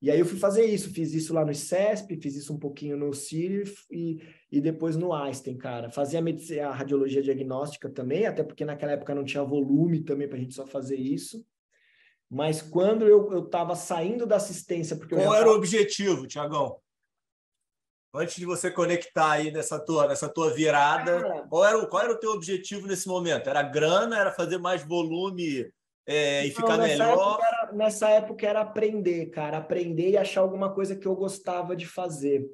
E 0.00 0.10
aí 0.10 0.18
eu 0.18 0.26
fui 0.26 0.38
fazer 0.38 0.64
isso, 0.64 0.92
fiz 0.92 1.14
isso 1.14 1.32
lá 1.32 1.44
no 1.44 1.50
ICESP, 1.50 2.20
fiz 2.20 2.36
isso 2.36 2.52
um 2.54 2.58
pouquinho 2.58 2.96
no 2.96 3.12
Sírio 3.14 3.64
e, 3.90 4.20
e 4.52 4.60
depois 4.60 4.94
no 4.94 5.12
Einstein, 5.12 5.56
cara. 5.56 5.90
Fazia 5.90 6.20
a, 6.20 6.68
a 6.68 6.72
radiologia 6.72 7.22
diagnóstica 7.22 7.88
também, 7.88 8.26
até 8.26 8.44
porque 8.44 8.64
naquela 8.64 8.92
época 8.92 9.14
não 9.14 9.24
tinha 9.24 9.42
volume 9.42 10.04
também 10.04 10.28
para 10.28 10.36
a 10.36 10.40
gente 10.40 10.54
só 10.54 10.66
fazer 10.66 10.96
isso. 10.96 11.44
Mas 12.30 12.60
quando 12.60 13.06
eu 13.06 13.44
estava 13.44 13.74
saindo 13.74 14.26
da 14.26 14.36
assistência... 14.36 14.96
Porque 14.96 15.14
Qual 15.14 15.34
era 15.34 15.44
tava... 15.44 15.52
o 15.52 15.58
objetivo, 15.58 16.26
Tiagão? 16.26 16.76
Antes 18.16 18.36
de 18.36 18.46
você 18.46 18.70
conectar 18.70 19.32
aí 19.32 19.50
nessa 19.50 19.78
tua, 19.78 20.08
nessa 20.08 20.28
tua 20.28 20.52
virada, 20.54 21.44
qual, 21.50 21.64
era, 21.64 21.86
qual 21.86 22.02
era 22.02 22.12
o 22.12 22.18
teu 22.18 22.30
objetivo 22.30 22.86
nesse 22.86 23.06
momento? 23.06 23.50
Era 23.50 23.62
grana? 23.62 24.18
Era 24.18 24.32
fazer 24.32 24.58
mais 24.58 24.82
volume 24.82 25.70
é, 26.06 26.46
e 26.46 26.48
Não, 26.48 26.56
ficar 26.56 26.78
nessa 26.78 27.04
melhor? 27.04 27.34
Época 27.34 27.46
era, 27.46 27.72
nessa 27.72 28.08
época 28.08 28.46
era 28.46 28.60
aprender, 28.60 29.26
cara. 29.26 29.58
Aprender 29.58 30.10
e 30.10 30.16
achar 30.16 30.40
alguma 30.40 30.72
coisa 30.72 30.96
que 30.96 31.06
eu 31.06 31.14
gostava 31.14 31.76
de 31.76 31.86
fazer. 31.86 32.46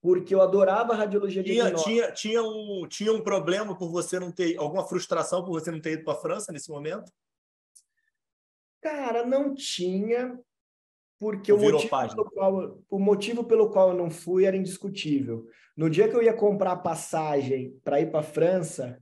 Porque 0.00 0.34
eu 0.34 0.42
adorava 0.42 0.94
radiologia 0.94 1.44
tinha, 1.44 1.72
tinha, 1.72 2.12
tinha, 2.12 2.42
um, 2.42 2.86
tinha 2.88 3.12
um 3.12 3.22
problema 3.22 3.78
por 3.78 3.88
você 3.88 4.18
não 4.18 4.32
ter... 4.32 4.58
Alguma 4.58 4.86
frustração 4.86 5.44
por 5.44 5.52
você 5.52 5.70
não 5.70 5.80
ter 5.80 5.92
ido 5.92 6.04
para 6.04 6.14
a 6.14 6.20
França 6.20 6.52
nesse 6.52 6.70
momento? 6.70 7.10
Cara, 8.82 9.24
não 9.24 9.54
tinha, 9.54 10.36
porque 11.22 11.52
o 11.52 11.56
motivo, 11.56 11.88
pelo 11.88 12.30
qual, 12.32 12.78
o 12.90 12.98
motivo 12.98 13.44
pelo 13.44 13.70
qual 13.70 13.90
eu 13.90 13.96
não 13.96 14.10
fui 14.10 14.44
era 14.44 14.56
indiscutível. 14.56 15.46
No 15.76 15.88
dia 15.88 16.08
que 16.08 16.16
eu 16.16 16.22
ia 16.22 16.32
comprar 16.32 16.74
passagem 16.78 17.78
para 17.84 18.00
ir 18.00 18.10
para 18.10 18.18
a 18.18 18.24
França, 18.24 19.00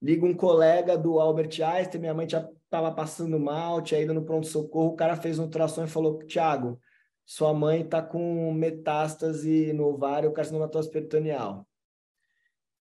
liga 0.00 0.26
um 0.26 0.34
colega 0.34 0.98
do 0.98 1.18
Albert 1.18 1.58
Einstein, 1.62 2.02
minha 2.02 2.12
mãe 2.12 2.28
já 2.28 2.46
estava 2.64 2.92
passando 2.92 3.40
mal, 3.40 3.80
tinha 3.80 3.98
ido 3.98 4.12
no 4.12 4.26
pronto-socorro, 4.26 4.90
o 4.90 4.94
cara 4.94 5.16
fez 5.16 5.38
um 5.38 5.44
ultrassom 5.44 5.84
e 5.84 5.88
falou, 5.88 6.18
Tiago, 6.24 6.78
sua 7.24 7.54
mãe 7.54 7.80
está 7.80 8.02
com 8.02 8.52
metástase 8.52 9.72
no 9.72 9.86
ovário 9.86 10.34
carcinomatosa 10.34 10.90
peritoneal. 10.90 11.66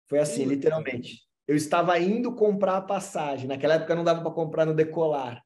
Foi 0.07 0.19
assim, 0.19 0.43
literalmente. 0.43 1.21
Eu 1.47 1.55
estava 1.55 1.97
indo 1.99 2.35
comprar 2.35 2.75
a 2.75 2.81
passagem. 2.81 3.47
Naquela 3.47 3.75
época 3.75 3.95
não 3.95 4.03
dava 4.03 4.21
para 4.21 4.31
comprar 4.31 4.65
no 4.65 4.73
Decolar. 4.73 5.41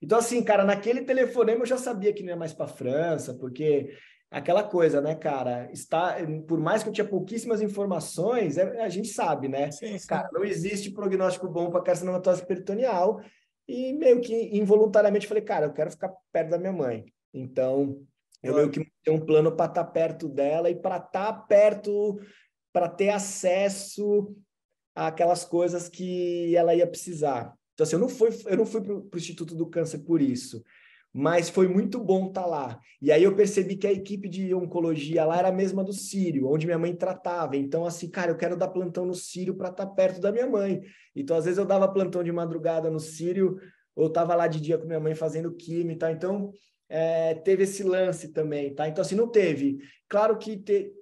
Então, 0.00 0.18
assim, 0.18 0.42
cara, 0.42 0.64
naquele 0.64 1.02
telefonema 1.02 1.62
eu 1.62 1.66
já 1.66 1.78
sabia 1.78 2.12
que 2.12 2.22
não 2.22 2.30
ia 2.30 2.36
mais 2.36 2.52
para 2.52 2.66
França, 2.66 3.34
porque 3.34 3.90
aquela 4.30 4.62
coisa, 4.62 5.00
né, 5.00 5.14
cara, 5.14 5.70
está, 5.72 6.16
por 6.46 6.60
mais 6.60 6.82
que 6.82 6.88
eu 6.88 6.92
tinha 6.92 7.08
pouquíssimas 7.08 7.62
informações, 7.62 8.58
é, 8.58 8.82
a 8.82 8.88
gente 8.88 9.08
sabe, 9.08 9.48
né? 9.48 9.70
Sim, 9.70 9.98
sim. 9.98 10.06
Cara, 10.06 10.28
não 10.32 10.44
existe 10.44 10.90
prognóstico 10.90 11.48
bom 11.48 11.70
para 11.70 11.82
carcinomatose 11.82 12.46
peritoneal 12.46 13.20
e 13.68 13.92
meio 13.92 14.20
que 14.20 14.34
involuntariamente 14.56 15.26
falei, 15.26 15.42
cara, 15.42 15.66
eu 15.66 15.72
quero 15.72 15.90
ficar 15.90 16.12
perto 16.32 16.50
da 16.50 16.58
minha 16.58 16.72
mãe. 16.72 17.04
Então, 17.32 18.04
eu 18.42 18.54
meio 18.54 18.70
que 18.70 18.86
tenho 19.02 19.16
um 19.16 19.24
plano 19.24 19.54
para 19.54 19.66
estar 19.66 19.84
tá 19.84 19.90
perto 19.90 20.28
dela 20.28 20.70
e 20.70 20.74
para 20.74 20.96
estar 20.96 21.32
tá 21.32 21.32
perto, 21.32 22.20
para 22.72 22.88
ter 22.88 23.10
acesso 23.10 24.34
àquelas 24.94 25.44
coisas 25.44 25.88
que 25.88 26.54
ela 26.54 26.74
ia 26.74 26.86
precisar. 26.86 27.54
Então, 27.76 27.84
assim, 27.84 27.96
eu 27.96 28.00
não 28.00 28.08
fui, 28.08 28.30
eu 28.46 28.56
não 28.56 28.64
fui 28.64 28.80
para 28.80 28.94
o 28.94 29.08
Instituto 29.14 29.54
do 29.54 29.68
Câncer 29.68 29.98
por 29.98 30.22
isso, 30.22 30.64
mas 31.12 31.50
foi 31.50 31.68
muito 31.68 32.02
bom 32.02 32.28
estar 32.28 32.44
tá 32.44 32.46
lá. 32.46 32.80
E 33.02 33.12
aí 33.12 33.22
eu 33.22 33.36
percebi 33.36 33.76
que 33.76 33.86
a 33.86 33.92
equipe 33.92 34.30
de 34.30 34.54
oncologia 34.54 35.26
lá 35.26 35.38
era 35.38 35.48
a 35.48 35.52
mesma 35.52 35.84
do 35.84 35.92
Sírio, 35.92 36.48
onde 36.48 36.64
minha 36.64 36.78
mãe 36.78 36.96
tratava. 36.96 37.54
Então, 37.54 37.84
assim, 37.84 38.08
cara, 38.08 38.30
eu 38.30 38.36
quero 38.36 38.56
dar 38.56 38.68
plantão 38.68 39.04
no 39.04 39.14
Sírio 39.14 39.54
para 39.54 39.68
estar 39.68 39.84
tá 39.84 39.92
perto 39.92 40.22
da 40.22 40.32
minha 40.32 40.46
mãe. 40.46 40.80
Então, 41.14 41.36
às 41.36 41.44
vezes 41.44 41.58
eu 41.58 41.66
dava 41.66 41.86
plantão 41.86 42.24
de 42.24 42.32
madrugada 42.32 42.90
no 42.90 42.98
Sírio, 42.98 43.58
ou 43.94 44.06
estava 44.06 44.34
lá 44.34 44.46
de 44.46 44.58
dia 44.58 44.78
com 44.78 44.86
minha 44.86 45.00
mãe 45.00 45.14
fazendo 45.14 45.54
química 45.54 45.92
e 45.92 45.98
tal. 45.98 46.10
Então, 46.12 46.52
é, 46.88 47.34
teve 47.34 47.64
esse 47.64 47.82
lance 47.82 48.32
também, 48.32 48.74
tá? 48.74 48.88
Então, 48.88 49.02
assim, 49.02 49.14
não 49.14 49.28
teve. 49.28 49.78
Claro 50.08 50.38
que 50.38 50.56
te, 50.56 50.92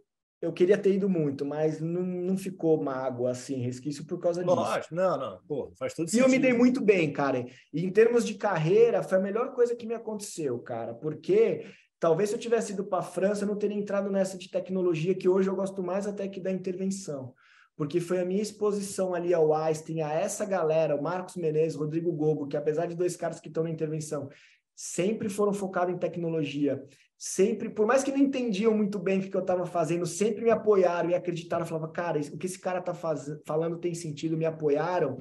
eu 0.44 0.52
queria 0.52 0.76
ter 0.76 0.94
ido 0.94 1.08
muito, 1.08 1.44
mas 1.44 1.80
não, 1.80 2.02
não 2.02 2.36
ficou 2.36 2.82
mágoa, 2.82 3.30
assim, 3.30 3.56
resquício 3.56 4.06
por 4.06 4.18
causa 4.18 4.44
disso. 4.44 4.54
Lógico, 4.54 4.94
não, 4.94 5.18
não, 5.18 5.40
pô, 5.48 5.72
faz 5.78 5.94
todo 5.94 6.08
sentido. 6.08 6.20
E 6.20 6.24
eu 6.24 6.30
me 6.30 6.38
dei 6.38 6.52
muito 6.52 6.82
bem, 6.82 7.10
cara. 7.12 7.46
E 7.72 7.84
em 7.84 7.90
termos 7.90 8.26
de 8.26 8.34
carreira, 8.34 9.02
foi 9.02 9.18
a 9.18 9.20
melhor 9.22 9.54
coisa 9.54 9.74
que 9.74 9.86
me 9.86 9.94
aconteceu, 9.94 10.58
cara, 10.58 10.92
porque 10.94 11.64
talvez 11.98 12.28
se 12.28 12.36
eu 12.36 12.38
tivesse 12.38 12.72
ido 12.72 12.84
para 12.84 12.98
a 12.98 13.02
França, 13.02 13.44
eu 13.44 13.48
não 13.48 13.56
teria 13.56 13.76
entrado 13.76 14.10
nessa 14.10 14.36
de 14.36 14.50
tecnologia, 14.50 15.14
que 15.14 15.28
hoje 15.28 15.48
eu 15.48 15.56
gosto 15.56 15.82
mais 15.82 16.06
até 16.06 16.28
que 16.28 16.40
da 16.40 16.50
intervenção. 16.50 17.34
Porque 17.76 17.98
foi 17.98 18.20
a 18.20 18.24
minha 18.24 18.42
exposição 18.42 19.14
ali 19.14 19.32
ao 19.32 19.52
Einstein, 19.54 20.02
a 20.02 20.12
essa 20.12 20.44
galera, 20.44 20.94
o 20.94 21.02
Marcos 21.02 21.36
Menezes, 21.36 21.74
Rodrigo 21.74 22.12
Gogo, 22.12 22.46
que 22.46 22.56
apesar 22.56 22.86
de 22.86 22.94
dois 22.94 23.16
caras 23.16 23.40
que 23.40 23.48
estão 23.48 23.64
na 23.64 23.70
intervenção, 23.70 24.28
sempre 24.76 25.28
foram 25.28 25.52
focados 25.52 25.94
em 25.94 25.98
tecnologia 25.98 26.84
sempre, 27.26 27.70
por 27.70 27.86
mais 27.86 28.04
que 28.04 28.10
não 28.10 28.18
entendiam 28.18 28.76
muito 28.76 28.98
bem 28.98 29.18
o 29.18 29.30
que 29.30 29.34
eu 29.34 29.40
estava 29.40 29.64
fazendo, 29.64 30.04
sempre 30.04 30.44
me 30.44 30.50
apoiaram 30.50 31.08
e 31.08 31.14
acreditaram. 31.14 31.64
Falava, 31.64 31.90
cara, 31.90 32.20
o 32.20 32.36
que 32.36 32.44
esse 32.44 32.58
cara 32.58 32.80
está 32.80 32.92
falando 32.92 33.78
tem 33.78 33.94
sentido, 33.94 34.36
me 34.36 34.44
apoiaram. 34.44 35.18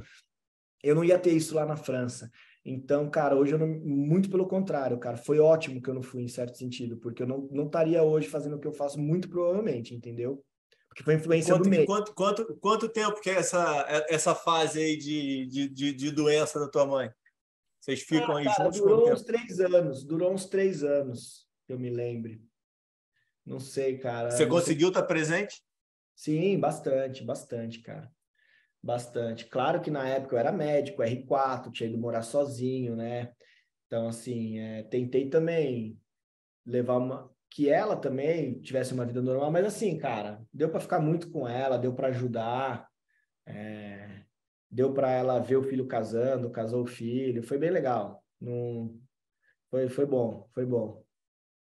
Eu 0.83 0.95
não 0.95 1.03
ia 1.05 1.17
ter 1.17 1.31
isso 1.31 1.55
lá 1.55 1.65
na 1.65 1.77
França. 1.77 2.29
Então, 2.65 3.09
cara, 3.09 3.37
hoje 3.37 3.53
eu 3.53 3.57
não, 3.57 3.67
muito 3.67 4.29
pelo 4.29 4.47
contrário, 4.47 4.97
cara, 4.97 5.15
foi 5.15 5.39
ótimo 5.39 5.81
que 5.81 5.89
eu 5.89 5.93
não 5.93 6.01
fui 6.01 6.23
em 6.23 6.27
certo 6.27 6.57
sentido, 6.57 6.97
porque 6.97 7.23
eu 7.23 7.27
não, 7.27 7.47
não 7.51 7.67
estaria 7.67 8.03
hoje 8.03 8.27
fazendo 8.27 8.57
o 8.57 8.59
que 8.59 8.67
eu 8.67 8.73
faço, 8.73 8.99
muito 8.99 9.29
provavelmente, 9.29 9.95
entendeu? 9.95 10.43
Porque 10.89 11.03
foi 11.03 11.15
influência 11.15 11.53
quanto, 11.53 11.63
do 11.63 11.69
meio. 11.69 11.85
Quanto, 11.85 12.13
quanto, 12.13 12.57
quanto 12.57 12.89
tempo 12.89 13.21
que 13.21 13.29
é 13.29 13.35
essa, 13.35 13.85
essa 14.09 14.35
fase 14.35 14.79
aí 14.79 14.97
de, 14.97 15.45
de, 15.47 15.69
de, 15.69 15.93
de 15.93 16.11
doença 16.11 16.59
da 16.59 16.67
tua 16.67 16.85
mãe? 16.85 17.09
Vocês 17.79 18.01
ficam 18.01 18.35
ah, 18.35 18.39
aí 18.39 18.45
cara, 18.45 18.65
juntos? 18.65 18.79
Durou 18.79 19.11
uns 19.11 19.23
três 19.23 19.59
anos, 19.61 20.03
durou 20.03 20.33
uns 20.33 20.45
três 20.45 20.83
anos 20.83 21.43
eu 21.73 21.79
me 21.79 21.89
lembre. 21.89 22.41
Não 23.45 23.59
sei, 23.59 23.97
cara. 23.97 24.31
Você 24.31 24.45
conseguiu 24.45 24.87
estar 24.89 25.01
tá 25.01 25.07
presente? 25.07 25.61
Sim, 26.15 26.59
bastante, 26.59 27.23
bastante, 27.23 27.79
cara. 27.81 28.11
Bastante. 28.81 29.45
Claro 29.45 29.81
que 29.81 29.91
na 29.91 30.07
época 30.07 30.35
eu 30.35 30.39
era 30.39 30.51
médico, 30.51 31.01
R4, 31.01 31.71
tinha 31.71 31.89
ido 31.89 31.97
morar 31.97 32.21
sozinho, 32.21 32.95
né? 32.95 33.33
Então, 33.87 34.07
assim, 34.07 34.59
é, 34.59 34.83
tentei 34.83 35.29
também 35.29 35.99
levar 36.65 36.97
uma. 36.97 37.31
Que 37.49 37.69
ela 37.69 37.95
também 37.95 38.59
tivesse 38.61 38.93
uma 38.93 39.05
vida 39.05 39.21
normal, 39.21 39.51
mas 39.51 39.65
assim, 39.65 39.95
cara, 39.97 40.41
deu 40.51 40.69
para 40.69 40.79
ficar 40.79 40.99
muito 40.99 41.29
com 41.29 41.47
ela, 41.47 41.77
deu 41.77 41.93
para 41.93 42.07
ajudar, 42.07 42.89
é, 43.45 44.23
deu 44.71 44.91
para 44.91 45.11
ela 45.11 45.39
ver 45.39 45.57
o 45.57 45.63
filho 45.63 45.85
casando, 45.85 46.49
casou 46.49 46.81
o 46.81 46.87
filho, 46.87 47.43
foi 47.43 47.59
bem 47.59 47.69
legal. 47.69 48.23
Não, 48.41 48.99
foi, 49.69 49.87
foi 49.87 50.05
bom, 50.07 50.49
foi 50.51 50.65
bom. 50.65 51.02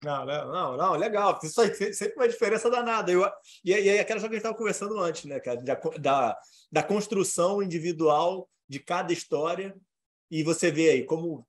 Não, 0.05 0.27
não, 0.27 0.77
não, 0.77 0.93
legal. 0.97 1.39
Isso 1.43 1.61
aí 1.61 1.73
sempre 1.95 2.17
uma 2.17 2.29
diferença 2.29 2.71
danada. 2.71 3.11
Eu, 3.11 3.25
e, 3.65 3.71
e 3.71 3.73
aí, 3.73 3.99
aquela 3.99 4.21
coisa 4.21 4.29
que 4.29 4.35
a 4.35 4.37
gente 4.37 4.37
estava 4.37 4.57
conversando 4.57 4.99
antes, 4.99 5.25
né, 5.25 5.41
cara? 5.41 5.61
Da, 5.63 5.75
da, 5.99 6.39
da, 6.71 6.83
construção 6.83 7.63
individual 7.63 8.49
de 8.69 8.79
cada 8.79 9.13
história. 9.13 9.75
E 10.31 10.43
você 10.43 10.71
vê 10.71 10.91
aí 10.91 11.05
como, 11.05 11.47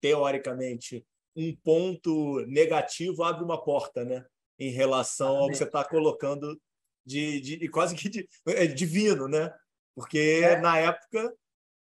teoricamente, 0.00 1.04
um 1.34 1.54
ponto 1.56 2.40
negativo 2.46 3.22
abre 3.22 3.44
uma 3.44 3.62
porta, 3.62 4.04
né? 4.04 4.24
Em 4.58 4.70
relação 4.70 5.36
ao 5.36 5.48
que 5.48 5.56
você 5.56 5.64
está 5.64 5.84
colocando 5.84 6.58
de, 7.04 7.40
de, 7.40 7.68
quase 7.68 7.94
que 7.94 8.08
de, 8.08 8.28
é 8.46 8.66
divino, 8.66 9.28
né? 9.28 9.52
Porque 9.94 10.40
é. 10.42 10.60
na 10.60 10.78
época 10.78 11.32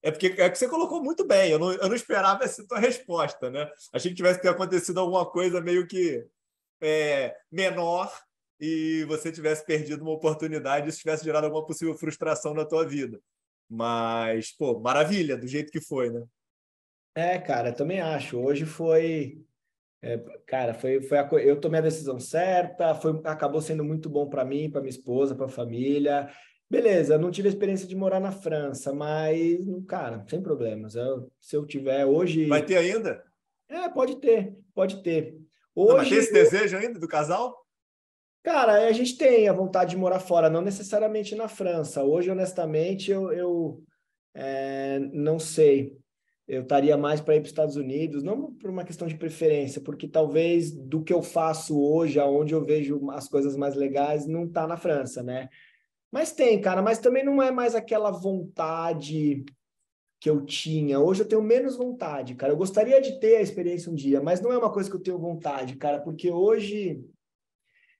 é 0.02 0.10
porque 0.10 0.34
é 0.38 0.48
que 0.48 0.58
você 0.58 0.68
colocou 0.68 1.02
muito 1.02 1.26
bem. 1.26 1.50
Eu 1.50 1.58
não, 1.58 1.72
eu 1.72 1.88
não 1.88 1.96
esperava 1.96 2.44
essa 2.44 2.66
tua 2.66 2.78
resposta, 2.78 3.50
né? 3.50 3.70
Achei 3.92 4.10
que 4.10 4.16
tivesse 4.16 4.40
ter 4.40 4.48
acontecido 4.48 5.00
alguma 5.00 5.24
coisa 5.28 5.60
meio 5.60 5.86
que 5.86 6.26
é, 6.80 7.36
menor 7.50 8.12
e 8.60 9.04
você 9.04 9.30
tivesse 9.30 9.64
perdido 9.64 10.02
uma 10.02 10.12
oportunidade, 10.12 10.88
isso 10.88 11.00
tivesse 11.00 11.24
gerado 11.24 11.46
alguma 11.46 11.66
possível 11.66 11.94
frustração 11.94 12.54
na 12.54 12.64
tua 12.64 12.86
vida. 12.86 13.20
Mas, 13.68 14.52
pô, 14.52 14.78
maravilha, 14.78 15.36
do 15.36 15.46
jeito 15.46 15.72
que 15.72 15.80
foi, 15.80 16.10
né? 16.10 16.24
É, 17.14 17.38
cara, 17.38 17.72
também 17.72 18.00
acho. 18.00 18.38
Hoje 18.38 18.64
foi. 18.64 19.42
É, 20.02 20.18
cara, 20.46 20.74
foi, 20.74 21.02
foi 21.02 21.18
a, 21.18 21.28
eu 21.42 21.58
tomei 21.58 21.80
a 21.80 21.84
decisão 21.84 22.20
certa, 22.20 22.94
foi, 22.94 23.20
acabou 23.24 23.60
sendo 23.60 23.82
muito 23.82 24.08
bom 24.08 24.28
para 24.28 24.44
mim, 24.44 24.70
para 24.70 24.80
minha 24.80 24.90
esposa, 24.90 25.34
para 25.34 25.46
a 25.46 25.48
família. 25.48 26.30
Beleza, 26.68 27.16
não 27.16 27.30
tive 27.30 27.48
a 27.48 27.50
experiência 27.50 27.86
de 27.86 27.94
morar 27.94 28.18
na 28.18 28.32
França, 28.32 28.92
mas, 28.92 29.60
cara, 29.86 30.24
sem 30.28 30.42
problemas. 30.42 30.96
Eu, 30.96 31.30
se 31.40 31.56
eu 31.56 31.64
tiver 31.64 32.04
hoje. 32.04 32.46
Vai 32.46 32.64
ter 32.64 32.76
ainda? 32.76 33.22
É, 33.68 33.88
pode 33.88 34.16
ter, 34.16 34.56
pode 34.74 35.02
ter. 35.02 35.36
Hoje, 35.74 35.88
não, 35.88 35.96
mas 35.96 36.08
tem 36.08 36.18
esse 36.18 36.32
desejo 36.32 36.76
ainda 36.76 36.98
do 36.98 37.06
casal? 37.06 37.54
Cara, 38.42 38.86
a 38.86 38.92
gente 38.92 39.16
tem 39.16 39.48
a 39.48 39.52
vontade 39.52 39.90
de 39.90 39.96
morar 39.96 40.20
fora, 40.20 40.48
não 40.48 40.60
necessariamente 40.60 41.34
na 41.34 41.48
França. 41.48 42.04
Hoje, 42.04 42.30
honestamente, 42.30 43.10
eu, 43.10 43.32
eu 43.32 43.82
é, 44.34 44.98
não 45.12 45.38
sei. 45.38 45.96
Eu 46.46 46.62
estaria 46.62 46.96
mais 46.96 47.20
para 47.20 47.34
ir 47.34 47.40
para 47.40 47.46
os 47.46 47.50
Estados 47.50 47.76
Unidos, 47.76 48.22
não 48.22 48.54
por 48.54 48.70
uma 48.70 48.84
questão 48.84 49.08
de 49.08 49.16
preferência, 49.16 49.80
porque 49.80 50.06
talvez 50.06 50.70
do 50.70 51.02
que 51.02 51.12
eu 51.12 51.22
faço 51.22 51.80
hoje, 51.80 52.20
aonde 52.20 52.54
eu 52.54 52.64
vejo 52.64 53.10
as 53.10 53.28
coisas 53.28 53.56
mais 53.56 53.74
legais, 53.74 54.26
não 54.26 54.44
está 54.44 54.64
na 54.64 54.76
França, 54.76 55.24
né? 55.24 55.48
Mas 56.10 56.32
tem, 56.32 56.60
cara, 56.60 56.82
mas 56.82 56.98
também 56.98 57.24
não 57.24 57.42
é 57.42 57.50
mais 57.50 57.74
aquela 57.74 58.10
vontade 58.10 59.44
que 60.20 60.30
eu 60.30 60.44
tinha. 60.44 60.98
Hoje 60.98 61.22
eu 61.22 61.28
tenho 61.28 61.42
menos 61.42 61.76
vontade, 61.76 62.34
cara. 62.34 62.52
Eu 62.52 62.56
gostaria 62.56 63.00
de 63.00 63.18
ter 63.20 63.36
a 63.36 63.42
experiência 63.42 63.90
um 63.90 63.94
dia, 63.94 64.20
mas 64.20 64.40
não 64.40 64.52
é 64.52 64.58
uma 64.58 64.72
coisa 64.72 64.88
que 64.88 64.96
eu 64.96 65.02
tenho 65.02 65.18
vontade, 65.18 65.76
cara, 65.76 66.00
porque 66.00 66.30
hoje 66.30 67.04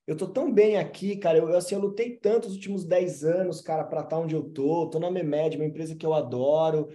eu 0.07 0.17
tô 0.17 0.29
tão 0.29 0.53
bem 0.53 0.77
aqui, 0.79 1.17
cara. 1.17 1.39
Eu, 1.39 1.55
assim, 1.57 1.75
eu 1.75 1.81
lutei 1.81 2.17
tanto 2.17 2.47
os 2.47 2.55
últimos 2.55 2.85
10 2.85 3.25
anos, 3.25 3.61
cara, 3.61 3.85
para 3.85 4.01
estar 4.03 4.17
tá 4.17 4.19
onde 4.23 4.35
eu 4.35 4.43
tô. 4.43 4.89
Tô 4.89 5.01
na 5.01 5.11
Memed, 5.11 5.57
uma 5.57 5.67
empresa 5.67 5.97
que 5.97 6.07
eu 6.07 6.15
adoro. 6.15 6.89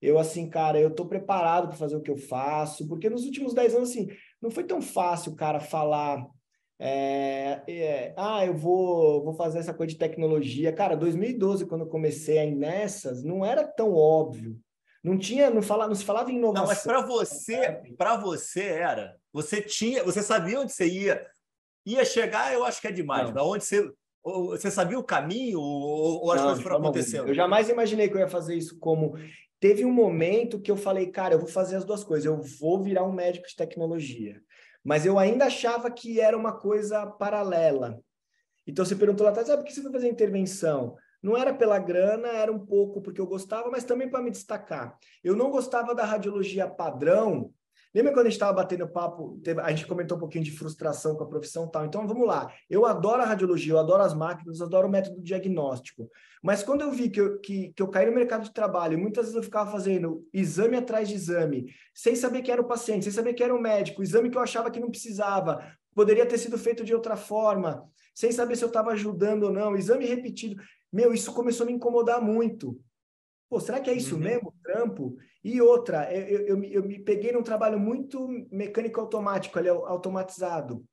Eu, 0.00 0.18
assim, 0.18 0.48
cara, 0.48 0.78
eu 0.78 0.94
tô 0.94 1.06
preparado 1.06 1.68
para 1.68 1.76
fazer 1.76 1.96
o 1.96 2.02
que 2.02 2.10
eu 2.10 2.16
faço, 2.16 2.86
porque 2.86 3.10
nos 3.10 3.24
últimos 3.24 3.54
10 3.54 3.74
anos, 3.74 3.90
assim, 3.90 4.08
não 4.40 4.50
foi 4.50 4.64
tão 4.64 4.82
fácil, 4.82 5.34
cara, 5.34 5.58
falar. 5.58 6.24
É, 6.80 7.62
é, 7.66 8.14
ah, 8.16 8.46
eu 8.46 8.54
vou, 8.54 9.24
vou 9.24 9.34
fazer 9.34 9.58
essa 9.58 9.74
coisa 9.74 9.92
de 9.92 9.98
tecnologia. 9.98 10.72
Cara, 10.72 10.96
2012, 10.96 11.66
quando 11.66 11.82
eu 11.82 11.88
comecei 11.88 12.38
a 12.38 12.44
ir 12.44 12.54
nessas, 12.54 13.22
não 13.24 13.44
era 13.44 13.64
tão 13.64 13.94
óbvio. 13.94 14.56
Não 15.02 15.18
tinha, 15.18 15.50
não, 15.50 15.62
fala, 15.62 15.88
não 15.88 15.94
se 15.94 16.04
falava 16.04 16.30
em 16.30 16.36
inovação. 16.36 16.62
Não, 16.62 16.68
mas 16.68 16.82
para 16.82 17.00
você, 17.00 17.80
para 17.96 18.16
você 18.16 18.62
era. 18.62 19.16
Você 19.32 19.60
tinha, 19.60 20.04
você 20.04 20.22
sabia 20.22 20.60
onde 20.60 20.72
você 20.72 20.86
ia. 20.86 21.26
Ia 21.86 22.04
chegar, 22.04 22.52
eu 22.52 22.64
acho 22.64 22.80
que 22.80 22.88
é 22.88 22.92
demais. 22.92 23.32
Da 23.32 23.42
onde 23.42 23.64
você 23.64 23.90
você 24.22 24.70
sabia 24.70 24.98
o 24.98 25.04
caminho 25.04 25.60
ou, 25.60 26.24
ou 26.24 26.32
as 26.32 26.38
não, 26.38 26.46
coisas 26.48 26.62
foram 26.62 26.76
acontecendo? 26.76 27.28
Eu 27.28 27.34
jamais 27.34 27.68
imaginei 27.68 28.08
que 28.08 28.14
eu 28.14 28.20
ia 28.20 28.28
fazer 28.28 28.54
isso 28.54 28.78
como 28.78 29.14
teve 29.60 29.84
um 29.84 29.92
momento 29.92 30.60
que 30.60 30.70
eu 30.70 30.76
falei, 30.76 31.06
cara, 31.06 31.34
eu 31.34 31.38
vou 31.38 31.48
fazer 31.48 31.76
as 31.76 31.84
duas 31.84 32.04
coisas, 32.04 32.26
eu 32.26 32.40
vou 32.60 32.82
virar 32.82 33.04
um 33.04 33.12
médico 33.12 33.48
de 33.48 33.56
tecnologia. 33.56 34.40
Mas 34.84 35.04
eu 35.04 35.18
ainda 35.18 35.46
achava 35.46 35.90
que 35.90 36.20
era 36.20 36.36
uma 36.36 36.52
coisa 36.52 37.06
paralela. 37.06 37.98
Então 38.66 38.84
você 38.84 38.94
perguntou 38.94 39.24
lá 39.24 39.30
atrás, 39.30 39.48
ah, 39.50 39.56
por 39.56 39.64
que 39.64 39.72
você 39.72 39.82
foi 39.82 39.92
fazer 39.92 40.08
intervenção? 40.08 40.96
Não 41.22 41.36
era 41.36 41.52
pela 41.52 41.78
grana, 41.78 42.28
era 42.28 42.52
um 42.52 42.64
pouco 42.64 43.02
porque 43.02 43.20
eu 43.20 43.26
gostava, 43.26 43.70
mas 43.70 43.84
também 43.84 44.08
para 44.08 44.22
me 44.22 44.30
destacar. 44.30 44.96
Eu 45.24 45.34
não 45.34 45.50
gostava 45.50 45.94
da 45.94 46.04
radiologia 46.04 46.68
padrão. 46.68 47.52
Lembra 47.94 48.12
quando 48.12 48.26
a 48.26 48.28
gente 48.28 48.34
estava 48.34 48.52
batendo 48.52 48.86
papo, 48.86 49.40
a 49.62 49.70
gente 49.70 49.86
comentou 49.86 50.16
um 50.16 50.20
pouquinho 50.20 50.44
de 50.44 50.50
frustração 50.50 51.16
com 51.16 51.24
a 51.24 51.28
profissão 51.28 51.66
e 51.66 51.70
tal. 51.70 51.86
Então 51.86 52.06
vamos 52.06 52.26
lá. 52.26 52.52
Eu 52.68 52.84
adoro 52.84 53.22
a 53.22 53.24
radiologia, 53.24 53.72
eu 53.72 53.78
adoro 53.78 54.02
as 54.02 54.14
máquinas, 54.14 54.60
eu 54.60 54.66
adoro 54.66 54.88
o 54.88 54.90
método 54.90 55.22
diagnóstico. 55.22 56.10
Mas 56.42 56.62
quando 56.62 56.82
eu 56.82 56.90
vi 56.90 57.08
que 57.08 57.20
eu, 57.20 57.40
que, 57.40 57.72
que 57.72 57.82
eu 57.82 57.88
caí 57.88 58.06
no 58.06 58.14
mercado 58.14 58.44
de 58.44 58.52
trabalho, 58.52 58.98
muitas 58.98 59.24
vezes 59.24 59.36
eu 59.36 59.42
ficava 59.42 59.70
fazendo 59.70 60.26
exame 60.32 60.76
atrás 60.76 61.08
de 61.08 61.14
exame, 61.14 61.72
sem 61.94 62.14
saber 62.14 62.42
que 62.42 62.52
era 62.52 62.60
o 62.60 62.68
paciente, 62.68 63.04
sem 63.04 63.12
saber 63.12 63.32
que 63.32 63.42
era 63.42 63.54
o 63.54 63.60
médico, 63.60 64.02
exame 64.02 64.30
que 64.30 64.36
eu 64.36 64.42
achava 64.42 64.70
que 64.70 64.80
não 64.80 64.90
precisava, 64.90 65.64
poderia 65.94 66.26
ter 66.26 66.38
sido 66.38 66.58
feito 66.58 66.84
de 66.84 66.94
outra 66.94 67.16
forma, 67.16 67.84
sem 68.14 68.30
saber 68.30 68.56
se 68.56 68.64
eu 68.64 68.68
estava 68.68 68.90
ajudando 68.90 69.44
ou 69.44 69.52
não, 69.52 69.74
exame 69.74 70.04
repetido. 70.04 70.62
Meu, 70.92 71.12
isso 71.12 71.32
começou 71.32 71.64
a 71.64 71.66
me 71.66 71.74
incomodar 71.74 72.20
muito. 72.20 72.78
Pô, 73.48 73.58
será 73.58 73.80
que 73.80 73.88
é 73.88 73.94
isso 73.94 74.14
uhum. 74.14 74.20
mesmo, 74.20 74.54
trampo? 74.62 75.16
E 75.48 75.62
outra, 75.62 76.12
eu, 76.12 76.40
eu, 76.40 76.62
eu, 76.64 76.82
me 76.84 76.98
peguei 76.98 77.32
num 77.32 77.42
trabalho 77.42 77.80
muito 77.80 78.28
mecânico 78.52 79.00
automático, 79.00 79.58
ali, 79.58 79.70
automatizado. 79.70 80.84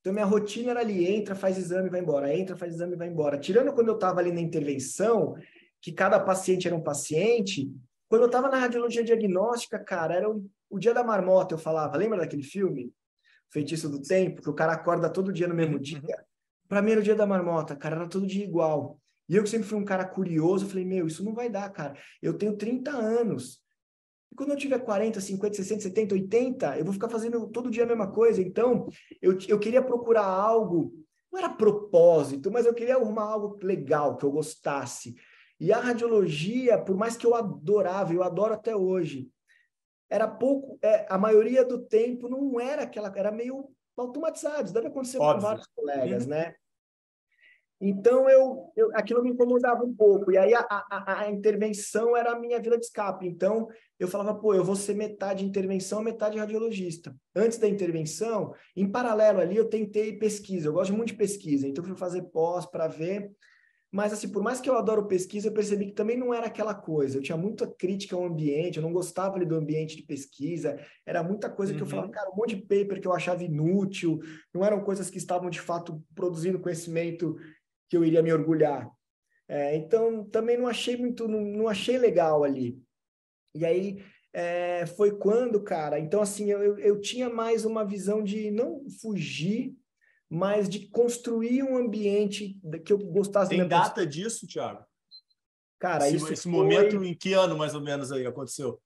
Então, 0.00 0.12
minha 0.12 0.24
rotina 0.24 0.72
era 0.72 0.80
ali, 0.80 1.06
entra, 1.06 1.36
faz 1.36 1.56
exame, 1.56 1.88
vai 1.88 2.00
embora, 2.00 2.36
entra, 2.36 2.56
faz 2.56 2.74
exame, 2.74 2.96
vai 2.96 3.06
embora. 3.06 3.38
Tirando 3.38 3.72
quando 3.72 3.86
eu 3.86 3.94
estava 3.94 4.18
ali 4.18 4.32
na 4.32 4.40
intervenção, 4.40 5.36
que 5.80 5.92
cada 5.92 6.18
paciente 6.18 6.66
era 6.66 6.74
um 6.74 6.82
paciente, 6.82 7.72
quando 8.08 8.22
eu 8.22 8.26
estava 8.26 8.48
na 8.48 8.58
radiologia 8.58 9.04
diagnóstica, 9.04 9.78
cara, 9.78 10.16
era 10.16 10.28
o, 10.28 10.44
o 10.68 10.76
dia 10.76 10.92
da 10.92 11.04
marmota, 11.04 11.54
eu 11.54 11.58
falava, 11.58 11.96
lembra 11.96 12.18
daquele 12.18 12.42
filme? 12.42 12.92
Feitiço 13.52 13.88
do 13.88 14.02
Tempo, 14.02 14.42
que 14.42 14.50
o 14.50 14.54
cara 14.54 14.72
acorda 14.72 15.08
todo 15.08 15.32
dia 15.32 15.46
no 15.46 15.54
mesmo 15.54 15.76
uhum. 15.76 15.80
dia? 15.80 16.24
Para 16.66 16.82
mim 16.82 16.90
era 16.90 17.00
o 17.00 17.04
dia 17.04 17.14
da 17.14 17.24
marmota, 17.24 17.76
cara, 17.76 17.94
era 17.94 18.08
todo 18.08 18.26
dia 18.26 18.44
igual. 18.44 18.99
E 19.30 19.36
eu 19.36 19.44
que 19.44 19.48
sempre 19.48 19.68
fui 19.68 19.78
um 19.78 19.84
cara 19.84 20.04
curioso, 20.04 20.66
falei, 20.66 20.84
meu, 20.84 21.06
isso 21.06 21.24
não 21.24 21.32
vai 21.32 21.48
dar, 21.48 21.70
cara. 21.70 21.96
Eu 22.20 22.36
tenho 22.36 22.56
30 22.56 22.90
anos. 22.90 23.62
E 24.32 24.34
quando 24.34 24.50
eu 24.50 24.56
tiver 24.56 24.80
40, 24.80 25.20
50, 25.20 25.54
60, 25.54 25.82
70, 25.82 26.14
80, 26.16 26.78
eu 26.78 26.84
vou 26.84 26.92
ficar 26.92 27.08
fazendo 27.08 27.46
todo 27.46 27.70
dia 27.70 27.84
a 27.84 27.86
mesma 27.86 28.10
coisa. 28.10 28.42
Então, 28.42 28.88
eu, 29.22 29.38
eu 29.46 29.60
queria 29.60 29.80
procurar 29.80 30.26
algo, 30.26 30.92
não 31.32 31.38
era 31.38 31.48
propósito, 31.48 32.50
mas 32.50 32.66
eu 32.66 32.74
queria 32.74 32.96
arrumar 32.96 33.22
algo 33.22 33.56
legal, 33.62 34.16
que 34.16 34.24
eu 34.24 34.32
gostasse. 34.32 35.14
E 35.60 35.72
a 35.72 35.78
radiologia, 35.78 36.76
por 36.76 36.96
mais 36.96 37.16
que 37.16 37.24
eu 37.24 37.36
adorava, 37.36 38.12
eu 38.12 38.24
adoro 38.24 38.52
até 38.52 38.74
hoje, 38.74 39.30
era 40.10 40.26
pouco, 40.26 40.76
é, 40.82 41.06
a 41.08 41.16
maioria 41.16 41.64
do 41.64 41.78
tempo 41.78 42.28
não 42.28 42.58
era 42.58 42.82
aquela, 42.82 43.12
era 43.14 43.30
meio 43.30 43.70
automatizados, 43.96 44.72
deve 44.72 44.88
acontecer 44.88 45.18
Óbvio. 45.18 45.34
com 45.34 45.40
vários 45.40 45.66
colegas, 45.68 46.24
uhum. 46.24 46.30
né? 46.30 46.56
Então, 47.80 48.28
eu, 48.28 48.70
eu, 48.76 48.90
aquilo 48.94 49.22
me 49.22 49.30
incomodava 49.30 49.82
um 49.82 49.94
pouco. 49.94 50.30
E 50.30 50.36
aí, 50.36 50.52
a, 50.52 50.60
a, 50.60 51.22
a, 51.22 51.30
intervenção 51.30 52.14
era 52.14 52.32
a 52.32 52.38
minha 52.38 52.60
vila 52.60 52.76
de 52.76 52.84
escape. 52.84 53.26
Então, 53.26 53.68
eu 53.98 54.06
falava, 54.06 54.34
pô, 54.34 54.52
eu 54.52 54.62
vou 54.62 54.76
ser 54.76 54.94
metade 54.94 55.46
intervenção, 55.46 56.02
metade 56.02 56.38
radiologista. 56.38 57.16
Antes 57.34 57.56
da 57.56 57.66
intervenção, 57.66 58.52
em 58.76 58.90
paralelo 58.90 59.40
ali, 59.40 59.56
eu 59.56 59.64
tentei 59.64 60.18
pesquisa. 60.18 60.68
Eu 60.68 60.74
gosto 60.74 60.92
muito 60.92 61.08
de 61.08 61.16
pesquisa. 61.16 61.66
Então, 61.66 61.82
fui 61.82 61.96
fazer 61.96 62.22
pós 62.24 62.66
para 62.66 62.86
ver. 62.86 63.30
Mas, 63.90 64.12
assim, 64.12 64.28
por 64.28 64.42
mais 64.42 64.60
que 64.60 64.70
eu 64.70 64.76
adoro 64.76 65.08
pesquisa, 65.08 65.48
eu 65.48 65.52
percebi 65.52 65.86
que 65.86 65.92
também 65.92 66.16
não 66.16 66.32
era 66.32 66.46
aquela 66.46 66.74
coisa. 66.74 67.16
Eu 67.16 67.22
tinha 67.22 67.36
muita 67.36 67.66
crítica 67.66 68.14
ao 68.14 68.24
ambiente, 68.24 68.76
eu 68.76 68.82
não 68.82 68.92
gostava 68.92 69.36
ali 69.36 69.44
do 69.44 69.56
ambiente 69.56 69.96
de 69.96 70.02
pesquisa. 70.02 70.78
Era 71.04 71.24
muita 71.24 71.50
coisa 71.50 71.72
uhum. 71.72 71.78
que 71.78 71.82
eu 71.82 71.88
falava, 71.88 72.06
uhum. 72.08 72.12
cara, 72.12 72.30
um 72.30 72.36
monte 72.36 72.54
de 72.54 72.62
paper 72.62 73.00
que 73.00 73.08
eu 73.08 73.12
achava 73.12 73.42
inútil. 73.42 74.20
Não 74.54 74.64
eram 74.64 74.84
coisas 74.84 75.10
que 75.10 75.18
estavam, 75.18 75.50
de 75.50 75.60
fato, 75.60 76.00
produzindo 76.14 76.60
conhecimento 76.60 77.36
que 77.90 77.96
eu 77.96 78.04
iria 78.04 78.22
me 78.22 78.32
orgulhar. 78.32 78.90
É, 79.46 79.76
então, 79.76 80.24
também 80.24 80.56
não 80.56 80.66
achei 80.66 80.96
muito, 80.96 81.28
não, 81.28 81.42
não 81.42 81.68
achei 81.68 81.98
legal 81.98 82.42
ali. 82.42 82.80
E 83.54 83.66
aí, 83.66 84.02
é, 84.32 84.86
foi 84.86 85.18
quando, 85.18 85.62
cara, 85.62 85.98
então, 85.98 86.22
assim, 86.22 86.50
eu, 86.50 86.78
eu 86.78 86.98
tinha 86.98 87.28
mais 87.28 87.66
uma 87.66 87.84
visão 87.84 88.22
de 88.22 88.50
não 88.50 88.88
fugir 89.02 89.76
mas 90.30 90.68
de 90.68 90.86
construir 90.86 91.64
um 91.64 91.76
ambiente 91.76 92.56
que 92.84 92.92
eu 92.92 92.98
gostasse. 92.98 93.50
Tem 93.50 93.66
data 93.66 94.06
disso, 94.06 94.46
Thiago? 94.46 94.84
Cara, 95.76 96.06
esse, 96.06 96.16
isso 96.16 96.32
esse 96.32 96.42
foi... 96.44 96.52
momento 96.52 97.02
em 97.02 97.14
que 97.14 97.32
ano 97.32 97.58
mais 97.58 97.74
ou 97.74 97.80
menos 97.80 98.12
aí 98.12 98.24
aconteceu? 98.24 98.80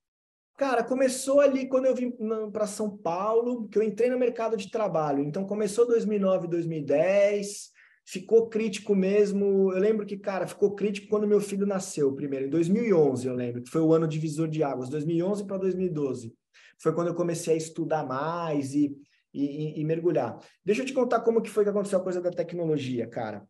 Cara, 0.57 0.83
começou 0.83 1.41
ali 1.41 1.69
quando 1.69 1.87
eu 1.87 1.95
vim 1.95 2.11
para 2.51 2.67
São 2.67 2.97
Paulo, 2.97 3.69
que 3.69 3.77
eu 3.77 3.83
entrei 3.83 4.09
no 4.09 4.19
mercado 4.19 4.57
de 4.57 4.71
trabalho. 4.71 5.23
Então 5.23 5.45
começou 5.45 5.87
2009, 5.87 6.47
2010, 6.47 7.73
ficou 8.05 8.49
crítico 8.49 8.95
mesmo. 8.95 9.73
Eu 9.73 9.79
lembro 9.79 10.07
que, 10.07 10.17
cara, 10.17 10.47
ficou 10.47 10.75
crítico 10.75 11.09
quando 11.09 11.27
meu 11.27 11.41
filho 11.41 11.67
nasceu 11.67 12.13
primeiro, 12.15 12.47
em 12.47 12.51
2011, 12.51 13.27
eu 13.27 13.35
lembro, 13.35 13.63
que 13.63 13.71
foi 13.71 13.81
o 13.81 13.93
ano 13.93 14.07
divisor 14.07 14.49
de 14.49 14.63
águas, 14.63 14.89
2011 14.89 15.47
para 15.47 15.59
2012. 15.59 16.35
Foi 16.79 16.93
quando 16.95 17.09
eu 17.09 17.15
comecei 17.15 17.55
a 17.55 17.57
estudar 17.57 18.05
mais 18.05 18.75
e 18.75 18.97
e, 19.35 19.81
e, 19.81 19.85
mergulhar. 19.85 20.39
Deixa 20.65 20.83
eu 20.83 20.87
te 20.87 20.95
contar 20.95 21.21
como 21.21 21.43
que 21.43 21.51
foi 21.51 21.65
que 21.65 21.71
aconteceu 21.71 21.99
a 21.99 22.03
coisa 22.03 22.21
da 22.21 22.31
tecnologia, 22.31 23.07
cara. 23.09 23.47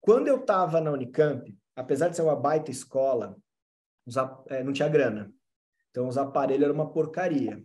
Quando 0.00 0.28
eu 0.28 0.40
estava 0.40 0.80
na 0.80 0.92
Unicamp, 0.92 1.56
apesar 1.74 2.08
de 2.08 2.16
ser 2.16 2.22
uma 2.22 2.36
baita 2.36 2.70
escola, 2.70 3.36
é, 4.48 4.62
não 4.62 4.72
tinha 4.72 4.88
grana. 4.88 5.32
Então, 5.90 6.06
os 6.06 6.18
aparelhos 6.18 6.64
eram 6.64 6.74
uma 6.74 6.92
porcaria. 6.92 7.64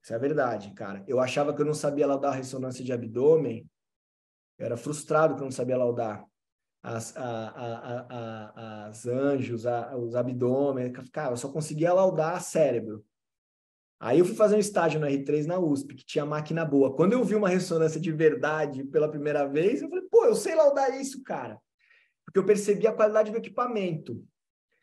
Isso 0.00 0.14
é 0.14 0.18
verdade, 0.18 0.72
cara. 0.72 1.04
Eu 1.06 1.18
achava 1.18 1.52
que 1.52 1.60
eu 1.60 1.66
não 1.66 1.74
sabia 1.74 2.06
laudar 2.06 2.32
a 2.32 2.36
ressonância 2.36 2.84
de 2.84 2.92
abdômen. 2.92 3.68
Eu 4.58 4.66
era 4.66 4.76
frustrado 4.76 5.34
que 5.34 5.40
eu 5.40 5.44
não 5.44 5.50
sabia 5.50 5.76
laudar 5.76 6.24
as, 6.82 7.16
a, 7.16 7.48
a, 7.48 8.06
a, 8.08 8.86
as 8.86 9.06
anjos, 9.06 9.64
os 9.98 10.14
abdômen. 10.14 10.92
Cara, 11.10 11.32
eu 11.32 11.36
só 11.36 11.48
conseguia 11.48 11.92
laudar 11.92 12.42
cérebro. 12.42 13.04
Aí 13.98 14.18
eu 14.18 14.24
fui 14.24 14.34
fazer 14.34 14.56
um 14.56 14.60
estágio 14.60 15.00
no 15.00 15.06
R3 15.06 15.46
na 15.46 15.58
USP, 15.58 15.94
que 15.94 16.04
tinha 16.04 16.26
máquina 16.26 16.64
boa. 16.64 16.94
Quando 16.94 17.14
eu 17.14 17.24
vi 17.24 17.34
uma 17.34 17.48
ressonância 17.48 17.98
de 17.98 18.12
verdade 18.12 18.84
pela 18.84 19.08
primeira 19.08 19.46
vez, 19.46 19.80
eu 19.80 19.88
falei, 19.88 20.04
pô, 20.10 20.26
eu 20.26 20.34
sei 20.34 20.54
laudar 20.54 21.00
isso, 21.00 21.22
cara. 21.22 21.58
Porque 22.24 22.38
eu 22.38 22.44
percebi 22.44 22.86
a 22.86 22.92
qualidade 22.92 23.30
do 23.30 23.38
equipamento. 23.38 24.22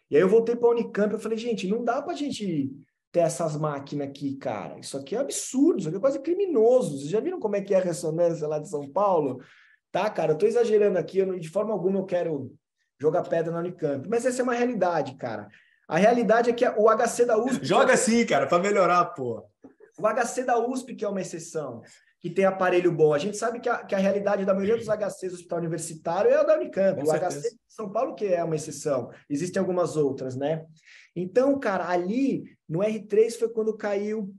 E 0.10 0.16
aí 0.16 0.22
eu 0.22 0.30
voltei 0.30 0.56
para 0.56 0.68
a 0.68 0.72
Unicamp 0.72 1.16
e 1.16 1.20
falei, 1.20 1.38
gente, 1.38 1.68
não 1.68 1.84
dá 1.84 2.02
para 2.02 2.14
a 2.14 2.16
gente 2.16 2.72
ter 3.12 3.20
essas 3.20 3.56
máquinas 3.58 4.08
aqui, 4.08 4.36
cara. 4.36 4.80
Isso 4.80 4.98
aqui 4.98 5.16
é 5.16 5.20
absurdo, 5.20 5.80
isso 5.80 5.90
aqui 5.90 5.98
é 5.98 6.02
quase 6.02 6.20
criminoso. 6.20 6.98
Vocês 6.98 7.10
já 7.10 7.20
viram 7.20 7.40
como 7.40 7.56
é 7.56 7.62
que 7.62 7.74
é 7.74 7.78
a 7.78 7.84
ressonância 7.84 8.48
lá 8.48 8.58
de 8.58 8.70
São 8.70 8.90
Paulo? 8.90 9.44
Tá, 9.92 10.10
cara, 10.10 10.32
eu 10.32 10.38
tô 10.38 10.46
exagerando 10.46 10.98
aqui, 10.98 11.20
eu, 11.20 11.38
de 11.38 11.50
forma 11.50 11.74
alguma 11.74 12.00
eu 12.00 12.06
quero 12.06 12.56
jogar 13.00 13.24
pedra 13.24 13.52
na 13.52 13.60
Unicamp. 13.60 14.08
Mas 14.08 14.26
essa 14.26 14.42
é 14.42 14.44
uma 14.44 14.54
realidade, 14.54 15.16
cara. 15.16 15.50
A 15.88 15.98
realidade 15.98 16.50
é 16.50 16.54
que 16.54 16.66
o 16.66 16.88
HC 16.88 17.26
da 17.26 17.38
USP. 17.38 17.60
Joga 17.66 17.94
assim, 17.94 18.26
cara, 18.26 18.48
para 18.48 18.64
melhorar, 18.64 19.06
pô. 19.08 19.44
O 20.00 20.08
HC 20.08 20.44
da 20.46 20.58
USP, 20.58 20.96
que 20.96 21.04
é 21.04 21.10
uma 21.10 21.20
exceção, 21.20 21.82
que 22.22 22.30
tem 22.30 22.46
aparelho 22.46 22.92
bom. 22.92 23.14
A 23.14 23.18
gente 23.18 23.36
sabe 23.36 23.60
que 23.60 23.68
a, 23.68 23.84
que 23.84 23.96
a 23.96 23.98
realidade 23.98 24.46
da 24.46 24.54
maioria 24.54 24.78
dos 24.78 24.88
HCs 24.88 25.32
do 25.32 25.36
hospital 25.36 25.58
universitário 25.58 26.30
é 26.30 26.36
a 26.36 26.44
da 26.44 26.56
Unicamp. 26.56 27.02
Com 27.02 27.08
o 27.08 27.10
certeza. 27.10 27.42
HC 27.42 27.50
de 27.50 27.60
São 27.68 27.92
Paulo, 27.92 28.14
que 28.14 28.26
é 28.28 28.44
uma 28.44 28.56
exceção. 28.56 29.10
Existem 29.28 29.60
algumas 29.60 29.98
outras, 29.98 30.36
né? 30.36 30.64
Então, 31.16 31.60
cara, 31.60 31.90
ali 31.90 32.44
no 32.70 32.80
R3 32.80 33.40
foi 33.40 33.50
quando 33.50 33.76
caiu 33.76 34.34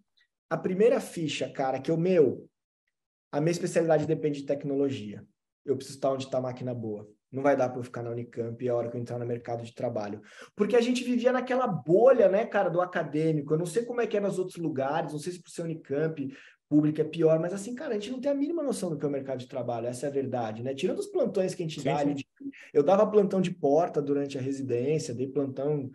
a 0.49 0.57
primeira 0.57 1.01
ficha, 1.01 1.51
cara, 1.53 1.81
que 1.81 1.91
o 1.91 1.97
meu, 1.97 2.49
a 3.33 3.41
minha 3.41 3.51
especialidade 3.51 4.07
depende 4.07 4.41
de 4.41 4.47
tecnologia. 4.47 5.27
Eu 5.65 5.75
preciso 5.77 5.99
estar 5.99 6.13
onde 6.13 6.25
está 6.25 6.39
a 6.39 6.43
máquina 6.43 6.73
boa. 6.73 7.09
não 7.33 7.43
vai 7.43 7.57
dar 7.57 7.69
para 7.69 7.81
eu 7.81 7.85
ficar 7.85 8.03
na 8.03 8.11
Unicamp 8.11 8.69
a 8.69 8.75
hora 8.75 8.91
que 8.91 8.97
eu 8.97 9.01
entrar 9.01 9.19
no 9.19 9.27
mercado 9.27 9.65
de 9.65 9.75
trabalho. 9.75 10.21
Porque 10.55 10.77
a 10.77 10.81
gente 10.81 11.03
vivia 11.03 11.33
naquela 11.33 11.67
bolha, 11.67 12.29
né, 12.29 12.45
cara, 12.47 12.69
do 12.69 12.81
acadêmico. 12.81 13.55
Eu 13.55 13.59
não 13.59 13.67
sei 13.67 13.85
como 13.85 14.01
é 14.01 14.07
que 14.07 14.17
é 14.17 14.21
nos 14.21 14.39
outros 14.39 14.59
lugares, 14.59 15.13
não 15.13 15.19
sei 15.19 15.33
se 15.33 15.43
por 15.43 15.51
ser 15.51 15.63
Unicamp 15.63 16.33
pública 16.73 17.03
é 17.03 17.05
pior, 17.05 17.39
mas 17.39 17.53
assim, 17.53 17.75
cara, 17.75 17.91
a 17.91 17.95
gente 17.95 18.11
não 18.11 18.19
tem 18.19 18.31
a 18.31 18.35
mínima 18.35 18.63
noção 18.63 18.89
do 18.89 18.97
que 18.97 19.05
é 19.05 19.09
o 19.09 19.11
mercado 19.11 19.41
de 19.41 19.47
trabalho, 19.47 19.87
essa 19.87 20.07
é 20.07 20.09
a 20.09 20.13
verdade, 20.13 20.63
né? 20.63 20.75
Tirando 20.75 21.01
os 21.01 21.07
plantões 21.07 21.55
que 21.55 21.63
a 21.63 21.67
gente 21.67 21.81
sim, 21.81 21.85
dá 21.85 21.99
sim. 21.99 22.11
ali, 22.11 22.27
eu 22.73 22.83
dava 22.83 23.07
plantão 23.07 23.43
de 23.43 23.51
porta 23.51 24.01
durante 24.01 24.39
a 24.39 24.41
residência, 24.41 25.13
dei 25.13 25.29
plantão 25.29 25.91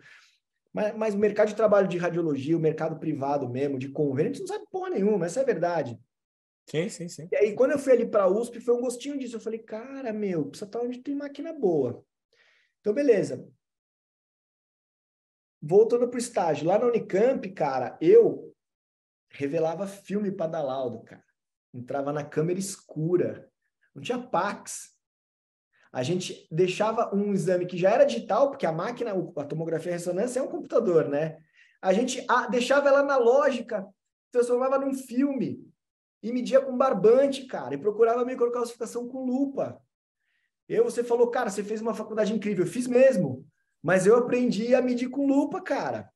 mas, 0.72 0.96
mas 0.96 1.14
o 1.14 1.18
mercado 1.18 1.48
de 1.48 1.56
trabalho 1.56 1.88
de 1.88 1.98
radiologia, 1.98 2.56
o 2.56 2.60
mercado 2.60 3.00
privado 3.00 3.48
mesmo, 3.48 3.80
de 3.80 3.88
convênio, 3.88 4.30
a 4.30 4.34
gente 4.34 4.42
não 4.42 4.54
sabe 4.54 4.64
porra 4.70 4.90
nenhuma, 4.90 5.26
essa 5.26 5.40
é 5.40 5.42
a 5.42 5.46
verdade. 5.46 5.98
Sim, 6.70 6.88
sim, 6.88 7.08
sim. 7.08 7.28
E 7.32 7.36
aí, 7.36 7.54
quando 7.54 7.72
eu 7.72 7.78
fui 7.78 7.94
ali 7.94 8.06
para 8.06 8.24
a 8.24 8.28
USP, 8.28 8.60
foi 8.60 8.74
um 8.74 8.80
gostinho 8.80 9.18
disso. 9.18 9.36
Eu 9.36 9.40
falei, 9.40 9.58
cara, 9.58 10.12
meu, 10.12 10.44
precisa 10.44 10.66
estar 10.66 10.80
onde 10.80 10.98
tem 10.98 11.16
máquina 11.16 11.52
boa. 11.52 12.04
Então, 12.80 12.92
beleza. 12.92 13.48
Voltando 15.60 16.06
para 16.06 16.16
o 16.16 16.20
estágio. 16.20 16.68
Lá 16.68 16.78
na 16.78 16.86
Unicamp, 16.86 17.50
cara, 17.52 17.96
eu 18.00 18.54
revelava 19.30 19.86
filme 19.86 20.30
para 20.30 20.52
dar 20.52 20.62
laudo, 20.62 21.02
cara. 21.02 21.24
Entrava 21.72 22.12
na 22.12 22.24
câmera 22.24 22.58
escura. 22.58 23.50
Não 23.94 24.02
tinha 24.02 24.18
Pax. 24.18 24.96
A 25.92 26.02
gente 26.02 26.46
deixava 26.50 27.14
um 27.14 27.32
exame 27.32 27.66
que 27.66 27.78
já 27.78 27.90
era 27.90 28.04
digital, 28.04 28.50
porque 28.50 28.66
a 28.66 28.72
máquina, 28.72 29.12
a 29.36 29.44
tomografia 29.44 29.92
ressonância 29.92 30.40
é 30.40 30.42
um 30.42 30.48
computador, 30.48 31.08
né? 31.08 31.38
A 31.80 31.92
gente 31.92 32.26
deixava 32.50 32.88
ela 32.88 33.00
analógica, 33.00 33.86
transformava 34.30 34.78
num 34.78 34.92
filme 34.92 35.66
e 36.22 36.32
media 36.32 36.60
com 36.60 36.76
barbante, 36.76 37.46
cara, 37.46 37.74
e 37.74 37.78
procurava 37.78 38.24
microcalcificação 38.24 39.08
com 39.08 39.24
lupa. 39.24 39.80
Eu, 40.68 40.84
você 40.84 41.02
falou, 41.02 41.30
cara, 41.30 41.48
você 41.48 41.64
fez 41.64 41.80
uma 41.80 41.94
faculdade 41.94 42.34
incrível. 42.34 42.64
Eu 42.66 42.70
fiz 42.70 42.86
mesmo, 42.86 43.46
mas 43.82 44.06
eu 44.06 44.16
aprendi 44.16 44.74
a 44.74 44.82
medir 44.82 45.08
com 45.08 45.26
lupa, 45.26 45.62
cara. 45.62 46.12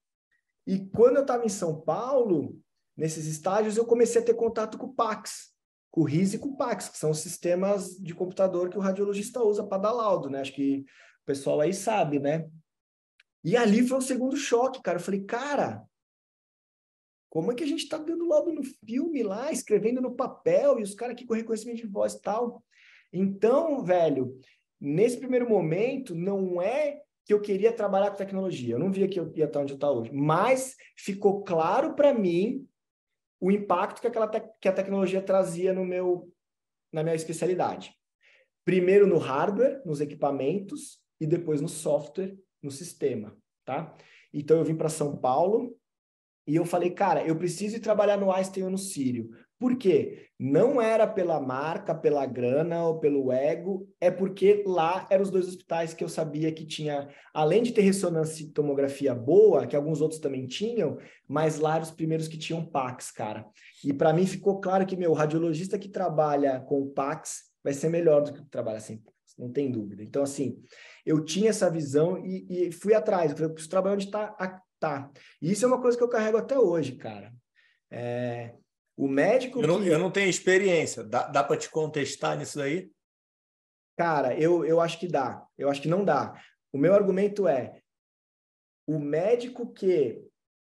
E 0.67 0.79
quando 0.79 1.17
eu 1.17 1.23
estava 1.23 1.45
em 1.45 1.49
São 1.49 1.81
Paulo, 1.81 2.62
nesses 2.97 3.27
estágios, 3.27 3.77
eu 3.77 3.87
comecei 3.87 4.21
a 4.21 4.25
ter 4.25 4.35
contato 4.35 4.79
com 4.79 4.87
o 4.87 4.95
Pax, 4.95 5.53
com 5.91 6.01
o 6.01 6.05
RIS 6.05 6.35
e 6.35 6.39
com 6.39 6.49
o 6.49 6.57
PAX, 6.57 6.89
que 6.89 6.99
são 6.99 7.11
os 7.11 7.19
sistemas 7.19 7.97
de 7.97 8.15
computador 8.15 8.71
que 8.71 8.79
o 8.79 8.81
radiologista 8.81 9.43
usa 9.43 9.63
para 9.63 9.83
dar 9.83 9.93
laudo, 9.93 10.31
né? 10.31 10.41
Acho 10.41 10.55
que 10.55 10.85
o 11.23 11.27
pessoal 11.27 11.61
aí 11.61 11.75
sabe, 11.75 12.19
né? 12.19 12.49
E 13.45 13.57
ali 13.57 13.87
foi 13.87 13.99
o 13.99 14.03
segundo 14.03 14.37
choque, 14.37 14.81
cara. 14.81 14.99
Eu 14.99 15.03
falei, 15.03 15.23
cara, 15.25 15.83
como 17.29 17.53
é 17.53 17.55
que 17.55 17.65
a 17.65 17.67
gente 17.67 17.83
está 17.83 17.99
dando 17.99 18.27
laudo 18.27 18.53
no 18.53 18.63
filme 18.63 19.23
lá, 19.23 19.53
escrevendo 19.53 20.01
no 20.01 20.15
papel, 20.15 20.79
e 20.79 20.83
os 20.83 20.95
caras 20.95 21.15
aqui 21.15 21.27
com 21.27 21.35
reconhecimento 21.35 21.79
de 21.79 21.87
voz 21.87 22.15
e 22.15 22.23
tal? 22.23 22.65
Então, 23.13 23.85
velho, 23.85 24.39
nesse 24.81 25.19
primeiro 25.19 25.49
momento, 25.49 26.15
não 26.15 26.63
é 26.63 27.01
que 27.25 27.35
eu 27.35 27.41
queria 27.41 27.73
trabalhar 27.73 28.11
com 28.11 28.17
tecnologia. 28.17 28.75
Eu 28.75 28.79
não 28.79 28.91
via 28.91 29.09
que 29.09 29.21
eu 29.21 29.31
ia 29.37 29.45
estar 29.45 29.61
onde 29.61 29.73
eu 29.73 29.77
estou 29.77 30.01
hoje. 30.01 30.13
Mas 30.13 30.75
ficou 30.97 31.45
claro 31.45 31.95
para 31.95 32.15
mim 32.15 32.67
o 33.43 33.51
impacto 33.51 34.01
que, 34.01 34.07
aquela 34.07 34.29
que 34.29 34.69
a 34.69 34.73
tecnologia 34.73 35.21
trazia 35.21 35.73
no 35.73 35.85
meu, 35.85 36.33
na 36.93 37.03
minha 37.03 37.17
especialidade. 37.17 37.93
Primeiro 38.65 39.05
no 39.05 39.19
hardware, 39.19 39.83
nos 39.85 40.01
equipamentos, 40.01 41.03
e 41.21 41.27
depois 41.27 41.61
no 41.61 41.69
software, 41.69 42.39
no 42.63 42.71
sistema, 42.71 43.37
tá? 43.65 43.97
Então 44.33 44.59
eu 44.59 44.65
vim 44.65 44.77
para 44.77 44.89
São 44.89 45.17
Paulo 45.17 45.77
e 46.47 46.55
eu 46.55 46.65
falei, 46.65 46.91
cara, 46.91 47.27
eu 47.27 47.37
preciso 47.37 47.77
ir 47.77 47.81
trabalhar 47.81 48.17
no 48.17 48.31
Einstein 48.31 48.63
ou 48.63 48.71
no 48.71 48.79
Sírio. 48.79 49.31
Por 49.63 49.77
quê? 49.77 50.27
Não 50.41 50.83
era 50.83 51.07
pela 51.07 51.41
marca, 51.41 51.95
pela 51.95 52.27
grana 52.27 52.85
ou 52.85 52.99
pelo 52.99 53.31
ego, 53.31 53.89
é 54.01 54.11
porque 54.11 54.65
lá 54.67 55.07
eram 55.09 55.23
os 55.23 55.31
dois 55.31 55.47
hospitais 55.47 55.95
que 55.95 56.03
eu 56.03 56.09
sabia 56.09 56.51
que 56.51 56.67
tinha, 56.67 57.09
além 57.33 57.63
de 57.63 57.71
ter 57.71 57.83
ressonância 57.83 58.43
e 58.43 58.51
tomografia 58.51 59.15
boa, 59.15 59.65
que 59.65 59.77
alguns 59.77 60.01
outros 60.01 60.21
também 60.21 60.49
tinham, 60.49 60.99
mas 61.29 61.61
lá 61.61 61.77
eram 61.77 61.85
os 61.85 61.93
primeiros 61.93 62.27
que 62.27 62.37
tinham 62.37 62.67
Pax, 62.67 63.13
cara. 63.13 63.47
E 63.85 63.93
para 63.93 64.13
mim 64.13 64.27
ficou 64.27 64.61
claro 64.61 64.85
que, 64.85 64.97
meu, 64.97 65.13
radiologista 65.13 65.79
que 65.79 65.89
trabalha 65.89 66.59
com 66.59 66.89
Pax 66.89 67.43
vai 67.63 67.73
ser 67.73 67.89
melhor 67.89 68.23
do 68.23 68.33
que 68.33 68.45
trabalha 68.51 68.81
sem 68.81 68.97
Pax, 68.97 69.17
não 69.39 69.49
tem 69.49 69.71
dúvida. 69.71 70.03
Então, 70.03 70.25
assim, 70.25 70.61
eu 71.07 71.25
tinha 71.25 71.51
essa 71.51 71.71
visão 71.71 72.19
e, 72.19 72.67
e 72.67 72.73
fui 72.73 72.95
atrás. 72.95 73.31
Eu 73.31 73.37
falei, 73.37 73.49
eu 73.49 73.55
preciso 73.55 73.71
trabalhar 73.71 73.95
onde 73.95 74.07
está. 74.07 74.61
Tá. 74.81 75.09
E 75.41 75.53
isso 75.53 75.65
é 75.65 75.69
uma 75.69 75.81
coisa 75.81 75.97
que 75.97 76.03
eu 76.03 76.09
carrego 76.09 76.37
até 76.37 76.59
hoje, 76.59 76.97
cara. 76.97 77.33
É, 77.89 78.55
o 78.97 79.09
médico. 79.09 79.61
Eu 79.61 79.69
não, 79.69 79.85
eu 79.85 79.99
não 79.99 80.11
tenho 80.11 80.29
experiência. 80.29 81.05
Dá, 81.05 81.27
dá 81.29 81.45
para 81.45 81.57
te 81.57 81.71
contestar 81.71 82.37
nisso 82.37 82.59
daí? 82.59 82.91
Cara, 83.97 84.35
eu, 84.39 84.65
eu 84.65 84.81
acho 84.81 84.99
que 84.99 85.07
dá. 85.07 85.47
Eu 85.57 85.69
acho 85.69 85.81
que 85.81 85.89
não 85.89 86.05
dá. 86.05 86.41
O 86.73 86.79
meu 86.79 86.95
argumento 86.95 87.47
é: 87.47 87.81
o 88.87 88.99
médico 88.99 89.73
que 89.73 90.23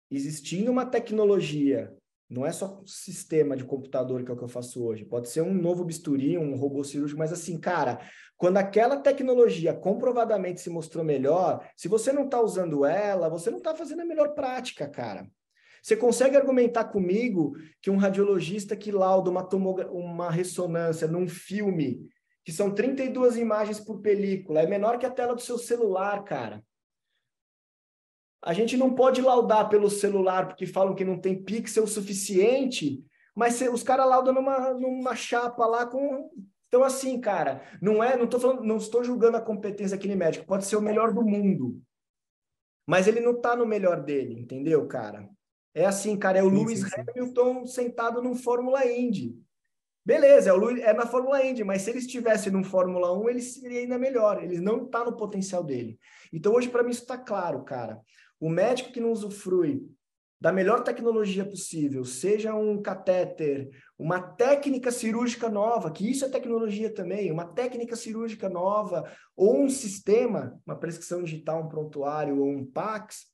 existindo 0.09 0.71
uma 0.71 0.85
tecnologia, 0.85 1.93
não 2.29 2.45
é 2.45 2.51
só 2.51 2.79
um 2.81 2.87
sistema 2.87 3.55
de 3.55 3.63
computador 3.63 4.23
que 4.23 4.31
é 4.31 4.33
o 4.33 4.37
que 4.37 4.43
eu 4.43 4.47
faço 4.47 4.83
hoje, 4.83 5.05
pode 5.05 5.29
ser 5.29 5.41
um 5.41 5.53
novo 5.53 5.83
bisturi, 5.83 6.37
um 6.37 6.55
robô 6.55 6.83
cirúrgico, 6.83 7.19
mas 7.19 7.31
assim, 7.31 7.59
cara, 7.59 7.99
quando 8.37 8.57
aquela 8.57 8.97
tecnologia 8.97 9.73
comprovadamente 9.73 10.61
se 10.61 10.69
mostrou 10.69 11.03
melhor, 11.03 11.67
se 11.75 11.87
você 11.87 12.11
não 12.11 12.25
está 12.25 12.41
usando 12.41 12.85
ela, 12.85 13.29
você 13.29 13.49
não 13.49 13.57
está 13.57 13.75
fazendo 13.75 14.01
a 14.01 14.05
melhor 14.05 14.33
prática, 14.33 14.87
cara. 14.87 15.27
Você 15.85 15.95
consegue 15.95 16.35
argumentar 16.35 16.85
comigo 16.85 17.55
que 17.79 17.91
um 17.91 17.97
radiologista 17.97 18.75
que 18.75 18.91
lauda 18.91 19.29
uma, 19.29 19.47
uma 19.91 20.31
ressonância 20.31 21.07
num 21.07 21.27
filme, 21.27 22.09
que 22.43 22.51
são 22.51 22.73
32 22.73 23.37
imagens 23.37 23.79
por 23.79 24.01
película, 24.01 24.61
é 24.61 24.65
menor 24.65 24.97
que 24.97 25.05
a 25.05 25.11
tela 25.11 25.35
do 25.35 25.41
seu 25.43 25.59
celular, 25.59 26.23
cara. 26.23 26.65
A 28.43 28.51
gente 28.51 28.75
não 28.75 28.95
pode 28.95 29.21
laudar 29.21 29.69
pelo 29.69 29.87
celular 29.87 30.47
porque 30.47 30.65
falam 30.65 30.95
que 30.95 31.05
não 31.05 31.21
tem 31.21 31.43
pixel 31.43 31.85
suficiente, 31.85 33.05
mas 33.35 33.61
os 33.61 33.83
caras 33.83 34.09
laudam 34.09 34.33
numa, 34.33 34.73
numa 34.73 35.15
chapa 35.15 35.67
lá 35.67 35.85
com. 35.85 36.31
Então, 36.67 36.83
assim, 36.83 37.21
cara, 37.21 37.61
não 37.79 38.03
é, 38.03 38.17
não 38.17 38.27
falando, 38.39 38.63
não 38.63 38.77
estou 38.77 39.03
julgando 39.03 39.37
a 39.37 39.41
competência 39.41 39.95
daquele 39.95 40.15
médico, 40.15 40.47
pode 40.47 40.65
ser 40.65 40.77
o 40.77 40.81
melhor 40.81 41.13
do 41.13 41.21
mundo. 41.21 41.79
Mas 42.87 43.07
ele 43.07 43.19
não 43.19 43.33
está 43.33 43.55
no 43.55 43.67
melhor 43.67 44.03
dele, 44.03 44.39
entendeu, 44.39 44.87
cara? 44.87 45.29
É 45.75 45.85
assim, 45.85 46.17
cara, 46.17 46.39
é 46.39 46.43
o 46.43 46.49
sim, 46.49 46.55
Lewis 46.55 46.79
sim, 46.79 46.89
Hamilton 46.97 47.65
sim. 47.65 47.73
sentado 47.73 48.21
num 48.21 48.33
Fórmula 48.33 48.85
Indy. 48.87 49.35
Beleza, 50.05 50.49
é, 50.49 50.53
o 50.53 50.57
Lewis, 50.57 50.81
é 50.81 50.93
na 50.93 51.05
Fórmula 51.05 51.45
Indy, 51.45 51.65
mas 51.65 51.81
se 51.81 51.89
ele 51.89 51.99
estivesse 51.99 52.49
no 52.49 52.63
Fórmula 52.63 53.11
1, 53.11 53.29
ele 53.29 53.41
seria 53.41 53.79
ainda 53.81 53.99
melhor. 53.99 54.41
Ele 54.41 54.61
não 54.61 54.85
está 54.85 55.03
no 55.03 55.17
potencial 55.17 55.61
dele. 55.61 55.99
Então, 56.31 56.53
hoje, 56.53 56.69
para 56.69 56.81
mim, 56.81 56.91
isso 56.91 57.01
está 57.01 57.17
claro, 57.17 57.63
cara. 57.65 57.99
O 58.39 58.49
médico 58.49 58.93
que 58.93 59.01
não 59.01 59.11
usufrui 59.11 59.85
da 60.39 60.51
melhor 60.51 60.83
tecnologia 60.83 61.43
possível, 61.43 62.05
seja 62.05 62.53
um 62.53 62.81
catéter, 62.81 63.69
uma 63.97 64.21
técnica 64.21 64.91
cirúrgica 64.91 65.49
nova, 65.49 65.91
que 65.91 66.09
isso 66.09 66.23
é 66.23 66.29
tecnologia 66.29 66.93
também, 66.93 67.31
uma 67.31 67.45
técnica 67.45 67.95
cirúrgica 67.95 68.47
nova, 68.47 69.11
ou 69.35 69.59
um 69.59 69.69
sistema, 69.69 70.61
uma 70.65 70.75
prescrição 70.75 71.23
digital, 71.23 71.63
um 71.63 71.67
prontuário 71.67 72.39
ou 72.39 72.47
um 72.47 72.65
PAX, 72.65 73.25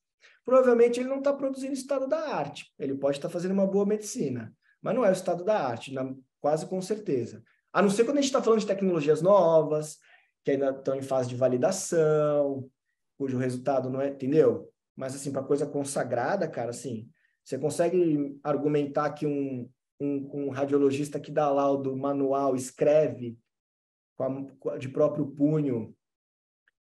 provavelmente 0.45 0.99
ele 0.99 1.09
não 1.09 1.19
está 1.19 1.33
produzindo 1.33 1.73
estado 1.73 2.07
da 2.07 2.35
arte. 2.35 2.71
Ele 2.77 2.95
pode 2.95 3.17
estar 3.17 3.27
tá 3.27 3.31
fazendo 3.31 3.51
uma 3.51 3.67
boa 3.67 3.85
medicina, 3.85 4.53
mas 4.81 4.95
não 4.95 5.05
é 5.05 5.09
o 5.09 5.13
estado 5.13 5.43
da 5.43 5.59
arte, 5.59 5.93
na, 5.93 6.13
quase 6.39 6.65
com 6.65 6.81
certeza. 6.81 7.43
A 7.71 7.81
não 7.81 7.89
ser 7.89 8.03
quando 8.03 8.17
a 8.17 8.21
gente 8.21 8.29
está 8.29 8.41
falando 8.41 8.59
de 8.59 8.67
tecnologias 8.67 9.21
novas, 9.21 9.97
que 10.43 10.51
ainda 10.51 10.71
estão 10.71 10.95
em 10.95 11.01
fase 11.01 11.29
de 11.29 11.35
validação, 11.35 12.69
cujo 13.17 13.37
resultado 13.37 13.89
não 13.89 14.01
é, 14.01 14.09
entendeu? 14.09 14.69
Mas 14.95 15.15
assim, 15.15 15.31
para 15.31 15.43
coisa 15.43 15.65
consagrada, 15.65 16.47
cara, 16.47 16.71
assim, 16.71 17.09
você 17.43 17.57
consegue 17.57 18.39
argumentar 18.43 19.11
que 19.11 19.25
um, 19.25 19.69
um, 19.99 20.29
um 20.33 20.49
radiologista 20.49 21.19
que 21.19 21.31
dá 21.31 21.49
laudo 21.49 21.95
manual 21.95 22.55
escreve 22.55 23.37
a, 24.19 24.77
de 24.77 24.89
próprio 24.89 25.27
punho 25.27 25.95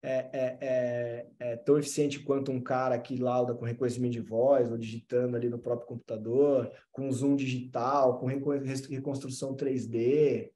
é, 0.03 0.30
é, 0.32 0.59
é, 0.61 1.26
é, 1.38 1.57
tão 1.57 1.78
eficiente 1.78 2.20
quanto 2.20 2.51
um 2.51 2.61
cara 2.61 2.98
que 2.98 3.16
lauda 3.16 3.55
com 3.55 3.66
reconhecimento 3.66 4.12
de 4.12 4.20
voz 4.20 4.70
ou 4.70 4.78
digitando 4.78 5.36
ali 5.36 5.48
no 5.48 5.59
próprio 5.59 5.86
computador, 5.86 6.72
com 6.90 7.11
zoom 7.12 7.36
digital, 7.36 8.18
com 8.18 8.26
reconstrução 8.26 9.55
3D, 9.55 10.51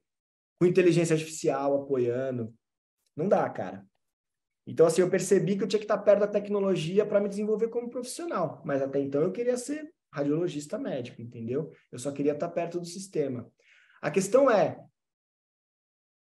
com 0.59 0.65
inteligência 0.65 1.13
artificial 1.13 1.83
apoiando. 1.83 2.53
Não 3.15 3.27
dá, 3.27 3.47
cara. 3.49 3.85
Então, 4.67 4.87
assim, 4.87 5.01
eu 5.01 5.09
percebi 5.09 5.55
que 5.55 5.63
eu 5.63 5.67
tinha 5.67 5.79
que 5.79 5.85
estar 5.85 5.99
perto 5.99 6.21
da 6.21 6.27
tecnologia 6.27 7.05
para 7.05 7.19
me 7.19 7.29
desenvolver 7.29 7.67
como 7.67 7.89
profissional. 7.89 8.63
Mas 8.65 8.81
até 8.81 8.99
então 8.99 9.21
eu 9.21 9.31
queria 9.31 9.57
ser 9.57 9.93
radiologista 10.11 10.77
médico, 10.79 11.21
entendeu? 11.21 11.71
Eu 11.91 11.99
só 11.99 12.11
queria 12.11 12.31
estar 12.31 12.49
perto 12.49 12.79
do 12.79 12.85
sistema. 12.85 13.47
A 14.01 14.09
questão 14.09 14.49
é, 14.49 14.79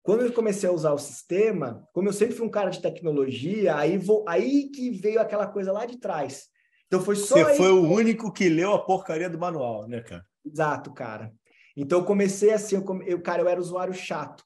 quando 0.01 0.23
eu 0.23 0.31
comecei 0.33 0.67
a 0.67 0.71
usar 0.71 0.93
o 0.93 0.97
sistema, 0.97 1.87
como 1.93 2.07
eu 2.07 2.13
sempre 2.13 2.35
fui 2.35 2.47
um 2.47 2.51
cara 2.51 2.69
de 2.69 2.81
tecnologia, 2.81 3.75
aí, 3.75 3.97
vou, 3.97 4.25
aí 4.27 4.69
que 4.69 4.89
veio 4.91 5.19
aquela 5.19 5.47
coisa 5.47 5.71
lá 5.71 5.85
de 5.85 5.99
trás. 5.99 6.47
Então 6.87 7.01
foi 7.01 7.15
só. 7.15 7.35
Você 7.35 7.43
aí... 7.43 7.57
foi 7.57 7.71
o 7.71 7.83
único 7.83 8.31
que 8.31 8.49
leu 8.49 8.73
a 8.73 8.83
porcaria 8.83 9.29
do 9.29 9.37
manual, 9.37 9.87
né, 9.87 10.01
cara? 10.01 10.25
Exato, 10.45 10.93
cara. 10.93 11.31
Então 11.75 11.99
eu 11.99 12.05
comecei 12.05 12.51
assim, 12.51 12.75
eu, 12.75 13.01
eu, 13.03 13.21
cara, 13.21 13.41
eu 13.41 13.47
era 13.47 13.59
usuário 13.59 13.93
chato. 13.93 14.43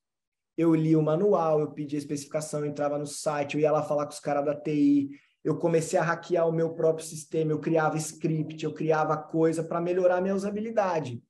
eu 0.57 0.75
li 0.75 0.95
o 0.95 1.01
manual, 1.01 1.59
eu 1.59 1.71
pedi 1.71 1.95
a 1.95 1.99
especificação, 1.99 2.59
eu 2.59 2.65
entrava 2.67 2.97
no 2.97 3.07
site, 3.07 3.55
eu 3.55 3.61
ia 3.61 3.71
lá 3.71 3.81
falar 3.81 4.05
com 4.05 4.11
os 4.11 4.19
caras 4.19 4.45
da 4.45 4.55
TI, 4.55 5.09
eu 5.43 5.57
comecei 5.57 5.97
a 5.97 6.03
hackear 6.03 6.47
o 6.47 6.51
meu 6.51 6.73
próprio 6.73 7.05
sistema, 7.05 7.51
eu 7.51 7.59
criava 7.59 7.97
script, 7.97 8.63
eu 8.63 8.73
criava 8.73 9.17
coisa 9.17 9.63
para 9.63 9.81
melhorar 9.81 10.17
a 10.17 10.21
minha 10.21 10.35
usabilidade. 10.35 11.21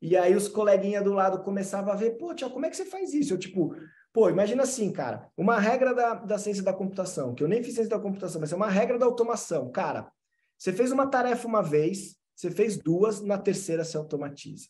E 0.00 0.16
aí 0.16 0.34
os 0.34 0.48
coleguinhas 0.48 1.02
do 1.02 1.12
lado 1.12 1.42
começavam 1.42 1.92
a 1.92 1.96
ver, 1.96 2.16
pô, 2.16 2.34
tia, 2.34 2.48
como 2.48 2.66
é 2.66 2.70
que 2.70 2.76
você 2.76 2.84
faz 2.84 3.12
isso? 3.12 3.34
Eu, 3.34 3.38
tipo, 3.38 3.74
pô, 4.12 4.30
imagina 4.30 4.62
assim, 4.62 4.92
cara, 4.92 5.28
uma 5.36 5.58
regra 5.58 5.94
da, 5.94 6.14
da 6.14 6.38
ciência 6.38 6.62
da 6.62 6.72
computação, 6.72 7.34
que 7.34 7.42
eu 7.42 7.48
nem 7.48 7.62
fiz 7.62 7.74
ciência 7.74 7.90
da 7.90 8.00
computação, 8.02 8.40
mas 8.40 8.52
é 8.52 8.56
uma 8.56 8.68
regra 8.68 8.98
da 8.98 9.06
automação. 9.06 9.70
Cara, 9.70 10.10
você 10.56 10.72
fez 10.72 10.92
uma 10.92 11.06
tarefa 11.06 11.46
uma 11.48 11.62
vez, 11.62 12.16
você 12.34 12.50
fez 12.50 12.76
duas, 12.76 13.20
na 13.20 13.38
terceira 13.38 13.84
você 13.84 13.96
automatiza. 13.96 14.68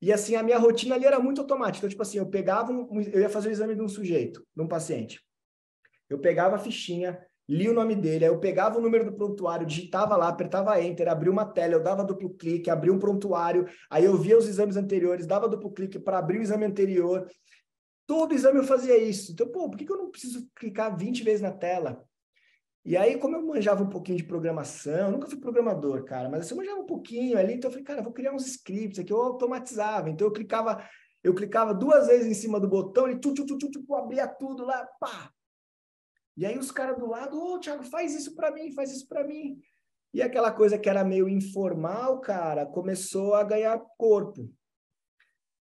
E 0.00 0.12
assim, 0.12 0.36
a 0.36 0.42
minha 0.42 0.58
rotina 0.58 0.94
ali 0.94 1.04
era 1.04 1.18
muito 1.18 1.40
automática. 1.40 1.78
Então, 1.78 1.90
tipo 1.90 2.02
assim, 2.02 2.18
eu 2.18 2.26
pegava, 2.26 2.72
um, 2.72 3.00
eu 3.00 3.20
ia 3.20 3.28
fazer 3.28 3.48
o 3.48 3.52
exame 3.52 3.74
de 3.74 3.82
um 3.82 3.88
sujeito, 3.88 4.46
de 4.54 4.62
um 4.62 4.68
paciente. 4.68 5.20
Eu 6.08 6.18
pegava 6.20 6.56
a 6.56 6.58
fichinha, 6.58 7.20
li 7.48 7.68
o 7.68 7.72
nome 7.72 7.94
dele, 7.94 8.24
aí 8.24 8.30
eu 8.30 8.38
pegava 8.38 8.78
o 8.78 8.82
número 8.82 9.06
do 9.06 9.12
prontuário, 9.12 9.66
digitava 9.66 10.16
lá, 10.16 10.28
apertava 10.28 10.80
Enter, 10.82 11.08
abria 11.08 11.32
uma 11.32 11.46
tela, 11.46 11.74
eu 11.74 11.82
dava 11.82 12.04
duplo 12.04 12.30
clique, 12.30 12.68
abria 12.68 12.92
um 12.92 12.98
prontuário, 12.98 13.66
aí 13.88 14.04
eu 14.04 14.16
via 14.16 14.36
os 14.36 14.46
exames 14.46 14.76
anteriores, 14.76 15.26
dava 15.26 15.48
duplo 15.48 15.72
clique 15.72 15.98
para 15.98 16.18
abrir 16.18 16.38
o 16.38 16.42
exame 16.42 16.66
anterior. 16.66 17.26
Todo 18.06 18.34
exame 18.34 18.58
eu 18.58 18.64
fazia 18.64 18.96
isso. 18.96 19.32
Então, 19.32 19.48
pô, 19.48 19.68
por 19.68 19.78
que, 19.78 19.84
que 19.84 19.92
eu 19.92 19.98
não 19.98 20.10
preciso 20.10 20.48
clicar 20.54 20.96
20 20.96 21.22
vezes 21.22 21.40
na 21.40 21.52
tela? 21.52 22.04
E 22.84 22.96
aí, 22.96 23.18
como 23.18 23.36
eu 23.36 23.42
manjava 23.42 23.82
um 23.82 23.88
pouquinho 23.88 24.16
de 24.16 24.24
programação, 24.24 25.10
nunca 25.10 25.28
fui 25.28 25.38
programador, 25.38 26.04
cara, 26.04 26.28
mas 26.30 26.40
assim, 26.40 26.54
eu 26.54 26.58
manjava 26.58 26.80
um 26.80 26.86
pouquinho 26.86 27.36
ali, 27.36 27.54
então 27.54 27.68
eu 27.68 27.72
falei, 27.72 27.84
cara, 27.84 28.02
vou 28.02 28.12
criar 28.12 28.32
uns 28.32 28.46
scripts 28.46 28.98
aqui, 28.98 29.12
eu 29.12 29.20
automatizava. 29.20 30.08
Então 30.08 30.26
eu 30.26 30.32
clicava, 30.32 30.82
eu 31.22 31.34
clicava 31.34 31.74
duas 31.74 32.06
vezes 32.06 32.26
em 32.26 32.34
cima 32.34 32.58
do 32.58 32.68
botão 32.68 33.08
e 33.10 33.20
tu, 33.20 33.34
tu, 33.34 33.44
tu, 33.44 33.58
tu, 33.58 33.70
tu, 33.70 33.94
abria 33.94 34.26
tudo 34.26 34.64
lá, 34.64 34.86
pá. 34.98 35.30
E 36.38 36.46
aí 36.46 36.56
os 36.56 36.70
caras 36.70 36.96
do 36.96 37.06
lado, 37.06 37.36
ô, 37.36 37.54
oh, 37.54 37.58
Thiago, 37.58 37.82
faz 37.82 38.14
isso 38.14 38.36
para 38.36 38.52
mim, 38.52 38.70
faz 38.70 38.92
isso 38.92 39.08
para 39.08 39.26
mim. 39.26 39.58
E 40.14 40.22
aquela 40.22 40.52
coisa 40.52 40.78
que 40.78 40.88
era 40.88 41.02
meio 41.02 41.28
informal, 41.28 42.20
cara, 42.20 42.64
começou 42.64 43.34
a 43.34 43.42
ganhar 43.42 43.76
corpo. 43.98 44.48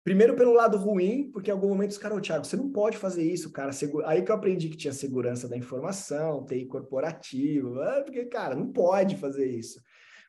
Primeiro 0.04 0.36
pelo 0.36 0.52
lado 0.52 0.76
ruim, 0.76 1.30
porque 1.32 1.50
em 1.50 1.54
algum 1.54 1.68
momento 1.68 1.92
os 1.92 1.98
caras, 1.98 2.18
oh, 2.18 2.20
Thiago, 2.20 2.44
você 2.44 2.58
não 2.58 2.70
pode 2.70 2.98
fazer 2.98 3.24
isso, 3.24 3.50
cara. 3.50 3.70
Aí 4.04 4.22
que 4.22 4.30
eu 4.30 4.34
aprendi 4.34 4.68
que 4.68 4.76
tinha 4.76 4.92
segurança 4.92 5.48
da 5.48 5.56
informação, 5.56 6.44
TI 6.44 6.66
corporativo, 6.66 7.80
ah, 7.80 8.02
porque, 8.04 8.26
cara, 8.26 8.54
não 8.54 8.70
pode 8.70 9.16
fazer 9.16 9.50
isso. 9.50 9.80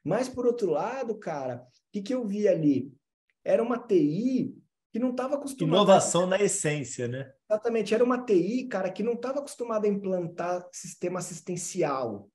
Mas, 0.02 0.30
por 0.30 0.46
outro 0.46 0.72
lado, 0.72 1.20
cara, 1.20 1.58
o 1.58 1.92
que, 1.92 2.02
que 2.02 2.14
eu 2.14 2.26
vi 2.26 2.48
ali? 2.48 2.90
Era 3.44 3.62
uma 3.62 3.78
TI 3.78 4.56
que 4.94 4.98
não 4.98 5.12
estava 5.12 5.36
acostumada... 5.36 5.76
Inovação 5.76 6.26
na 6.26 6.42
essência, 6.42 7.06
né? 7.06 7.30
Exatamente. 7.50 7.94
Era 7.94 8.04
uma 8.04 8.24
TI, 8.24 8.68
cara, 8.68 8.92
que 8.92 9.04
não 9.04 9.14
estava 9.14 9.40
acostumada 9.40 9.88
a 9.88 9.90
implantar 9.90 10.68
sistema 10.72 11.20
assistencial. 11.20 12.30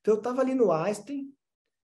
Então, 0.00 0.14
eu 0.14 0.18
estava 0.18 0.40
ali 0.40 0.54
no 0.54 0.70
Einstein, 0.70 1.32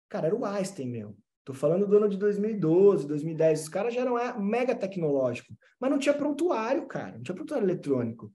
cara, 0.09 0.26
era 0.26 0.36
o 0.36 0.44
Einstein, 0.44 0.88
meu. 0.88 1.16
Tô 1.44 1.53
falando 1.55 1.86
do 1.86 1.96
ano 1.96 2.09
de 2.09 2.16
2012, 2.16 3.07
2010. 3.09 3.62
Os 3.62 3.68
caras 3.68 3.94
já 3.94 4.03
eram 4.03 4.18
é, 4.18 4.38
mega 4.38 4.76
tecnológico, 4.76 5.55
mas 5.80 5.90
não 5.90 5.98
tinha 5.98 6.14
prontuário, 6.14 6.86
cara. 6.86 7.12
Não 7.12 7.22
tinha 7.22 7.34
prontuário 7.34 7.64
eletrônico. 7.64 8.32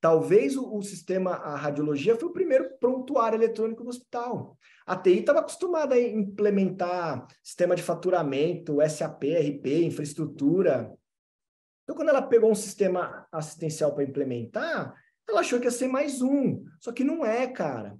Talvez 0.00 0.56
o, 0.56 0.76
o 0.76 0.82
sistema, 0.82 1.32
a 1.32 1.56
radiologia, 1.56 2.16
foi 2.16 2.28
o 2.28 2.32
primeiro 2.32 2.70
prontuário 2.78 3.36
eletrônico 3.36 3.82
do 3.82 3.90
hospital. 3.90 4.56
A 4.86 4.96
TI 4.96 5.20
estava 5.20 5.40
acostumada 5.40 5.94
a 5.94 6.00
implementar 6.00 7.26
sistema 7.42 7.76
de 7.76 7.82
faturamento, 7.82 8.78
SAP, 8.88 9.24
RP, 9.24 9.84
infraestrutura. 9.84 10.92
Então, 11.88 11.96
quando 11.96 12.10
ela 12.10 12.20
pegou 12.20 12.50
um 12.50 12.54
sistema 12.54 13.26
assistencial 13.32 13.94
para 13.94 14.04
implementar, 14.04 14.94
ela 15.26 15.40
achou 15.40 15.58
que 15.58 15.64
ia 15.64 15.70
ser 15.70 15.88
mais 15.88 16.20
um. 16.20 16.62
Só 16.78 16.92
que 16.92 17.02
não 17.02 17.24
é, 17.24 17.46
cara. 17.46 17.98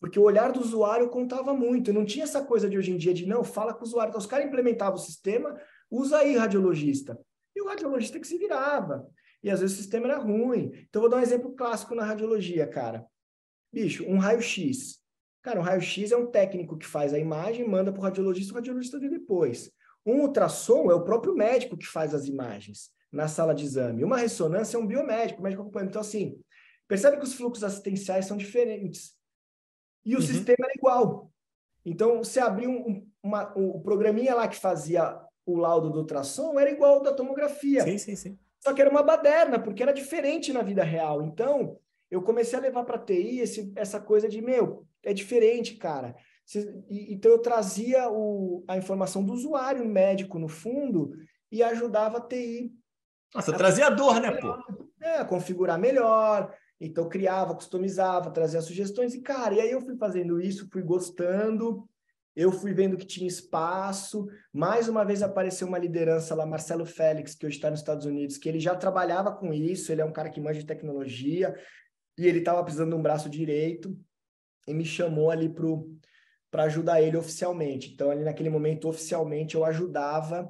Porque 0.00 0.18
o 0.18 0.22
olhar 0.22 0.50
do 0.50 0.58
usuário 0.58 1.10
contava 1.10 1.52
muito. 1.52 1.92
Não 1.92 2.06
tinha 2.06 2.24
essa 2.24 2.42
coisa 2.42 2.66
de 2.66 2.78
hoje 2.78 2.92
em 2.92 2.96
dia 2.96 3.12
de 3.12 3.26
não, 3.26 3.44
fala 3.44 3.74
com 3.74 3.80
o 3.80 3.86
usuário. 3.86 4.08
Então, 4.08 4.18
os 4.18 4.24
caras 4.24 4.46
implementavam 4.46 4.94
o 4.94 4.98
sistema, 4.98 5.54
usa 5.90 6.16
aí 6.16 6.34
radiologista. 6.34 7.20
E 7.54 7.60
o 7.60 7.66
radiologista 7.66 8.18
que 8.18 8.26
se 8.26 8.38
virava. 8.38 9.06
E 9.42 9.50
às 9.50 9.60
vezes 9.60 9.76
o 9.76 9.82
sistema 9.82 10.06
era 10.06 10.16
ruim. 10.16 10.72
Então, 10.88 11.02
vou 11.02 11.10
dar 11.10 11.18
um 11.18 11.22
exemplo 11.22 11.52
clássico 11.52 11.94
na 11.94 12.06
radiologia, 12.06 12.66
cara. 12.66 13.04
Bicho, 13.70 14.02
um 14.08 14.16
raio-x. 14.16 14.98
Cara, 15.42 15.60
um 15.60 15.62
raio-x 15.62 16.10
é 16.10 16.16
um 16.16 16.30
técnico 16.30 16.78
que 16.78 16.86
faz 16.86 17.12
a 17.12 17.18
imagem, 17.18 17.68
manda 17.68 17.92
para 17.92 18.00
o 18.00 18.02
radiologista, 18.02 18.54
o 18.54 18.56
radiologista 18.56 18.98
vê 18.98 19.10
depois. 19.10 19.70
Um 20.06 20.22
ultrassom 20.22 20.90
é 20.90 20.94
o 20.94 21.04
próprio 21.04 21.34
médico 21.34 21.76
que 21.76 21.86
faz 21.86 22.14
as 22.14 22.26
imagens 22.26 22.98
na 23.12 23.28
sala 23.28 23.54
de 23.54 23.64
exame. 23.64 24.04
Uma 24.04 24.16
ressonância 24.16 24.76
é 24.76 24.80
um 24.80 24.86
biomédico, 24.86 25.42
médico 25.42 25.62
acompanhando. 25.62 25.90
Então, 25.90 26.00
assim, 26.00 26.40
percebe 26.86 27.16
que 27.16 27.24
os 27.24 27.34
fluxos 27.34 27.64
assistenciais 27.64 28.26
são 28.26 28.36
diferentes 28.36 29.14
e 30.04 30.14
o 30.14 30.18
uhum. 30.18 30.24
sistema 30.24 30.66
era 30.66 30.72
igual. 30.76 31.30
Então, 31.84 32.18
você 32.18 32.40
abriu 32.40 32.70
um, 32.70 33.06
uma, 33.22 33.52
um 33.56 33.80
programinha 33.80 34.34
lá 34.34 34.46
que 34.46 34.56
fazia 34.56 35.18
o 35.46 35.56
laudo 35.56 35.90
do 35.90 36.00
ultrassom, 36.00 36.58
era 36.58 36.70
igual 36.70 36.96
ao 36.96 37.02
da 37.02 37.12
tomografia. 37.12 37.82
Sim, 37.82 37.98
sim, 37.98 38.16
sim. 38.16 38.38
Só 38.60 38.74
que 38.74 38.80
era 38.80 38.90
uma 38.90 39.02
baderna, 39.02 39.58
porque 39.58 39.82
era 39.82 39.92
diferente 39.92 40.52
na 40.52 40.62
vida 40.62 40.84
real. 40.84 41.22
Então, 41.22 41.78
eu 42.10 42.22
comecei 42.22 42.58
a 42.58 42.62
levar 42.62 42.84
para 42.84 42.96
a 42.96 43.04
TI 43.04 43.40
esse, 43.40 43.72
essa 43.74 43.98
coisa 43.98 44.28
de, 44.28 44.42
meu, 44.42 44.86
é 45.02 45.14
diferente, 45.14 45.76
cara. 45.76 46.14
Então, 46.90 47.30
eu 47.30 47.38
trazia 47.38 48.10
o, 48.10 48.64
a 48.68 48.76
informação 48.76 49.24
do 49.24 49.32
usuário 49.32 49.84
médico 49.86 50.38
no 50.38 50.48
fundo 50.48 51.12
e 51.50 51.62
ajudava 51.62 52.18
a 52.18 52.20
TI. 52.20 52.72
Nossa, 53.34 53.52
trazia 53.52 53.90
dor, 53.90 54.20
né, 54.20 54.32
pô? 54.32 54.56
É, 55.00 55.24
configurar 55.24 55.78
melhor, 55.78 56.54
então, 56.80 57.08
criava, 57.08 57.54
customizava, 57.54 58.30
trazia 58.30 58.60
sugestões. 58.62 59.14
E, 59.14 59.20
cara, 59.20 59.54
e 59.54 59.60
aí 59.60 59.70
eu 59.70 59.82
fui 59.82 59.96
fazendo 59.96 60.40
isso, 60.40 60.68
fui 60.72 60.82
gostando, 60.82 61.86
eu 62.34 62.50
fui 62.50 62.72
vendo 62.72 62.96
que 62.96 63.04
tinha 63.04 63.28
espaço. 63.28 64.26
Mais 64.50 64.88
uma 64.88 65.04
vez 65.04 65.22
apareceu 65.22 65.68
uma 65.68 65.78
liderança 65.78 66.34
lá, 66.34 66.46
Marcelo 66.46 66.86
Félix, 66.86 67.34
que 67.34 67.44
hoje 67.44 67.56
está 67.56 67.70
nos 67.70 67.80
Estados 67.80 68.06
Unidos, 68.06 68.38
que 68.38 68.48
ele 68.48 68.58
já 68.58 68.74
trabalhava 68.74 69.30
com 69.30 69.52
isso, 69.52 69.92
ele 69.92 70.00
é 70.00 70.04
um 70.04 70.12
cara 70.12 70.30
que 70.30 70.40
manja 70.40 70.60
de 70.60 70.66
tecnologia, 70.66 71.54
e 72.16 72.26
ele 72.26 72.38
estava 72.38 72.62
precisando 72.62 72.90
de 72.90 72.96
um 72.96 73.02
braço 73.02 73.28
direito, 73.28 73.94
e 74.66 74.72
me 74.72 74.84
chamou 74.84 75.30
ali 75.30 75.52
para 76.50 76.64
ajudar 76.64 77.02
ele 77.02 77.16
oficialmente. 77.16 77.92
Então, 77.92 78.10
ali 78.10 78.24
naquele 78.24 78.48
momento, 78.48 78.88
oficialmente, 78.88 79.54
eu 79.54 79.64
ajudava 79.64 80.48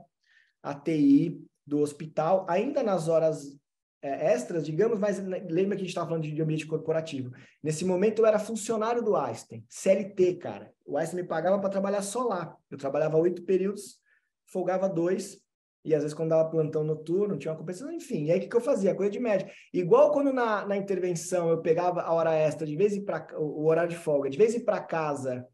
a 0.63 0.75
TI 0.75 1.45
do 1.71 1.79
hospital, 1.79 2.45
ainda 2.49 2.83
nas 2.83 3.07
horas 3.07 3.57
é, 4.03 4.33
extras, 4.33 4.67
digamos, 4.67 4.99
mas 4.99 5.21
lembra 5.21 5.77
que 5.77 5.83
a 5.83 5.85
gente 5.85 5.89
estava 5.91 6.09
falando 6.09 6.25
de 6.25 6.43
ambiente 6.43 6.67
corporativo. 6.67 7.31
Nesse 7.63 7.85
momento 7.85 8.19
eu 8.19 8.27
era 8.27 8.41
funcionário 8.41 9.01
do 9.03 9.17
Einstein, 9.17 9.65
CLT, 9.69 10.35
cara. 10.35 10.73
O 10.85 10.99
Einstein 10.99 11.23
me 11.23 11.29
pagava 11.29 11.61
para 11.61 11.71
trabalhar 11.71 12.03
só 12.03 12.25
lá. 12.25 12.57
Eu 12.69 12.77
trabalhava 12.77 13.17
oito 13.19 13.43
períodos, 13.45 14.01
folgava 14.47 14.89
dois, 14.89 15.41
e 15.85 15.95
às 15.95 16.03
vezes 16.03 16.13
quando 16.13 16.31
dava 16.31 16.51
plantão 16.51 16.83
noturno, 16.83 17.39
tinha 17.39 17.53
uma 17.53 17.59
compensação, 17.59 17.93
enfim. 17.93 18.25
E 18.25 18.33
aí 18.33 18.39
o 18.39 18.43
que, 18.43 18.49
que 18.49 18.57
eu 18.57 18.61
fazia? 18.61 18.95
Coisa 18.95 19.13
de 19.13 19.21
médico. 19.21 19.53
Igual 19.73 20.11
quando 20.11 20.33
na, 20.33 20.67
na 20.67 20.77
intervenção 20.77 21.49
eu 21.49 21.63
pegava 21.63 22.03
a 22.03 22.13
hora 22.13 22.35
extra, 22.35 22.67
de 22.67 22.75
vez 22.75 22.93
em 22.93 23.05
o 23.39 23.65
horário 23.67 23.91
de 23.91 23.97
folga, 23.97 24.29
de 24.29 24.37
vez 24.37 24.57
em 24.57 24.65
para 24.65 24.81
casa 24.81 25.47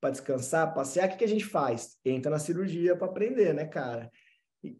para 0.00 0.10
descansar, 0.10 0.72
passear, 0.74 1.08
o 1.08 1.10
que, 1.10 1.16
que 1.16 1.24
a 1.24 1.28
gente 1.28 1.44
faz? 1.44 1.96
Entra 2.04 2.30
na 2.30 2.38
cirurgia 2.38 2.94
para 2.94 3.08
aprender, 3.08 3.52
né, 3.52 3.64
cara? 3.64 4.12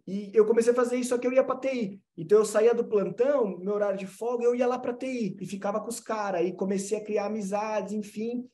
E, 0.06 0.30
eu 0.34 0.46
comecei 0.46 0.72
a 0.72 0.76
fazer 0.76 0.96
isso, 0.96 1.10
só 1.10 1.18
que 1.18 1.26
eu 1.26 1.32
ia 1.32 1.44
para 1.44 1.60
TI. 1.60 2.00
Então 2.16 2.38
eu 2.38 2.44
saía 2.44 2.74
do 2.74 2.88
plantão, 2.88 3.58
meu 3.58 3.74
horário 3.74 3.98
de 3.98 4.06
folga, 4.06 4.44
eu 4.44 4.54
ia 4.54 4.66
lá 4.66 4.78
para 4.78 4.94
TI 4.94 5.36
e 5.40 5.46
ficava 5.46 5.80
com 5.80 5.88
os 5.88 6.00
caras. 6.00 6.46
E 6.46 6.52
comecei 6.52 6.98
a 6.98 7.04
criar 7.04 7.26
amizades, 7.26 7.92
enfim. 7.92 8.48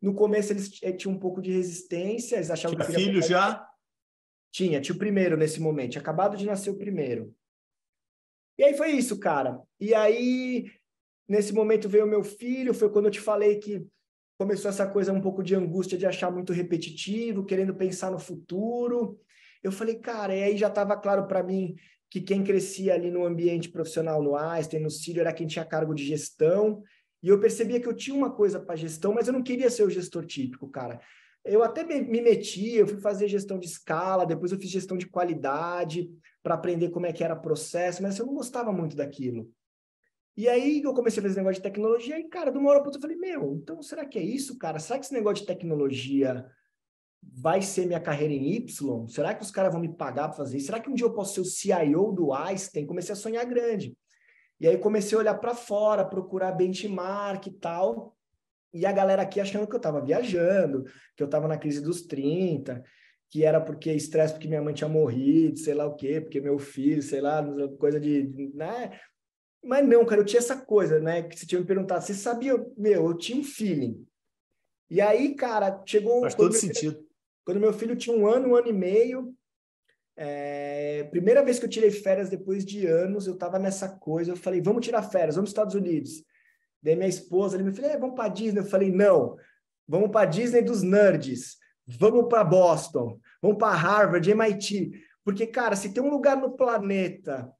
No 0.00 0.14
começo 0.14 0.52
eles 0.52 0.70
eh, 0.82 0.92
tinham 0.92 1.14
um 1.14 1.18
pouco 1.18 1.42
de 1.42 1.52
resistência, 1.52 2.36
eles 2.36 2.50
achavam 2.50 2.76
tinha 2.76 2.86
que 2.86 2.94
filho 2.94 3.22
já? 3.22 3.66
Tinha, 4.52 4.80
tinha 4.80 4.94
o 4.94 4.98
primeiro 4.98 5.36
nesse 5.36 5.60
momento, 5.60 5.92
tinha 5.92 6.02
acabado 6.02 6.36
de 6.36 6.46
nascer 6.46 6.70
o 6.70 6.78
primeiro. 6.78 7.34
E 8.58 8.64
aí 8.64 8.74
foi 8.74 8.90
isso, 8.90 9.18
cara. 9.18 9.60
E 9.78 9.94
aí, 9.94 10.70
nesse 11.28 11.52
momento 11.52 11.88
veio 11.88 12.04
o 12.04 12.08
meu 12.08 12.24
filho, 12.24 12.74
foi 12.74 12.90
quando 12.90 13.06
eu 13.06 13.10
te 13.10 13.20
falei 13.20 13.58
que 13.58 13.86
começou 14.38 14.70
essa 14.70 14.86
coisa 14.86 15.12
um 15.12 15.20
pouco 15.20 15.42
de 15.42 15.54
angústia 15.54 15.98
de 15.98 16.06
achar 16.06 16.30
muito 16.30 16.52
repetitivo, 16.52 17.44
querendo 17.44 17.74
pensar 17.74 18.10
no 18.10 18.18
futuro. 18.18 19.20
Eu 19.62 19.70
falei, 19.70 19.96
cara, 19.96 20.34
e 20.34 20.42
aí 20.42 20.56
já 20.56 20.68
estava 20.68 20.96
claro 20.96 21.26
para 21.26 21.42
mim 21.42 21.74
que 22.08 22.20
quem 22.20 22.42
crescia 22.42 22.94
ali 22.94 23.10
no 23.10 23.24
ambiente 23.24 23.68
profissional 23.68 24.22
no 24.22 24.36
Einstein, 24.36 24.80
no 24.80 24.90
Círio, 24.90 25.20
era 25.20 25.32
quem 25.32 25.46
tinha 25.46 25.64
cargo 25.64 25.94
de 25.94 26.04
gestão. 26.04 26.82
E 27.22 27.28
eu 27.28 27.38
percebia 27.38 27.80
que 27.80 27.86
eu 27.86 27.94
tinha 27.94 28.16
uma 28.16 28.30
coisa 28.30 28.58
para 28.58 28.76
gestão, 28.76 29.14
mas 29.14 29.26
eu 29.26 29.32
não 29.32 29.42
queria 29.42 29.70
ser 29.70 29.84
o 29.84 29.90
gestor 29.90 30.24
típico, 30.24 30.68
cara. 30.68 31.00
Eu 31.44 31.62
até 31.62 31.84
me, 31.84 32.00
me 32.00 32.20
meti, 32.20 32.74
eu 32.74 32.86
fui 32.86 32.98
fazer 32.98 33.28
gestão 33.28 33.58
de 33.58 33.66
escala, 33.66 34.26
depois 34.26 34.52
eu 34.52 34.58
fiz 34.58 34.70
gestão 34.70 34.96
de 34.96 35.06
qualidade 35.06 36.10
para 36.42 36.54
aprender 36.54 36.90
como 36.90 37.06
é 37.06 37.12
que 37.12 37.22
era 37.22 37.36
processo, 37.36 38.02
mas 38.02 38.18
eu 38.18 38.26
não 38.26 38.34
gostava 38.34 38.72
muito 38.72 38.96
daquilo. 38.96 39.50
E 40.36 40.48
aí 40.48 40.82
eu 40.82 40.94
comecei 40.94 41.20
a 41.20 41.22
fazer 41.22 41.32
esse 41.32 41.38
negócio 41.38 41.62
de 41.62 41.68
tecnologia 41.68 42.18
e, 42.18 42.24
cara, 42.24 42.50
de 42.50 42.58
uma 42.58 42.70
hora 42.70 42.80
para 42.80 42.88
outra 42.88 42.98
eu 42.98 43.02
falei, 43.02 43.16
meu, 43.16 43.54
então 43.54 43.82
será 43.82 44.04
que 44.06 44.18
é 44.18 44.22
isso, 44.22 44.58
cara? 44.58 44.78
Será 44.78 44.98
que 44.98 45.04
esse 45.04 45.14
negócio 45.14 45.42
de 45.42 45.46
tecnologia 45.46 46.46
vai 47.22 47.62
ser 47.62 47.86
minha 47.86 48.00
carreira 48.00 48.32
em 48.32 48.54
Y? 48.56 49.08
Será 49.08 49.34
que 49.34 49.42
os 49.42 49.50
caras 49.50 49.72
vão 49.72 49.80
me 49.80 49.88
pagar 49.88 50.28
para 50.28 50.36
fazer 50.36 50.56
isso? 50.56 50.66
Será 50.66 50.80
que 50.80 50.90
um 50.90 50.94
dia 50.94 51.06
eu 51.06 51.12
posso 51.12 51.34
ser 51.34 51.40
o 51.40 51.44
CIO 51.44 52.12
do 52.12 52.32
Einstein? 52.32 52.86
Comecei 52.86 53.12
a 53.12 53.16
sonhar 53.16 53.44
grande. 53.46 53.96
E 54.60 54.68
aí 54.68 54.76
comecei 54.76 55.16
a 55.16 55.20
olhar 55.20 55.34
para 55.34 55.54
fora, 55.54 56.04
procurar 56.04 56.52
benchmark 56.52 57.46
e 57.46 57.52
tal. 57.52 58.16
E 58.72 58.86
a 58.86 58.92
galera 58.92 59.22
aqui 59.22 59.40
achando 59.40 59.66
que 59.66 59.74
eu 59.74 59.78
estava 59.78 60.00
viajando, 60.00 60.84
que 61.16 61.22
eu 61.22 61.26
estava 61.26 61.48
na 61.48 61.58
crise 61.58 61.80
dos 61.80 62.02
30, 62.02 62.82
que 63.28 63.44
era 63.44 63.60
porque 63.60 63.92
estresse 63.92 64.34
porque 64.34 64.48
minha 64.48 64.62
mãe 64.62 64.74
tinha 64.74 64.88
morrido, 64.88 65.58
sei 65.58 65.74
lá 65.74 65.86
o 65.86 65.96
quê, 65.96 66.20
porque 66.20 66.40
meu 66.40 66.58
filho, 66.58 67.02
sei 67.02 67.20
lá, 67.20 67.42
coisa 67.78 67.98
de, 67.98 68.50
né? 68.54 68.98
Mas 69.62 69.86
não, 69.86 70.04
cara, 70.04 70.20
eu 70.20 70.24
tinha 70.24 70.38
essa 70.38 70.56
coisa, 70.56 71.00
né? 71.00 71.22
Que 71.22 71.38
você 71.38 71.46
tinha 71.46 71.60
me 71.60 71.66
perguntado, 71.66 72.04
você 72.04 72.14
sabia, 72.14 72.54
meu, 72.76 73.06
eu 73.06 73.16
tinha 73.16 73.38
um 73.38 73.44
feeling. 73.44 74.06
E 74.90 75.00
aí, 75.00 75.34
cara, 75.34 75.82
chegou. 75.86 76.20
Faz 76.20 76.34
todo 76.34 76.52
sentido. 76.52 77.09
Quando 77.50 77.58
meu 77.58 77.72
filho 77.72 77.96
tinha 77.96 78.16
um 78.16 78.28
ano, 78.28 78.50
um 78.50 78.54
ano 78.54 78.68
e 78.68 78.72
meio, 78.72 79.34
é, 80.16 81.02
primeira 81.10 81.44
vez 81.44 81.58
que 81.58 81.64
eu 81.64 81.68
tirei 81.68 81.90
férias 81.90 82.30
depois 82.30 82.64
de 82.64 82.86
anos, 82.86 83.26
eu 83.26 83.36
tava 83.36 83.58
nessa 83.58 83.88
coisa, 83.88 84.30
eu 84.30 84.36
falei, 84.36 84.60
vamos 84.60 84.86
tirar 84.86 85.02
férias, 85.02 85.34
vamos 85.34 85.52
para 85.52 85.64
os 85.64 85.72
Estados 85.72 85.74
Unidos. 85.74 86.24
Daí 86.80 86.94
minha 86.94 87.08
esposa, 87.08 87.56
ele 87.56 87.64
me 87.64 87.74
falou, 87.74 87.90
é, 87.90 87.98
vamos 87.98 88.14
para 88.14 88.28
Disney. 88.28 88.60
Eu 88.60 88.64
falei, 88.66 88.92
não, 88.92 89.34
vamos 89.88 90.12
para 90.12 90.26
Disney 90.26 90.62
dos 90.62 90.84
nerds, 90.84 91.56
vamos 91.88 92.28
para 92.28 92.44
Boston, 92.44 93.18
vamos 93.42 93.58
para 93.58 93.74
Harvard, 93.74 94.30
MIT. 94.30 94.92
Porque, 95.24 95.44
cara, 95.44 95.74
se 95.74 95.92
tem 95.92 96.00
um 96.00 96.10
lugar 96.10 96.36
no 96.36 96.52
planeta 96.52 97.50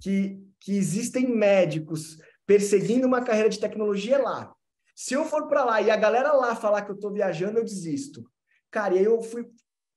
que, 0.00 0.42
que 0.58 0.74
existem 0.74 1.28
médicos 1.28 2.16
perseguindo 2.46 3.06
uma 3.06 3.22
carreira 3.22 3.50
de 3.50 3.60
tecnologia, 3.60 4.16
é 4.16 4.22
lá. 4.22 4.54
Se 4.96 5.12
eu 5.12 5.26
for 5.26 5.46
para 5.48 5.66
lá 5.66 5.82
e 5.82 5.90
a 5.90 5.96
galera 5.96 6.32
lá 6.32 6.56
falar 6.56 6.80
que 6.80 6.90
eu 6.90 6.94
estou 6.94 7.12
viajando, 7.12 7.58
eu 7.58 7.64
desisto. 7.64 8.24
Cara, 8.70 8.94
e 8.94 8.98
aí 8.98 9.04
eu 9.04 9.20
fui 9.22 9.46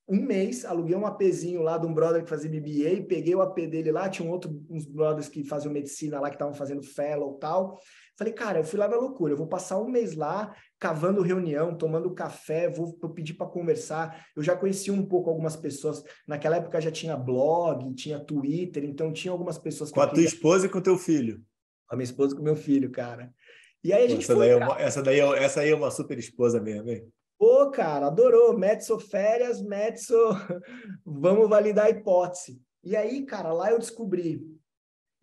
um 0.07 0.21
mês, 0.21 0.65
aluguei 0.65 0.95
um 0.95 1.05
APzinho 1.05 1.61
lá 1.61 1.77
de 1.77 1.87
um 1.87 1.93
brother 1.93 2.23
que 2.23 2.29
fazia 2.29 2.49
BBA, 2.49 3.07
peguei 3.07 3.33
o 3.33 3.41
AP 3.41 3.55
dele 3.67 3.91
lá, 3.91 4.09
tinha 4.09 4.27
um 4.27 4.31
outro, 4.31 4.61
uns 4.69 4.85
brothers 4.85 5.29
que 5.29 5.43
faziam 5.43 5.71
medicina 5.71 6.19
lá, 6.19 6.29
que 6.29 6.35
estavam 6.35 6.53
fazendo 6.53 6.83
fellow 6.83 7.35
e 7.35 7.39
tal. 7.39 7.79
Falei, 8.17 8.33
cara, 8.33 8.59
eu 8.59 8.63
fui 8.63 8.77
lá 8.77 8.89
na 8.89 8.97
loucura, 8.97 9.33
eu 9.33 9.37
vou 9.37 9.47
passar 9.47 9.79
um 9.79 9.89
mês 9.89 10.13
lá, 10.13 10.53
cavando 10.77 11.21
reunião, 11.21 11.77
tomando 11.77 12.13
café, 12.13 12.69
vou, 12.69 12.97
vou 13.01 13.11
pedir 13.11 13.35
para 13.35 13.47
conversar. 13.47 14.25
Eu 14.35 14.43
já 14.43 14.55
conheci 14.55 14.91
um 14.91 15.05
pouco 15.05 15.29
algumas 15.29 15.55
pessoas, 15.55 16.03
naquela 16.27 16.57
época 16.57 16.81
já 16.81 16.91
tinha 16.91 17.15
blog, 17.15 17.93
tinha 17.95 18.19
Twitter, 18.19 18.83
então 18.83 19.13
tinha 19.13 19.31
algumas 19.31 19.57
pessoas... 19.57 19.91
Com 19.91 20.01
a 20.01 20.07
tua 20.07 20.23
esposa 20.23 20.65
e 20.65 20.69
com 20.69 20.79
o 20.79 20.83
teu 20.83 20.97
filho? 20.97 21.41
Com 21.87 21.95
a 21.95 21.97
minha 21.97 22.03
esposa 22.03 22.33
e 22.33 22.35
com 22.35 22.41
o 22.41 22.45
meu 22.45 22.55
filho, 22.55 22.91
cara. 22.91 23.33
E 23.81 23.93
aí 23.93 24.05
a 24.05 24.07
gente 24.09 24.23
essa, 24.23 24.35
foi, 24.35 24.47
daí 24.47 24.49
é 24.49 24.57
uma, 24.57 24.79
essa, 24.79 25.01
daí 25.01 25.19
é, 25.19 25.43
essa 25.43 25.61
aí 25.61 25.69
é 25.69 25.75
uma 25.75 25.89
super 25.89 26.19
esposa 26.19 26.61
mesmo, 26.61 26.89
hein? 26.91 27.09
Pô, 27.41 27.71
cara, 27.71 28.05
adorou. 28.05 28.55
Metso 28.55 28.99
férias, 28.99 29.63
Metso, 29.63 30.13
vamos 31.03 31.49
validar 31.49 31.87
a 31.87 31.89
hipótese. 31.89 32.61
E 32.83 32.95
aí, 32.95 33.25
cara, 33.25 33.51
lá 33.51 33.71
eu 33.71 33.79
descobri. 33.79 34.47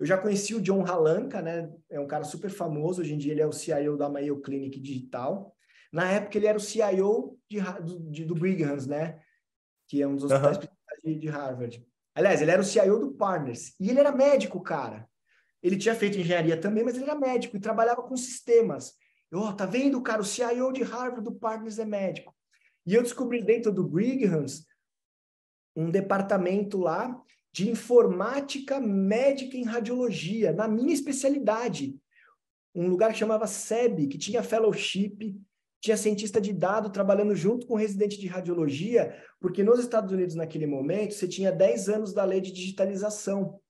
Eu 0.01 0.05
já 0.05 0.19
conheci 0.19 0.53
o 0.53 0.61
John 0.61 0.85
Halanka, 0.85 1.41
né? 1.41 1.73
É 1.89 2.01
um 2.01 2.09
cara 2.09 2.25
super 2.25 2.51
famoso. 2.51 3.03
Hoje 3.03 3.15
em 3.15 3.19
dia 3.19 3.31
ele 3.31 3.41
é 3.41 3.47
o 3.47 3.53
CIO 3.53 3.97
da 3.97 4.09
Mayo 4.09 4.41
Clinic 4.41 4.81
Digital. 4.81 5.55
Na 5.93 6.11
época 6.11 6.37
ele 6.37 6.49
era 6.49 6.59
o 6.59 6.61
CIO 6.61 7.39
de, 7.49 7.61
de, 8.11 8.25
do 8.25 8.35
Brighams, 8.35 8.89
né? 8.89 9.21
Que 9.87 10.03
é 10.03 10.09
um 10.09 10.17
dos 10.17 10.25
hospitais 10.25 10.69
de, 11.05 11.15
de 11.15 11.29
Harvard. 11.29 11.87
Aliás, 12.17 12.43
ele 12.43 12.51
era 12.51 12.61
o 12.61 12.65
CIO 12.65 12.99
do 12.99 13.13
Partners. 13.13 13.77
E 13.79 13.91
ele 13.91 14.01
era 14.01 14.11
médico, 14.11 14.61
cara. 14.61 15.09
Ele 15.63 15.77
tinha 15.77 15.95
feito 15.95 16.19
engenharia 16.19 16.61
também, 16.61 16.83
mas 16.83 16.97
ele 16.97 17.05
era 17.05 17.15
médico 17.15 17.57
e 17.57 17.61
trabalhava 17.61 18.03
com 18.03 18.17
sistemas. 18.17 18.95
Oh, 19.33 19.53
tá 19.53 19.67
vendo, 19.67 20.01
cara? 20.03 20.23
O 20.23 20.25
CIO 20.25 20.73
de 20.73 20.83
Harvard 20.83 21.23
do 21.23 21.33
Partners 21.33 21.79
é 21.79 21.85
médico. 21.85 22.35
E 22.87 22.95
eu 22.95 23.03
descobri 23.03 23.43
dentro 23.43 23.73
do 23.73 23.87
Brighams 23.87 24.67
um 25.77 25.91
departamento 25.91 26.79
lá 26.79 27.15
de 27.53 27.71
informática 27.71 28.81
médica 28.81 29.57
em 29.57 29.65
radiologia, 29.65 30.53
na 30.53 30.67
minha 30.67 30.95
especialidade. 30.95 31.97
Um 32.75 32.89
lugar 32.89 33.13
que 33.13 33.19
chamava 33.19 33.47
SEB, 33.47 34.07
que 34.07 34.19
tinha 34.19 34.43
fellowship, 34.43 35.37
tinha 35.81 35.97
cientista 35.97 36.41
de 36.41 36.53
dado 36.53 36.91
trabalhando 36.91 37.35
junto 37.35 37.67
com 37.67 37.75
residente 37.75 38.19
de 38.19 38.27
radiologia, 38.27 39.17
porque 39.41 39.63
nos 39.63 39.79
Estados 39.79 40.13
Unidos, 40.13 40.35
naquele 40.35 40.67
momento, 40.67 41.15
você 41.15 41.29
tinha 41.29 41.53
10 41.53 41.89
anos 41.89 42.13
da 42.13 42.25
lei 42.25 42.41
de 42.41 42.53
digitalização. 42.53 43.61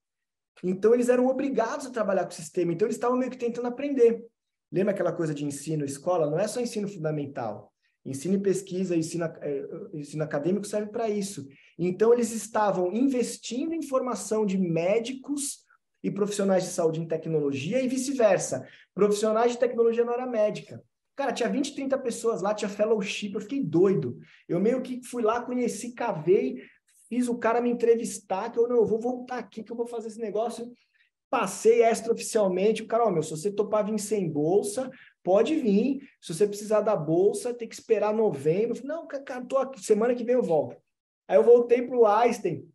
Então, 0.63 0.95
eles 0.95 1.09
eram 1.09 1.27
obrigados 1.27 1.87
a 1.87 1.91
trabalhar 1.91 2.25
com 2.25 2.31
o 2.31 2.35
sistema. 2.35 2.73
Então, 2.73 2.87
eles 2.87 2.97
estavam 2.97 3.17
meio 3.17 3.31
que 3.31 3.39
tentando 3.39 3.69
aprender. 3.69 4.25
Lembra 4.71 4.93
aquela 4.93 5.13
coisa 5.13 5.35
de 5.35 5.45
ensino 5.45 5.85
escola? 5.85 6.31
Não 6.31 6.39
é 6.39 6.47
só 6.47 6.61
ensino 6.61 6.89
fundamental. 6.89 7.73
Ensino 8.05 8.35
e 8.35 8.41
pesquisa, 8.41 8.97
ensino, 8.97 9.25
é, 9.25 9.65
ensino 9.95 10.23
acadêmico 10.23 10.67
serve 10.67 10.91
para 10.91 11.09
isso. 11.09 11.47
Então, 11.79 12.13
eles 12.13 12.33
estavam 12.33 12.93
investindo 12.93 13.73
em 13.73 13.83
formação 13.83 14.47
de 14.47 14.57
médicos 14.57 15.67
e 16.03 16.11
profissionais 16.11 16.65
de 16.65 16.71
saúde 16.71 17.01
em 17.01 17.09
tecnologia 17.09 17.83
e 17.83 17.89
vice-versa. 17.89 18.67
Profissionais 18.95 19.53
de 19.53 19.59
tecnologia 19.59 20.05
na 20.05 20.13
área 20.13 20.27
médica. 20.27 20.83
Cara, 21.17 21.33
tinha 21.33 21.49
20, 21.49 21.75
30 21.75 21.99
pessoas 21.99 22.41
lá, 22.41 22.55
tinha 22.55 22.69
fellowship, 22.69 23.33
eu 23.35 23.41
fiquei 23.41 23.63
doido. 23.63 24.19
Eu 24.49 24.61
meio 24.61 24.81
que 24.81 25.03
fui 25.03 25.23
lá, 25.23 25.43
conheci, 25.43 25.93
cavei, 25.93 26.63
fiz 27.09 27.29
o 27.29 27.37
cara 27.37 27.61
me 27.61 27.71
entrevistar, 27.71 28.53
que 28.53 28.59
eu 28.59 28.69
não, 28.69 28.77
eu 28.77 28.87
vou 28.87 29.01
voltar 29.01 29.39
aqui, 29.39 29.65
que 29.65 29.73
eu 29.73 29.77
vou 29.77 29.87
fazer 29.87 30.09
esse 30.09 30.21
negócio 30.21 30.71
passei 31.31 31.83
extraoficialmente, 31.85 32.83
o 32.83 32.87
cara, 32.87 33.05
ó, 33.05 33.11
meu, 33.11 33.23
se 33.23 33.31
você 33.31 33.51
topar 33.51 33.85
vir 33.85 33.99
sem 33.99 34.31
bolsa, 34.31 34.91
pode 35.23 35.55
vir. 35.57 36.09
Se 36.21 36.35
você 36.35 36.47
precisar 36.47 36.81
da 36.81 36.97
bolsa, 36.97 37.55
tem 37.55 37.69
que 37.69 37.75
esperar 37.75 38.15
novembro. 38.15 38.79
Não, 38.85 39.07
cara, 39.07 39.45
tô 39.45 39.59
aqui, 39.59 39.81
semana 39.81 40.15
que 40.15 40.25
vem 40.25 40.35
eu 40.35 40.43
volto. 40.43 40.77
Aí 41.27 41.37
eu 41.37 41.45
voltei 41.45 41.83
para 41.83 41.97
o 41.97 42.07
Einstein, 42.07 42.67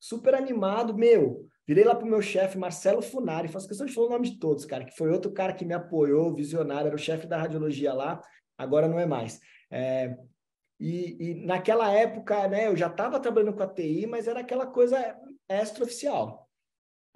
super 0.00 0.34
animado, 0.34 0.96
meu. 0.96 1.46
Virei 1.66 1.84
lá 1.84 1.94
pro 1.94 2.06
meu 2.06 2.22
chefe, 2.22 2.56
Marcelo 2.56 3.02
Funari, 3.02 3.48
faço 3.48 3.66
questão 3.66 3.86
de 3.86 3.92
falar 3.92 4.06
o 4.06 4.10
nome 4.10 4.30
de 4.30 4.38
todos, 4.38 4.64
cara, 4.64 4.84
que 4.84 4.96
foi 4.96 5.10
outro 5.10 5.32
cara 5.32 5.52
que 5.52 5.64
me 5.64 5.74
apoiou, 5.74 6.32
visionário, 6.32 6.86
era 6.86 6.94
o 6.94 6.98
chefe 6.98 7.26
da 7.26 7.38
radiologia 7.38 7.92
lá, 7.92 8.22
agora 8.56 8.86
não 8.86 9.00
é 9.00 9.04
mais. 9.04 9.40
É, 9.68 10.16
e, 10.78 11.16
e, 11.18 11.34
naquela 11.44 11.90
época, 11.90 12.46
né, 12.46 12.68
eu 12.68 12.76
já 12.76 12.86
estava 12.86 13.18
trabalhando 13.18 13.52
com 13.52 13.64
a 13.64 13.66
TI, 13.66 14.06
mas 14.06 14.28
era 14.28 14.40
aquela 14.40 14.66
coisa 14.66 15.18
extraoficial 15.48 16.45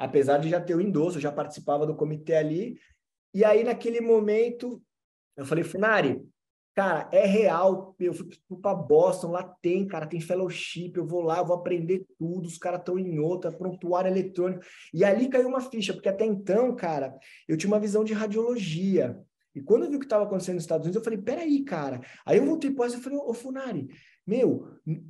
apesar 0.00 0.38
de 0.38 0.48
já 0.48 0.58
ter 0.58 0.74
o 0.74 0.80
endosso, 0.80 1.20
já 1.20 1.30
participava 1.30 1.86
do 1.86 1.94
comitê 1.94 2.34
ali. 2.34 2.80
E 3.34 3.44
aí, 3.44 3.62
naquele 3.62 4.00
momento, 4.00 4.82
eu 5.36 5.44
falei, 5.44 5.62
Funari, 5.62 6.18
cara, 6.74 7.06
é 7.12 7.26
real. 7.26 7.94
Eu 8.00 8.14
fui 8.14 8.26
para 8.62 8.74
Boston, 8.74 9.32
lá 9.32 9.42
tem, 9.60 9.86
cara, 9.86 10.06
tem 10.06 10.18
fellowship. 10.18 10.94
Eu 10.96 11.06
vou 11.06 11.20
lá, 11.20 11.38
eu 11.38 11.44
vou 11.44 11.54
aprender 11.54 12.06
tudo. 12.18 12.46
Os 12.46 12.56
caras 12.56 12.80
estão 12.80 12.98
em 12.98 13.18
outra, 13.18 13.52
prontuário 13.52 14.10
eletrônico. 14.10 14.64
E 14.94 15.04
ali 15.04 15.28
caiu 15.28 15.48
uma 15.48 15.60
ficha, 15.60 15.92
porque 15.92 16.08
até 16.08 16.24
então, 16.24 16.74
cara, 16.74 17.14
eu 17.46 17.58
tinha 17.58 17.70
uma 17.70 17.78
visão 17.78 18.02
de 18.02 18.14
radiologia. 18.14 19.20
E 19.54 19.60
quando 19.60 19.84
eu 19.84 19.90
vi 19.90 19.96
o 19.96 19.98
que 19.98 20.06
estava 20.06 20.24
acontecendo 20.24 20.54
nos 20.54 20.64
Estados 20.64 20.86
Unidos, 20.86 21.00
eu 21.00 21.04
falei, 21.04 21.20
peraí, 21.20 21.62
cara. 21.62 22.00
Aí 22.24 22.38
eu 22.38 22.46
voltei 22.46 22.70
para 22.70 22.86
e 22.86 23.00
falei, 23.02 23.18
ô 23.18 23.34
Funari, 23.34 23.88
meu, 24.26 24.68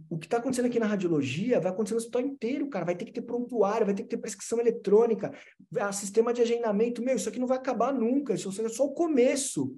o 0.09 0.19
que 0.19 0.27
está 0.27 0.39
acontecendo 0.39 0.66
aqui 0.66 0.78
na 0.78 0.87
radiologia 0.87 1.61
vai 1.61 1.70
acontecer 1.70 1.95
no 1.95 1.99
hospital 1.99 2.23
inteiro, 2.23 2.69
cara. 2.69 2.87
Vai 2.87 2.95
ter 2.95 3.05
que 3.05 3.12
ter 3.12 3.23
prontuário, 3.23 3.87
vai 3.87 3.95
ter 3.95 4.03
que 4.05 4.09
ter 4.09 4.19
prescrição 4.19 4.59
eletrônica, 4.61 5.32
sistema 5.93 6.32
de 6.32 6.43
agendamento. 6.43 7.03
Meu, 7.03 7.16
isso 7.16 7.28
aqui 7.28 7.39
não 7.39 7.47
vai 7.47 7.59
acabar 7.59 7.93
nunca. 7.93 8.35
Isso 8.35 8.49
é 8.62 8.69
só 8.69 8.85
o 8.85 8.95
começo. 8.95 9.77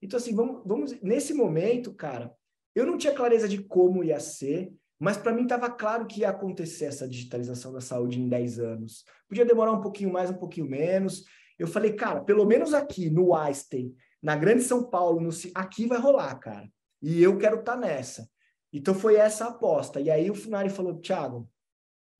Então, 0.00 0.18
assim, 0.18 0.34
vamos, 0.34 0.62
vamos 0.64 1.00
nesse 1.02 1.34
momento, 1.34 1.92
cara, 1.94 2.32
eu 2.74 2.86
não 2.86 2.98
tinha 2.98 3.14
clareza 3.14 3.48
de 3.48 3.62
como 3.62 4.04
ia 4.04 4.20
ser, 4.20 4.70
mas 4.98 5.16
para 5.16 5.32
mim 5.32 5.42
estava 5.42 5.70
claro 5.70 6.06
que 6.06 6.20
ia 6.20 6.30
acontecer 6.30 6.86
essa 6.86 7.08
digitalização 7.08 7.72
da 7.72 7.80
saúde 7.80 8.20
em 8.20 8.28
10 8.28 8.58
anos. 8.58 9.04
Podia 9.28 9.44
demorar 9.44 9.72
um 9.72 9.80
pouquinho 9.80 10.12
mais, 10.12 10.30
um 10.30 10.36
pouquinho 10.38 10.68
menos. 10.68 11.24
Eu 11.58 11.66
falei, 11.66 11.94
cara, 11.94 12.20
pelo 12.20 12.44
menos 12.44 12.74
aqui 12.74 13.10
no 13.10 13.34
Einstein, 13.34 13.94
na 14.22 14.36
Grande 14.36 14.62
São 14.62 14.88
Paulo, 14.88 15.20
no, 15.20 15.30
aqui 15.54 15.86
vai 15.86 15.98
rolar, 15.98 16.34
cara. 16.36 16.68
E 17.02 17.22
eu 17.22 17.36
quero 17.38 17.60
estar 17.60 17.74
tá 17.74 17.78
nessa. 17.78 18.28
Então 18.76 18.94
foi 18.94 19.16
essa 19.16 19.46
aposta. 19.46 20.00
E 20.00 20.10
aí 20.10 20.30
o 20.30 20.34
Funari 20.34 20.68
falou, 20.68 20.98
Thiago, 20.98 21.48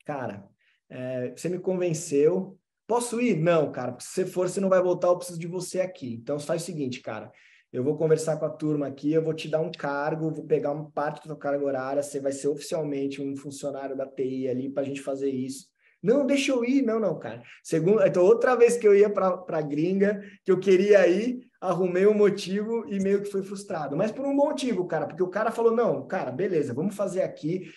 cara, 0.05 0.49
é, 0.89 1.31
você 1.37 1.49
me 1.49 1.59
convenceu. 1.59 2.59
Posso 2.87 3.21
ir? 3.21 3.37
Não, 3.37 3.73
cara, 3.73 3.93
porque 3.93 4.05
se 4.05 4.11
você 4.11 4.27
for, 4.27 4.49
você 4.49 4.61
não 4.61 4.69
vai 4.69 4.81
voltar, 4.81 5.09
eu 5.09 5.17
preciso 5.17 5.39
de 5.39 5.47
você 5.47 5.81
aqui. 5.81 6.15
Então 6.15 6.39
faz 6.39 6.63
o 6.63 6.67
seguinte, 6.67 7.01
cara. 7.01 7.33
Eu 7.73 7.83
vou 7.85 7.97
conversar 7.97 8.39
com 8.39 8.47
a 8.47 8.51
turma 8.51 8.87
aqui, 8.87 9.13
eu 9.13 9.23
vou 9.23 9.35
te 9.35 9.49
dar 9.49 9.61
um 9.61 9.71
cargo, 9.71 10.31
vou 10.31 10.47
pegar 10.47 10.73
uma 10.73 10.91
parte 10.93 11.19
da 11.19 11.25
sua 11.25 11.37
carga 11.37 11.65
horária, 11.65 12.03
você 12.03 12.21
vai 12.21 12.33
ser 12.33 12.49
oficialmente 12.49 13.21
um 13.21 13.37
funcionário 13.37 13.97
da 13.97 14.07
TI 14.07 14.49
ali 14.49 14.71
para 14.71 14.83
a 14.83 14.87
gente 14.87 15.03
fazer 15.03 15.31
isso. 15.31 15.67
Não, 16.03 16.25
deixa 16.25 16.53
eu 16.53 16.65
ir. 16.65 16.83
Não, 16.83 17.01
não, 17.01 17.19
cara. 17.19 17.43
Segundo, 17.63 18.03
então, 18.03 18.25
outra 18.25 18.55
vez 18.55 18.77
que 18.77 18.87
eu 18.87 18.95
ia 18.95 19.11
para 19.11 19.45
a 19.47 19.63
gringa, 19.63 20.23
que 20.45 20.53
eu 20.53 20.59
queria 20.59 21.07
ir, 21.07 21.41
arrumei 21.67 22.07
um 22.07 22.15
motivo 22.15 22.87
e 22.89 22.99
meio 23.01 23.23
que 23.23 23.31
fui 23.31 23.43
frustrado. 23.43 23.97
Mas 23.97 24.13
por 24.13 24.25
um 24.25 24.35
motivo, 24.35 24.87
cara, 24.87 25.07
porque 25.07 25.23
o 25.23 25.29
cara 25.29 25.51
falou: 25.51 25.75
não, 25.75 26.07
cara, 26.07 26.31
beleza, 26.31 26.73
vamos 26.73 26.95
fazer 26.95 27.23
aqui. 27.23 27.71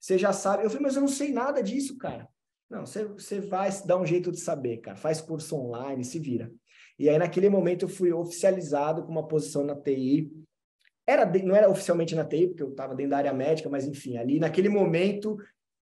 Você 0.00 0.18
já 0.18 0.32
sabe. 0.32 0.64
Eu 0.64 0.70
falei, 0.70 0.82
mas 0.82 0.96
eu 0.96 1.02
não 1.02 1.08
sei 1.08 1.32
nada 1.32 1.62
disso, 1.62 1.96
cara. 1.98 2.28
Não, 2.68 2.86
você, 2.86 3.04
você 3.04 3.40
vai 3.40 3.70
dar 3.84 3.98
um 3.98 4.06
jeito 4.06 4.32
de 4.32 4.40
saber, 4.40 4.78
cara. 4.78 4.96
Faz 4.96 5.20
curso 5.20 5.56
online, 5.56 6.04
se 6.04 6.18
vira. 6.18 6.50
E 6.98 7.08
aí, 7.08 7.18
naquele 7.18 7.48
momento, 7.48 7.84
eu 7.84 7.88
fui 7.88 8.12
oficializado 8.12 9.04
com 9.04 9.12
uma 9.12 9.28
posição 9.28 9.64
na 9.64 9.76
TI. 9.76 10.32
Era, 11.06 11.26
não 11.26 11.54
era 11.54 11.68
oficialmente 11.68 12.14
na 12.14 12.24
TI, 12.24 12.48
porque 12.48 12.62
eu 12.62 12.70
estava 12.70 12.94
dentro 12.94 13.10
da 13.10 13.18
área 13.18 13.32
médica, 13.32 13.68
mas 13.68 13.86
enfim, 13.86 14.16
ali 14.16 14.38
naquele 14.38 14.68
momento 14.68 15.36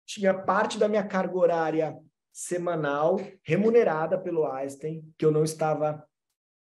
tinha 0.05 0.33
parte 0.33 0.77
da 0.77 0.87
minha 0.87 1.03
carga 1.03 1.37
horária 1.37 1.97
semanal 2.31 3.17
remunerada 3.43 4.19
pelo 4.19 4.45
Einstein, 4.45 5.03
que 5.17 5.25
eu 5.25 5.31
não 5.31 5.43
estava 5.43 6.05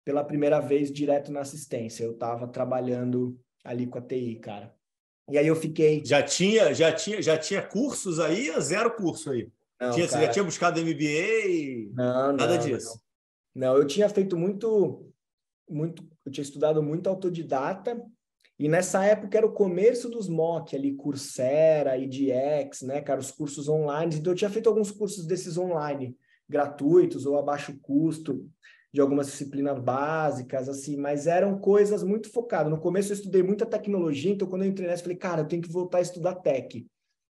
pela 0.09 0.23
primeira 0.23 0.59
vez 0.59 0.91
direto 0.91 1.31
na 1.31 1.41
assistência. 1.41 2.03
Eu 2.03 2.13
estava 2.13 2.47
trabalhando 2.47 3.39
ali 3.63 3.85
com 3.85 3.99
a 3.99 4.01
TI, 4.01 4.37
cara. 4.37 4.73
E 5.29 5.37
aí 5.37 5.45
eu 5.45 5.55
fiquei. 5.55 6.03
Já 6.03 6.23
tinha, 6.23 6.73
já 6.73 6.91
tinha, 6.91 7.21
já 7.21 7.37
tinha 7.37 7.61
cursos 7.61 8.19
aí, 8.19 8.51
zero 8.59 8.95
curso 8.95 9.29
aí. 9.29 9.51
Não, 9.79 9.91
tinha, 9.91 10.07
você 10.07 10.19
já 10.19 10.31
tinha 10.31 10.43
buscado 10.43 10.81
MBA 10.81 11.45
e 11.47 11.91
não, 11.93 12.33
nada 12.33 12.57
não, 12.57 12.57
disso. 12.57 12.99
Não. 13.53 13.67
não, 13.67 13.77
eu 13.77 13.85
tinha 13.85 14.09
feito 14.09 14.35
muito, 14.35 15.07
muito, 15.69 16.03
eu 16.25 16.31
tinha 16.31 16.41
estudado 16.41 16.81
muito 16.81 17.07
autodidata 17.07 18.03
e 18.57 18.67
nessa 18.67 19.05
época 19.05 19.37
era 19.37 19.45
o 19.45 19.53
começo 19.53 20.09
dos 20.09 20.27
MOOC 20.27 20.75
ali, 20.75 20.95
Coursera, 20.95 21.99
IDX, 21.99 22.81
né, 22.81 22.99
cara, 22.99 23.19
os 23.19 23.29
cursos 23.29 23.69
online. 23.69 24.15
Então 24.15 24.33
eu 24.33 24.37
tinha 24.37 24.49
feito 24.49 24.67
alguns 24.67 24.89
cursos 24.89 25.27
desses 25.27 25.55
online, 25.55 26.17
gratuitos 26.49 27.27
ou 27.27 27.37
a 27.37 27.43
baixo 27.43 27.77
custo, 27.79 28.49
de 28.91 28.99
algumas 28.99 29.27
disciplinas 29.27 29.79
básicas, 29.79 30.67
assim, 30.67 30.97
mas 30.97 31.27
eram 31.27 31.59
coisas 31.59 32.03
muito 32.03 32.31
focadas. 32.31 32.71
No 32.71 32.79
começo 32.79 33.11
eu 33.11 33.15
estudei 33.15 33.43
muita 33.43 33.65
tecnologia, 33.65 34.31
então 34.31 34.47
quando 34.47 34.63
eu 34.63 34.69
entrei 34.69 34.87
nessa, 34.87 35.01
eu 35.01 35.05
falei, 35.05 35.17
cara, 35.17 35.41
eu 35.41 35.47
tenho 35.47 35.61
que 35.61 35.71
voltar 35.71 35.99
a 35.99 36.01
estudar 36.01 36.35
tech. 36.35 36.85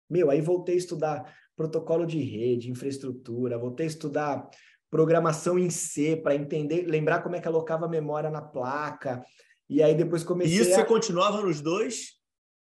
Meu, 0.09 0.29
aí 0.29 0.41
voltei 0.41 0.75
a 0.75 0.77
estudar 0.77 1.37
protocolo 1.55 2.05
de 2.05 2.19
rede, 2.19 2.71
infraestrutura, 2.71 3.57
voltei 3.57 3.85
a 3.85 3.89
estudar 3.89 4.49
programação 4.89 5.57
em 5.57 5.69
C 5.69 6.15
para 6.15 6.35
entender, 6.35 6.83
lembrar 6.83 7.21
como 7.21 7.35
é 7.35 7.39
que 7.39 7.47
alocava 7.47 7.85
a 7.85 7.89
memória 7.89 8.29
na 8.29 8.41
placa. 8.41 9.23
E 9.69 9.81
aí 9.81 9.95
depois 9.95 10.23
comecei. 10.23 10.55
E 10.55 10.61
isso 10.61 10.71
a... 10.71 10.75
você 10.75 10.85
continuava 10.85 11.41
nos 11.41 11.61
dois? 11.61 12.13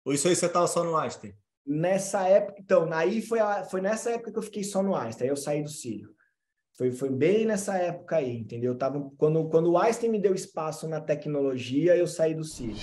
Ou 0.04 0.12
isso 0.12 0.28
aí 0.28 0.36
você 0.36 0.46
estava 0.46 0.66
só 0.66 0.82
no 0.82 0.96
Einstein? 0.96 1.34
Nessa 1.66 2.26
época, 2.26 2.60
então, 2.60 2.90
aí 2.92 3.22
foi, 3.22 3.38
a, 3.38 3.64
foi 3.64 3.80
nessa 3.80 4.10
época 4.10 4.32
que 4.32 4.38
eu 4.38 4.42
fiquei 4.42 4.64
só 4.64 4.82
no 4.82 4.94
Einstein, 4.94 5.26
aí 5.26 5.30
eu 5.30 5.36
saí 5.36 5.62
do 5.62 5.68
Círio. 5.68 6.10
Foi, 6.80 6.90
foi 6.92 7.10
bem 7.10 7.44
nessa 7.44 7.76
época 7.76 8.16
aí, 8.16 8.38
entendeu? 8.38 8.72
Eu 8.72 8.78
tava, 8.78 9.12
quando, 9.18 9.46
quando 9.50 9.70
o 9.70 9.76
Einstein 9.76 10.08
me 10.08 10.18
deu 10.18 10.34
espaço 10.34 10.88
na 10.88 10.98
tecnologia, 10.98 11.94
eu 11.94 12.06
saí 12.06 12.34
do 12.34 12.42
Círio. 12.42 12.74